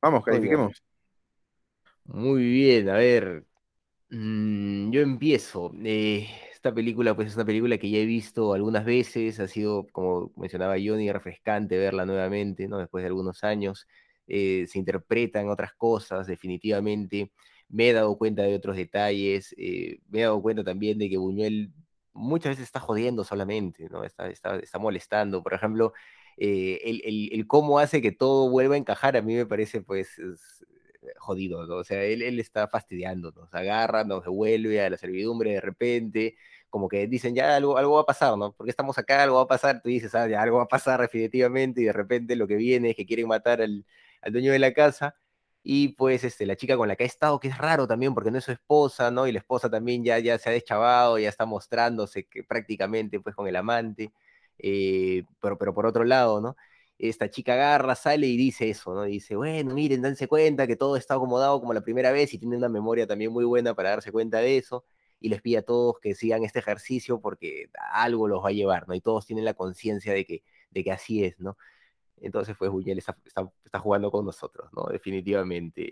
Vamos, 0.00 0.24
califiquemos. 0.24 0.82
Muy 2.04 2.42
bien, 2.44 2.88
a 2.88 2.94
ver. 2.94 3.46
Mm, 4.10 4.90
yo 4.92 5.02
empiezo. 5.02 5.72
Eh, 5.84 6.28
esta 6.52 6.74
película, 6.74 7.14
pues 7.16 7.28
es 7.30 7.36
una 7.36 7.44
película 7.46 7.78
que 7.78 7.90
ya 7.90 7.98
he 7.98 8.06
visto 8.06 8.54
algunas 8.54 8.84
veces. 8.84 9.40
Ha 9.40 9.48
sido, 9.48 9.86
como 9.92 10.32
mencionaba 10.36 10.74
Johnny, 10.84 11.12
refrescante 11.12 11.78
verla 11.78 12.06
nuevamente, 12.06 12.68
¿no? 12.68 12.78
Después 12.78 13.02
de 13.02 13.08
algunos 13.08 13.44
años. 13.44 13.86
Eh, 14.26 14.66
se 14.68 14.78
interpretan 14.78 15.48
otras 15.50 15.74
cosas, 15.74 16.26
definitivamente 16.28 17.32
me 17.68 17.90
he 17.90 17.92
dado 17.94 18.16
cuenta 18.18 18.42
de 18.42 18.54
otros 18.56 18.76
detalles, 18.76 19.54
eh, 19.58 20.00
me 20.08 20.20
he 20.20 20.22
dado 20.24 20.42
cuenta 20.42 20.64
también 20.64 20.98
de 20.98 21.10
que 21.10 21.18
Buñuel 21.18 21.72
muchas 22.14 22.52
veces 22.52 22.64
está 22.66 22.80
jodiendo 22.80 23.24
solamente, 23.24 23.88
¿no? 23.90 24.04
Está, 24.04 24.28
está, 24.30 24.56
está 24.58 24.78
molestando. 24.78 25.42
Por 25.42 25.54
ejemplo, 25.54 25.92
eh, 26.38 26.80
el, 26.84 27.30
el, 27.32 27.46
cómo 27.46 27.78
hace 27.80 28.02
que 28.02 28.12
todo 28.12 28.50
vuelva 28.50 28.74
a 28.76 28.78
encajar 28.78 29.16
a 29.16 29.22
mí 29.22 29.34
me 29.34 29.46
parece 29.46 29.82
pues 29.82 30.20
jodido, 31.18 31.66
¿no? 31.66 31.76
O 31.76 31.84
sea, 31.84 32.02
él, 32.04 32.22
él 32.22 32.40
está 32.40 32.68
fastidiando, 32.68 33.32
nos 33.32 33.52
agarra, 33.54 34.04
nos 34.04 34.24
devuelve 34.24 34.80
a 34.84 34.90
la 34.90 34.96
servidumbre 34.98 35.52
de 35.52 35.60
repente, 35.60 36.36
como 36.70 36.88
que 36.88 37.06
dicen, 37.06 37.34
ya 37.34 37.56
algo, 37.56 37.76
algo 37.78 37.94
va 37.96 38.02
a 38.02 38.06
pasar, 38.06 38.36
¿no? 38.38 38.52
Porque 38.52 38.70
estamos 38.70 38.98
acá, 38.98 39.22
algo 39.22 39.36
va 39.36 39.42
a 39.42 39.46
pasar, 39.46 39.82
tú 39.82 39.88
dices, 39.88 40.14
ah, 40.14 40.28
ya 40.28 40.42
algo 40.42 40.58
va 40.58 40.64
a 40.64 40.68
pasar 40.68 41.00
definitivamente 41.00 41.80
y 41.82 41.84
de 41.84 41.92
repente 41.92 42.36
lo 42.36 42.46
que 42.48 42.56
viene 42.56 42.90
es 42.90 42.96
que 42.96 43.06
quieren 43.06 43.28
matar 43.28 43.60
al, 43.62 43.84
al 44.22 44.32
dueño 44.32 44.52
de 44.52 44.58
la 44.58 44.72
casa 44.72 45.16
y 45.62 45.88
pues 45.90 46.24
este, 46.24 46.46
la 46.46 46.56
chica 46.56 46.76
con 46.76 46.88
la 46.88 46.96
que 46.96 47.04
ha 47.04 47.06
estado, 47.06 47.38
que 47.40 47.48
es 47.48 47.58
raro 47.58 47.86
también 47.86 48.14
porque 48.14 48.30
no 48.30 48.38
es 48.38 48.44
su 48.44 48.52
esposa, 48.52 49.10
¿no? 49.10 49.26
Y 49.26 49.32
la 49.32 49.38
esposa 49.38 49.70
también 49.70 50.04
ya, 50.04 50.18
ya 50.18 50.38
se 50.38 50.48
ha 50.50 50.52
deschavado, 50.52 51.18
ya 51.18 51.28
está 51.28 51.46
mostrándose 51.46 52.24
que 52.24 52.42
prácticamente 52.44 53.20
pues 53.20 53.34
con 53.36 53.46
el 53.46 53.56
amante, 53.56 54.12
eh, 54.58 55.24
pero, 55.40 55.58
pero 55.58 55.74
por 55.74 55.86
otro 55.86 56.04
lado, 56.04 56.40
¿no? 56.40 56.56
Esta 57.08 57.28
chica 57.28 57.54
agarra, 57.54 57.96
sale 57.96 58.28
y 58.28 58.36
dice 58.36 58.70
eso, 58.70 58.94
¿no? 58.94 59.02
Dice, 59.02 59.34
bueno, 59.34 59.74
miren, 59.74 60.02
dense 60.02 60.28
cuenta 60.28 60.66
que 60.68 60.76
todo 60.76 60.96
está 60.96 61.14
acomodado 61.14 61.60
como 61.60 61.74
la 61.74 61.80
primera 61.80 62.12
vez 62.12 62.32
y 62.32 62.38
tiene 62.38 62.56
una 62.56 62.68
memoria 62.68 63.06
también 63.08 63.32
muy 63.32 63.44
buena 63.44 63.74
para 63.74 63.90
darse 63.90 64.12
cuenta 64.12 64.38
de 64.38 64.56
eso 64.56 64.84
y 65.18 65.28
les 65.28 65.42
pide 65.42 65.58
a 65.58 65.62
todos 65.62 65.98
que 66.00 66.14
sigan 66.14 66.44
este 66.44 66.60
ejercicio 66.60 67.20
porque 67.20 67.70
algo 67.92 68.28
los 68.28 68.44
va 68.44 68.50
a 68.50 68.52
llevar, 68.52 68.86
¿no? 68.86 68.94
Y 68.94 69.00
todos 69.00 69.26
tienen 69.26 69.44
la 69.44 69.54
conciencia 69.54 70.12
de 70.12 70.24
que, 70.24 70.44
de 70.70 70.84
que 70.84 70.92
así 70.92 71.24
es, 71.24 71.40
¿no? 71.40 71.56
Entonces, 72.20 72.56
pues 72.56 72.70
Buñuel 72.70 72.98
está, 72.98 73.16
está, 73.24 73.78
jugando 73.80 74.10
con 74.12 74.24
nosotros, 74.24 74.70
¿no? 74.72 74.84
Definitivamente. 74.90 75.82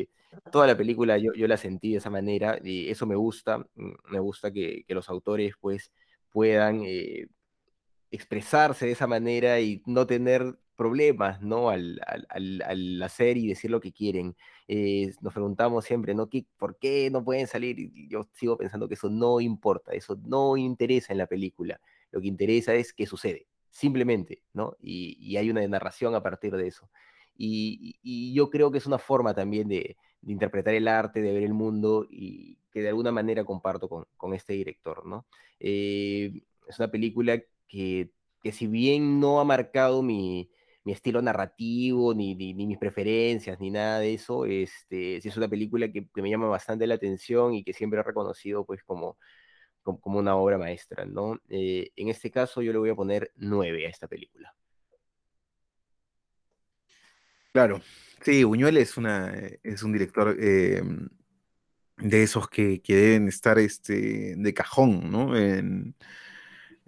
Eh, 0.00 0.10
toda 0.52 0.66
la 0.66 0.76
película 0.76 1.16
yo, 1.16 1.32
yo, 1.34 1.46
la 1.48 1.56
sentí 1.56 1.92
de 1.92 1.98
esa 1.98 2.10
manera 2.10 2.58
y 2.62 2.90
eso 2.90 3.06
me 3.06 3.16
gusta. 3.16 3.58
Mm, 3.74 3.92
me 4.10 4.20
gusta 4.20 4.52
que, 4.52 4.84
que 4.86 4.94
los 4.94 5.08
autores, 5.08 5.54
pues, 5.58 5.90
puedan 6.30 6.82
eh, 6.84 7.26
expresarse 8.10 8.86
de 8.86 8.92
esa 8.92 9.06
manera 9.06 9.60
y 9.60 9.82
no 9.86 10.06
tener 10.06 10.58
problemas, 10.76 11.42
¿no? 11.42 11.70
Al, 11.70 12.00
al, 12.06 12.62
al, 12.62 13.02
hacer 13.02 13.36
y 13.36 13.48
decir 13.48 13.70
lo 13.70 13.80
que 13.80 13.92
quieren. 13.92 14.36
Eh, 14.68 15.12
nos 15.20 15.32
preguntamos 15.32 15.84
siempre, 15.84 16.14
¿no? 16.14 16.28
¿Qué, 16.28 16.46
¿Por 16.56 16.78
qué 16.78 17.10
no 17.10 17.24
pueden 17.24 17.46
salir? 17.48 17.78
Y 17.80 18.08
yo 18.08 18.28
sigo 18.34 18.56
pensando 18.56 18.86
que 18.88 18.94
eso 18.94 19.10
no 19.10 19.40
importa, 19.40 19.92
eso 19.92 20.16
no 20.24 20.56
interesa 20.56 21.12
en 21.12 21.18
la 21.18 21.26
película. 21.26 21.80
Lo 22.12 22.20
que 22.20 22.28
interesa 22.28 22.74
es 22.74 22.92
qué 22.92 23.06
sucede 23.06 23.48
simplemente, 23.70 24.42
¿no? 24.52 24.76
Y, 24.80 25.36
hay 25.36 25.50
una 25.50 25.66
narración 25.66 26.14
a 26.14 26.22
partir 26.22 26.56
de 26.56 26.66
eso. 26.66 26.90
Y, 27.36 28.32
yo 28.34 28.50
creo 28.50 28.70
que 28.70 28.78
es 28.78 28.86
una 28.86 28.98
forma 28.98 29.34
también 29.34 29.68
de, 29.68 29.96
interpretar 30.26 30.74
el 30.74 30.88
arte, 30.88 31.22
de 31.22 31.32
ver 31.32 31.44
el 31.44 31.54
mundo 31.54 32.06
y 32.10 32.58
que 32.72 32.82
de 32.82 32.88
alguna 32.88 33.12
manera 33.12 33.44
comparto 33.44 33.88
con, 33.88 34.34
este 34.34 34.54
director, 34.54 35.06
¿no? 35.06 35.26
Eh, 35.60 36.42
es 36.68 36.78
una 36.78 36.90
película 36.90 37.40
que, 37.68 38.10
que, 38.42 38.52
si 38.52 38.66
bien 38.66 39.20
no 39.20 39.40
ha 39.40 39.44
marcado 39.44 40.02
mi, 40.02 40.50
estilo 40.86 41.20
narrativo, 41.20 42.14
ni, 42.14 42.34
ni, 42.34 42.54
mis 42.54 42.78
preferencias, 42.78 43.60
ni 43.60 43.70
nada 43.70 44.00
de 44.00 44.14
eso, 44.14 44.46
este, 44.46 45.16
es 45.18 45.36
una 45.36 45.48
película 45.48 45.92
que, 45.92 46.08
que, 46.08 46.22
me 46.22 46.30
llama 46.30 46.48
bastante 46.48 46.86
la 46.86 46.94
atención 46.94 47.52
y 47.54 47.62
que 47.62 47.74
siempre 47.74 48.00
he 48.00 48.02
reconocido 48.02 48.64
pues 48.64 48.82
como, 48.84 49.18
como, 49.82 50.18
una 50.18 50.36
obra 50.36 50.58
maestra, 50.58 51.04
¿no? 51.04 51.40
Eh, 51.48 51.90
en 51.96 52.08
este 52.08 52.30
caso 52.30 52.62
yo 52.62 52.72
le 52.72 52.78
voy 52.78 52.90
a 52.90 52.94
poner 52.94 53.32
nueve 53.36 53.86
a 53.86 53.90
esta 53.90 54.08
película. 54.08 54.54
Claro, 57.52 57.80
sí, 58.22 58.44
Buñuel 58.44 58.76
es, 58.76 58.96
una, 58.96 59.32
es 59.62 59.82
un 59.82 59.92
director 59.92 60.36
eh, 60.38 60.82
de 61.96 62.22
esos 62.22 62.48
que, 62.48 62.80
deben 62.86 63.28
estar 63.28 63.58
este, 63.58 64.34
de 64.36 64.54
cajón, 64.54 65.10
¿no? 65.10 65.36
En, 65.36 65.96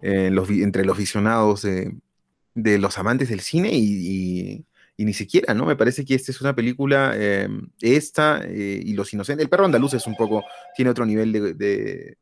los, 0.03 0.51
entre 0.51 0.85
los 0.85 0.97
visionados 0.97 1.63
de, 1.63 2.79
los 2.79 2.99
amantes 2.99 3.29
del 3.29 3.41
cine 3.41 3.71
y, 3.73 4.65
ni 4.99 5.15
siquiera, 5.15 5.55
¿no? 5.55 5.65
Me 5.65 5.77
parece 5.77 6.05
que 6.05 6.15
esta 6.15 6.31
es 6.31 6.41
una 6.43 6.55
película, 6.55 7.15
eh, 7.17 7.49
esta 7.81 8.43
y 8.47 8.93
Los 8.93 9.13
Inocentes. 9.15 9.43
El 9.45 9.49
perro 9.49 9.65
andaluz 9.65 9.95
es 9.95 10.07
un 10.07 10.15
poco, 10.15 10.45
tiene 10.77 10.91
otro 10.91 11.07
nivel 11.07 11.33
de, 11.33 12.17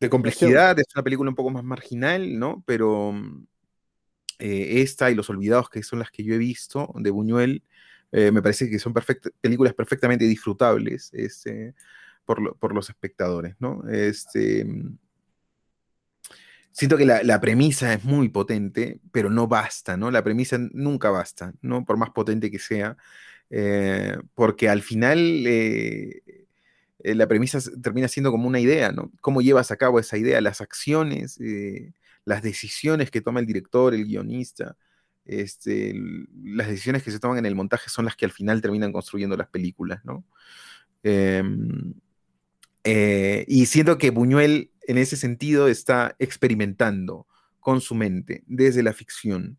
de 0.00 0.10
complejidad, 0.10 0.78
es 0.78 0.86
una 0.94 1.02
película 1.02 1.30
un 1.30 1.36
poco 1.36 1.50
más 1.50 1.64
marginal, 1.64 2.38
¿no? 2.38 2.62
Pero 2.66 3.14
eh, 4.38 4.82
esta 4.82 5.10
y 5.10 5.14
Los 5.14 5.30
Olvidados, 5.30 5.70
que 5.70 5.82
son 5.82 5.98
las 5.98 6.10
que 6.10 6.22
yo 6.22 6.34
he 6.34 6.38
visto 6.38 6.92
de 6.96 7.10
Buñuel, 7.10 7.62
eh, 8.12 8.30
me 8.30 8.42
parece 8.42 8.68
que 8.68 8.78
son 8.78 8.94
películas 9.40 9.74
perfectamente 9.74 10.24
disfrutables 10.26 11.10
este, 11.12 11.74
por, 12.24 12.74
los 12.74 12.90
espectadores, 12.90 13.56
¿no? 13.58 13.82
Este, 13.88 14.66
siento 16.76 16.98
que 16.98 17.06
la, 17.06 17.40
premisa 17.40 17.94
es 17.94 18.04
muy 18.04 18.28
potente, 18.28 19.00
pero 19.10 19.30
no 19.30 19.48
basta, 19.48 19.96
¿no? 19.96 20.10
La 20.10 20.22
premisa 20.22 20.58
nunca 20.58 21.08
basta, 21.08 21.54
¿no? 21.62 21.86
Por 21.86 21.96
más 21.96 22.10
potente 22.10 22.50
que 22.50 22.58
sea, 22.58 22.98
eh, 23.48 24.18
porque 24.34 24.68
al 24.68 24.82
final 24.82 25.18
eh, 25.46 26.22
la 26.98 27.26
premisa 27.26 27.60
termina 27.82 28.08
siendo 28.08 28.30
como 28.30 28.46
una 28.46 28.60
idea, 28.60 28.92
¿no? 28.92 29.10
¿Cómo 29.22 29.40
llevas 29.40 29.70
a 29.70 29.76
cabo 29.78 29.98
esa 30.00 30.18
idea? 30.18 30.38
Las 30.42 30.60
acciones, 30.60 31.40
eh, 31.40 31.94
las 32.26 32.42
decisiones 32.42 33.10
que 33.10 33.22
toma 33.22 33.40
el 33.40 33.46
director, 33.46 33.94
el 33.94 34.04
guionista, 34.04 34.76
este, 35.24 35.94
las 36.44 36.68
decisiones 36.68 37.02
que 37.02 37.10
se 37.10 37.20
toman 37.20 37.38
en 37.38 37.46
el 37.46 37.54
montaje 37.54 37.88
son 37.88 38.04
las 38.04 38.16
que 38.16 38.26
al 38.26 38.32
final 38.32 38.60
terminan 38.60 38.92
construyendo 38.92 39.34
las 39.34 39.48
películas, 39.48 40.04
¿no? 40.04 40.26
Em, 41.02 41.94
eh, 42.88 43.44
y 43.48 43.66
siento 43.66 43.98
que 43.98 44.10
Buñuel 44.10 44.70
en 44.86 44.98
ese 44.98 45.16
sentido 45.16 45.68
está 45.68 46.16
experimentando 46.18 47.26
con 47.60 47.80
su 47.80 47.94
mente 47.94 48.44
desde 48.46 48.82
la 48.82 48.92
ficción. 48.92 49.58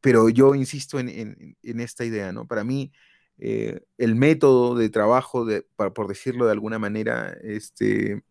pero 0.00 0.28
yo 0.28 0.54
insisto 0.54 0.98
en, 1.00 1.56
esta 1.62 2.04
idea, 2.04 2.32
¿no? 2.32 2.46
Para 2.46 2.64
mí, 2.64 2.92
eh, 3.38 3.80
el 3.98 4.14
método 4.14 4.76
de 4.76 4.88
trabajo, 4.90 5.44
de, 5.44 5.62
por 5.62 6.08
decirlo 6.08 6.46
de 6.46 6.52
alguna 6.52 6.78
manera, 6.78 7.36
este, 7.42 8.22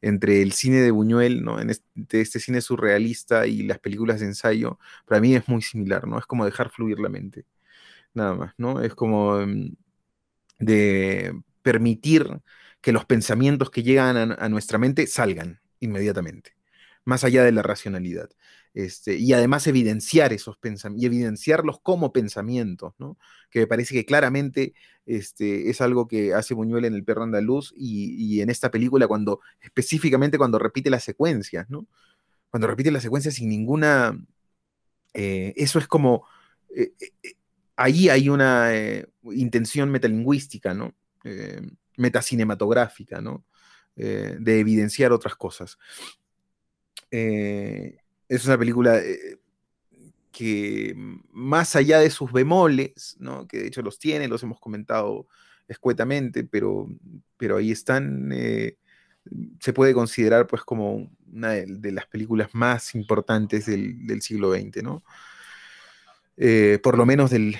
entre 0.00 0.42
el 0.42 0.52
cine 0.52 0.78
de 0.78 0.90
Buñuel, 0.90 1.42
¿no? 1.44 1.58
Este, 1.60 2.20
este, 2.20 2.40
cine 2.40 2.60
surrealista 2.60 3.46
y 3.46 3.62
las 3.64 3.78
películas 3.78 4.20
de 4.20 4.26
ensayo, 4.26 4.78
para 5.06 5.20
mí 5.20 5.34
es 5.34 5.48
muy 5.48 5.62
similar, 5.62 6.06
¿no? 6.06 6.18
Es 6.18 6.26
como 6.26 6.44
dejar 6.44 6.70
fluir 6.70 6.98
la 7.00 7.08
mente, 7.08 7.46
nada 8.14 8.34
más, 8.34 8.54
¿no? 8.58 8.80
Es 8.82 8.94
como 8.94 9.38
mm, 9.46 9.74
de 10.60 11.34
permitir 11.62 12.26
que 12.82 12.92
los 12.92 13.06
pensamientos 13.06 13.70
que 13.70 13.82
llegan 13.82 14.36
a 14.38 14.48
nuestra 14.50 14.76
mente 14.76 15.06
salgan 15.06 15.60
inmediatamente, 15.80 16.54
más 17.04 17.24
allá 17.24 17.42
de 17.44 17.52
la 17.52 17.62
racionalidad. 17.62 18.28
Este, 18.74 19.16
y 19.16 19.32
además 19.34 19.66
evidenciar 19.66 20.32
esos 20.32 20.56
pensamientos 20.56 21.02
y 21.02 21.06
evidenciarlos 21.06 21.80
como 21.80 22.12
pensamientos, 22.12 22.94
¿no? 22.98 23.18
que 23.50 23.60
me 23.60 23.66
parece 23.66 23.94
que 23.94 24.06
claramente 24.06 24.72
este, 25.04 25.68
es 25.68 25.82
algo 25.82 26.08
que 26.08 26.32
hace 26.32 26.54
Buñuel 26.54 26.86
en 26.86 26.94
El 26.94 27.04
perro 27.04 27.22
andaluz 27.22 27.74
y, 27.76 28.14
y, 28.16 28.40
en 28.40 28.48
esta 28.48 28.70
película 28.70 29.06
cuando, 29.06 29.40
específicamente 29.60 30.38
cuando 30.38 30.58
repite 30.58 30.88
las 30.88 31.04
secuencias, 31.04 31.68
¿no? 31.68 31.86
cuando 32.48 32.66
repite 32.66 32.90
las 32.90 33.02
secuencias 33.02 33.34
sin 33.34 33.48
ninguna, 33.48 34.14
eh, 35.14 35.52
eso 35.56 35.78
es 35.78 35.86
como, 35.86 36.26
eh, 36.74 36.92
eh, 37.00 37.34
ahí 37.76 38.08
hay 38.08 38.28
una 38.28 38.70
intención 39.22 39.90
metalingüística, 39.90 40.74
¿no? 40.74 40.94
Metacinematográfica, 41.96 43.20
¿no? 43.20 43.44
de 43.94 44.58
evidenciar 44.58 45.12
otras 45.12 45.36
cosas. 45.36 45.78
Eh, 47.10 47.98
es 48.26 48.46
una 48.46 48.58
película 48.58 48.98
eh, 48.98 49.38
que 50.32 50.94
más 51.30 51.76
allá 51.76 51.98
de 51.98 52.08
sus 52.08 52.32
bemoles, 52.32 53.16
¿no? 53.20 53.46
que 53.46 53.58
de 53.58 53.66
hecho 53.66 53.82
los 53.82 53.98
tiene, 53.98 54.26
los 54.26 54.42
hemos 54.42 54.58
comentado 54.58 55.28
escuetamente, 55.68 56.42
pero, 56.42 56.88
pero 57.36 57.58
ahí 57.58 57.70
están, 57.70 58.30
eh, 58.32 58.78
se 59.60 59.74
puede 59.74 59.92
considerar 59.92 60.46
pues 60.46 60.62
como 60.62 61.10
una 61.30 61.50
de, 61.50 61.92
las 61.92 62.06
películas 62.06 62.48
más 62.54 62.94
importantes 62.94 63.66
del, 63.66 64.22
siglo 64.22 64.52
XX, 64.54 64.82
¿no? 64.82 65.04
Eh, 66.36 66.78
por 66.82 66.96
lo 66.96 67.06
menos 67.06 67.30
del, 67.30 67.56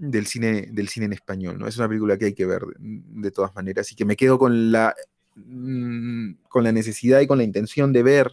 del 0.00 0.26
cine, 0.26 0.68
del 0.72 0.88
cine 0.88 1.06
en 1.06 1.12
español, 1.12 1.58
¿no? 1.58 1.66
Es 1.68 1.76
una 1.76 1.88
película 1.88 2.16
que 2.16 2.26
hay 2.26 2.34
que 2.34 2.46
ver 2.46 2.62
de, 2.78 3.30
todas 3.30 3.54
maneras 3.54 3.92
y 3.92 3.94
que 3.94 4.06
me 4.06 4.16
quedo 4.16 4.38
con 4.38 4.72
la, 4.72 4.94
mm, 5.36 6.32
con 6.48 6.64
la 6.64 6.72
necesidad 6.72 7.20
y 7.20 7.26
con 7.26 7.38
la 7.38 7.44
intención 7.44 7.92
de 7.92 8.02
ver 8.02 8.32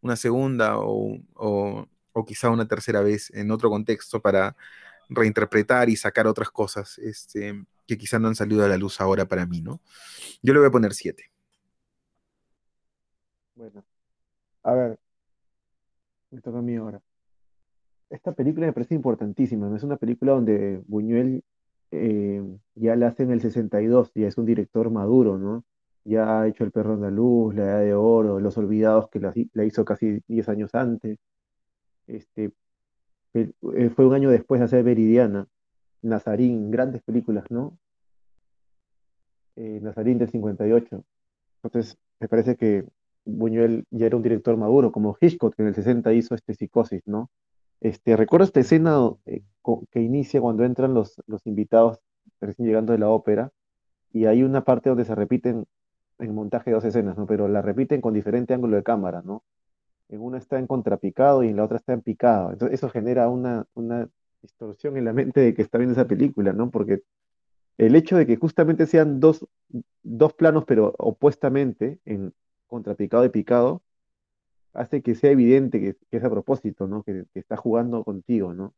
una 0.00 0.16
segunda 0.16 0.78
o, 0.78 1.18
o, 1.34 1.86
quizá 2.26 2.48
una 2.50 2.66
tercera 2.66 3.02
vez 3.02 3.30
en 3.34 3.50
otro 3.50 3.68
contexto 3.68 4.22
para 4.22 4.56
reinterpretar 5.10 5.90
y 5.90 5.96
sacar 5.96 6.26
otras 6.26 6.50
cosas 6.50 6.98
este, 6.98 7.64
que 7.86 7.98
quizá 7.98 8.18
no 8.18 8.28
han 8.28 8.34
salido 8.34 8.64
a 8.64 8.68
la 8.68 8.78
luz 8.78 9.00
ahora 9.00 9.26
para 9.28 9.46
mí, 9.46 9.60
¿no? 9.60 9.80
Yo 10.42 10.54
le 10.54 10.60
voy 10.60 10.68
a 10.68 10.72
poner 10.72 10.94
siete. 10.94 11.30
Bueno, 13.54 13.84
a 14.62 14.74
ver, 14.74 14.98
me 16.30 16.40
toca 16.40 16.58
a 16.58 16.62
mí 16.62 16.76
ahora 16.76 17.02
esta 18.16 18.32
película 18.32 18.66
me 18.66 18.72
parece 18.72 18.94
importantísima, 18.94 19.68
¿no? 19.68 19.76
Es 19.76 19.82
una 19.84 19.96
película 19.96 20.32
donde 20.32 20.82
Buñuel 20.86 21.44
eh, 21.92 22.42
ya 22.74 22.96
la 22.96 23.08
hace 23.08 23.22
en 23.24 23.30
el 23.32 23.40
62, 23.40 24.12
ya 24.14 24.28
es 24.28 24.38
un 24.38 24.46
director 24.46 24.90
maduro, 24.90 25.38
¿no? 25.38 25.64
Ya 26.04 26.40
ha 26.40 26.48
hecho 26.48 26.64
El 26.64 26.72
perro 26.72 26.94
andaluz, 26.94 27.54
La 27.54 27.64
edad 27.64 27.80
de 27.80 27.94
oro, 27.94 28.40
Los 28.40 28.56
olvidados 28.58 29.08
que 29.10 29.20
la, 29.20 29.64
hizo 29.64 29.84
casi 29.84 30.20
10 30.28 30.48
años 30.48 30.74
antes. 30.74 31.18
Este, 32.06 32.52
eh, 33.34 33.50
fue 33.94 34.06
un 34.06 34.14
año 34.14 34.30
después 34.30 34.60
de 34.60 34.66
hacer 34.66 34.84
Veridiana, 34.84 35.46
Nazarín, 36.02 36.70
grandes 36.70 37.02
películas, 37.02 37.44
¿no? 37.50 37.78
Eh, 39.56 39.80
Nazarín 39.82 40.18
del 40.18 40.30
58. 40.30 41.04
Entonces, 41.62 41.98
me 42.20 42.28
parece 42.28 42.56
que 42.56 42.84
Buñuel 43.24 43.84
ya 43.90 44.06
era 44.06 44.16
un 44.16 44.22
director 44.22 44.56
maduro, 44.56 44.92
como 44.92 45.16
Hitchcock 45.20 45.54
que 45.56 45.62
en 45.62 45.68
el 45.68 45.74
60 45.74 46.12
hizo 46.12 46.34
este 46.34 46.54
Psicosis, 46.54 47.02
¿no? 47.06 47.30
Este, 47.80 48.16
recuerdo 48.16 48.44
esta 48.44 48.60
escena 48.60 49.10
eh, 49.26 49.42
que 49.90 50.00
inicia 50.00 50.40
cuando 50.40 50.64
entran 50.64 50.94
los, 50.94 51.20
invitados 51.44 51.98
recién 52.40 52.68
llegando 52.68 52.92
de 52.92 52.98
la 52.98 53.08
ópera, 53.08 53.52
y 54.12 54.26
hay 54.26 54.42
una 54.42 54.64
parte 54.64 54.88
donde 54.88 55.04
se 55.04 55.14
repiten 55.14 55.66
en 56.18 56.34
montaje 56.34 56.70
dos 56.70 56.84
escenas, 56.84 57.16
¿no? 57.18 57.26
Pero 57.26 57.48
la 57.48 57.62
repiten 57.62 58.00
con 58.00 58.14
diferente 58.14 58.54
ángulo 58.54 58.76
de 58.76 58.82
cámara, 58.82 59.22
¿no? 59.24 59.44
En 60.08 60.20
una 60.20 60.38
está 60.38 60.58
en 60.58 60.66
contrapicado 60.66 61.42
y 61.42 61.48
en 61.48 61.56
la 61.56 61.64
otra 61.64 61.78
está 61.78 61.92
en 61.92 62.02
picado. 62.02 62.52
Entonces 62.52 62.78
eso 62.78 62.88
genera 62.90 63.28
una, 63.28 63.66
una 63.74 64.08
distorsión 64.42 64.96
en 64.96 65.04
la 65.04 65.12
mente 65.12 65.40
de 65.40 65.54
que 65.54 65.62
está 65.62 65.78
viendo 65.78 65.92
esa 65.92 66.06
película, 66.08 66.52
¿no? 66.52 66.70
Porque 66.70 67.02
el 67.78 67.94
hecho 67.96 68.16
de 68.16 68.26
que 68.26 68.36
justamente 68.36 68.86
sean 68.86 69.20
dos, 69.20 69.46
dos 70.02 70.32
planos, 70.34 70.64
pero 70.66 70.94
opuestamente, 70.98 71.98
en 72.04 72.32
contrapicado 72.66 73.24
y 73.24 73.30
picado, 73.30 73.82
hace 74.76 75.02
que 75.02 75.14
sea 75.14 75.30
evidente 75.30 75.80
que, 75.80 76.16
es 76.16 76.24
a 76.24 76.30
propósito, 76.30 76.86
¿no? 76.86 77.02
Que, 77.02 77.24
está 77.34 77.56
jugando 77.56 78.04
contigo, 78.04 78.54
¿no? 78.54 78.74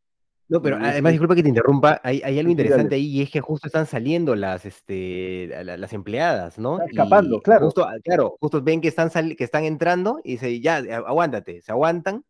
No, 0.48 0.62
pero 0.62 0.78
además, 0.80 1.12
disculpa 1.12 1.34
que 1.34 1.42
te 1.42 1.50
interrumpa, 1.50 2.00
hay, 2.02 2.22
algo 2.38 2.50
interesante 2.50 2.94
ahí 2.94 3.18
y 3.18 3.22
es 3.22 3.30
que 3.30 3.42
justo 3.42 3.66
están 3.66 3.84
saliendo 3.84 4.34
las, 4.34 4.64
este, 4.64 5.50
las 5.62 5.92
empleadas, 5.92 6.58
¿no? 6.58 6.80
escapando, 6.80 7.42
claro. 7.42 7.66
Justo, 7.66 7.86
claro, 8.02 8.38
justo 8.40 8.62
ven 8.62 8.80
que 8.80 8.88
están, 8.88 9.10
que 9.10 9.44
están 9.44 9.64
entrando 9.64 10.20
y 10.24 10.32
dicen, 10.32 10.62
ya, 10.62 10.76
aguántate, 10.76 11.60
se 11.60 11.70
aguantan 11.70 12.24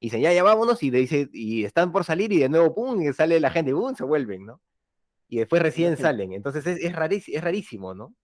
y 0.00 0.06
dicen, 0.06 0.20
ya, 0.20 0.32
ya 0.32 0.42
vámonos 0.42 0.82
y, 0.82 0.90
dice, 0.90 1.28
y 1.32 1.64
están 1.64 1.92
por 1.92 2.02
salir 2.02 2.32
y 2.32 2.38
de 2.38 2.48
nuevo, 2.48 2.74
pum, 2.74 3.00
y 3.02 3.12
sale 3.12 3.38
la 3.38 3.50
gente, 3.50 3.72
pum, 3.72 3.94
se 3.94 4.02
vuelven, 4.04 4.46
¿no? 4.46 4.60
Y 5.28 5.38
después 5.38 5.62
recién 5.62 5.96
salen, 5.96 6.32
entonces 6.32 6.66
es, 6.66 6.82
es, 6.82 6.92
rarísimo, 6.92 7.38
es 7.38 7.44
rarísimo, 7.44 7.94
¿no? 7.94 8.14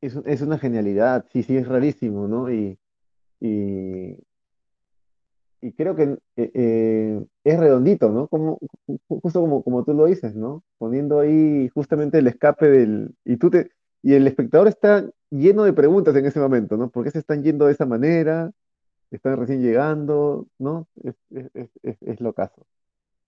Es, 0.00 0.16
es 0.24 0.40
una 0.40 0.58
genialidad, 0.58 1.26
sí, 1.32 1.42
sí, 1.42 1.56
es 1.56 1.66
rarísimo, 1.66 2.28
¿no? 2.28 2.52
Y, 2.52 2.78
y, 3.44 4.16
y 5.60 5.72
creo 5.72 5.94
que 5.94 6.18
eh, 6.36 6.50
eh, 6.54 7.24
es 7.44 7.60
redondito, 7.60 8.10
¿no? 8.10 8.26
Como, 8.28 8.58
justo 9.06 9.40
como, 9.40 9.62
como 9.62 9.84
tú 9.84 9.92
lo 9.92 10.06
dices, 10.06 10.34
¿no? 10.34 10.64
Poniendo 10.78 11.20
ahí 11.20 11.68
justamente 11.74 12.18
el 12.18 12.26
escape 12.26 12.70
del... 12.70 13.14
Y, 13.24 13.36
tú 13.36 13.50
te, 13.50 13.70
y 14.02 14.14
el 14.14 14.26
espectador 14.26 14.68
está 14.68 15.10
lleno 15.30 15.64
de 15.64 15.74
preguntas 15.74 16.16
en 16.16 16.24
ese 16.24 16.40
momento, 16.40 16.78
¿no? 16.78 16.88
¿Por 16.88 17.04
qué 17.04 17.10
se 17.10 17.18
están 17.18 17.42
yendo 17.42 17.66
de 17.66 17.72
esa 17.72 17.84
manera? 17.84 18.50
Están 19.10 19.36
recién 19.36 19.60
llegando, 19.60 20.46
¿no? 20.58 20.88
Es, 21.02 22.20
lo 22.20 22.32
caso. 22.32 22.66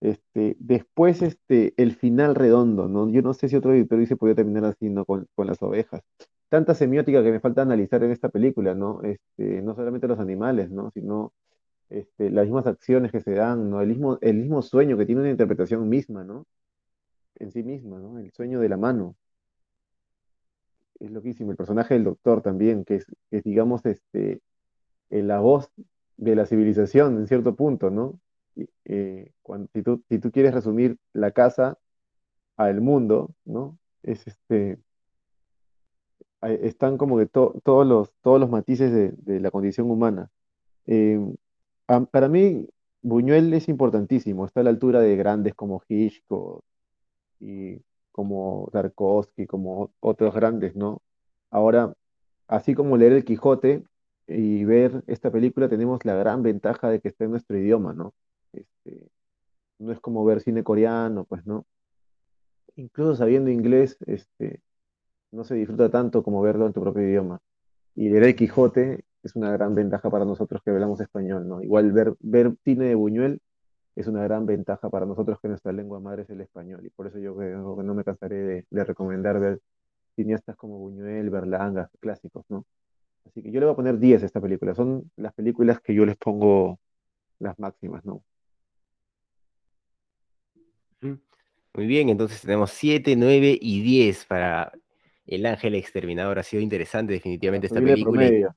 Este, 0.00 0.56
después, 0.60 1.20
este, 1.20 1.74
el 1.76 1.94
final 1.94 2.34
redondo, 2.34 2.88
¿no? 2.88 3.10
Yo 3.10 3.20
no 3.20 3.34
sé 3.34 3.50
si 3.50 3.56
otro 3.56 3.74
editor 3.74 3.98
dice 3.98 4.16
podía 4.16 4.34
terminar 4.34 4.64
así, 4.64 4.88
¿no? 4.88 5.04
Con, 5.04 5.26
con 5.34 5.46
las 5.46 5.62
ovejas 5.62 6.02
tanta 6.48 6.74
semiótica 6.74 7.22
que 7.22 7.32
me 7.32 7.40
falta 7.40 7.62
analizar 7.62 8.02
en 8.04 8.12
esta 8.12 8.28
película, 8.28 8.74
¿no? 8.74 9.02
Este, 9.02 9.62
no 9.62 9.74
solamente 9.74 10.08
los 10.08 10.18
animales, 10.20 10.70
¿no? 10.70 10.90
Sino 10.92 11.32
este, 11.90 12.30
las 12.30 12.46
mismas 12.46 12.66
acciones 12.66 13.12
que 13.12 13.20
se 13.20 13.32
dan, 13.32 13.70
¿no? 13.70 13.80
El 13.82 13.88
mismo, 13.88 14.18
el 14.20 14.36
mismo 14.36 14.62
sueño 14.62 14.96
que 14.96 15.06
tiene 15.06 15.22
una 15.22 15.30
interpretación 15.30 15.88
misma, 15.88 16.24
¿no? 16.24 16.46
En 17.36 17.50
sí 17.52 17.62
misma, 17.62 17.98
¿no? 17.98 18.18
El 18.18 18.32
sueño 18.32 18.60
de 18.60 18.68
la 18.68 18.76
mano. 18.76 19.16
Es 20.98 21.10
loquísimo. 21.10 21.50
El 21.50 21.56
personaje 21.56 21.94
del 21.94 22.04
doctor 22.04 22.42
también, 22.42 22.84
que 22.84 22.96
es, 22.96 23.06
que 23.30 23.42
digamos, 23.42 23.84
este, 23.86 24.40
la 25.10 25.40
voz 25.40 25.70
de 26.16 26.34
la 26.36 26.46
civilización 26.46 27.18
en 27.18 27.26
cierto 27.26 27.54
punto, 27.56 27.90
¿no? 27.90 28.20
Eh, 28.84 29.32
cuando, 29.42 29.68
si, 29.74 29.82
tú, 29.82 30.02
si 30.08 30.18
tú 30.18 30.30
quieres 30.30 30.54
resumir 30.54 30.98
la 31.12 31.32
casa 31.32 31.78
al 32.56 32.80
mundo, 32.80 33.34
¿no? 33.44 33.78
Es 34.02 34.26
este 34.26 34.78
están 36.42 36.98
como 36.98 37.18
que 37.18 37.26
todos, 37.26 37.86
los, 37.86 38.12
todos 38.22 38.40
los 38.40 38.50
matices 38.50 38.92
de, 39.24 39.40
la 39.40 39.50
condición 39.50 39.90
humana. 39.90 40.30
Em, 40.86 41.34
para 42.10 42.28
mí, 42.28 42.68
Buñuel 43.02 43.52
es 43.54 43.68
importantísimo, 43.68 44.46
está 44.46 44.60
a 44.60 44.64
la 44.64 44.70
altura 44.70 45.00
de 45.00 45.16
grandes 45.16 45.54
como 45.54 45.82
Hitchcock 45.88 46.64
y 47.40 47.80
como 48.12 48.68
Tarkovsky, 48.72 49.46
como 49.46 49.92
otros 50.00 50.34
grandes, 50.34 50.74
¿no? 50.76 51.02
Ahora, 51.50 51.94
así 52.48 52.74
como 52.74 52.96
leer 52.96 53.12
El 53.12 53.24
Quijote 53.24 53.84
y 54.26 54.64
ver 54.64 55.04
esta 55.06 55.30
película, 55.30 55.68
tenemos 55.68 56.04
la 56.04 56.14
gran 56.14 56.42
ventaja 56.42 56.88
de 56.90 57.00
que 57.00 57.08
está 57.08 57.24
en 57.24 57.32
nuestro 57.32 57.58
idioma, 57.58 57.92
¿no? 57.94 58.14
Este, 58.52 59.08
no 59.78 59.92
es 59.92 60.00
como 60.00 60.24
ver 60.24 60.40
cine 60.40 60.64
coreano, 60.64 61.24
pues, 61.24 61.46
¿no? 61.46 61.66
Incluso 62.76 63.16
sabiendo 63.16 63.50
inglés, 63.50 63.98
este, 64.06 64.60
no 65.32 65.44
se 65.44 65.54
disfruta 65.54 65.90
tanto 65.90 66.22
como 66.22 66.42
verlo 66.42 66.66
en 66.66 66.72
tu 66.72 66.80
propio 66.80 67.02
idioma. 67.02 67.40
Y 67.94 68.08
leer 68.08 68.24
el 68.24 68.36
Quijote 68.36 69.04
es 69.22 69.36
una 69.36 69.50
gran 69.50 69.74
ventaja 69.74 70.10
para 70.10 70.24
nosotros 70.24 70.62
que 70.62 70.70
hablamos 70.70 71.00
español, 71.00 71.48
¿no? 71.48 71.62
Igual 71.62 71.92
ver, 71.92 72.14
ver 72.20 72.54
cine 72.64 72.86
de 72.86 72.94
Buñuel 72.94 73.40
es 73.96 74.06
una 74.06 74.22
gran 74.22 74.46
ventaja 74.46 74.90
para 74.90 75.06
nosotros 75.06 75.40
que 75.40 75.48
nuestra 75.48 75.72
lengua 75.72 75.98
madre 76.00 76.22
es 76.22 76.30
el 76.30 76.40
español. 76.42 76.84
Y 76.84 76.90
por 76.90 77.06
eso 77.06 77.18
yo 77.18 77.34
creo 77.34 77.76
que 77.76 77.82
no 77.82 77.94
me 77.94 78.04
cansaré 78.04 78.66
de, 78.70 78.84
recomendar 78.84 79.40
ver 79.40 79.60
cineastas 80.14 80.56
como 80.56 80.78
Buñuel, 80.78 81.30
Berlanga, 81.30 81.90
clásicos, 82.00 82.44
¿no? 82.48 82.66
Así 83.24 83.42
que 83.42 83.50
yo 83.50 83.60
le 83.60 83.66
voy 83.66 83.72
a 83.72 83.76
poner 83.76 83.98
10 83.98 84.22
a 84.22 84.26
esta 84.26 84.40
película. 84.40 84.74
Son 84.74 85.10
las 85.16 85.32
películas 85.34 85.80
que 85.80 85.94
yo 85.94 86.04
les 86.04 86.16
pongo 86.16 86.78
las 87.38 87.58
máximas, 87.58 88.04
¿no? 88.04 88.22
Muy 91.00 91.86
bien, 91.86 92.08
entonces 92.08 92.40
tenemos 92.40 92.70
7, 92.70 93.16
9 93.16 93.58
y 93.60 93.82
10 93.82 94.26
para 94.26 94.72
el 95.26 95.44
Ángel 95.46 95.74
Exterminador 95.74 96.38
ha 96.38 96.42
sido 96.42 96.62
interesante 96.62 97.12
definitivamente 97.12 97.66
esta 97.66 97.80
película. 97.80 98.28
Promedio. 98.28 98.54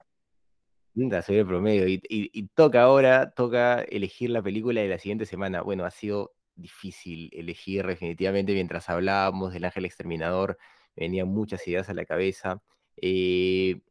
subir 1.23 1.39
el 1.39 1.47
promedio. 1.47 1.87
Y, 1.87 2.47
toca 2.53 2.83
ahora, 2.83 3.31
toca 3.31 3.81
elegir 3.81 4.29
la 4.29 4.41
película 4.41 4.81
de 4.81 4.87
la 4.87 4.99
siguiente 4.99 5.25
semana. 5.25 5.61
Bueno, 5.61 5.85
ha 5.85 5.91
sido 5.91 6.33
difícil 6.55 7.29
elegir 7.33 7.85
definitivamente 7.85 8.53
mientras 8.53 8.89
hablábamos 8.89 9.53
del 9.53 9.65
Ángel 9.65 9.85
Exterminador. 9.85 10.57
venían 10.95 11.27
muchas 11.27 11.67
ideas 11.67 11.89
a 11.89 11.93
la 11.93 12.05
cabeza. 12.05 12.61
Eh, 12.97 13.81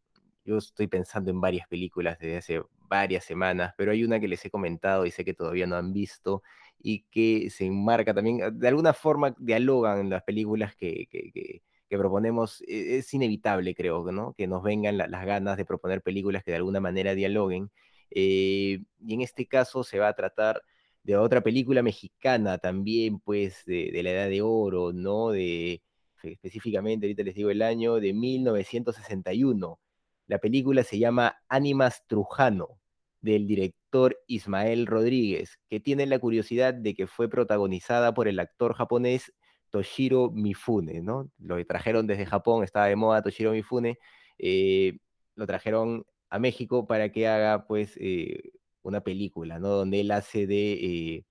yo 0.44 0.59
estoy 0.59 0.86
pensando 0.86 1.30
en 1.30 1.40
varias 1.40 1.66
películas 1.66 2.18
desde 2.18 2.36
hace 2.36 2.62
varias 2.88 3.24
semanas, 3.24 3.74
pero 3.76 3.92
hay 3.92 4.05
una 4.05 4.20
que 4.20 4.28
les 4.28 4.44
he 4.44 4.50
comentado 4.50 5.05
y 5.05 5.10
sé 5.10 5.24
que 5.24 5.34
todavía 5.34 5.66
no 5.66 5.76
han 5.76 5.92
visto 5.92 6.42
y 6.78 7.05
que 7.10 7.50
se 7.50 7.66
enmarca 7.66 8.14
también, 8.14 8.59
de 8.59 8.68
alguna 8.68 8.92
forma 8.92 9.34
dialogan 9.38 10.09
las 10.09 10.22
películas 10.22 10.74
que, 10.76 11.06
que 11.10 11.62
proponemos, 11.97 12.62
e-, 12.66 12.98
es 12.98 13.15
inevitable, 13.15 13.74
creo, 13.74 14.10
¿no? 14.12 14.35
Que 14.35 14.47
nos 14.47 14.62
vengan 14.62 14.98
las 14.98 15.24
ganas 15.24 15.56
de 15.56 15.65
proponer 15.65 16.02
películas 16.02 16.44
que 16.44 16.51
de 16.51 16.59
alguna 16.59 16.81
manera 16.81 17.15
dialoguen. 17.15 17.70
Eh, 18.10 18.81
y 19.06 19.15
en 19.15 19.20
este 19.23 19.47
caso 19.47 19.85
se 19.85 19.98
va 19.98 20.09
a 20.09 20.15
tratar 20.15 20.62
de 21.02 21.16
otra 21.16 21.40
película 21.43 21.82
mexicana 21.82 22.59
también, 22.59 23.20
pues, 23.20 23.65
de, 23.65 23.90
la 24.02 24.10
Edad 24.10 24.28
de 24.28 24.43
Oro, 24.43 24.93
¿no? 24.93 25.31
De, 25.31 25.82
específicamente, 26.23 27.06
ahorita 27.06 27.23
les 27.23 27.35
digo 27.35 27.51
el 27.51 27.62
año, 27.62 27.97
de 28.01 28.12
1961. 28.12 29.81
La 30.27 30.39
película 30.39 30.85
se 30.85 30.98
llama 30.98 31.39
Ánimas 31.48 32.05
Trujano, 32.06 32.78
del 33.20 33.47
director 33.47 34.19
Ismael 34.27 34.86
Rodríguez, 34.86 35.59
que 35.70 35.81
tiene 35.81 36.06
la 36.06 36.19
curiosidad 36.19 36.74
de 36.74 36.94
que 36.94 37.06
fue 37.06 37.28
protagonizada 37.28 38.12
por 38.15 38.28
el 38.28 38.39
actor 38.39 38.74
japonés 38.74 39.32
Toshiro 39.70 40.30
Mifune, 40.30 41.02
¿no? 41.02 41.30
Lo 41.38 41.64
trajeron 41.66 42.06
desde 42.06 42.26
Japón, 42.26 42.64
estaba 42.64 42.86
de 42.86 42.96
moda 42.96 43.22
Toshiro 43.22 43.52
Mifune, 43.52 43.98
eh, 44.38 44.98
lo 45.34 45.46
trajeron 45.46 46.04
a 46.30 46.38
México 46.38 46.86
para 46.86 47.10
que 47.10 47.28
haga, 47.28 47.66
pues, 47.66 47.96
eh, 48.00 48.52
una 48.82 49.02
película, 49.02 49.58
¿no? 49.58 49.68
Donde 49.68 50.00
él 50.00 50.10
hace 50.10 50.46
de 50.46 51.24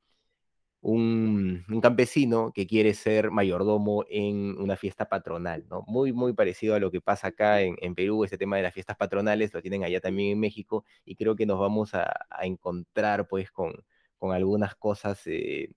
un, 0.81 1.65
campesino 1.81 2.51
que 2.53 2.67
quiere 2.67 2.93
ser 2.93 3.31
mayordomo 3.31 4.05
en 4.09 4.57
una 4.59 4.77
fiesta 4.77 5.09
patronal, 5.09 5.65
¿no? 5.69 5.83
Muy, 5.87 6.13
muy 6.13 6.33
parecido 6.33 6.75
a 6.75 6.79
lo 6.79 6.91
que 6.91 7.01
pasa 7.01 7.27
acá 7.27 7.61
en, 7.61 7.95
Perú, 7.95 8.23
este 8.23 8.37
tema 8.37 8.57
de 8.57 8.63
las 8.63 8.73
fiestas 8.73 8.97
patronales, 8.97 9.53
lo 9.53 9.61
tienen 9.61 9.83
allá 9.83 9.99
también 9.99 10.33
en 10.33 10.39
México, 10.39 10.85
y 11.05 11.15
creo 11.15 11.35
que 11.35 11.45
nos 11.45 11.59
vamos 11.59 11.93
a, 11.93 12.07
encontrar 12.41 13.27
pues 13.27 13.51
con, 13.51 13.73
algunas 14.21 14.75
cosas 14.75 15.21
eh, 15.27 15.71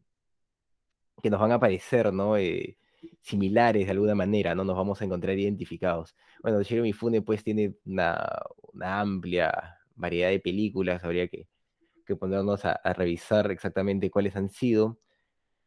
que 1.20 1.30
nos 1.30 1.40
van 1.40 1.52
a 1.52 1.60
parecer, 1.60 2.12
¿no? 2.12 2.36
Eh, 2.36 2.76
similares 3.20 3.86
de 3.86 3.92
alguna 3.92 4.14
manera, 4.14 4.54
¿no? 4.54 4.64
Nos 4.64 4.76
vamos 4.76 5.00
a 5.00 5.04
encontrar 5.04 5.38
identificados. 5.38 6.14
Bueno, 6.42 6.62
Jeremy 6.62 6.92
Fune 6.92 7.22
pues 7.22 7.44
tiene 7.44 7.74
una, 7.86 8.18
amplia 8.80 9.78
variedad 9.94 10.30
de 10.30 10.40
películas, 10.40 11.04
habría 11.04 11.28
que, 11.28 11.46
ponernos 12.18 12.64
a, 12.64 12.80
revisar 12.94 13.50
exactamente 13.52 14.10
cuáles 14.10 14.34
han 14.36 14.48
sido. 14.50 14.98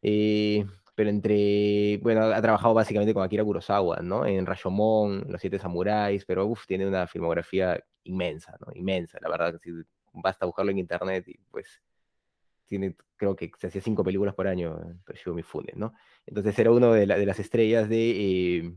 Eh, 0.02 0.66
pero 0.96 1.10
entre, 1.10 2.00
bueno, 2.04 2.24
ha 2.26 2.42
trabajado 2.42 2.74
básicamente 2.74 3.14
con 3.14 3.24
Akira 3.24 3.44
Kurosawa, 3.44 4.02
¿no? 4.02 4.26
En 4.26 4.46
Rashomon, 4.46 5.26
Los 5.30 5.42
Siete 5.42 5.58
Samuráis, 5.60 6.26
pero 6.26 6.46
uff, 6.46 6.68
tiene 6.68 6.86
una 6.88 7.08
filmografía 7.08 7.80
inmensa, 8.04 8.56
¿no? 8.60 8.68
Inmensa, 8.76 9.18
la 9.22 9.30
verdad, 9.30 9.60
si 9.64 9.72
basta 10.14 10.46
buscarlo 10.46 10.72
en 10.72 10.80
internet 10.80 11.28
y 11.28 11.38
pues 11.50 11.82
tiene, 12.74 12.96
creo 13.18 13.36
que 13.36 13.52
se 13.60 13.68
hacía 13.68 13.82
cinco 13.82 14.04
películas 14.04 14.34
por 14.34 14.48
año, 14.48 14.80
Toshio 15.06 15.36
Mifune, 15.36 15.74
¿no? 15.76 15.94
Entonces 16.26 16.58
era 16.58 16.72
uno 16.72 16.92
de, 16.92 17.06
las 17.06 17.40
estrellas 17.40 17.88
de, 17.88 18.58
eh, 18.58 18.76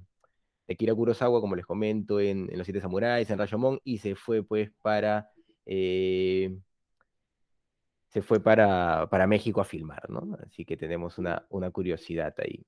de, 0.69 0.77
Kira 0.77 0.95
Kurosawa, 0.95 1.41
como 1.41 1.57
les 1.57 1.65
comento, 1.65 2.21
en, 2.21 2.47
Los 2.53 2.67
Siete 2.67 2.83
Samuráis, 2.83 3.31
en 3.31 3.39
Rashomon, 3.39 3.81
y 3.85 3.97
se 3.99 4.15
fue 4.15 4.43
pues 4.43 4.71
para... 4.83 5.31
Eh, 5.65 6.59
se 8.09 8.21
fue 8.21 8.39
para, 8.41 9.09
para, 9.11 9.27
México 9.27 9.63
a 9.63 9.65
filmar, 9.65 10.11
¿no? 10.11 10.37
Así 10.47 10.67
que 10.67 10.77
tenemos 10.77 11.17
una, 11.17 11.47
una 11.49 11.71
curiosidad 11.71 12.35
ahí. 12.39 12.67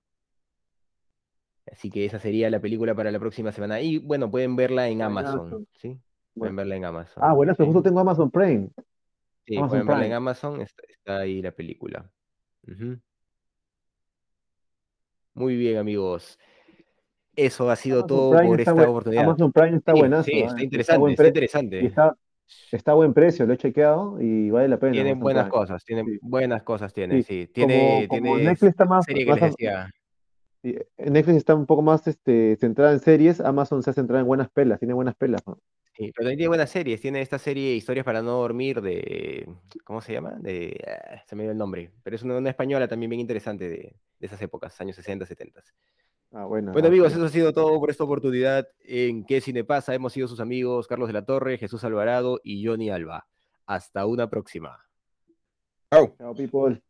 Así 1.70 1.90
que 1.90 2.06
esa 2.06 2.18
sería 2.18 2.48
la 2.48 2.60
película 2.60 2.94
para 2.94 3.12
la 3.12 3.20
próxima 3.20 3.52
semana. 3.52 3.82
Y 3.82 3.98
bueno, 3.98 4.30
pueden 4.30 4.56
verla 4.56 4.88
en 4.88 5.02
Amazon, 5.02 5.66
¿sí? 5.76 5.98
Pueden 6.34 6.56
verla 6.56 6.76
en 6.76 6.86
Amazon. 6.86 7.22
Ah, 7.22 7.34
bueno, 7.34 7.54
justo 7.54 7.82
tengo 7.82 8.00
Amazon 8.00 8.30
Prime. 8.30 8.70
Sí, 9.48 9.56
pueden 9.56 9.86
verla 9.86 10.06
en 10.06 10.12
Amazon, 10.12 10.60
está, 10.60 11.20
ahí 11.20 11.40
la 11.40 11.52
película. 11.52 12.10
Muy 15.32 15.56
bien, 15.56 15.78
amigos. 15.78 16.38
Eso 17.34 17.70
ha 17.70 17.76
sido 17.76 18.04
todo 18.04 18.42
por 18.42 18.60
esta 18.60 18.74
oportunidad. 18.74 19.24
Amazon 19.24 19.50
Prime 19.50 19.78
está 19.78 19.94
buenazo. 19.94 20.24
Sí, 20.24 20.40
está 20.40 20.62
interesante, 20.62 21.10
está, 21.10 21.26
interesante. 21.28 21.86
Está, 22.72 22.92
a 22.92 22.94
buen 22.94 23.14
precio, 23.14 23.46
lo 23.46 23.54
he 23.54 23.56
chequeado 23.56 24.20
y 24.20 24.50
vale 24.50 24.68
la 24.68 24.78
pena. 24.78 24.92
Tiene 24.92 25.14
buenas 25.14 25.48
cosas, 25.48 25.82
tiene 25.82 26.04
buenas 26.20 26.62
cosas, 26.62 26.92
tiene, 26.92 27.22
sí. 27.22 27.46
Tiene, 27.46 28.06
Netflix 28.10 28.62
está 28.64 28.84
más, 28.84 29.06
serie 29.06 29.24
Netflix 30.98 31.36
está 31.38 31.54
un 31.54 31.64
poco 31.64 31.80
más 31.80 32.06
este, 32.06 32.56
centrada 32.56 32.92
en 32.92 33.00
series, 33.00 33.40
Amazon 33.40 33.82
se 33.82 33.90
ha 33.90 33.92
centrado 33.94 34.20
en 34.20 34.26
buenas 34.26 34.50
pelas, 34.50 34.78
tiene 34.78 34.92
buenas 34.92 35.14
pelas. 35.14 35.40
Sí, 35.98 36.12
pero 36.14 36.28
tiene 36.28 36.46
buenas 36.46 36.70
series. 36.70 37.00
Tiene 37.00 37.20
esta 37.20 37.40
serie 37.40 37.74
Historias 37.74 38.04
para 38.04 38.22
no 38.22 38.30
dormir 38.38 38.80
de. 38.80 39.48
¿Cómo 39.82 40.00
se 40.00 40.12
llama? 40.12 40.36
De. 40.38 40.80
Ah, 40.86 41.24
se 41.26 41.34
me 41.34 41.42
dio 41.42 41.50
el 41.50 41.58
nombre. 41.58 41.90
Pero 42.04 42.14
es 42.14 42.22
una, 42.22 42.48
española 42.48 42.86
también 42.86 43.10
bien 43.10 43.18
interesante 43.20 43.68
de, 43.68 43.96
esas 44.20 44.40
épocas, 44.40 44.80
años 44.80 44.94
60, 44.94 45.26
70. 45.26 45.60
Ah, 46.30 46.44
bueno. 46.44 46.70
Bueno, 46.72 46.86
amigos, 46.86 47.12
eso 47.12 47.24
ha 47.24 47.28
sido 47.28 47.52
todo 47.52 47.80
por 47.80 47.90
esta 47.90 48.04
oportunidad 48.04 48.68
en 48.84 49.24
¿Qué 49.24 49.40
Cine 49.40 49.64
pasa? 49.64 49.92
Hemos 49.92 50.12
sido 50.12 50.28
sus 50.28 50.38
amigos 50.38 50.86
Carlos 50.86 51.08
de 51.08 51.14
la 51.14 51.24
Torre, 51.24 51.58
Jesús 51.58 51.82
Alvarado 51.82 52.40
y 52.44 52.64
Johnny 52.64 52.90
Alba. 52.90 53.26
Hasta 53.66 54.06
una 54.06 54.30
próxima. 54.30 54.78
Chao. 55.90 56.14
Chao, 56.16 56.32
people. 56.32 56.80